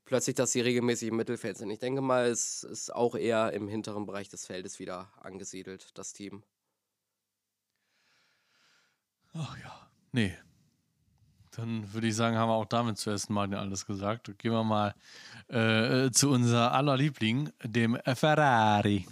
plötzlich, 0.05 0.37
dass 0.37 0.53
sie 0.53 0.61
regelmäßig 0.61 1.09
im 1.09 1.17
Mittelfeld 1.17 1.59
sind. 1.59 1.71
Ich 1.71 1.81
denke 1.81 2.01
mal, 2.01 2.27
es 2.27 2.65
ist 2.65 2.95
auch 2.95 3.15
eher 3.15 3.53
im 3.53 3.69
hinteren 3.69 4.07
Bereich 4.07 4.29
des 4.29 4.47
Feldes 4.47 4.79
wieder 4.79 5.13
angesiedelt, 5.21 5.91
das 5.99 6.13
Team. 6.13 6.43
Ach 9.35 9.57
ja, 9.59 9.89
nee. 10.13 10.37
Dann 11.53 11.93
würde 11.93 12.07
ich 12.07 12.17
sagen, 12.17 12.37
haben 12.37 12.49
wir 12.49 12.55
auch 12.55 12.65
damit 12.65 12.99
zuerst 12.99 13.31
mal 13.31 13.53
alles 13.53 13.85
gesagt. 13.85 14.33
Gehen 14.39 14.53
wir 14.53 14.65
mal 14.65 14.95
äh, 15.49 16.11
zu 16.11 16.31
unser 16.31 16.73
aller 16.73 16.97
Liebling, 16.97 17.51
dem 17.63 17.99
Ferrari. 18.15 19.07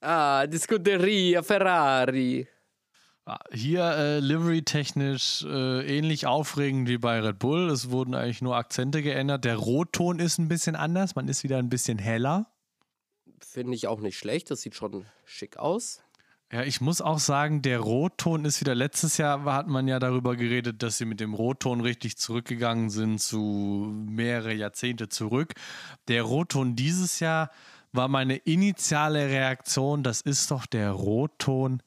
Ah, 0.00 0.46
die 0.46 0.58
Scuderia 0.58 1.42
Ferrari. 1.42 2.48
Hier 3.52 3.84
äh, 3.84 4.20
livery-technisch 4.20 5.44
äh, 5.44 5.98
ähnlich 5.98 6.26
aufregend 6.26 6.88
wie 6.88 6.98
bei 6.98 7.20
Red 7.20 7.38
Bull. 7.38 7.70
Es 7.70 7.90
wurden 7.90 8.14
eigentlich 8.14 8.42
nur 8.42 8.56
Akzente 8.56 9.02
geändert. 9.02 9.44
Der 9.44 9.56
Rotton 9.56 10.18
ist 10.18 10.38
ein 10.38 10.48
bisschen 10.48 10.76
anders. 10.76 11.14
Man 11.14 11.28
ist 11.28 11.42
wieder 11.44 11.58
ein 11.58 11.68
bisschen 11.68 11.98
heller. 11.98 12.46
Finde 13.40 13.74
ich 13.74 13.86
auch 13.86 14.00
nicht 14.00 14.18
schlecht. 14.18 14.50
Das 14.50 14.62
sieht 14.62 14.74
schon 14.74 15.06
schick 15.24 15.56
aus. 15.56 16.02
Ja, 16.52 16.64
ich 16.64 16.80
muss 16.80 17.00
auch 17.00 17.20
sagen, 17.20 17.62
der 17.62 17.78
Rotton 17.78 18.44
ist 18.44 18.60
wieder. 18.60 18.74
Letztes 18.74 19.18
Jahr 19.18 19.44
hat 19.44 19.68
man 19.68 19.86
ja 19.86 20.00
darüber 20.00 20.34
geredet, 20.34 20.82
dass 20.82 20.98
sie 20.98 21.04
mit 21.04 21.20
dem 21.20 21.32
Rotton 21.34 21.80
richtig 21.80 22.18
zurückgegangen 22.18 22.90
sind 22.90 23.20
zu 23.20 23.92
mehrere 24.08 24.52
Jahrzehnte 24.52 25.08
zurück. 25.08 25.54
Der 26.08 26.24
Rotton 26.24 26.74
dieses 26.74 27.20
Jahr 27.20 27.50
war 27.92 28.08
meine 28.08 28.36
initiale 28.36 29.28
Reaktion. 29.28 30.02
Das 30.02 30.22
ist 30.22 30.50
doch 30.50 30.66
der 30.66 30.90
Rotton 30.90 31.82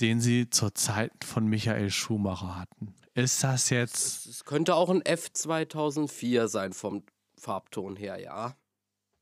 den 0.00 0.20
sie 0.20 0.50
zur 0.50 0.74
Zeit 0.74 1.24
von 1.24 1.46
Michael 1.46 1.90
Schumacher 1.90 2.58
hatten. 2.58 2.94
Ist 3.14 3.42
das 3.42 3.70
jetzt. 3.70 4.26
Es 4.26 4.44
könnte 4.44 4.74
auch 4.74 4.90
ein 4.90 5.02
F2004 5.02 6.48
sein 6.48 6.72
vom 6.72 7.04
Farbton 7.38 7.96
her, 7.96 8.20
ja. 8.20 8.56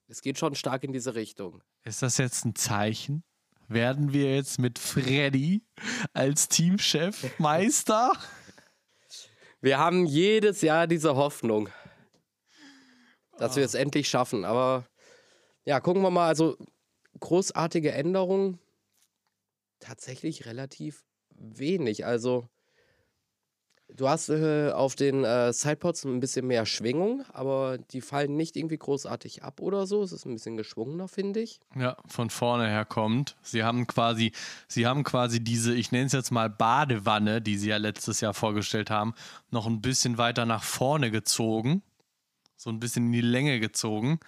Es 0.09 0.21
geht 0.21 0.39
schon 0.39 0.55
stark 0.55 0.85
in 0.85 0.93
diese 0.93 1.15
Richtung. 1.15 1.63
Ist 1.85 2.03
das 2.03 2.19
jetzt 2.19 2.45
ein 2.45 2.55
Zeichen? 2.55 3.23
Werden 3.69 4.13
wir 4.13 4.35
jetzt 4.35 4.59
mit 4.59 4.79
Freddy 4.79 5.65
als 6.13 6.49
Teamchef 6.49 7.25
Meister? 7.39 8.13
Wir 9.61 9.79
haben 9.79 10.05
jedes 10.05 10.61
Jahr 10.61 10.87
diese 10.87 11.17
Hoffnung, 11.17 11.71
dass 13.39 13.57
wir 13.57 13.65
es 13.65 13.75
endlich 13.75 14.09
schaffen. 14.09 14.45
Aber 14.45 14.87
ja, 15.65 15.81
gucken 15.81 16.03
wir 16.03 16.11
mal. 16.11 16.29
Also 16.29 16.59
großartige 17.21 17.93
Änderungen 17.93 18.59
tatsächlich 19.81 20.47
relativ 20.47 21.05
wenig. 21.31 22.07
Also 22.07 22.49
du 23.89 24.09
hast 24.09 24.29
äh, 24.29 24.71
auf 24.73 24.95
den 24.95 25.25
äh, 25.25 25.53
Sidepods 25.53 26.05
ein 26.05 26.21
bisschen 26.21 26.47
mehr 26.47 26.67
Schwingung, 26.67 27.25
aber 27.33 27.79
die 27.79 28.01
fallen 28.01 28.37
nicht 28.37 28.57
irgendwie 28.57 28.79
großartig 28.79 29.43
ab 29.43 29.61
oder 29.61 29.87
so. 29.87 30.03
Es 30.03 30.13
ist 30.13 30.27
ein 30.27 30.35
bisschen 30.35 30.57
geschwungener, 30.57 31.09
finde 31.09 31.41
ich. 31.41 31.61
Ja, 31.77 31.97
von 32.07 32.31
vorne 32.31 32.69
her 32.69 32.85
kommt. 32.85 33.37
Sie 33.43 33.63
haben 33.63 33.87
quasi, 33.87 34.33
sie 34.69 34.87
haben 34.87 35.05
quasi 35.05 35.43
diese, 35.43 35.75
ich 35.75 35.93
nenne 35.93 36.07
es 36.07 36.13
jetzt 36.13 36.31
mal 36.31 36.51
Badewanne, 36.51 37.41
die 37.41 37.57
sie 37.57 37.69
ja 37.69 37.77
letztes 37.77 38.21
Jahr 38.21 38.35
vorgestellt 38.35 38.91
haben, 38.91 39.15
noch 39.51 39.67
ein 39.67 39.81
bisschen 39.81 40.19
weiter 40.19 40.47
nach 40.47 40.63
vorne 40.63 41.11
gezogen. 41.11 41.83
So 42.57 42.71
ein 42.71 42.81
bisschen 42.81 43.07
in 43.07 43.13
die 43.13 43.21
Länge 43.21 43.61
gezogen. 43.61 44.21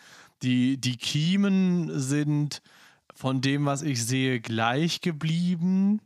Die, 0.43 0.79
die 0.79 0.97
Kiemen 0.97 1.99
sind 1.99 2.61
von 3.17 3.41
dem, 3.41 3.65
was 3.65 3.83
ich 3.83 4.05
sehe, 4.05 4.41
gleich 4.41 5.01
geblieben. 5.01 6.03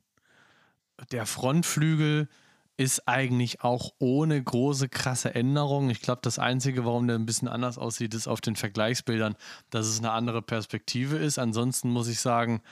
Der 1.10 1.26
Frontflügel 1.26 2.28
ist 2.76 3.08
eigentlich 3.08 3.62
auch 3.62 3.92
ohne 3.98 4.42
große 4.42 4.88
krasse 4.88 5.34
Änderungen. 5.34 5.90
Ich 5.90 6.00
glaube, 6.00 6.20
das 6.22 6.38
Einzige, 6.38 6.84
warum 6.84 7.08
der 7.08 7.18
ein 7.18 7.26
bisschen 7.26 7.48
anders 7.48 7.78
aussieht, 7.78 8.14
ist 8.14 8.28
auf 8.28 8.40
den 8.40 8.56
Vergleichsbildern, 8.56 9.34
dass 9.70 9.86
es 9.86 9.98
eine 9.98 10.12
andere 10.12 10.40
Perspektive 10.40 11.16
ist. 11.16 11.38
Ansonsten 11.38 11.90
muss 11.90 12.08
ich 12.08 12.20
sagen, 12.20 12.62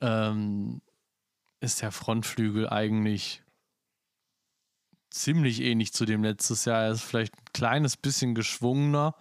ähm, 0.00 0.80
ist 1.60 1.82
der 1.82 1.90
Frontflügel 1.90 2.70
eigentlich 2.70 3.42
ziemlich 5.10 5.60
ähnlich 5.60 5.92
zu 5.92 6.04
dem 6.04 6.22
letztes 6.22 6.64
Jahr. 6.64 6.84
Er 6.84 6.92
ist 6.92 7.02
vielleicht 7.02 7.34
ein 7.34 7.52
kleines 7.52 7.96
bisschen 7.96 8.34
geschwungener. 8.34 9.16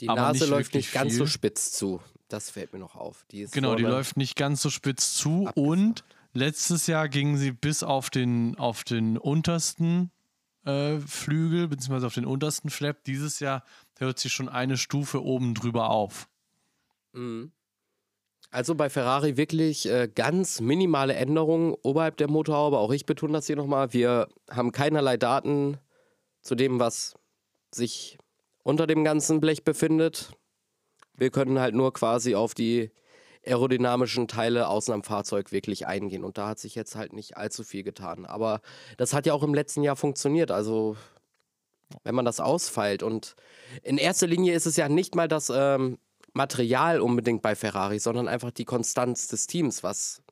Die 0.00 0.06
Nase 0.06 0.44
nicht 0.44 0.50
läuft 0.50 0.74
nicht 0.74 0.92
ganz 0.92 1.14
so 1.14 1.24
viel. 1.24 1.32
spitz 1.32 1.72
zu. 1.72 2.02
Das 2.32 2.50
fällt 2.50 2.72
mir 2.72 2.78
noch 2.78 2.94
auf. 2.94 3.24
Die 3.30 3.40
ist 3.42 3.52
Genau, 3.52 3.74
die 3.74 3.82
läuft 3.82 4.16
nicht 4.16 4.36
ganz 4.36 4.62
so 4.62 4.70
spitz 4.70 5.14
zu 5.14 5.46
Abgeflacht. 5.48 5.56
und 5.56 6.04
letztes 6.32 6.86
Jahr 6.86 7.08
ging 7.08 7.36
sie 7.36 7.52
bis 7.52 7.82
auf 7.82 8.08
den, 8.08 8.56
auf 8.58 8.84
den 8.84 9.18
untersten 9.18 10.10
äh, 10.64 10.98
Flügel, 11.00 11.68
beziehungsweise 11.68 12.06
auf 12.06 12.14
den 12.14 12.26
untersten 12.26 12.70
Flap. 12.70 13.02
Dieses 13.04 13.40
Jahr 13.40 13.64
hört 13.98 14.18
sie 14.18 14.30
schon 14.30 14.48
eine 14.48 14.76
Stufe 14.76 15.22
oben 15.22 15.54
drüber 15.54 15.90
auf. 15.90 16.28
Mhm. 17.12 17.52
Also 18.52 18.74
bei 18.74 18.90
Ferrari 18.90 19.36
wirklich 19.36 19.88
äh, 19.88 20.08
ganz 20.12 20.60
minimale 20.60 21.14
Änderungen 21.14 21.74
oberhalb 21.82 22.16
der 22.16 22.28
Motorhaube. 22.28 22.78
Auch 22.78 22.92
ich 22.92 23.06
betone 23.06 23.32
das 23.32 23.46
hier 23.46 23.56
nochmal. 23.56 23.92
Wir 23.92 24.28
haben 24.50 24.72
keinerlei 24.72 25.16
Daten 25.16 25.78
zu 26.42 26.54
dem, 26.54 26.80
was 26.80 27.14
sich 27.72 28.18
unter 28.62 28.86
dem 28.86 29.04
ganzen 29.04 29.40
Blech 29.40 29.64
befindet. 29.64 30.32
Wir 31.20 31.30
können 31.30 31.60
halt 31.60 31.74
nur 31.74 31.92
quasi 31.92 32.34
auf 32.34 32.54
die 32.54 32.90
aerodynamischen 33.44 34.26
Teile 34.26 34.68
außen 34.68 34.92
am 34.94 35.02
Fahrzeug 35.02 35.52
wirklich 35.52 35.86
eingehen. 35.86 36.24
Und 36.24 36.38
da 36.38 36.48
hat 36.48 36.58
sich 36.58 36.74
jetzt 36.74 36.96
halt 36.96 37.12
nicht 37.12 37.36
allzu 37.36 37.62
viel 37.62 37.82
getan. 37.82 38.24
Aber 38.24 38.62
das 38.96 39.12
hat 39.12 39.26
ja 39.26 39.34
auch 39.34 39.42
im 39.42 39.52
letzten 39.52 39.82
Jahr 39.82 39.96
funktioniert. 39.96 40.50
Also 40.50 40.96
wenn 42.04 42.14
man 42.14 42.24
das 42.24 42.40
ausfeilt. 42.40 43.02
Und 43.02 43.36
in 43.82 43.98
erster 43.98 44.26
Linie 44.26 44.54
ist 44.54 44.66
es 44.66 44.76
ja 44.76 44.88
nicht 44.88 45.14
mal 45.14 45.28
das 45.28 45.52
ähm, 45.54 45.98
Material 46.32 47.00
unbedingt 47.00 47.42
bei 47.42 47.54
Ferrari, 47.54 47.98
sondern 47.98 48.26
einfach 48.26 48.50
die 48.50 48.64
Konstanz 48.64 49.28
des 49.28 49.46
Teams, 49.46 49.82
was 49.82 50.22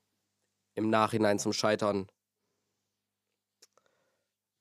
im 0.74 0.88
Nachhinein 0.88 1.38
zum 1.38 1.52
Scheitern 1.52 2.08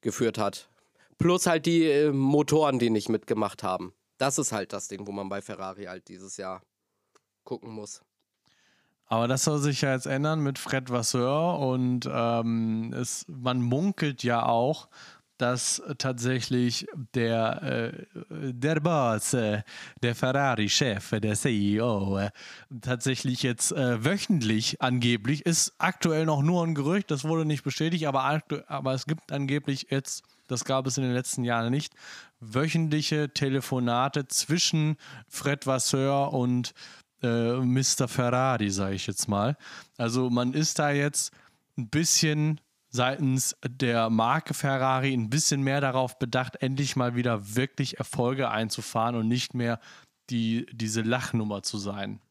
geführt 0.01 0.37
hat. 0.37 0.69
Plus 1.17 1.45
halt 1.47 1.65
die 1.65 1.85
äh, 1.85 2.11
Motoren, 2.11 2.79
die 2.79 2.89
nicht 2.89 3.07
mitgemacht 3.07 3.63
haben. 3.63 3.93
Das 4.17 4.37
ist 4.37 4.51
halt 4.51 4.73
das 4.73 4.87
Ding, 4.87 5.05
wo 5.05 5.11
man 5.11 5.29
bei 5.29 5.41
Ferrari 5.41 5.85
halt 5.85 6.07
dieses 6.07 6.37
Jahr 6.37 6.61
gucken 7.43 7.71
muss. 7.71 8.01
Aber 9.09 9.27
das 9.27 9.45
soll 9.45 9.59
sich 9.59 9.81
ja 9.81 9.93
jetzt 9.93 10.05
ändern 10.05 10.41
mit 10.41 10.59
Fred 10.59 10.89
Vasseur 10.89 11.59
und 11.59 12.09
ähm, 12.11 12.93
es, 12.93 13.25
man 13.29 13.61
munkelt 13.61 14.21
ja 14.23 14.45
auch, 14.45 14.89
dass 15.37 15.81
tatsächlich 15.97 16.87
der, 17.13 17.61
äh, 17.63 18.05
der 18.53 18.79
Boss, 18.79 19.33
äh, 19.33 19.61
der 20.01 20.15
Ferrari-Chef, 20.15 21.11
der 21.19 21.35
CEO, 21.35 22.17
äh, 22.17 22.31
tatsächlich 22.81 23.43
jetzt 23.43 23.71
äh, 23.71 24.03
wöchentlich 24.03 24.81
angeblich, 24.81 25.45
ist 25.45 25.75
aktuell 25.77 26.25
noch 26.25 26.41
nur 26.41 26.65
ein 26.65 26.75
Gerücht, 26.75 27.11
das 27.11 27.23
wurde 27.23 27.45
nicht 27.45 27.63
bestätigt, 27.63 28.07
aber, 28.07 28.41
aber 28.67 28.93
es 28.93 29.05
gibt 29.05 29.31
angeblich 29.31 29.87
jetzt, 29.89 30.23
das 30.47 30.65
gab 30.65 30.87
es 30.87 30.97
in 30.97 31.03
den 31.03 31.13
letzten 31.13 31.43
Jahren 31.43 31.71
nicht, 31.71 31.93
wöchentliche 32.39 33.33
Telefonate 33.33 34.27
zwischen 34.27 34.97
Fred 35.27 35.65
Vasseur 35.65 36.33
und 36.33 36.73
äh, 37.23 37.53
Mr. 37.57 38.07
Ferrari, 38.07 38.69
sage 38.69 38.95
ich 38.95 39.07
jetzt 39.07 39.27
mal. 39.27 39.57
Also 39.97 40.29
man 40.29 40.53
ist 40.53 40.79
da 40.79 40.91
jetzt 40.91 41.31
ein 41.77 41.89
bisschen 41.89 42.61
seitens 42.89 43.55
der 43.67 44.09
Marke 44.09 44.53
Ferrari 44.53 45.13
ein 45.13 45.29
bisschen 45.29 45.61
mehr 45.61 45.81
darauf 45.81 46.17
bedacht, 46.19 46.61
endlich 46.61 46.95
mal 46.95 47.15
wieder 47.15 47.55
wirklich 47.55 47.97
Erfolge 47.97 48.49
einzufahren 48.49 49.15
und 49.15 49.27
nicht 49.27 49.53
mehr 49.53 49.79
die, 50.29 50.65
diese 50.71 51.01
Lachnummer 51.01 51.63
zu 51.63 51.77
sein. 51.77 52.21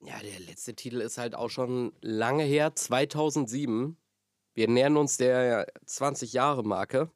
Ja, 0.00 0.18
der 0.20 0.40
letzte 0.40 0.74
Titel 0.74 1.00
ist 1.00 1.16
halt 1.16 1.34
auch 1.34 1.48
schon 1.48 1.92
lange 2.02 2.44
her, 2.44 2.74
2007. 2.74 3.96
Wir 4.52 4.68
nähern 4.68 4.96
uns 4.96 5.16
der 5.16 5.66
20-Jahre-Marke. 5.86 7.10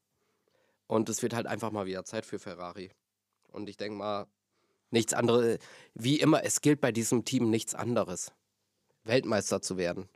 Und 0.89 1.09
es 1.09 1.23
wird 1.23 1.35
halt 1.35 1.47
einfach 1.47 1.71
mal 1.71 1.87
wieder 1.87 2.05
Zeit 2.05 2.27
für 2.27 2.41
Ferrari. 2.41 2.91
Und 3.53 3.69
ich 3.69 3.77
denke 3.77 3.97
mal, 3.97 4.27
nichts 4.91 5.15
anderes. 5.15 5.59
Wie 5.95 6.19
immer, 6.19 6.43
es 6.43 6.61
gilt 6.61 6.81
bei 6.81 6.91
diesem 6.91 7.25
Team 7.25 7.51
nichts 7.51 7.77
anderes. 7.77 8.33
Weltmeister 9.05 9.63
zu 9.63 9.77
werden. 9.77 10.09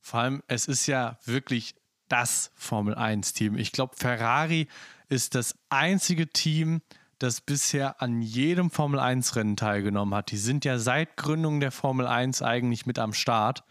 Vor 0.00 0.20
allem, 0.20 0.42
es 0.46 0.66
ist 0.66 0.86
ja 0.86 1.18
wirklich 1.24 1.74
das 2.08 2.50
Formel 2.54 2.94
1-Team. 2.94 3.56
Ich 3.56 3.72
glaube, 3.72 3.96
Ferrari 3.96 4.68
ist 5.08 5.34
das 5.34 5.54
einzige 5.68 6.28
Team, 6.28 6.82
das 7.18 7.40
bisher 7.40 8.00
an 8.00 8.22
jedem 8.22 8.70
Formel 8.70 9.00
1-Rennen 9.00 9.56
teilgenommen 9.56 10.14
hat. 10.14 10.30
Die 10.30 10.38
sind 10.38 10.64
ja 10.64 10.78
seit 10.78 11.16
Gründung 11.16 11.60
der 11.60 11.70
Formel 11.70 12.06
1 12.06 12.42
eigentlich 12.42 12.86
mit 12.86 12.98
am 12.98 13.12
Start 13.12 13.64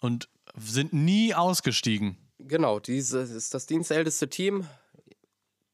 und 0.00 0.28
sind 0.56 0.92
nie 0.92 1.34
ausgestiegen. 1.34 2.16
Genau, 2.38 2.80
dieses 2.80 3.30
ist 3.30 3.52
das 3.52 3.66
dienstälteste 3.66 4.28
Team. 4.28 4.66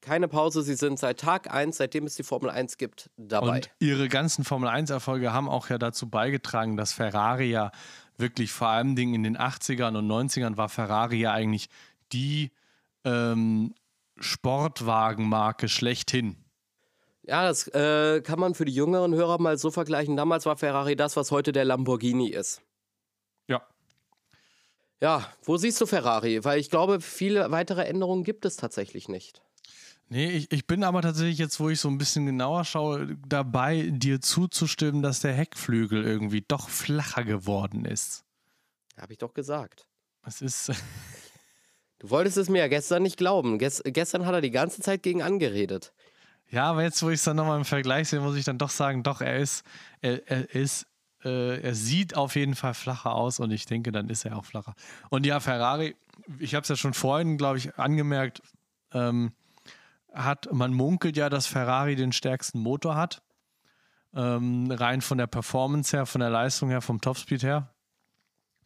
Keine 0.05 0.29
Pause, 0.29 0.63
sie 0.63 0.75
sind 0.75 0.99
seit 0.99 1.19
Tag 1.19 1.51
1, 1.51 1.79
seitdem 1.79 2.05
es 2.05 2.15
die 2.15 2.25
Formel 2.25 2.51
1 2.51 2.77
gibt, 2.77 3.09
dabei. 3.17 3.57
Und 3.57 3.71
ihre 3.79 4.09
ganzen 4.09 4.45
Formel 4.45 4.69
1-Erfolge 4.69 5.33
haben 5.33 5.49
auch 5.49 5.71
ja 5.71 5.79
dazu 5.79 6.11
beigetragen, 6.11 6.77
dass 6.77 6.93
Ferrari 6.93 7.51
ja 7.51 7.71
wirklich 8.19 8.53
vor 8.53 8.69
allem 8.69 8.97
Dingen 8.97 9.15
in 9.15 9.23
den 9.23 9.39
80ern 9.39 9.97
und 9.97 10.07
90ern 10.07 10.59
war 10.59 10.69
Ferrari 10.69 11.17
ja 11.17 11.33
eigentlich 11.33 11.71
die 12.13 12.53
ähm, 13.05 13.75
Sportwagenmarke 14.19 15.69
schlechthin. 15.69 16.37
Ja, 17.23 17.45
das 17.45 17.69
äh, 17.69 18.21
kann 18.21 18.39
man 18.39 18.55
für 18.55 18.67
die 18.67 18.75
jüngeren 18.75 19.15
Hörer 19.15 19.41
mal 19.41 19.57
so 19.57 19.71
vergleichen. 19.71 20.17
Damals 20.17 20.45
war 20.45 20.59
Ferrari 20.59 20.97
das, 20.97 21.17
was 21.17 21.31
heute 21.31 21.53
der 21.53 21.65
Lamborghini 21.65 22.29
ist. 22.29 22.61
Ja. 23.49 23.63
Ja, 25.01 25.27
wo 25.43 25.57
siehst 25.57 25.81
du 25.81 25.87
Ferrari? 25.87 26.45
Weil 26.45 26.61
ich 26.61 26.69
glaube, 26.69 27.01
viele 27.01 27.51
weitere 27.51 27.85
Änderungen 27.85 28.23
gibt 28.23 28.45
es 28.45 28.57
tatsächlich 28.57 29.09
nicht. 29.09 29.44
Nee, 30.09 30.31
ich, 30.31 30.53
ich 30.53 30.67
bin 30.67 30.85
aber 30.85 31.03
tatsächlich 31.03 31.39
jetzt, 31.39 31.59
wo 31.61 31.71
ich 31.71 31.81
so 31.81 31.89
ein 31.89 31.99
bisschen 31.99 32.27
genauer 32.27 32.65
schaue, 32.65 33.17
dabei, 33.27 33.89
dir 33.91 34.21
zuzustimmen, 34.21 35.03
dass 35.03 35.21
der 35.21 35.33
Heckflügel 35.33 36.05
irgendwie 36.05 36.45
doch 36.47 36.69
flacher 36.69 37.25
geworden 37.25 37.85
ist. 37.85 38.25
Habe 38.99 39.13
ich 39.13 39.19
doch 39.19 39.35
gesagt. 39.35 39.87
Es 40.25 40.41
ist. 40.41 40.73
Du 42.01 42.11
wolltest 42.11 42.37
es 42.37 42.51
mir 42.51 42.59
ja 42.59 42.69
gestern 42.69 43.03
nicht 43.03 43.17
glauben. 43.17 43.59
Ges 43.59 43.81
gestern 43.83 44.27
hat 44.27 44.35
er 44.35 44.43
die 44.43 44.51
ganze 44.51 44.83
Zeit 44.83 45.03
gegen 45.03 45.23
angeredet. 45.23 45.95
Ja, 46.51 46.65
aber 46.65 46.83
jetzt, 46.83 47.03
wo 47.03 47.09
ich 47.09 47.15
es 47.15 47.25
dann 47.25 47.37
nochmal 47.37 47.57
im 47.57 47.65
Vergleich 47.65 48.11
sehe, 48.11 48.21
muss 48.21 48.37
ich 48.37 48.45
dann 48.45 48.59
doch 48.59 48.69
sagen, 48.69 49.03
doch, 49.03 49.23
er 49.23 49.39
ist, 49.39 49.65
er, 50.03 50.29
er 50.29 50.55
ist, 50.55 50.87
äh, 51.25 51.63
er 51.63 51.75
sieht 51.75 52.15
auf 52.15 52.37
jeden 52.37 52.57
Fall 52.57 52.75
flacher 52.75 53.15
aus 53.15 53.41
und 53.41 53.53
ich 53.53 53.65
denke, 53.65 53.91
dann 53.91 54.11
ist 54.11 54.27
er 54.27 54.37
auch 54.37 54.45
flacher. 54.45 54.75
Und 55.09 55.25
ja, 55.25 55.41
Ferrari, 55.41 55.97
ich 56.39 56.55
habe 56.55 56.65
es 56.65 56.69
ja 56.69 56.77
schon 56.77 56.93
vorhin, 56.93 57.39
glaube 57.39 57.57
ich, 57.57 57.79
angemerkt, 57.79 58.43
ähm, 58.93 59.33
hat, 60.15 60.49
man 60.53 60.73
munkelt 60.73 61.17
ja, 61.17 61.29
dass 61.29 61.47
Ferrari 61.47 61.97
den 61.97 62.13
stärksten 62.13 62.61
Motor 62.61 62.97
hat. 62.97 63.23
Ähm, 64.15 64.71
rein 64.71 65.01
von 65.01 65.19
der 65.19 65.27
Performance 65.27 65.97
her, 65.97 66.07
von 66.07 66.21
der 66.21 66.31
Leistung 66.31 66.71
her, 66.71 66.81
vom 66.81 67.01
Topspeed 67.01 67.43
her. 67.43 67.75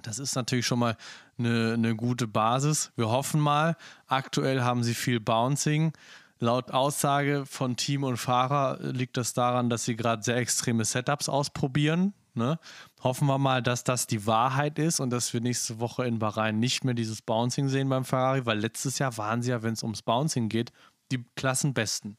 Das 0.02 0.18
ist 0.18 0.36
natürlich 0.36 0.66
schon 0.66 0.78
mal 0.78 0.96
eine, 1.38 1.74
eine 1.74 1.96
gute 1.96 2.28
Basis. 2.28 2.92
Wir 2.96 3.08
hoffen 3.08 3.40
mal, 3.40 3.76
aktuell 4.06 4.62
haben 4.62 4.84
sie 4.84 4.94
viel 4.94 5.20
Bouncing. 5.20 5.92
Laut 6.38 6.70
Aussage 6.70 7.46
von 7.46 7.76
Team 7.76 8.04
und 8.04 8.16
Fahrer 8.16 8.78
liegt 8.80 9.16
das 9.16 9.32
daran, 9.32 9.70
dass 9.70 9.84
sie 9.84 9.96
gerade 9.96 10.22
sehr 10.22 10.36
extreme 10.36 10.84
Setups 10.84 11.28
ausprobieren. 11.28 12.14
Ne? 12.34 12.60
Hoffen 13.02 13.26
wir 13.26 13.38
mal, 13.38 13.60
dass 13.60 13.82
das 13.82 14.06
die 14.06 14.24
Wahrheit 14.24 14.78
ist 14.78 15.00
und 15.00 15.10
dass 15.10 15.32
wir 15.34 15.40
nächste 15.40 15.80
Woche 15.80 16.06
in 16.06 16.20
Bahrain 16.20 16.60
nicht 16.60 16.84
mehr 16.84 16.94
dieses 16.94 17.20
Bouncing 17.20 17.68
sehen 17.68 17.88
beim 17.88 18.04
Ferrari, 18.04 18.46
weil 18.46 18.60
letztes 18.60 19.00
Jahr 19.00 19.16
waren 19.16 19.42
sie 19.42 19.50
ja, 19.50 19.64
wenn 19.64 19.72
es 19.72 19.82
ums 19.82 20.02
Bouncing 20.02 20.48
geht, 20.48 20.70
die 21.10 21.24
Klassenbesten. 21.36 22.16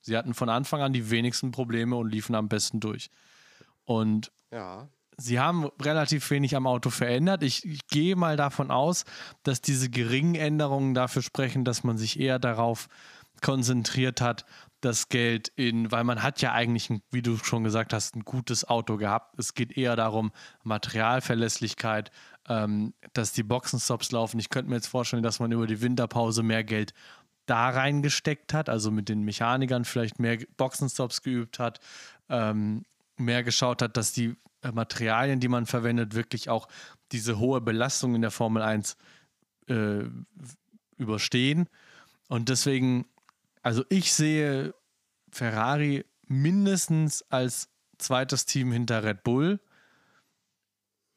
Sie 0.00 0.16
hatten 0.16 0.34
von 0.34 0.48
Anfang 0.48 0.80
an 0.82 0.92
die 0.92 1.10
wenigsten 1.10 1.50
Probleme 1.50 1.96
und 1.96 2.10
liefen 2.10 2.34
am 2.34 2.48
besten 2.48 2.80
durch. 2.80 3.10
Und 3.84 4.30
Ja. 4.50 4.88
Sie 5.18 5.40
haben 5.40 5.64
relativ 5.80 6.30
wenig 6.30 6.56
am 6.56 6.66
Auto 6.66 6.90
verändert. 6.90 7.42
Ich, 7.42 7.64
ich, 7.64 7.86
gehe 7.86 8.16
mal 8.16 8.36
davon 8.36 8.70
aus, 8.70 9.06
dass 9.44 9.62
diese 9.62 9.88
geringen 9.88 10.34
Änderungen 10.34 10.92
dafür 10.92 11.22
sprechen, 11.22 11.64
dass 11.64 11.84
man 11.84 11.96
sich 11.96 12.20
eher 12.20 12.38
darauf 12.38 12.88
konzentriert 13.40 14.20
hat, 14.20 14.44
das 14.80 15.08
Geld 15.08 15.48
in, 15.56 15.90
weil 15.90 16.04
man 16.04 16.22
hat 16.22 16.42
ja 16.42 16.52
eigentlich, 16.52 16.90
ein, 16.90 17.02
wie 17.10 17.22
du 17.22 17.38
schon 17.38 17.64
gesagt 17.64 17.92
hast, 17.92 18.14
ein 18.14 18.24
gutes 18.24 18.68
Auto 18.68 18.98
gehabt. 18.98 19.38
Es 19.38 19.54
geht 19.54 19.76
eher 19.76 19.96
darum, 19.96 20.32
Materialverlässlichkeit, 20.64 22.10
ähm, 22.48 22.92
dass 23.14 23.32
die 23.32 23.42
Boxenstops 23.42 24.12
laufen. 24.12 24.38
Ich 24.38 24.50
könnte 24.50 24.68
mir 24.68 24.76
jetzt 24.76 24.88
vorstellen, 24.88 25.22
dass 25.22 25.40
man 25.40 25.50
über 25.50 25.66
die 25.66 25.80
Winterpause 25.80 26.42
mehr 26.42 26.62
Geld 26.62 26.92
da 27.46 27.70
reingesteckt 27.70 28.52
hat, 28.52 28.68
also 28.68 28.90
mit 28.90 29.08
den 29.08 29.22
Mechanikern 29.22 29.84
vielleicht 29.84 30.18
mehr 30.18 30.38
Boxenstops 30.56 31.22
geübt 31.22 31.58
hat, 31.58 31.80
ähm, 32.28 32.84
mehr 33.16 33.42
geschaut 33.42 33.82
hat, 33.82 33.96
dass 33.96 34.12
die 34.12 34.36
äh, 34.62 34.72
Materialien, 34.72 35.40
die 35.40 35.48
man 35.48 35.66
verwendet, 35.66 36.14
wirklich 36.14 36.50
auch 36.50 36.68
diese 37.12 37.38
hohe 37.38 37.60
Belastung 37.60 38.14
in 38.14 38.22
der 38.22 38.30
Formel 38.30 38.62
1 38.62 38.96
äh, 39.68 40.04
überstehen. 40.96 41.68
Und 42.28 42.48
deswegen, 42.48 43.06
also 43.62 43.84
ich 43.88 44.12
sehe 44.12 44.74
Ferrari 45.30 46.04
mindestens 46.26 47.24
als 47.30 47.68
zweites 47.98 48.46
Team 48.46 48.72
hinter 48.72 49.04
Red 49.04 49.22
Bull. 49.22 49.60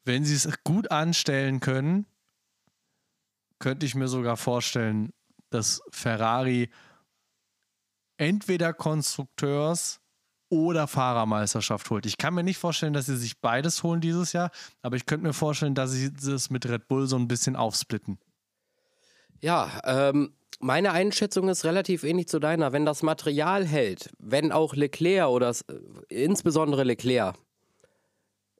Wenn 0.04 0.24
sie 0.24 0.34
es 0.34 0.48
gut 0.64 0.90
anstellen 0.90 1.60
können, 1.60 2.06
könnte 3.58 3.84
ich 3.84 3.94
mir 3.94 4.08
sogar 4.08 4.36
vorstellen, 4.36 5.12
dass 5.50 5.82
Ferrari 5.90 6.70
entweder 8.16 8.72
Konstrukteurs 8.72 10.00
oder 10.48 10.88
Fahrermeisterschaft 10.88 11.88
holt. 11.90 12.06
Ich 12.06 12.18
kann 12.18 12.34
mir 12.34 12.42
nicht 12.42 12.58
vorstellen, 12.58 12.92
dass 12.92 13.06
sie 13.06 13.16
sich 13.16 13.40
beides 13.40 13.82
holen 13.82 14.00
dieses 14.00 14.32
Jahr, 14.32 14.50
aber 14.82 14.96
ich 14.96 15.06
könnte 15.06 15.26
mir 15.26 15.32
vorstellen, 15.32 15.74
dass 15.74 15.92
sie 15.92 16.12
das 16.12 16.50
mit 16.50 16.68
Red 16.68 16.88
Bull 16.88 17.06
so 17.06 17.16
ein 17.16 17.28
bisschen 17.28 17.56
aufsplitten. 17.56 18.18
Ja, 19.40 19.80
ähm, 19.84 20.34
meine 20.58 20.92
Einschätzung 20.92 21.48
ist 21.48 21.64
relativ 21.64 22.04
ähnlich 22.04 22.28
zu 22.28 22.38
deiner. 22.38 22.72
Wenn 22.72 22.84
das 22.84 23.02
Material 23.02 23.64
hält, 23.64 24.10
wenn 24.18 24.52
auch 24.52 24.74
Leclerc 24.74 25.28
oder 25.30 25.50
äh, 25.50 26.24
insbesondere 26.24 26.84
Leclerc 26.84 27.36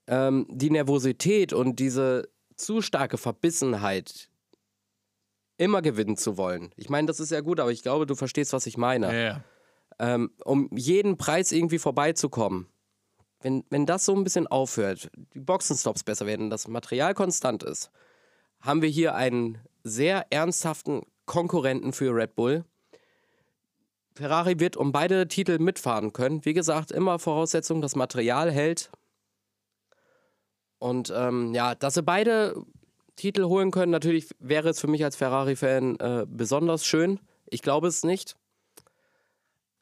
ähm, 0.06 0.46
die 0.48 0.70
Nervosität 0.70 1.52
und 1.52 1.78
diese 1.78 2.28
zu 2.56 2.80
starke 2.80 3.18
Verbissenheit 3.18 4.29
immer 5.60 5.82
gewinnen 5.82 6.16
zu 6.16 6.38
wollen. 6.38 6.72
Ich 6.76 6.88
meine, 6.88 7.06
das 7.06 7.20
ist 7.20 7.30
ja 7.30 7.42
gut, 7.42 7.60
aber 7.60 7.70
ich 7.70 7.82
glaube, 7.82 8.06
du 8.06 8.14
verstehst, 8.14 8.54
was 8.54 8.64
ich 8.64 8.78
meine. 8.78 9.24
Ja. 9.24 9.44
Ähm, 9.98 10.30
um 10.42 10.70
jeden 10.74 11.18
Preis 11.18 11.52
irgendwie 11.52 11.78
vorbeizukommen. 11.78 12.66
Wenn, 13.42 13.64
wenn 13.68 13.84
das 13.84 14.06
so 14.06 14.14
ein 14.16 14.24
bisschen 14.24 14.46
aufhört, 14.46 15.10
die 15.34 15.40
Boxenstops 15.40 16.02
besser 16.02 16.24
werden, 16.24 16.48
das 16.48 16.66
Material 16.66 17.12
konstant 17.12 17.62
ist, 17.62 17.90
haben 18.60 18.80
wir 18.80 18.88
hier 18.88 19.14
einen 19.14 19.58
sehr 19.84 20.26
ernsthaften 20.30 21.02
Konkurrenten 21.26 21.92
für 21.92 22.14
Red 22.14 22.34
Bull. 22.36 22.64
Ferrari 24.14 24.58
wird 24.60 24.78
um 24.78 24.92
beide 24.92 25.28
Titel 25.28 25.58
mitfahren 25.58 26.14
können. 26.14 26.42
Wie 26.46 26.54
gesagt, 26.54 26.90
immer 26.90 27.18
Voraussetzung, 27.18 27.82
das 27.82 27.96
Material 27.96 28.50
hält. 28.50 28.90
Und 30.78 31.12
ähm, 31.14 31.52
ja, 31.52 31.74
dass 31.74 31.94
sie 31.94 32.02
beide 32.02 32.54
Titel 33.20 33.44
holen 33.44 33.70
können, 33.70 33.92
natürlich 33.92 34.28
wäre 34.38 34.70
es 34.70 34.80
für 34.80 34.88
mich 34.88 35.04
als 35.04 35.14
Ferrari-Fan 35.14 35.96
äh, 36.00 36.26
besonders 36.26 36.86
schön. 36.86 37.20
Ich 37.46 37.60
glaube 37.60 37.86
es 37.86 38.02
nicht. 38.02 38.36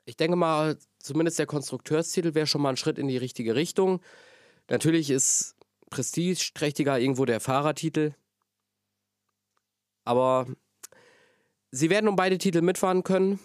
Ich 0.07 0.17
denke 0.17 0.37
mal, 0.37 0.77
zumindest 0.99 1.39
der 1.39 1.47
Konstrukteurstitel 1.47 2.35
wäre 2.35 2.49
schon 2.49 2.63
mal 2.63 2.71
ein 2.71 2.77
Schritt 2.77 2.99
in 2.99 3.07
die 3.07 3.17
richtige 3.17 3.55
Richtung. 3.55 4.01
Natürlich 4.69 5.11
ist 5.11 5.55
prestigeträchtiger 5.89 6.99
irgendwo 6.99 7.27
der 7.27 7.39
Fahrertitel. 7.41 8.15
Aber 10.05 10.47
sie 11.71 11.91
werden 11.91 12.09
um 12.09 12.17
beide 12.17 12.39
Titel 12.39 12.63
mitfahren 12.63 13.05
können. 13.05 13.39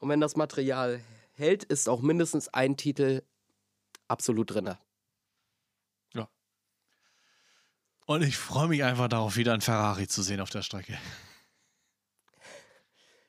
Und 0.00 0.08
wenn 0.08 0.20
das 0.20 0.36
Material 0.36 1.00
hält, 1.32 1.64
ist 1.64 1.88
auch 1.88 2.00
mindestens 2.00 2.48
ein 2.48 2.76
Titel 2.76 3.22
absolut 4.08 4.54
drin. 4.54 4.74
Ja. 6.14 6.28
Und 8.06 8.22
ich 8.22 8.36
freue 8.36 8.68
mich 8.68 8.84
einfach 8.84 9.08
darauf, 9.08 9.36
wieder 9.36 9.52
ein 9.52 9.60
Ferrari 9.60 10.06
zu 10.06 10.22
sehen 10.22 10.40
auf 10.40 10.50
der 10.50 10.62
Strecke. 10.62 10.96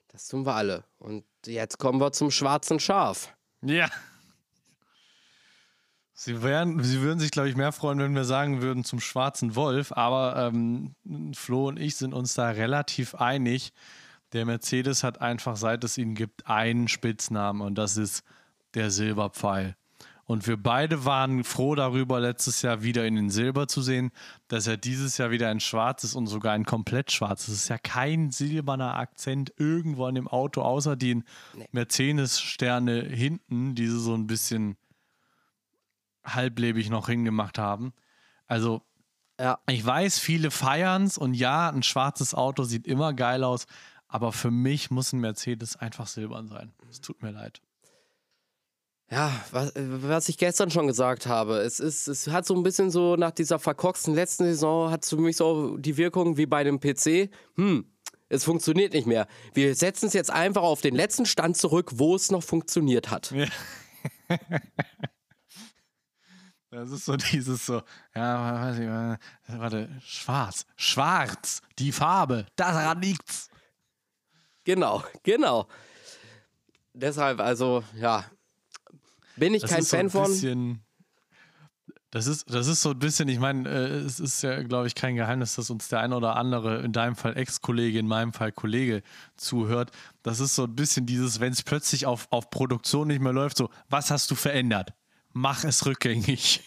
Das 0.09 0.27
tun 0.27 0.45
wir 0.45 0.53
alle. 0.53 0.83
Und 0.99 1.25
jetzt 1.45 1.79
kommen 1.79 1.99
wir 1.99 2.11
zum 2.11 2.31
schwarzen 2.31 2.79
Schaf. 2.79 3.35
Ja. 3.61 3.89
Sie, 6.13 6.41
wären, 6.41 6.83
sie 6.83 7.01
würden 7.01 7.19
sich, 7.19 7.31
glaube 7.31 7.49
ich, 7.49 7.55
mehr 7.55 7.71
freuen, 7.71 7.99
wenn 7.99 8.15
wir 8.15 8.23
sagen 8.23 8.61
würden 8.61 8.83
zum 8.83 8.99
schwarzen 8.99 9.55
Wolf. 9.55 9.91
Aber 9.91 10.47
ähm, 10.47 10.95
Flo 11.33 11.67
und 11.67 11.77
ich 11.79 11.95
sind 11.95 12.13
uns 12.13 12.35
da 12.35 12.49
relativ 12.49 13.15
einig. 13.15 13.73
Der 14.33 14.45
Mercedes 14.45 15.03
hat 15.03 15.21
einfach, 15.21 15.55
seit 15.55 15.83
es 15.83 15.97
ihn 15.97 16.13
gibt, 16.13 16.47
einen 16.47 16.87
Spitznamen 16.87 17.61
und 17.61 17.75
das 17.75 17.97
ist 17.97 18.23
der 18.73 18.91
Silberpfeil. 18.91 19.75
Und 20.27 20.45
wir 20.45 20.61
beide 20.61 21.05
waren 21.05 21.45
froh 21.45 21.73
darüber, 21.73 22.19
letztes 22.19 22.61
Jahr 22.61 22.83
wieder 22.83 23.05
in 23.07 23.15
den 23.15 23.29
Silber 23.29 23.67
zu 23.69 23.81
sehen, 23.81 24.11
dass 24.49 24.67
er 24.67 24.75
dieses 24.75 25.17
Jahr 25.17 25.31
wieder 25.31 25.47
ein 25.49 25.61
schwarzes 25.61 26.15
und 26.15 26.27
sogar 26.27 26.51
ein 26.53 26.65
komplett 26.65 27.13
schwarzes. 27.13 27.47
Es 27.55 27.61
ist 27.63 27.69
ja 27.69 27.77
kein 27.77 28.29
silberner 28.31 28.97
Akzent 28.97 29.53
irgendwo 29.57 30.05
an 30.05 30.15
dem 30.15 30.27
Auto, 30.27 30.61
außer 30.63 30.97
die 30.97 31.15
Nee. 31.55 31.67
Mercedes-Sterne 31.71 33.03
hinten, 33.03 33.73
die 33.73 33.87
sie 33.87 33.99
so 34.01 34.13
ein 34.15 34.27
bisschen 34.27 34.75
halblebig 36.25 36.89
noch 36.89 37.07
hingemacht 37.07 37.57
haben. 37.57 37.93
Also, 38.47 38.81
Ja. 39.39 39.59
ich 39.69 39.85
weiß, 39.85 40.19
viele 40.19 40.51
feiern 40.51 41.03
es 41.03 41.17
und 41.17 41.35
ja, 41.35 41.69
ein 41.69 41.83
schwarzes 41.83 42.33
Auto 42.33 42.63
sieht 42.63 42.85
immer 42.85 43.13
geil 43.13 43.43
aus, 43.45 43.65
aber 44.09 44.33
für 44.33 44.51
mich 44.51 44.91
muss 44.91 45.13
ein 45.13 45.19
Mercedes 45.19 45.77
einfach 45.77 46.07
silbern 46.07 46.47
sein. 46.49 46.73
Es 46.89 46.99
tut 46.99 47.21
mir 47.21 47.31
leid. 47.31 47.61
Ja, 49.09 49.31
was, 49.51 49.71
was 49.75 50.27
ich 50.27 50.37
gestern 50.37 50.69
schon 50.69 50.87
gesagt 50.87 51.27
habe, 51.27 51.59
es 51.59 51.79
ist, 51.79 52.07
es 52.07 52.27
hat 52.27 52.45
so 52.45 52.53
ein 52.55 52.63
bisschen 52.63 52.91
so 52.91 53.15
nach 53.15 53.31
dieser 53.31 53.57
verkorksten 53.57 54.13
letzten 54.13 54.43
Saison 54.43 54.91
hat 54.91 55.03
es 55.03 55.09
für 55.09 55.17
mich 55.17 55.37
so 55.37 55.77
die 55.77 55.95
Wirkung 55.95 56.35
wie 56.35 56.45
bei 56.45 56.57
einem 56.57 56.81
PC. 56.81 57.29
Hm, 57.55 57.85
es 58.27 58.43
funktioniert 58.43 58.93
nicht 58.93 59.07
mehr. 59.07 59.27
Wir 59.53 59.75
setzen 59.75 60.07
es 60.07 60.13
jetzt 60.13 60.29
einfach 60.29 60.63
auf 60.63 60.81
den 60.81 60.93
letzten 60.93 61.25
Stand 61.25 61.55
zurück, 61.55 61.91
wo 61.95 62.15
es 62.15 62.31
noch 62.31 62.43
funktioniert 62.43 63.09
hat. 63.09 63.31
Ja. 63.31 63.47
Das 66.69 66.91
ist 66.91 67.05
so 67.05 67.15
dieses 67.15 67.65
so, 67.65 67.81
ja, 68.13 68.61
weiß 68.61 68.75
ich, 68.75 68.83
äh, 68.83 69.57
warte, 69.57 69.89
schwarz, 70.03 70.65
schwarz, 70.75 71.61
die 71.79 71.93
Farbe, 71.93 72.45
daran 72.57 73.01
liegt's. 73.01 73.47
Genau, 74.65 75.01
genau. 75.23 75.67
Deshalb, 76.93 77.39
also, 77.39 77.85
ja, 77.95 78.25
bin 79.37 79.53
ich 79.53 79.61
Das 79.61 79.71
kein 79.71 79.83
so 79.83 79.95
Fan 79.95 80.05
ein 80.07 80.09
von. 80.09 80.79
das 82.11 82.27
ist, 82.27 82.53
das 82.53 82.67
ist 82.67 82.81
so 82.81 82.91
ein 82.91 82.99
bisschen, 82.99 83.27
ich 83.29 83.39
meine, 83.39 83.69
äh, 83.69 83.97
es 83.99 84.19
ist 84.19 84.41
ja, 84.41 84.61
glaube 84.63 84.87
ich, 84.87 84.95
kein 84.95 85.15
Geheimnis, 85.15 85.55
dass 85.55 85.69
uns 85.69 85.89
der 85.89 85.99
ein 85.99 86.13
oder 86.13 86.35
andere, 86.35 86.81
in 86.81 86.93
deinem 86.93 87.15
Fall 87.15 87.37
Ex-Kollege, 87.37 87.99
in 87.99 88.07
meinem 88.07 88.33
Fall 88.33 88.51
Kollege, 88.51 89.03
zuhört. 89.35 89.91
Das 90.23 90.39
ist 90.39 90.55
so 90.55 90.63
ein 90.63 90.75
bisschen 90.75 91.05
dieses, 91.05 91.39
wenn 91.39 91.53
es 91.53 91.63
plötzlich 91.63 92.05
auf, 92.05 92.27
auf 92.31 92.49
Produktion 92.49 93.07
nicht 93.07 93.21
mehr 93.21 93.33
läuft, 93.33 93.57
so, 93.57 93.69
was 93.89 94.11
hast 94.11 94.31
du 94.31 94.35
verändert? 94.35 94.93
Mach 95.33 95.63
es 95.63 95.85
rückgängig. 95.85 96.63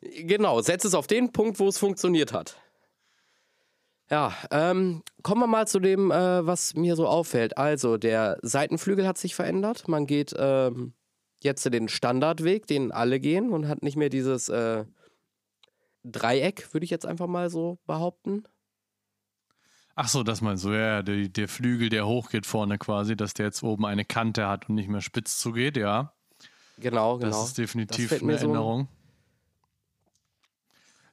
Genau, 0.00 0.60
setz 0.60 0.84
es 0.84 0.94
auf 0.94 1.06
den 1.06 1.32
Punkt, 1.32 1.58
wo 1.58 1.68
es 1.68 1.78
funktioniert 1.78 2.32
hat. 2.32 2.56
Ja, 4.10 4.32
ähm, 4.50 5.02
kommen 5.22 5.42
wir 5.42 5.46
mal 5.46 5.66
zu 5.68 5.80
dem, 5.80 6.10
äh, 6.10 6.46
was 6.46 6.74
mir 6.74 6.96
so 6.96 7.06
auffällt. 7.06 7.58
Also, 7.58 7.98
der 7.98 8.38
Seitenflügel 8.42 9.06
hat 9.06 9.18
sich 9.18 9.34
verändert. 9.34 9.86
Man 9.86 10.06
geht 10.06 10.34
ähm, 10.38 10.94
jetzt 11.42 11.64
den 11.72 11.88
Standardweg, 11.88 12.66
den 12.66 12.92
alle 12.92 13.20
gehen 13.20 13.50
und 13.50 13.68
hat 13.68 13.82
nicht 13.82 13.96
mehr 13.96 14.08
dieses 14.08 14.48
äh, 14.48 14.84
Dreieck, 16.04 16.72
würde 16.72 16.84
ich 16.84 16.90
jetzt 16.90 17.06
einfach 17.06 17.26
mal 17.26 17.50
so 17.50 17.78
behaupten. 17.86 18.44
Ach 19.94 20.08
so, 20.08 20.22
das 20.22 20.40
meinst 20.40 20.64
du, 20.64 20.70
ja, 20.70 21.02
der, 21.02 21.28
der 21.28 21.48
Flügel, 21.48 21.88
der 21.88 22.06
hochgeht 22.06 22.46
vorne 22.46 22.78
quasi, 22.78 23.16
dass 23.16 23.34
der 23.34 23.46
jetzt 23.46 23.62
oben 23.64 23.84
eine 23.84 24.04
Kante 24.04 24.46
hat 24.46 24.68
und 24.68 24.76
nicht 24.76 24.88
mehr 24.88 25.00
spitz 25.00 25.38
zugeht, 25.38 25.76
ja. 25.76 26.12
Genau, 26.78 27.18
Das 27.18 27.30
genau. 27.30 27.44
ist 27.44 27.58
definitiv 27.58 28.08
fällt 28.10 28.22
eine 28.22 28.38
so- 28.38 28.46
Änderung. 28.46 28.88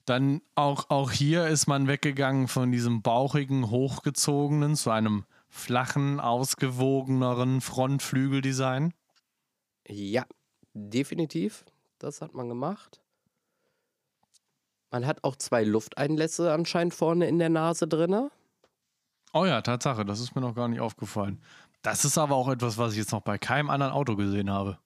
Dann 0.06 0.41
auch, 0.53 0.91
auch 0.91 1.10
hier 1.10 1.47
ist 1.47 1.65
man 1.65 1.88
weggegangen 1.88 2.47
von 2.47 2.72
diesem 2.72 3.02
bauchigen, 3.02 3.72
hochgezogenen 3.72 4.76
zu 4.76 4.91
einem 4.91 5.26
flachen, 5.49 6.19
ausgewogeneren 6.19 7.60
Frontflügeldesign? 7.61 8.93
Ja, 9.87 10.25
definitiv. 10.73 11.65
Das 11.99 12.21
hat 12.21 12.33
man 12.33 12.49
gemacht. 12.49 13.01
Man 14.91 15.05
hat 15.05 15.23
auch 15.23 15.35
zwei 15.35 15.63
Lufteinlässe 15.63 16.53
anscheinend 16.53 16.93
vorne 16.93 17.27
in 17.27 17.39
der 17.39 17.49
Nase 17.49 17.87
drin. 17.87 18.29
Oh 19.33 19.45
ja, 19.45 19.61
Tatsache, 19.61 20.05
das 20.05 20.19
ist 20.19 20.35
mir 20.35 20.41
noch 20.41 20.55
gar 20.55 20.67
nicht 20.67 20.79
aufgefallen. 20.79 21.41
Das 21.81 22.05
ist 22.05 22.17
aber 22.17 22.35
auch 22.35 22.47
etwas, 22.47 22.77
was 22.77 22.93
ich 22.93 22.99
jetzt 22.99 23.11
noch 23.11 23.21
bei 23.21 23.37
keinem 23.37 23.69
anderen 23.69 23.91
Auto 23.91 24.15
gesehen 24.15 24.49
habe. 24.49 24.79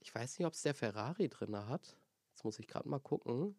Ich 0.00 0.14
weiß 0.14 0.38
nicht, 0.38 0.46
ob 0.46 0.54
es 0.54 0.62
der 0.62 0.74
Ferrari 0.74 1.28
drin 1.28 1.54
hat. 1.54 1.96
Jetzt 2.30 2.44
muss 2.44 2.58
ich 2.58 2.66
gerade 2.66 2.88
mal 2.88 3.00
gucken. 3.00 3.54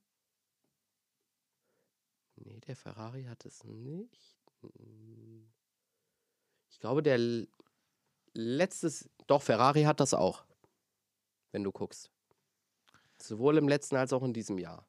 Nee, 2.38 2.60
der 2.62 2.76
Ferrari 2.76 3.26
hat 3.26 3.46
es 3.46 3.64
nicht. 3.64 4.38
Ich 6.70 6.80
glaube, 6.80 7.04
der 7.04 7.48
letztes. 8.34 9.10
Doch, 9.28 9.42
Ferrari 9.42 9.84
hat 9.84 10.00
das 10.00 10.14
auch. 10.14 10.44
Wenn 11.52 11.64
du 11.64 11.72
guckst. 11.72 12.12
Sowohl 13.18 13.58
im 13.58 13.68
letzten 13.68 13.96
als 13.96 14.14
auch 14.14 14.24
in 14.24 14.34
diesem 14.34 14.58
Jahr. 14.58 14.86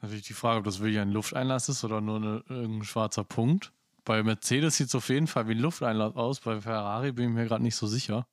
Natürlich 0.00 0.26
die 0.26 0.34
Frage, 0.34 0.58
ob 0.58 0.64
das 0.64 0.80
wirklich 0.80 0.98
ein 0.98 1.10
Lufteinlass 1.10 1.68
ist 1.68 1.84
oder 1.84 2.00
nur 2.00 2.16
eine, 2.16 2.44
irgendein 2.48 2.84
schwarzer 2.84 3.24
Punkt. 3.24 3.72
Bei 4.04 4.22
Mercedes 4.22 4.76
sieht 4.76 4.88
es 4.88 4.94
auf 4.94 5.08
jeden 5.08 5.26
Fall 5.26 5.48
wie 5.48 5.52
ein 5.52 5.58
Lufteinlass 5.58 6.14
aus. 6.16 6.40
Bei 6.40 6.60
Ferrari 6.60 7.12
bin 7.12 7.30
ich 7.30 7.34
mir 7.34 7.46
gerade 7.46 7.62
nicht 7.62 7.76
so 7.76 7.86
sicher. 7.86 8.26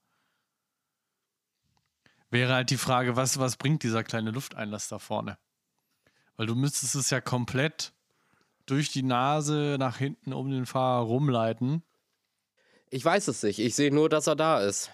Wäre 2.29 2.53
halt 2.53 2.69
die 2.69 2.77
Frage, 2.77 3.15
was, 3.15 3.39
was 3.39 3.57
bringt 3.57 3.83
dieser 3.83 4.03
kleine 4.03 4.31
Lufteinlass 4.31 4.87
da 4.87 4.99
vorne? 4.99 5.37
Weil 6.35 6.47
du 6.47 6.55
müsstest 6.55 6.95
es 6.95 7.09
ja 7.11 7.21
komplett 7.21 7.93
durch 8.65 8.91
die 8.91 9.03
Nase 9.03 9.77
nach 9.79 9.97
hinten 9.97 10.33
um 10.33 10.49
den 10.49 10.65
Fahrer 10.65 11.05
rumleiten. 11.05 11.83
Ich 12.89 13.03
weiß 13.03 13.27
es 13.27 13.43
nicht. 13.43 13.59
Ich 13.59 13.75
sehe 13.75 13.93
nur, 13.93 14.09
dass 14.09 14.27
er 14.27 14.35
da 14.35 14.61
ist. 14.61 14.91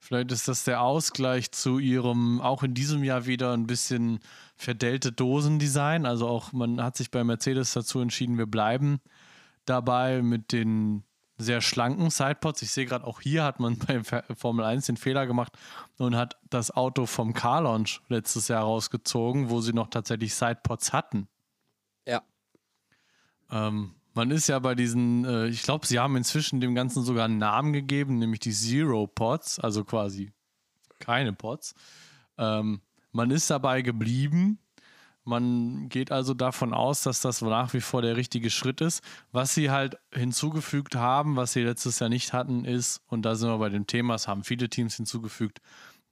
Vielleicht 0.00 0.30
ist 0.32 0.48
das 0.48 0.64
der 0.64 0.80
Ausgleich 0.80 1.50
zu 1.50 1.78
ihrem 1.78 2.40
auch 2.40 2.62
in 2.62 2.74
diesem 2.74 3.02
Jahr 3.02 3.26
wieder 3.26 3.52
ein 3.52 3.66
bisschen 3.66 4.20
verdellte 4.56 5.12
Dosendesign. 5.12 6.06
Also 6.06 6.28
auch 6.28 6.52
man 6.52 6.82
hat 6.82 6.96
sich 6.96 7.10
bei 7.10 7.24
Mercedes 7.24 7.72
dazu 7.72 8.00
entschieden, 8.00 8.38
wir 8.38 8.46
bleiben 8.46 9.00
dabei 9.64 10.22
mit 10.22 10.52
den 10.52 11.04
sehr 11.36 11.60
schlanken 11.60 12.10
Sidepods. 12.10 12.62
Ich 12.62 12.72
sehe 12.72 12.86
gerade 12.86 13.06
auch 13.06 13.20
hier 13.20 13.44
hat 13.44 13.60
man 13.60 13.78
bei 13.86 14.02
Formel 14.02 14.64
1 14.64 14.86
den 14.86 14.96
Fehler 14.96 15.26
gemacht 15.26 15.52
und 15.96 16.16
hat 16.16 16.36
das 16.50 16.70
Auto 16.70 17.06
vom 17.06 17.32
Car 17.32 17.62
Launch 17.62 18.00
letztes 18.08 18.48
Jahr 18.48 18.64
rausgezogen, 18.64 19.50
wo 19.50 19.60
sie 19.60 19.72
noch 19.72 19.88
tatsächlich 19.88 20.34
Sidepods 20.34 20.92
hatten. 20.92 21.28
Ja. 22.06 22.22
Ähm, 23.50 23.94
man 24.18 24.32
ist 24.32 24.48
ja 24.48 24.58
bei 24.58 24.74
diesen, 24.74 25.24
äh, 25.24 25.46
ich 25.46 25.62
glaube, 25.62 25.86
sie 25.86 26.00
haben 26.00 26.16
inzwischen 26.16 26.60
dem 26.60 26.74
Ganzen 26.74 27.04
sogar 27.04 27.26
einen 27.26 27.38
Namen 27.38 27.72
gegeben, 27.72 28.18
nämlich 28.18 28.40
die 28.40 28.50
Zero 28.50 29.06
Pods, 29.06 29.60
also 29.60 29.84
quasi 29.84 30.32
keine 30.98 31.32
Pods. 31.32 31.76
Ähm, 32.36 32.80
man 33.12 33.30
ist 33.30 33.48
dabei 33.48 33.80
geblieben. 33.80 34.58
Man 35.22 35.88
geht 35.88 36.10
also 36.10 36.34
davon 36.34 36.74
aus, 36.74 37.04
dass 37.04 37.20
das 37.20 37.42
nach 37.42 37.72
wie 37.74 37.80
vor 37.80 38.02
der 38.02 38.16
richtige 38.16 38.50
Schritt 38.50 38.80
ist. 38.80 39.04
Was 39.30 39.54
sie 39.54 39.70
halt 39.70 39.96
hinzugefügt 40.12 40.96
haben, 40.96 41.36
was 41.36 41.52
sie 41.52 41.62
letztes 41.62 42.00
Jahr 42.00 42.10
nicht 42.10 42.32
hatten, 42.32 42.64
ist, 42.64 43.02
und 43.06 43.22
da 43.22 43.36
sind 43.36 43.48
wir 43.48 43.58
bei 43.58 43.68
dem 43.68 43.86
Thema, 43.86 44.16
es 44.16 44.26
haben 44.26 44.42
viele 44.42 44.68
Teams 44.68 44.96
hinzugefügt, 44.96 45.60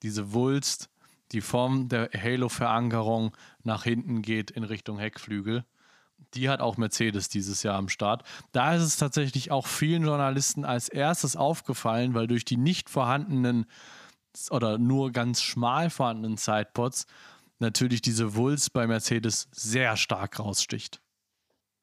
diese 0.05 0.33
Wulst, 0.33 0.91
die 1.33 1.41
Form 1.41 1.89
der 1.89 2.09
Halo-Verankerung 2.13 3.37
nach 3.65 3.83
hinten 3.83 4.23
geht 4.23 4.53
in 4.53 4.63
Richtung 4.63 5.01
Heckflügel. 5.01 5.65
Die 6.35 6.49
hat 6.49 6.61
auch 6.61 6.77
Mercedes 6.77 7.29
dieses 7.29 7.63
Jahr 7.63 7.77
am 7.77 7.89
Start. 7.89 8.25
Da 8.53 8.75
ist 8.75 8.83
es 8.83 8.97
tatsächlich 8.97 9.51
auch 9.51 9.67
vielen 9.67 10.05
Journalisten 10.05 10.65
als 10.65 10.89
erstes 10.89 11.37
aufgefallen, 11.37 12.15
weil 12.15 12.27
durch 12.27 12.45
die 12.45 12.57
nicht 12.57 12.91
vorhandenen 12.91 13.67
oder 14.51 14.79
nur 14.79 15.13
ganz 15.13 15.43
schmal 15.43 15.91
vorhandenen 15.91 16.37
Sidepods 16.37 17.07
natürlich 17.59 18.03
diese 18.03 18.35
Wulst 18.35 18.73
bei 18.73 18.87
Mercedes 18.87 19.49
sehr 19.53 19.97
stark 19.97 20.39
raussticht. 20.39 21.01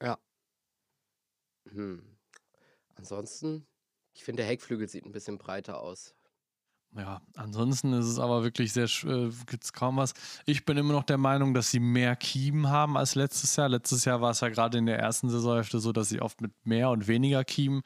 Ja. 0.02 0.20
Hm. 1.70 2.18
Ansonsten, 2.96 3.66
ich 4.14 4.24
finde, 4.24 4.44
der 4.44 4.52
Heckflügel 4.52 4.88
sieht 4.88 5.06
ein 5.06 5.12
bisschen 5.12 5.38
breiter 5.38 5.80
aus. 5.80 6.14
Ja, 6.96 7.22
ansonsten 7.36 7.92
ist 7.94 8.06
es 8.06 8.20
aber 8.20 8.44
wirklich 8.44 8.72
sehr, 8.72 8.86
äh, 8.86 9.32
gibt 9.48 9.64
es 9.64 9.74
kaum 9.74 9.98
was. 9.98 10.14
Ich 10.46 10.64
bin 10.64 10.78
immer 10.78 10.94
noch 10.94 11.04
der 11.04 11.18
Meinung, 11.18 11.56
dass 11.56 11.72
sie 11.72 11.80
mehr 11.80 12.16
Kiemen 12.16 12.70
haben 12.70 12.98
als 12.98 13.16
letztes 13.16 13.56
Jahr. 13.56 13.68
Letztes 13.68 14.06
Jahr 14.06 14.22
war 14.22 14.30
es 14.32 14.42
ja 14.42 14.50
gerade 14.50 14.78
in 14.78 14.86
der 14.86 15.00
ersten 15.00 15.30
Saisonhälfte 15.30 15.80
so, 15.80 15.92
dass 15.92 16.10
sie 16.10 16.22
oft 16.22 16.40
mit 16.42 16.52
mehr 16.66 16.92
und 16.92 17.08
weniger 17.08 17.44
Kiemen 17.44 17.82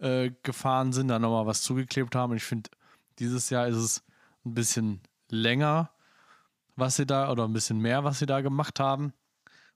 äh, 0.00 0.32
gefahren 0.42 0.92
sind, 0.92 1.08
dann 1.08 1.22
nochmal 1.22 1.46
was 1.46 1.62
zugeklebt 1.62 2.16
haben. 2.16 2.32
Und 2.32 2.38
ich 2.38 2.44
finde, 2.44 2.70
dieses 3.20 3.48
Jahr 3.50 3.68
ist 3.68 3.76
es 3.76 4.02
ein 4.44 4.54
bisschen 4.54 5.02
länger, 5.28 5.90
was 6.74 6.96
sie 6.96 7.06
da, 7.06 7.30
oder 7.30 7.44
ein 7.44 7.52
bisschen 7.52 7.78
mehr, 7.78 8.02
was 8.02 8.18
sie 8.18 8.26
da 8.26 8.40
gemacht 8.40 8.80
haben. 8.80 9.12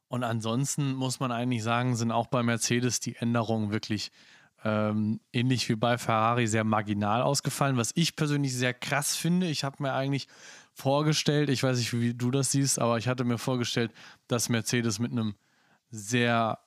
Und 0.09 0.25
ansonsten 0.25 0.93
muss 0.93 1.21
man 1.21 1.31
eigentlich 1.31 1.63
sagen, 1.63 1.95
sind 1.95 2.11
auch 2.11 2.27
bei 2.27 2.43
Mercedes 2.43 3.01
die 3.01 3.17
Änderungen 3.17 3.71
wirklich 3.71 4.11
ähm, 4.65 5.21
ähnlich 5.33 5.69
wie 5.69 5.77
bei 5.77 5.99
Ferrari 5.99 6.47
sehr 6.47 6.65
marginal 6.65 7.23
ausgefallen, 7.23 7.77
was 7.77 7.93
ich 7.95 8.17
persönlich 8.17 8.55
sehr 8.55 8.75
krass 8.75 9.17
finde. 9.17 9.49
Ich 9.49 9.65
habe 9.65 9.83
mir 9.83 9.93
eigentlich 9.93 10.29
vorgestellt, 10.73 11.51
ich 11.51 11.63
weiß 11.63 11.79
nicht, 11.79 11.93
wie 11.93 12.15
du 12.15 12.31
das 12.31 12.53
siehst, 12.53 12.79
aber 12.79 12.99
ich 12.99 13.09
hatte 13.09 13.25
mir 13.25 13.39
vorgestellt, 13.39 13.93
dass 14.29 14.49
Mercedes 14.49 14.99
mit 14.99 15.13
einem 15.13 15.35
sehr 15.91 16.59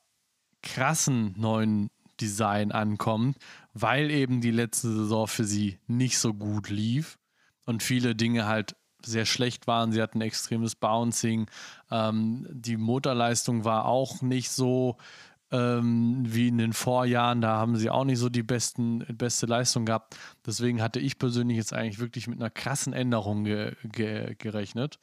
krassen 0.62 1.34
neuen 1.38 1.90
Design 2.22 2.72
ankommt, 2.72 3.38
weil 3.74 4.12
eben 4.12 4.42
die 4.42 4.52
letzte 4.52 4.92
Saison 4.92 5.28
für 5.28 5.44
sie 5.44 5.80
nicht 5.88 6.18
so 6.18 6.34
gut 6.34 6.70
lief 6.70 7.18
und 7.66 7.84
viele 7.84 8.16
Dinge 8.16 8.46
halt 8.46 8.76
sehr 9.04 9.26
schlecht 9.26 9.68
waren. 9.68 9.92
Sie 9.92 10.02
hatten 10.02 10.22
extremes 10.22 10.76
Bouncing. 10.76 11.48
Ähm, 11.92 12.48
die 12.50 12.78
Motorleistung 12.78 13.64
war 13.64 13.86
auch 13.86 14.22
nicht 14.22 14.50
so 14.50 14.98
ähm, 15.56 16.24
wie 16.26 16.50
in 16.50 16.58
den 16.58 16.74
Vorjahren. 16.74 17.42
Da 17.42 17.56
haben 17.56 17.76
sie 17.76 17.90
auch 17.90 18.04
nicht 18.04 18.20
so 18.20 18.30
die 18.30 18.44
besten, 18.44 19.00
beste 19.18 19.46
Leistung 19.46 19.86
gehabt. 19.86 20.18
Deswegen 20.46 20.82
hatte 20.82 21.00
ich 21.00 21.18
persönlich 21.18 21.58
jetzt 21.58 21.74
eigentlich 21.74 22.00
wirklich 22.00 22.28
mit 22.28 22.40
einer 22.40 22.50
krassen 22.50 22.94
Änderung 22.94 23.44
ge 23.44 23.74
ge 23.84 24.36
gerechnet. 24.38 25.00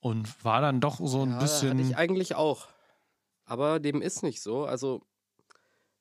Und 0.00 0.44
war 0.44 0.60
dann 0.60 0.80
doch 0.80 1.00
so 1.02 1.22
ein 1.22 1.30
ja, 1.30 1.38
bisschen. 1.38 1.78
Hatte 1.78 1.88
ich 1.88 1.96
eigentlich 1.96 2.34
auch. 2.34 2.68
Aber 3.46 3.80
dem 3.80 4.02
ist 4.02 4.22
nicht 4.22 4.42
so. 4.42 4.64
Also 4.64 5.02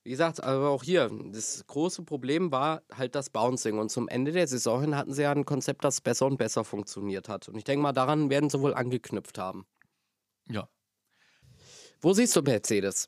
wie 0.04 0.10
gesagt, 0.10 0.44
aber 0.44 0.70
auch 0.70 0.84
hier, 0.84 1.10
das 1.32 1.66
große 1.66 2.04
Problem 2.04 2.52
war 2.52 2.82
halt 2.94 3.16
das 3.16 3.30
Bouncing. 3.30 3.80
Und 3.80 3.90
zum 3.90 4.10
Ende 4.10 4.34
der 4.34 4.48
Saison 4.48 4.82
hin 4.82 4.96
hatten 4.98 5.14
sie 5.14 5.22
ja 5.22 5.32
ein 5.32 5.46
Konzept, 5.46 5.86
das 5.86 6.02
besser 6.02 6.26
und 6.26 6.38
besser 6.38 6.66
funktioniert 6.66 7.30
hat. 7.30 7.48
Und 7.48 7.56
ich 7.56 7.64
denke 7.64 7.82
mal, 7.82 7.94
daran 7.94 8.30
werden 8.30 8.50
sie 8.50 8.60
wohl 8.60 8.74
angeknüpft 8.74 9.38
haben. 9.38 9.66
Ja. 10.50 10.68
Wo 12.02 12.12
siehst 12.12 12.36
du 12.36 12.42
Mercedes? 12.42 13.08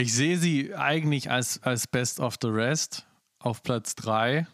Ich 0.00 0.14
sehe 0.14 0.38
sie 0.38 0.74
eigentlich 0.74 1.30
als, 1.30 1.62
als 1.62 1.86
Best 1.86 2.20
of 2.20 2.36
the 2.40 2.48
Rest 2.48 3.06
auf 3.38 3.62
Platz 3.62 3.94
3 3.96 4.46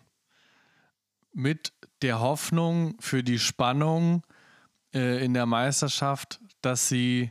mit 1.33 1.73
der 2.03 2.19
Hoffnung 2.19 2.97
für 2.99 3.23
die 3.23 3.39
Spannung 3.39 4.25
äh, 4.93 5.25
in 5.25 5.35
der 5.35 5.47
Meisterschaft, 5.47 6.41
dass 6.63 6.89
sie 6.89 7.31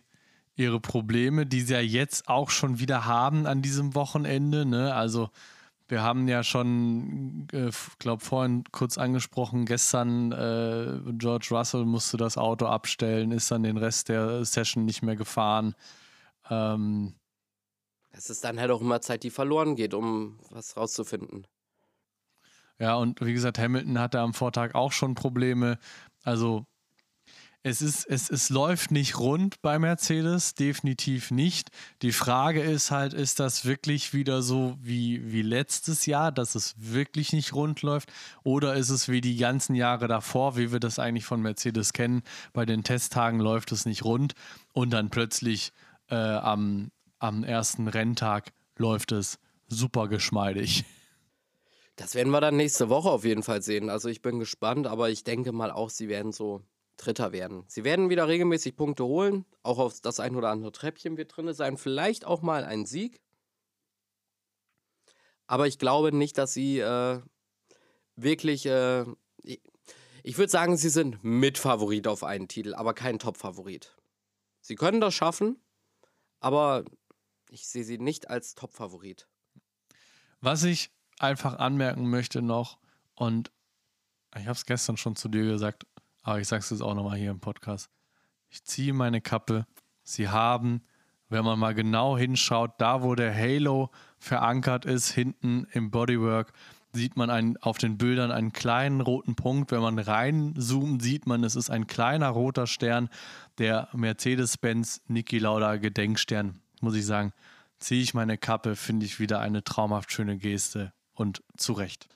ihre 0.56 0.80
Probleme, 0.80 1.46
die 1.46 1.60
sie 1.60 1.74
ja 1.74 1.82
jetzt 1.82 2.30
auch 2.30 2.52
schon 2.52 2.80
wieder 2.80 3.04
haben 3.04 3.46
an 3.48 3.62
diesem 3.62 3.96
Wochenende. 3.96 4.66
Ne? 4.66 4.94
Also 4.94 5.30
wir 5.90 6.02
haben 6.02 6.30
ja 6.30 6.42
schon, 6.42 7.50
äh, 7.52 7.70
glaube 8.00 8.24
vorhin 8.24 8.64
kurz 8.72 8.98
angesprochen, 8.98 9.66
gestern 9.66 10.32
äh, 10.32 11.02
George 11.18 11.50
Russell 11.52 11.84
musste 11.84 12.16
das 12.16 12.38
Auto 12.38 12.68
abstellen, 12.68 13.34
ist 13.34 13.52
dann 13.52 13.64
den 13.64 13.76
Rest 13.76 14.08
der 14.08 14.46
Session 14.46 14.86
nicht 14.86 15.02
mehr 15.02 15.18
gefahren. 15.18 15.76
Ähm, 16.50 17.16
es 18.18 18.30
ist 18.30 18.44
dann 18.44 18.60
halt 18.60 18.72
auch 18.72 18.82
immer 18.82 19.02
Zeit, 19.02 19.24
die 19.24 19.30
verloren 19.30 19.76
geht, 19.76 19.94
um 19.94 20.40
was 20.50 20.78
rauszufinden. 20.78 21.46
Ja, 22.80 22.96
und 22.96 23.22
wie 23.22 23.34
gesagt, 23.34 23.58
Hamilton 23.58 24.00
hatte 24.00 24.20
am 24.20 24.34
Vortag 24.34 24.76
auch 24.76 24.92
schon 24.92 25.16
Probleme. 25.16 25.78
Also 26.24 26.66
es, 27.64 27.82
ist, 27.82 28.06
es, 28.06 28.30
es 28.30 28.50
läuft 28.50 28.92
nicht 28.92 29.18
rund 29.18 29.62
bei 29.62 29.80
Mercedes, 29.80 30.54
definitiv 30.54 31.32
nicht. 31.32 31.70
Die 32.02 32.12
Frage 32.12 32.62
ist 32.62 32.92
halt, 32.92 33.14
ist 33.14 33.40
das 33.40 33.66
wirklich 33.66 34.14
wieder 34.14 34.44
so 34.44 34.78
wie, 34.82 35.32
wie 35.32 35.42
letztes 35.42 36.06
Jahr, 36.06 36.32
dass 36.32 36.54
es 36.54 36.76
wirklich 36.78 37.34
nicht 37.34 37.54
rund 37.54 37.82
läuft? 37.82 38.12
Oder 38.44 38.76
ist 38.76 38.90
es 38.90 39.10
wie 39.10 39.22
die 39.22 39.38
ganzen 39.38 39.74
Jahre 39.74 40.08
davor, 40.08 40.58
wie 40.58 40.72
wir 40.72 40.80
das 40.80 41.00
eigentlich 41.00 41.26
von 41.26 41.42
Mercedes 41.42 41.92
kennen? 41.92 42.22
Bei 42.54 42.66
den 42.66 42.84
Testtagen 42.84 43.40
läuft 43.40 43.72
es 43.72 43.86
nicht 43.86 44.04
rund 44.04 44.34
und 44.74 44.92
dann 44.92 45.10
plötzlich 45.10 45.72
äh, 46.10 46.16
am, 46.16 46.92
am 47.20 47.44
ersten 47.44 47.88
Renntag 47.88 48.52
läuft 48.78 49.12
es 49.12 49.40
super 49.68 50.08
geschmeidig. 50.08 50.86
Das 51.96 52.14
werden 52.14 52.32
wir 52.32 52.42
dann 52.42 52.58
nächste 52.58 52.90
Woche 52.90 53.10
auf 53.10 53.24
jeden 53.24 53.44
Fall 53.44 53.62
sehen. 53.62 53.90
Also 53.90 54.10
ich 54.10 54.22
bin 54.22 54.40
gespannt, 54.40 54.86
aber 54.86 55.10
ich 55.10 55.24
denke 55.24 55.54
mal 55.54 55.72
auch, 55.72 55.90
sie 55.90 56.10
werden 56.10 56.34
so 56.34 56.62
Dritter 56.98 57.32
werden. 57.32 57.66
Sie 57.68 57.84
werden 57.84 58.10
wieder 58.10 58.28
regelmäßig 58.28 58.76
Punkte 58.76 59.06
holen. 59.06 59.46
Auch 59.64 59.80
auf 59.80 60.00
das 60.02 60.20
ein 60.20 60.36
oder 60.36 60.50
andere 60.50 60.72
Treppchen 60.72 61.18
wird 61.18 61.36
drin 61.36 61.54
sein. 61.54 61.78
Vielleicht 61.78 62.26
auch 62.26 62.42
mal 62.42 62.64
ein 62.64 62.86
Sieg. 62.86 63.22
Aber 65.48 65.68
ich 65.68 65.78
glaube 65.78 66.14
nicht, 66.14 66.38
dass 66.38 66.54
sie 66.54 66.80
äh, 66.80 67.22
wirklich. 68.16 68.66
Äh, 68.66 69.06
ich 70.24 70.38
würde 70.40 70.50
sagen, 70.50 70.76
sie 70.76 70.90
sind 70.90 71.24
Mitfavorit 71.24 72.08
auf 72.08 72.24
einen 72.24 72.48
Titel, 72.48 72.74
aber 72.74 72.96
kein 72.96 73.20
Top-Favorit. 73.20 73.96
Sie 74.60 74.74
können 74.74 75.00
das 75.00 75.14
schaffen, 75.14 75.62
aber 76.40 76.84
ich 77.50 77.68
sehe 77.68 77.84
sie 77.84 77.98
nicht 77.98 78.30
als 78.30 78.56
Top-Favorit. 78.56 79.28
Was 80.42 80.64
ich 80.64 80.92
einfach 81.20 81.58
anmerken 81.58 82.10
möchte 82.10 82.42
noch, 82.42 82.78
und 83.16 83.52
ich 84.36 84.44
habe 84.44 84.52
es 84.52 84.66
gestern 84.66 84.98
schon 84.98 85.16
zu 85.16 85.30
dir 85.30 85.44
gesagt, 85.44 85.86
aber 86.24 86.40
ich 86.40 86.48
sage 86.48 86.62
es 86.62 86.70
jetzt 86.70 86.82
auch 86.82 86.96
nochmal 86.96 87.18
hier 87.18 87.32
im 87.32 87.40
Podcast. 87.40 87.90
Ich 88.50 88.64
ziehe 88.64 88.94
meine 88.94 89.22
Kappe. 89.22 89.66
Sie 90.04 90.30
haben, 90.30 90.82
wenn 91.30 91.46
man 91.46 91.58
mal 91.58 91.74
genau 91.74 92.18
hinschaut, 92.18 92.72
da 92.80 93.04
wo 93.04 93.16
der 93.16 93.34
Halo 93.34 93.90
verankert 94.18 94.86
ist, 94.86 95.12
hinten 95.12 95.68
im 95.72 95.92
Bodywork, 95.92 96.52
sieht 96.94 97.18
man 97.18 97.30
einen, 97.30 97.58
auf 97.58 97.78
den 97.78 97.98
Bildern 97.98 98.32
einen 98.32 98.54
kleinen 98.54 99.02
roten 99.02 99.36
Punkt. 99.36 99.72
Wenn 99.72 99.82
man 99.82 100.00
reinzoomt, 100.00 101.02
sieht 101.02 101.28
man, 101.28 101.44
es 101.44 101.56
ist 101.56 101.70
ein 101.70 101.88
kleiner 101.88 102.30
roter 102.30 102.68
Stern, 102.68 103.10
der 103.58 103.90
Mercedes-Benz 103.94 105.02
Niki 105.08 105.40
Lauda 105.40 105.76
Gedenkstern. 105.78 106.62
Muss 106.86 106.94
ich 106.94 107.08
sagen, 107.08 107.34
ziehe 107.80 108.04
ich 108.04 108.14
meine 108.14 108.38
Kappe, 108.38 108.76
finde 108.76 109.08
ich 109.08 109.20
wieder 109.20 109.40
eine 109.40 109.64
traumhaft 109.64 110.12
schöne 110.12 110.38
Geste 110.38 110.94
und 111.14 111.44
zu 111.58 111.74
Recht. 111.74 112.08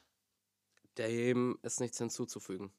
Dem 0.99 1.57
ist 1.63 1.79
nichts 1.79 1.97
hinzuzufügen. 1.97 2.71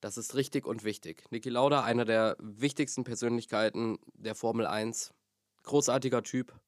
Das 0.00 0.16
ist 0.16 0.34
richtig 0.34 0.66
und 0.66 0.82
wichtig. 0.82 1.30
Niki 1.30 1.48
Lauda, 1.48 1.84
einer 1.84 2.04
der 2.04 2.36
wichtigsten 2.40 3.04
Persönlichkeiten 3.04 4.00
der 4.14 4.34
Formel 4.34 4.66
1. 4.66 5.14
Großartiger 5.62 6.24
Typ. 6.24 6.58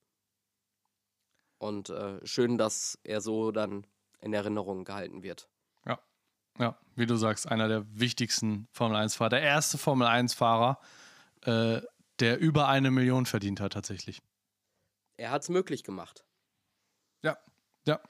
Und 1.58 1.90
äh, 1.90 2.24
schön, 2.24 2.58
dass 2.58 2.96
er 3.02 3.20
so 3.20 3.50
dann 3.50 3.88
in 4.20 4.32
Erinnerung 4.34 4.84
gehalten 4.84 5.24
wird. 5.24 5.48
Ja, 5.84 5.98
ja, 6.60 6.78
wie 6.94 7.06
du 7.06 7.16
sagst, 7.16 7.50
einer 7.50 7.66
der 7.66 7.84
wichtigsten 7.90 8.68
Formel 8.70 8.98
1-Fahrer. 8.98 9.30
Der 9.30 9.42
erste 9.42 9.78
Formel 9.78 10.06
1-Fahrer, 10.06 10.78
äh, 11.40 11.80
der 12.20 12.38
über 12.38 12.68
eine 12.68 12.90
Million 12.90 13.26
verdient 13.26 13.60
hat, 13.60 13.72
tatsächlich. 13.72 14.22
Er 15.16 15.30
hat 15.30 15.42
es 15.42 15.48
möglich 15.48 15.84
gemacht. 15.84 16.24
Ja, 17.22 17.38
ja. 17.86 18.00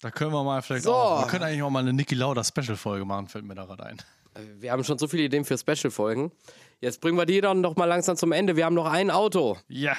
Da 0.00 0.10
können 0.10 0.32
wir 0.32 0.44
mal 0.44 0.62
vielleicht 0.62 0.84
so. 0.84 0.94
auch. 0.94 1.24
Wir 1.24 1.30
können 1.30 1.44
eigentlich 1.44 1.62
auch 1.62 1.70
mal 1.70 1.80
eine 1.80 1.92
Niki 1.92 2.14
Lauda 2.14 2.44
Special-Folge 2.44 3.04
machen, 3.04 3.28
fällt 3.28 3.44
mir 3.44 3.54
da 3.54 3.64
gerade 3.64 3.84
ein. 3.86 3.98
Äh, 4.34 4.60
wir 4.60 4.72
haben 4.72 4.84
schon 4.84 4.98
so 4.98 5.08
viele 5.08 5.22
Ideen 5.22 5.44
für 5.44 5.56
Special-Folgen. 5.56 6.32
Jetzt 6.80 7.00
bringen 7.00 7.16
wir 7.16 7.26
die 7.26 7.40
dann 7.40 7.60
noch 7.60 7.76
mal 7.76 7.86
langsam 7.86 8.16
zum 8.16 8.32
Ende. 8.32 8.56
Wir 8.56 8.66
haben 8.66 8.74
noch 8.74 8.86
ein 8.86 9.10
Auto. 9.10 9.56
Ja. 9.68 9.96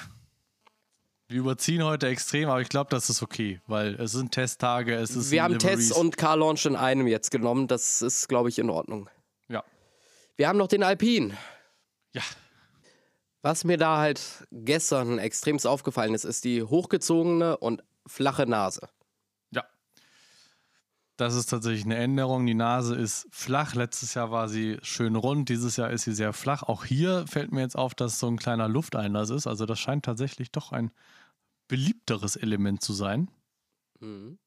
Wir 1.29 1.39
überziehen 1.39 1.83
heute 1.83 2.07
extrem, 2.07 2.47
aber 2.47 2.61
ich 2.61 2.69
glaube, 2.69 2.89
das 2.89 3.09
ist 3.09 3.21
okay, 3.21 3.59
weil 3.67 3.95
es 3.95 4.13
sind 4.13 4.31
Testtage, 4.31 4.95
es 4.95 5.13
ist. 5.13 5.29
Wir 5.29 5.43
haben 5.43 5.59
Tests 5.59 5.91
und 5.91 6.15
Car 6.15 6.37
Launch 6.37 6.65
in 6.65 6.77
einem 6.77 7.05
jetzt 7.05 7.31
genommen. 7.31 7.67
Das 7.67 8.01
ist, 8.01 8.29
glaube 8.29 8.47
ich, 8.47 8.59
in 8.59 8.69
Ordnung. 8.69 9.09
Ja. 9.49 9.63
Wir 10.37 10.47
haben 10.47 10.57
noch 10.57 10.69
den 10.69 10.83
Alpine. 10.83 11.35
Ja. 12.13 12.21
Was 13.41 13.63
mir 13.63 13.77
da 13.77 13.97
halt 13.97 14.47
gestern 14.51 15.19
extremst 15.19 15.67
aufgefallen 15.67 16.13
ist, 16.13 16.25
ist 16.25 16.43
die 16.43 16.63
hochgezogene 16.63 17.57
und 17.57 17.83
flache 18.05 18.45
Nase. 18.45 18.89
Das 21.17 21.33
ist 21.33 21.47
tatsächlich 21.47 21.85
eine 21.85 21.97
Änderung. 21.97 22.45
Die 22.45 22.53
Nase 22.53 22.95
ist 22.95 23.27
flach. 23.31 23.73
Letztes 23.73 24.13
Jahr 24.13 24.29
war 24.29 24.47
sie 24.47 24.77
schön 24.83 25.15
rund. 25.15 25.49
Dieses 25.49 25.75
Jahr 25.75 25.89
ist 25.89 26.03
sie 26.03 26.13
sehr 26.13 26.31
flach. 26.31 26.61
Auch 26.61 26.85
hier 26.85 27.25
fällt 27.27 27.51
mir 27.51 27.61
jetzt 27.61 27.75
auf, 27.75 27.95
dass 27.95 28.19
so 28.19 28.27
ein 28.27 28.37
kleiner 28.37 28.67
Lufteinlass 28.67 29.31
ist. 29.31 29.47
Also 29.47 29.65
das 29.65 29.79
scheint 29.79 30.05
tatsächlich 30.05 30.51
doch 30.51 30.71
ein 30.71 30.91
beliebteres 31.67 32.35
Element 32.35 32.83
zu 32.83 32.93
sein. 32.93 33.31
Mhm. 33.99 34.37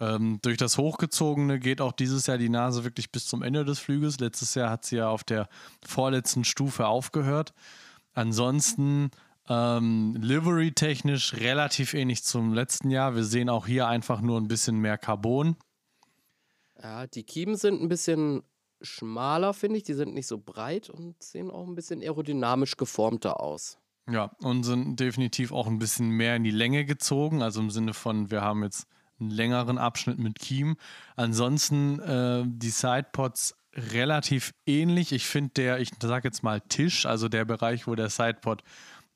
Ähm, 0.00 0.38
durch 0.40 0.56
das 0.56 0.78
Hochgezogene 0.78 1.60
geht 1.60 1.82
auch 1.82 1.92
dieses 1.92 2.26
Jahr 2.26 2.38
die 2.38 2.48
Nase 2.48 2.82
wirklich 2.82 3.12
bis 3.12 3.26
zum 3.26 3.42
Ende 3.42 3.66
des 3.66 3.78
Flüges. 3.78 4.18
Letztes 4.20 4.54
Jahr 4.54 4.70
hat 4.70 4.86
sie 4.86 4.96
ja 4.96 5.10
auf 5.10 5.22
der 5.22 5.50
vorletzten 5.86 6.44
Stufe 6.44 6.86
aufgehört. 6.86 7.52
Ansonsten 8.14 9.10
ähm, 9.48 10.16
Livery-technisch 10.20 11.34
relativ 11.34 11.94
ähnlich 11.94 12.24
zum 12.24 12.54
letzten 12.54 12.90
Jahr. 12.90 13.14
Wir 13.14 13.24
sehen 13.24 13.48
auch 13.48 13.66
hier 13.66 13.86
einfach 13.86 14.20
nur 14.20 14.40
ein 14.40 14.48
bisschen 14.48 14.78
mehr 14.78 14.96
Carbon. 14.96 15.56
Ja, 16.82 17.06
die 17.06 17.24
Kiemen 17.24 17.56
sind 17.56 17.82
ein 17.82 17.88
bisschen 17.88 18.42
schmaler, 18.80 19.54
finde 19.54 19.78
ich. 19.78 19.84
Die 19.84 19.94
sind 19.94 20.14
nicht 20.14 20.26
so 20.26 20.38
breit 20.38 20.90
und 20.90 21.22
sehen 21.22 21.50
auch 21.50 21.66
ein 21.66 21.74
bisschen 21.74 22.00
aerodynamisch 22.00 22.76
geformter 22.76 23.40
aus. 23.40 23.78
Ja, 24.10 24.32
und 24.40 24.64
sind 24.64 25.00
definitiv 25.00 25.52
auch 25.52 25.66
ein 25.66 25.78
bisschen 25.78 26.10
mehr 26.10 26.36
in 26.36 26.44
die 26.44 26.50
Länge 26.50 26.84
gezogen. 26.84 27.42
Also 27.42 27.60
im 27.60 27.70
Sinne 27.70 27.94
von, 27.94 28.30
wir 28.30 28.42
haben 28.42 28.62
jetzt 28.62 28.86
einen 29.18 29.30
längeren 29.30 29.78
Abschnitt 29.78 30.18
mit 30.18 30.38
Kiemen. 30.38 30.76
Ansonsten 31.16 32.00
äh, 32.00 32.44
die 32.46 32.70
Sidepods 32.70 33.56
relativ 33.74 34.54
ähnlich. 34.66 35.12
Ich 35.12 35.26
finde 35.26 35.52
der, 35.54 35.80
ich 35.80 35.90
sage 36.00 36.28
jetzt 36.28 36.42
mal 36.42 36.60
Tisch, 36.60 37.06
also 37.06 37.28
der 37.28 37.44
Bereich, 37.44 37.86
wo 37.86 37.94
der 37.94 38.10
Sidepod 38.10 38.62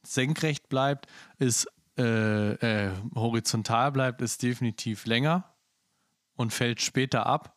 senkrecht 0.02 0.68
bleibt, 0.68 1.06
ist 1.38 1.66
äh, 1.98 2.52
äh, 2.52 2.92
horizontal 3.14 3.92
bleibt, 3.92 4.22
ist 4.22 4.42
definitiv 4.42 5.06
länger 5.06 5.52
und 6.36 6.52
fällt 6.52 6.80
später 6.80 7.26
ab. 7.26 7.56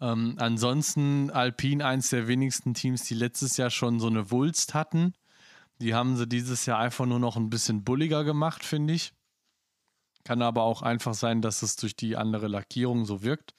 Ähm, 0.00 0.36
ansonsten 0.38 1.30
Alpine 1.30 1.84
eins 1.84 2.10
der 2.10 2.28
wenigsten 2.28 2.74
Teams, 2.74 3.04
die 3.04 3.14
letztes 3.14 3.56
Jahr 3.56 3.70
schon 3.70 3.98
so 3.98 4.06
eine 4.06 4.30
Wulst 4.30 4.74
hatten. 4.74 5.14
Die 5.80 5.94
haben 5.94 6.16
sie 6.16 6.26
dieses 6.26 6.66
Jahr 6.66 6.78
einfach 6.78 7.06
nur 7.06 7.18
noch 7.18 7.36
ein 7.36 7.50
bisschen 7.50 7.84
bulliger 7.84 8.24
gemacht, 8.24 8.64
finde 8.64 8.94
ich. 8.94 9.12
Kann 10.24 10.42
aber 10.42 10.62
auch 10.62 10.82
einfach 10.82 11.14
sein, 11.14 11.42
dass 11.42 11.62
es 11.62 11.76
durch 11.76 11.96
die 11.96 12.16
andere 12.16 12.48
Lackierung 12.48 13.04
so 13.04 13.22
wirkt. 13.22 13.54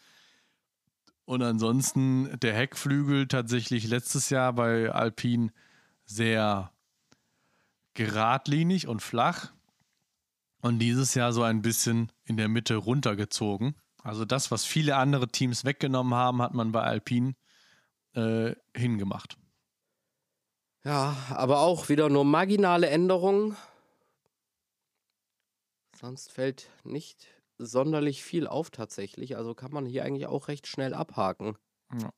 Und 1.28 1.42
ansonsten 1.42 2.40
der 2.40 2.54
Heckflügel 2.54 3.28
tatsächlich 3.28 3.86
letztes 3.86 4.30
Jahr 4.30 4.54
bei 4.54 4.90
Alpine 4.90 5.52
sehr 6.06 6.72
geradlinig 7.96 8.88
und 8.88 9.02
flach. 9.02 9.52
Und 10.62 10.80
dieses 10.80 11.16
Jahr 11.16 11.34
so 11.34 11.44
ein 11.44 11.62
bisschen 11.62 12.14
in 12.24 12.38
der 12.38 12.48
Mitte 12.48 12.78
runtergezogen. 12.78 13.76
Also 14.04 14.24
das, 14.24 14.52
was 14.52 14.64
viele 14.64 14.96
andere 14.96 15.28
Teams 15.28 15.66
weggenommen 15.66 16.14
haben, 16.14 16.42
hat 16.42 16.54
man 16.54 16.72
bei 16.72 16.84
Alpine 16.84 17.36
äh, 18.14 18.56
hingemacht. 18.74 19.38
Ja, 20.86 21.18
aber 21.32 21.60
auch 21.60 21.90
wieder 21.90 22.08
nur 22.08 22.24
marginale 22.24 22.88
Änderungen. 22.88 23.58
Sonst 26.00 26.32
fällt 26.32 26.70
nicht 26.86 27.37
sonderlich 27.58 28.24
viel 28.24 28.48
auf 28.48 28.70
tatsächlich. 28.70 29.38
Also 29.38 29.54
kann 29.54 29.72
man 29.72 29.86
hier 29.86 30.06
eigentlich 30.06 30.28
auch 30.28 30.48
recht 30.48 30.68
schnell 30.68 30.94
abhaken. 30.94 31.58
Ja. 32.02 32.10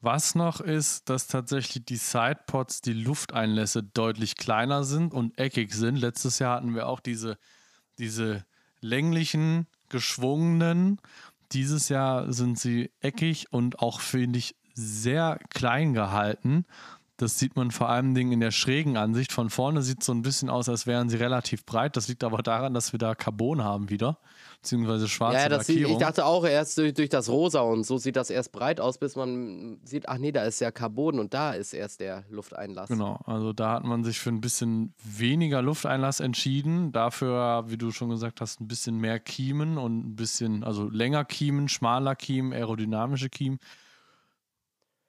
Was 0.00 0.34
noch 0.34 0.60
ist, 0.60 1.08
dass 1.08 1.26
tatsächlich 1.26 1.84
die 1.84 1.96
Sidepods, 1.96 2.82
die 2.82 2.92
Lufteinlässe 2.92 3.82
deutlich 3.82 4.36
kleiner 4.36 4.84
sind 4.84 5.14
und 5.14 5.38
eckig 5.38 5.72
sind. 5.72 5.96
Letztes 5.96 6.38
Jahr 6.38 6.56
hatten 6.56 6.74
wir 6.74 6.86
auch 6.86 7.00
diese, 7.00 7.38
diese 7.98 8.44
länglichen 8.80 9.66
geschwungenen. 9.88 11.00
Dieses 11.52 11.88
Jahr 11.88 12.32
sind 12.32 12.58
sie 12.58 12.90
eckig 13.00 13.52
und 13.52 13.78
auch, 13.78 14.00
finde 14.00 14.38
ich, 14.38 14.54
sehr 14.74 15.38
klein 15.48 15.94
gehalten. 15.94 16.66
Das 17.16 17.38
sieht 17.38 17.56
man 17.56 17.70
vor 17.70 17.88
allem 17.88 18.14
in 18.14 18.40
der 18.40 18.50
schrägen 18.50 18.98
Ansicht. 18.98 19.32
Von 19.32 19.48
vorne 19.48 19.82
sieht 19.82 20.00
es 20.00 20.06
so 20.06 20.12
ein 20.12 20.22
bisschen 20.22 20.50
aus, 20.50 20.68
als 20.68 20.86
wären 20.86 21.08
sie 21.08 21.16
relativ 21.16 21.64
breit. 21.64 21.96
Das 21.96 22.08
liegt 22.08 22.24
aber 22.24 22.42
daran, 22.42 22.74
dass 22.74 22.92
wir 22.92 22.98
da 22.98 23.14
Carbon 23.14 23.64
haben 23.64 23.88
wieder, 23.88 24.18
beziehungsweise 24.66 25.06
schwarze 25.08 25.38
ja, 25.38 25.48
das 25.48 25.66
sieht, 25.66 25.86
Ich 25.86 25.96
dachte 25.98 26.24
auch 26.24 26.44
erst 26.44 26.76
durch, 26.78 26.92
durch, 26.92 27.08
das 27.08 27.28
Rosa 27.28 27.60
und 27.60 27.84
so 27.84 27.98
sieht 27.98 28.16
das 28.16 28.30
erst 28.30 28.50
breit 28.50 28.80
aus, 28.80 28.98
bis 28.98 29.14
man 29.14 29.78
sieht, 29.84 30.08
ach 30.08 30.18
nee, 30.18 30.32
da 30.32 30.42
ist 30.42 30.60
ja 30.60 30.72
Carbon 30.72 31.20
und 31.20 31.34
da 31.34 31.52
ist 31.52 31.72
erst 31.72 32.00
der 32.00 32.24
Lufteinlass. 32.30 32.88
Genau, 32.88 33.20
also 33.26 33.52
da 33.52 33.74
hat 33.74 33.84
man 33.84 34.02
sich 34.02 34.18
für 34.18 34.30
ein 34.30 34.40
bisschen 34.40 34.92
weniger 35.04 35.62
Lufteinlass 35.62 36.18
entschieden. 36.18 36.90
Dafür, 36.90 37.64
wie 37.68 37.76
du 37.76 37.92
schon 37.92 38.08
gesagt 38.08 38.40
hast, 38.40 38.60
ein 38.60 38.66
bisschen 38.66 38.98
mehr 38.98 39.20
Kiemen 39.20 39.78
und 39.78 39.98
ein 39.98 40.16
bisschen, 40.16 40.64
also 40.64 40.88
länger 40.88 41.24
Kiemen, 41.24 41.68
schmaler 41.68 42.16
Kiemen, 42.16 42.52
aerodynamische 42.52 43.28
Kiemen. 43.28 43.60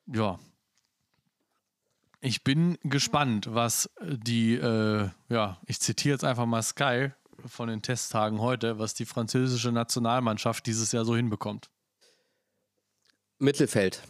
Ja, 0.06 0.38
ich 2.22 2.44
bin 2.44 2.78
gespannt, 2.84 3.48
was 3.52 3.90
die, 4.02 4.54
äh, 4.54 5.10
ja, 5.30 5.58
ich 5.66 5.80
zitiere 5.80 6.14
jetzt 6.14 6.24
einfach 6.24 6.46
mal 6.46 6.62
Sky 6.62 7.12
von 7.48 7.70
den 7.70 7.82
Testtagen 7.82 8.42
heute, 8.42 8.80
was 8.80 8.94
die 8.94 9.06
französische 9.06 9.72
Nationalmannschaft 9.72 10.66
dieses 10.66 10.92
Jahr 10.92 11.06
so 11.06 11.16
hinbekommt. 11.16 11.70
Mittelfeld. 13.40 14.04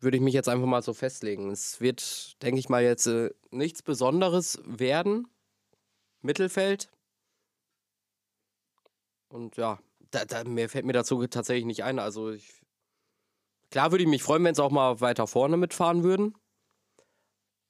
Würde 0.00 0.16
ich 0.16 0.22
mich 0.22 0.34
jetzt 0.34 0.48
einfach 0.48 0.66
mal 0.66 0.82
so 0.82 0.94
festlegen. 0.94 1.50
Es 1.50 1.80
wird, 1.80 2.40
denke 2.42 2.58
ich 2.58 2.68
mal, 2.68 2.82
jetzt 2.82 3.06
äh, 3.06 3.30
nichts 3.50 3.82
Besonderes 3.82 4.60
werden. 4.64 5.28
Mittelfeld. 6.22 6.90
Und 9.28 9.56
ja, 9.56 9.78
da, 10.10 10.24
da, 10.24 10.44
mehr 10.44 10.68
fällt 10.68 10.86
mir 10.86 10.92
dazu 10.92 11.26
tatsächlich 11.26 11.66
nicht 11.66 11.84
ein. 11.84 11.98
Also 11.98 12.30
ich 12.30 12.62
Klar 13.70 13.90
würde 13.90 14.04
ich 14.04 14.10
mich 14.10 14.22
freuen, 14.22 14.44
wenn 14.44 14.54
sie 14.54 14.62
auch 14.62 14.70
mal 14.70 15.00
weiter 15.00 15.26
vorne 15.26 15.56
mitfahren 15.56 16.02
würden. 16.02 16.34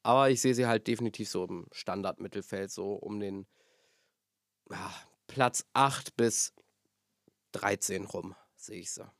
Aber 0.02 0.30
ich 0.30 0.40
sehe 0.40 0.54
sie 0.54 0.66
halt 0.66 0.86
definitiv 0.86 1.28
so 1.28 1.44
im 1.44 1.66
Standardmittelfeld, 1.72 2.70
so 2.70 2.92
um 2.92 3.18
den 3.18 3.46
ja, 4.70 4.93
Platz 5.26 5.64
8 5.74 6.16
bis 6.16 6.55
13 7.52 8.05
rum, 8.05 8.34
sehe 8.56 8.80
ich 8.80 8.93
sie. 8.93 9.10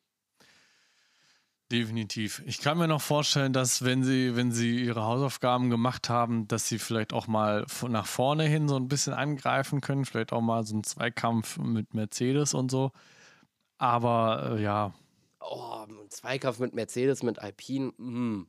Definitiv. 1.73 2.43
Ich 2.47 2.61
kann 2.61 2.79
mir 2.79 2.87
noch 2.87 3.03
vorstellen, 3.03 3.53
dass 3.53 3.85
wenn 3.85 4.05
sie, 4.05 4.37
wenn 4.37 4.53
sie 4.53 4.85
ihre 4.85 5.03
Hausaufgaben 5.03 5.69
gemacht 5.69 6.09
haben, 6.09 6.47
dass 6.47 6.69
sie 6.69 6.79
vielleicht 6.79 7.13
auch 7.13 7.27
mal 7.27 7.67
nach 7.89 8.07
vorne 8.07 8.45
hin 8.45 8.69
so 8.69 8.77
ein 8.77 8.87
bisschen 8.87 9.15
angreifen 9.15 9.81
können, 9.81 10.05
vielleicht 10.05 10.33
auch 10.33 10.41
mal 10.41 10.65
so 10.65 10.75
einen 10.75 10.85
Zweikampf 10.85 11.59
mit 11.59 11.93
Mercedes 11.93 12.55
und 12.55 12.71
so. 12.71 12.93
Aber 13.79 14.57
äh, 14.57 14.63
ja. 14.63 14.95
Oh, 15.41 15.85
ein 15.89 16.09
Zweikampf 16.09 16.61
mit 16.61 16.73
Mercedes, 16.73 17.25
mit 17.25 17.41
Alpine, 17.41 17.93
mh. 17.97 18.47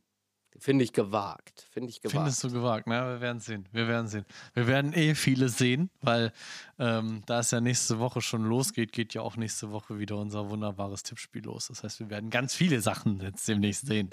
Finde 0.60 0.84
ich 0.84 0.92
gewagt. 0.92 1.68
Finde 1.72 1.90
ich 1.90 2.02
gewagt. 2.02 2.16
Findest 2.16 2.44
du 2.44 2.52
gewagt, 2.52 2.88
ne? 2.88 2.96
Wir 2.96 3.22
werden 3.22 3.40
sehen. 3.40 3.70
Wir 3.72 3.88
werden 3.88 4.08
sehen. 4.08 4.26
Wir 4.56 4.66
werden 4.66 4.92
eh 4.94 5.14
viele 5.14 5.50
sehen, 5.50 5.92
weil 6.02 6.34
ähm, 6.80 7.22
da 7.28 7.40
es 7.42 7.52
ja 7.52 7.62
nächste 7.62 8.00
Woche 8.00 8.22
schon 8.22 8.44
losgeht, 8.44 8.92
geht 8.92 9.14
ja 9.14 9.22
auch 9.22 9.36
nächste 9.36 9.72
Woche 9.72 10.00
wieder 10.00 10.18
unser 10.18 10.50
wunderbares 10.50 11.04
Tippspiel 11.04 11.44
los. 11.44 11.68
Das 11.68 11.84
heißt, 11.84 12.00
wir 12.00 12.10
werden 12.10 12.32
ganz 12.32 12.56
viele 12.56 12.82
Sachen 12.82 13.22
jetzt 13.22 13.48
demnächst 13.48 13.86
sehen. 13.86 14.10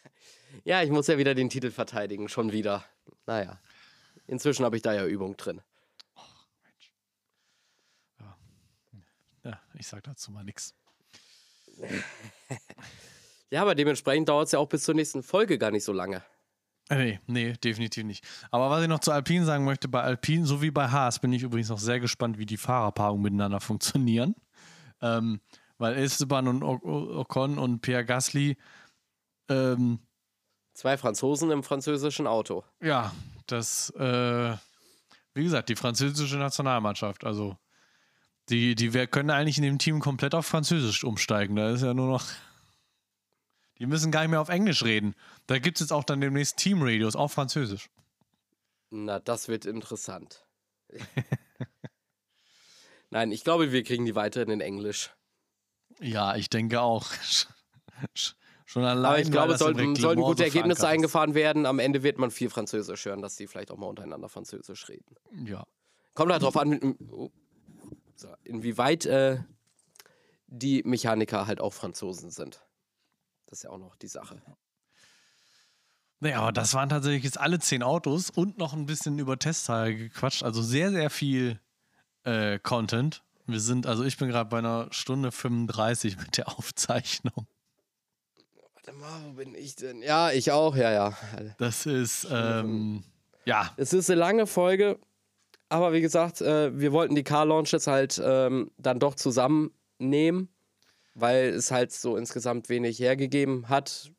ja, 0.64 0.82
ich 0.82 0.90
muss 0.90 1.06
ja 1.06 1.18
wieder 1.18 1.34
den 1.34 1.50
Titel 1.50 1.70
verteidigen, 1.70 2.28
schon 2.28 2.50
wieder. 2.52 2.84
Naja. 3.26 3.60
Inzwischen 4.26 4.64
habe 4.64 4.76
ich 4.76 4.82
da 4.82 4.94
ja 4.94 5.04
Übung 5.04 5.36
drin. 5.36 5.60
Oh, 6.16 6.20
Mensch. 6.62 6.92
Ja. 8.18 8.38
ja, 9.50 9.60
ich 9.74 9.86
sag 9.86 10.02
dazu 10.04 10.32
mal 10.32 10.44
nichts. 10.44 10.74
Ja, 13.54 13.62
aber 13.62 13.76
dementsprechend 13.76 14.28
dauert 14.28 14.46
es 14.46 14.52
ja 14.52 14.58
auch 14.58 14.68
bis 14.68 14.82
zur 14.82 14.96
nächsten 14.96 15.22
Folge 15.22 15.58
gar 15.58 15.70
nicht 15.70 15.84
so 15.84 15.92
lange. 15.92 16.24
Äh, 16.88 16.96
nee, 16.96 17.20
nee, 17.28 17.52
definitiv 17.52 18.02
nicht. 18.02 18.26
Aber 18.50 18.68
was 18.68 18.82
ich 18.82 18.88
noch 18.88 18.98
zu 18.98 19.12
Alpine 19.12 19.44
sagen 19.44 19.64
möchte, 19.64 19.86
bei 19.86 20.02
Alpine 20.02 20.44
so 20.44 20.60
wie 20.60 20.72
bei 20.72 20.88
Haas 20.88 21.20
bin 21.20 21.32
ich 21.32 21.44
übrigens 21.44 21.68
noch 21.68 21.78
sehr 21.78 22.00
gespannt, 22.00 22.36
wie 22.36 22.46
die 22.46 22.56
Fahrerpaarungen 22.56 23.22
miteinander 23.22 23.60
funktionieren. 23.60 24.34
Ähm, 25.00 25.40
weil 25.78 25.96
Esteban 25.96 26.48
und 26.48 26.64
Ocon 26.64 27.60
und 27.60 27.80
Pierre 27.80 28.04
Gasly 28.04 28.56
ähm, 29.48 30.00
Zwei 30.72 30.96
Franzosen 30.96 31.52
im 31.52 31.62
französischen 31.62 32.26
Auto. 32.26 32.64
Ja, 32.82 33.12
das, 33.46 33.90
äh, 33.90 34.56
wie 35.34 35.44
gesagt, 35.44 35.68
die 35.68 35.76
französische 35.76 36.38
Nationalmannschaft. 36.38 37.22
Also, 37.22 37.56
die, 38.48 38.74
die 38.74 38.94
wir 38.94 39.06
können 39.06 39.30
eigentlich 39.30 39.58
in 39.58 39.62
dem 39.62 39.78
Team 39.78 40.00
komplett 40.00 40.34
auf 40.34 40.44
Französisch 40.44 41.04
umsteigen. 41.04 41.54
Da 41.54 41.70
ist 41.70 41.82
ja 41.82 41.94
nur 41.94 42.08
noch 42.08 42.24
die 43.78 43.86
müssen 43.86 44.10
gar 44.10 44.20
nicht 44.20 44.30
mehr 44.30 44.40
auf 44.40 44.48
Englisch 44.48 44.84
reden. 44.84 45.14
Da 45.46 45.58
gibt 45.58 45.78
es 45.78 45.80
jetzt 45.80 45.92
auch 45.92 46.04
dann 46.04 46.20
demnächst 46.20 46.56
Team-Radios, 46.58 47.16
auch 47.16 47.30
Französisch. 47.30 47.90
Na, 48.90 49.18
das 49.18 49.48
wird 49.48 49.66
interessant. 49.66 50.46
Nein, 53.10 53.32
ich 53.32 53.44
glaube, 53.44 53.72
wir 53.72 53.82
kriegen 53.82 54.04
die 54.04 54.14
weiterhin 54.14 54.50
in 54.50 54.60
Englisch. 54.60 55.10
Ja, 56.00 56.36
ich 56.36 56.50
denke 56.50 56.80
auch. 56.80 57.10
Schon 58.66 58.84
allein. 58.84 59.04
Aber 59.04 59.20
ich 59.20 59.30
glaube, 59.30 59.56
sollten, 59.56 59.94
sollten 59.94 60.22
gute 60.22 60.44
Ergebnisse 60.44 60.88
eingefahren 60.88 61.34
werden. 61.34 61.66
Am 61.66 61.78
Ende 61.78 62.02
wird 62.02 62.18
man 62.18 62.30
viel 62.30 62.50
Französisch 62.50 63.04
hören, 63.04 63.22
dass 63.22 63.36
die 63.36 63.46
vielleicht 63.46 63.70
auch 63.70 63.76
mal 63.76 63.86
untereinander 63.86 64.28
Französisch 64.28 64.88
reden. 64.88 65.14
Ja. 65.46 65.64
Kommt 66.14 66.32
halt 66.32 66.42
drauf 66.42 66.56
an, 66.56 66.96
oh, 67.10 67.30
so, 68.16 68.28
inwieweit 68.44 69.06
äh, 69.06 69.38
die 70.46 70.82
Mechaniker 70.84 71.46
halt 71.46 71.60
auch 71.60 71.72
Franzosen 71.72 72.30
sind. 72.30 72.64
Das 73.54 73.60
ist 73.60 73.64
ja 73.66 73.70
auch 73.70 73.78
noch 73.78 73.94
die 73.94 74.08
Sache. 74.08 74.42
Naja, 76.18 76.40
aber 76.40 76.50
das 76.50 76.74
waren 76.74 76.88
tatsächlich 76.88 77.22
jetzt 77.22 77.38
alle 77.38 77.60
zehn 77.60 77.84
Autos 77.84 78.28
und 78.28 78.58
noch 78.58 78.72
ein 78.72 78.84
bisschen 78.84 79.16
über 79.20 79.38
Testteile 79.38 79.94
gequatscht. 79.94 80.42
Also 80.42 80.60
sehr, 80.60 80.90
sehr 80.90 81.08
viel 81.08 81.60
äh, 82.24 82.58
Content. 82.58 83.22
Wir 83.46 83.60
sind, 83.60 83.86
also 83.86 84.02
ich 84.02 84.16
bin 84.16 84.26
gerade 84.26 84.50
bei 84.50 84.58
einer 84.58 84.88
Stunde 84.90 85.30
35 85.30 86.16
mit 86.16 86.36
der 86.36 86.48
Aufzeichnung. 86.48 87.46
Warte 88.74 88.92
mal, 88.98 89.22
wo 89.24 89.32
bin 89.34 89.54
ich 89.54 89.76
denn? 89.76 90.02
Ja, 90.02 90.32
ich 90.32 90.50
auch, 90.50 90.74
ja, 90.74 90.90
ja. 90.90 91.16
Das 91.58 91.86
ist, 91.86 92.26
ähm, 92.32 93.04
ja. 93.44 93.72
Es 93.76 93.92
ist 93.92 94.10
eine 94.10 94.18
lange 94.18 94.48
Folge, 94.48 94.98
aber 95.68 95.92
wie 95.92 96.00
gesagt, 96.00 96.40
äh, 96.40 96.76
wir 96.76 96.90
wollten 96.90 97.14
die 97.14 97.22
Car-Launches 97.22 97.86
halt 97.86 98.20
ähm, 98.20 98.72
dann 98.78 98.98
doch 98.98 99.14
zusammennehmen 99.14 100.48
weil 101.14 101.48
es 101.50 101.70
halt 101.70 101.92
so 101.92 102.16
insgesamt 102.16 102.68
wenig 102.68 102.98
hergegeben 102.98 103.68
hat. 103.68 104.12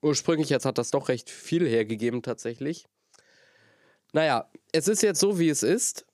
Ursprünglich 0.00 0.48
jetzt 0.50 0.66
hat 0.66 0.78
das 0.78 0.90
doch 0.90 1.08
recht 1.08 1.30
viel 1.30 1.66
hergegeben 1.66 2.22
tatsächlich. 2.22 2.86
Naja, 4.12 4.50
es 4.72 4.88
ist 4.88 5.02
jetzt 5.02 5.20
so, 5.20 5.38
wie 5.38 5.48
es 5.48 5.62
ist. 5.62 6.04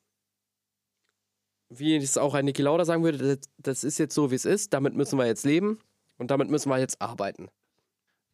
Wie 1.70 1.96
es 1.96 2.16
auch 2.16 2.34
ein 2.34 2.44
Niki 2.44 2.62
Lauda 2.62 2.84
sagen 2.84 3.02
würde, 3.02 3.38
das 3.59 3.84
ist 3.84 3.98
jetzt 3.98 4.14
so, 4.14 4.30
wie 4.30 4.36
es 4.36 4.44
ist. 4.44 4.72
Damit 4.72 4.94
müssen 4.94 5.18
wir 5.18 5.26
jetzt 5.26 5.44
leben 5.44 5.78
und 6.16 6.30
damit 6.30 6.48
müssen 6.48 6.70
wir 6.70 6.78
jetzt 6.78 7.00
arbeiten. 7.00 7.48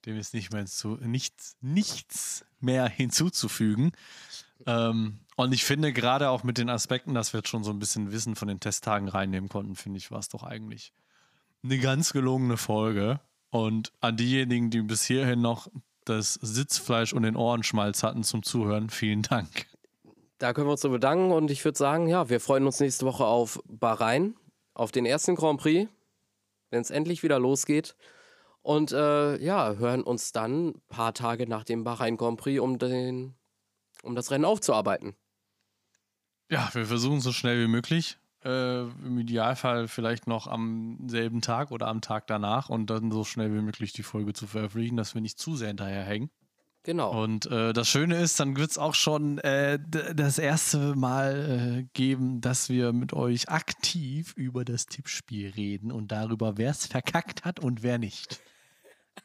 Dem 0.04 0.18
ist 0.18 0.34
nicht 0.34 0.52
mehr 0.52 0.66
zu, 0.66 0.98
nichts, 1.00 1.56
nichts 1.60 2.44
mehr 2.60 2.88
hinzuzufügen. 2.88 3.92
Ähm, 4.66 5.20
und 5.36 5.52
ich 5.52 5.64
finde, 5.64 5.92
gerade 5.92 6.28
auch 6.28 6.42
mit 6.44 6.58
den 6.58 6.68
Aspekten, 6.68 7.14
dass 7.14 7.32
wir 7.32 7.38
jetzt 7.38 7.48
schon 7.48 7.64
so 7.64 7.70
ein 7.70 7.78
bisschen 7.78 8.12
Wissen 8.12 8.36
von 8.36 8.48
den 8.48 8.60
Testtagen 8.60 9.08
reinnehmen 9.08 9.48
konnten, 9.48 9.74
finde 9.76 9.98
ich, 9.98 10.10
war 10.10 10.18
es 10.18 10.28
doch 10.28 10.42
eigentlich 10.42 10.92
eine 11.64 11.78
ganz 11.78 12.12
gelungene 12.12 12.56
Folge. 12.56 13.20
Und 13.50 13.92
an 14.00 14.16
diejenigen, 14.16 14.70
die 14.70 14.82
bis 14.82 15.04
hierhin 15.04 15.40
noch 15.40 15.68
das 16.04 16.34
Sitzfleisch 16.34 17.12
und 17.12 17.22
den 17.22 17.36
Ohrenschmalz 17.36 18.02
hatten 18.02 18.22
zum 18.22 18.42
Zuhören, 18.42 18.90
vielen 18.90 19.22
Dank. 19.22 19.66
Da 20.38 20.52
können 20.52 20.66
wir 20.66 20.72
uns 20.72 20.82
so 20.82 20.90
bedanken 20.90 21.30
und 21.30 21.50
ich 21.50 21.64
würde 21.64 21.78
sagen, 21.78 22.08
ja, 22.08 22.28
wir 22.28 22.40
freuen 22.40 22.66
uns 22.66 22.80
nächste 22.80 23.06
Woche 23.06 23.24
auf 23.24 23.62
Bahrain, 23.66 24.34
auf 24.74 24.92
den 24.92 25.06
ersten 25.06 25.36
Grand 25.36 25.60
Prix, 25.60 25.88
wenn 26.70 26.82
es 26.82 26.90
endlich 26.90 27.22
wieder 27.22 27.38
losgeht. 27.38 27.96
Und 28.60 28.92
äh, 28.92 29.36
ja, 29.36 29.74
hören 29.74 30.02
uns 30.02 30.32
dann 30.32 30.68
ein 30.68 30.82
paar 30.88 31.14
Tage 31.14 31.46
nach 31.46 31.64
dem 31.64 31.84
Bahrain 31.84 32.16
Grand 32.16 32.40
Prix, 32.40 32.60
um, 32.60 32.78
den, 32.78 33.34
um 34.02 34.14
das 34.14 34.30
Rennen 34.30 34.44
aufzuarbeiten. 34.44 35.14
Ja, 36.50 36.68
wir 36.72 36.86
versuchen 36.86 37.20
so 37.20 37.32
schnell 37.32 37.62
wie 37.62 37.70
möglich 37.70 38.18
äh, 38.44 38.82
im 38.82 39.18
Idealfall 39.18 39.88
vielleicht 39.88 40.26
noch 40.26 40.46
am 40.46 40.98
selben 41.06 41.40
Tag 41.40 41.70
oder 41.70 41.88
am 41.88 42.00
Tag 42.00 42.26
danach 42.26 42.68
und 42.68 42.90
dann 42.90 43.10
so 43.10 43.24
schnell 43.24 43.52
wie 43.54 43.62
möglich 43.62 43.92
die 43.92 44.02
Folge 44.02 44.32
zu 44.32 44.46
veröffentlichen, 44.46 44.96
dass 44.96 45.14
wir 45.14 45.20
nicht 45.20 45.38
zu 45.38 45.56
sehr 45.56 45.68
hinterherhängen. 45.68 46.30
Genau. 46.84 47.22
Und 47.22 47.46
äh, 47.46 47.72
das 47.72 47.88
Schöne 47.88 48.20
ist, 48.20 48.38
dann 48.38 48.58
wird 48.58 48.70
es 48.70 48.76
auch 48.76 48.92
schon 48.92 49.38
äh, 49.38 49.78
das 49.88 50.38
erste 50.38 50.94
Mal 50.94 51.78
äh, 51.80 51.88
geben, 51.94 52.42
dass 52.42 52.68
wir 52.68 52.92
mit 52.92 53.14
euch 53.14 53.48
aktiv 53.48 54.34
über 54.36 54.66
das 54.66 54.84
Tippspiel 54.84 55.50
reden 55.56 55.90
und 55.90 56.12
darüber, 56.12 56.58
wer 56.58 56.70
es 56.70 56.86
verkackt 56.86 57.46
hat 57.46 57.58
und 57.58 57.82
wer 57.82 57.96
nicht. 57.96 58.42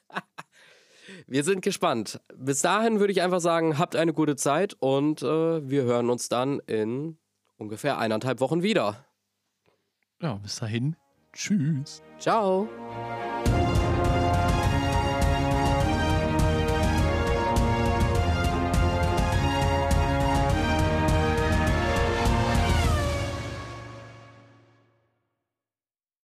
wir 1.28 1.44
sind 1.44 1.62
gespannt. 1.62 2.22
Bis 2.34 2.62
dahin 2.62 3.02
würde 3.02 3.12
ich 3.12 3.22
einfach 3.22 3.42
sagen, 3.42 3.78
habt 3.78 3.98
eine 3.98 4.14
gute 4.14 4.38
Zeit 4.38 4.76
und 4.80 5.22
äh, 5.22 5.70
wir 5.70 5.84
hören 5.84 6.10
uns 6.10 6.30
dann 6.30 6.60
in 6.60 7.18
ungefähr 7.58 7.98
eineinhalb 7.98 8.40
Wochen 8.40 8.64
wieder 8.64 9.06
ja, 10.22 10.36
bis 10.36 10.58
dahin. 10.58 10.96
Tschüss. 11.34 12.02
Ciao. 12.18 12.68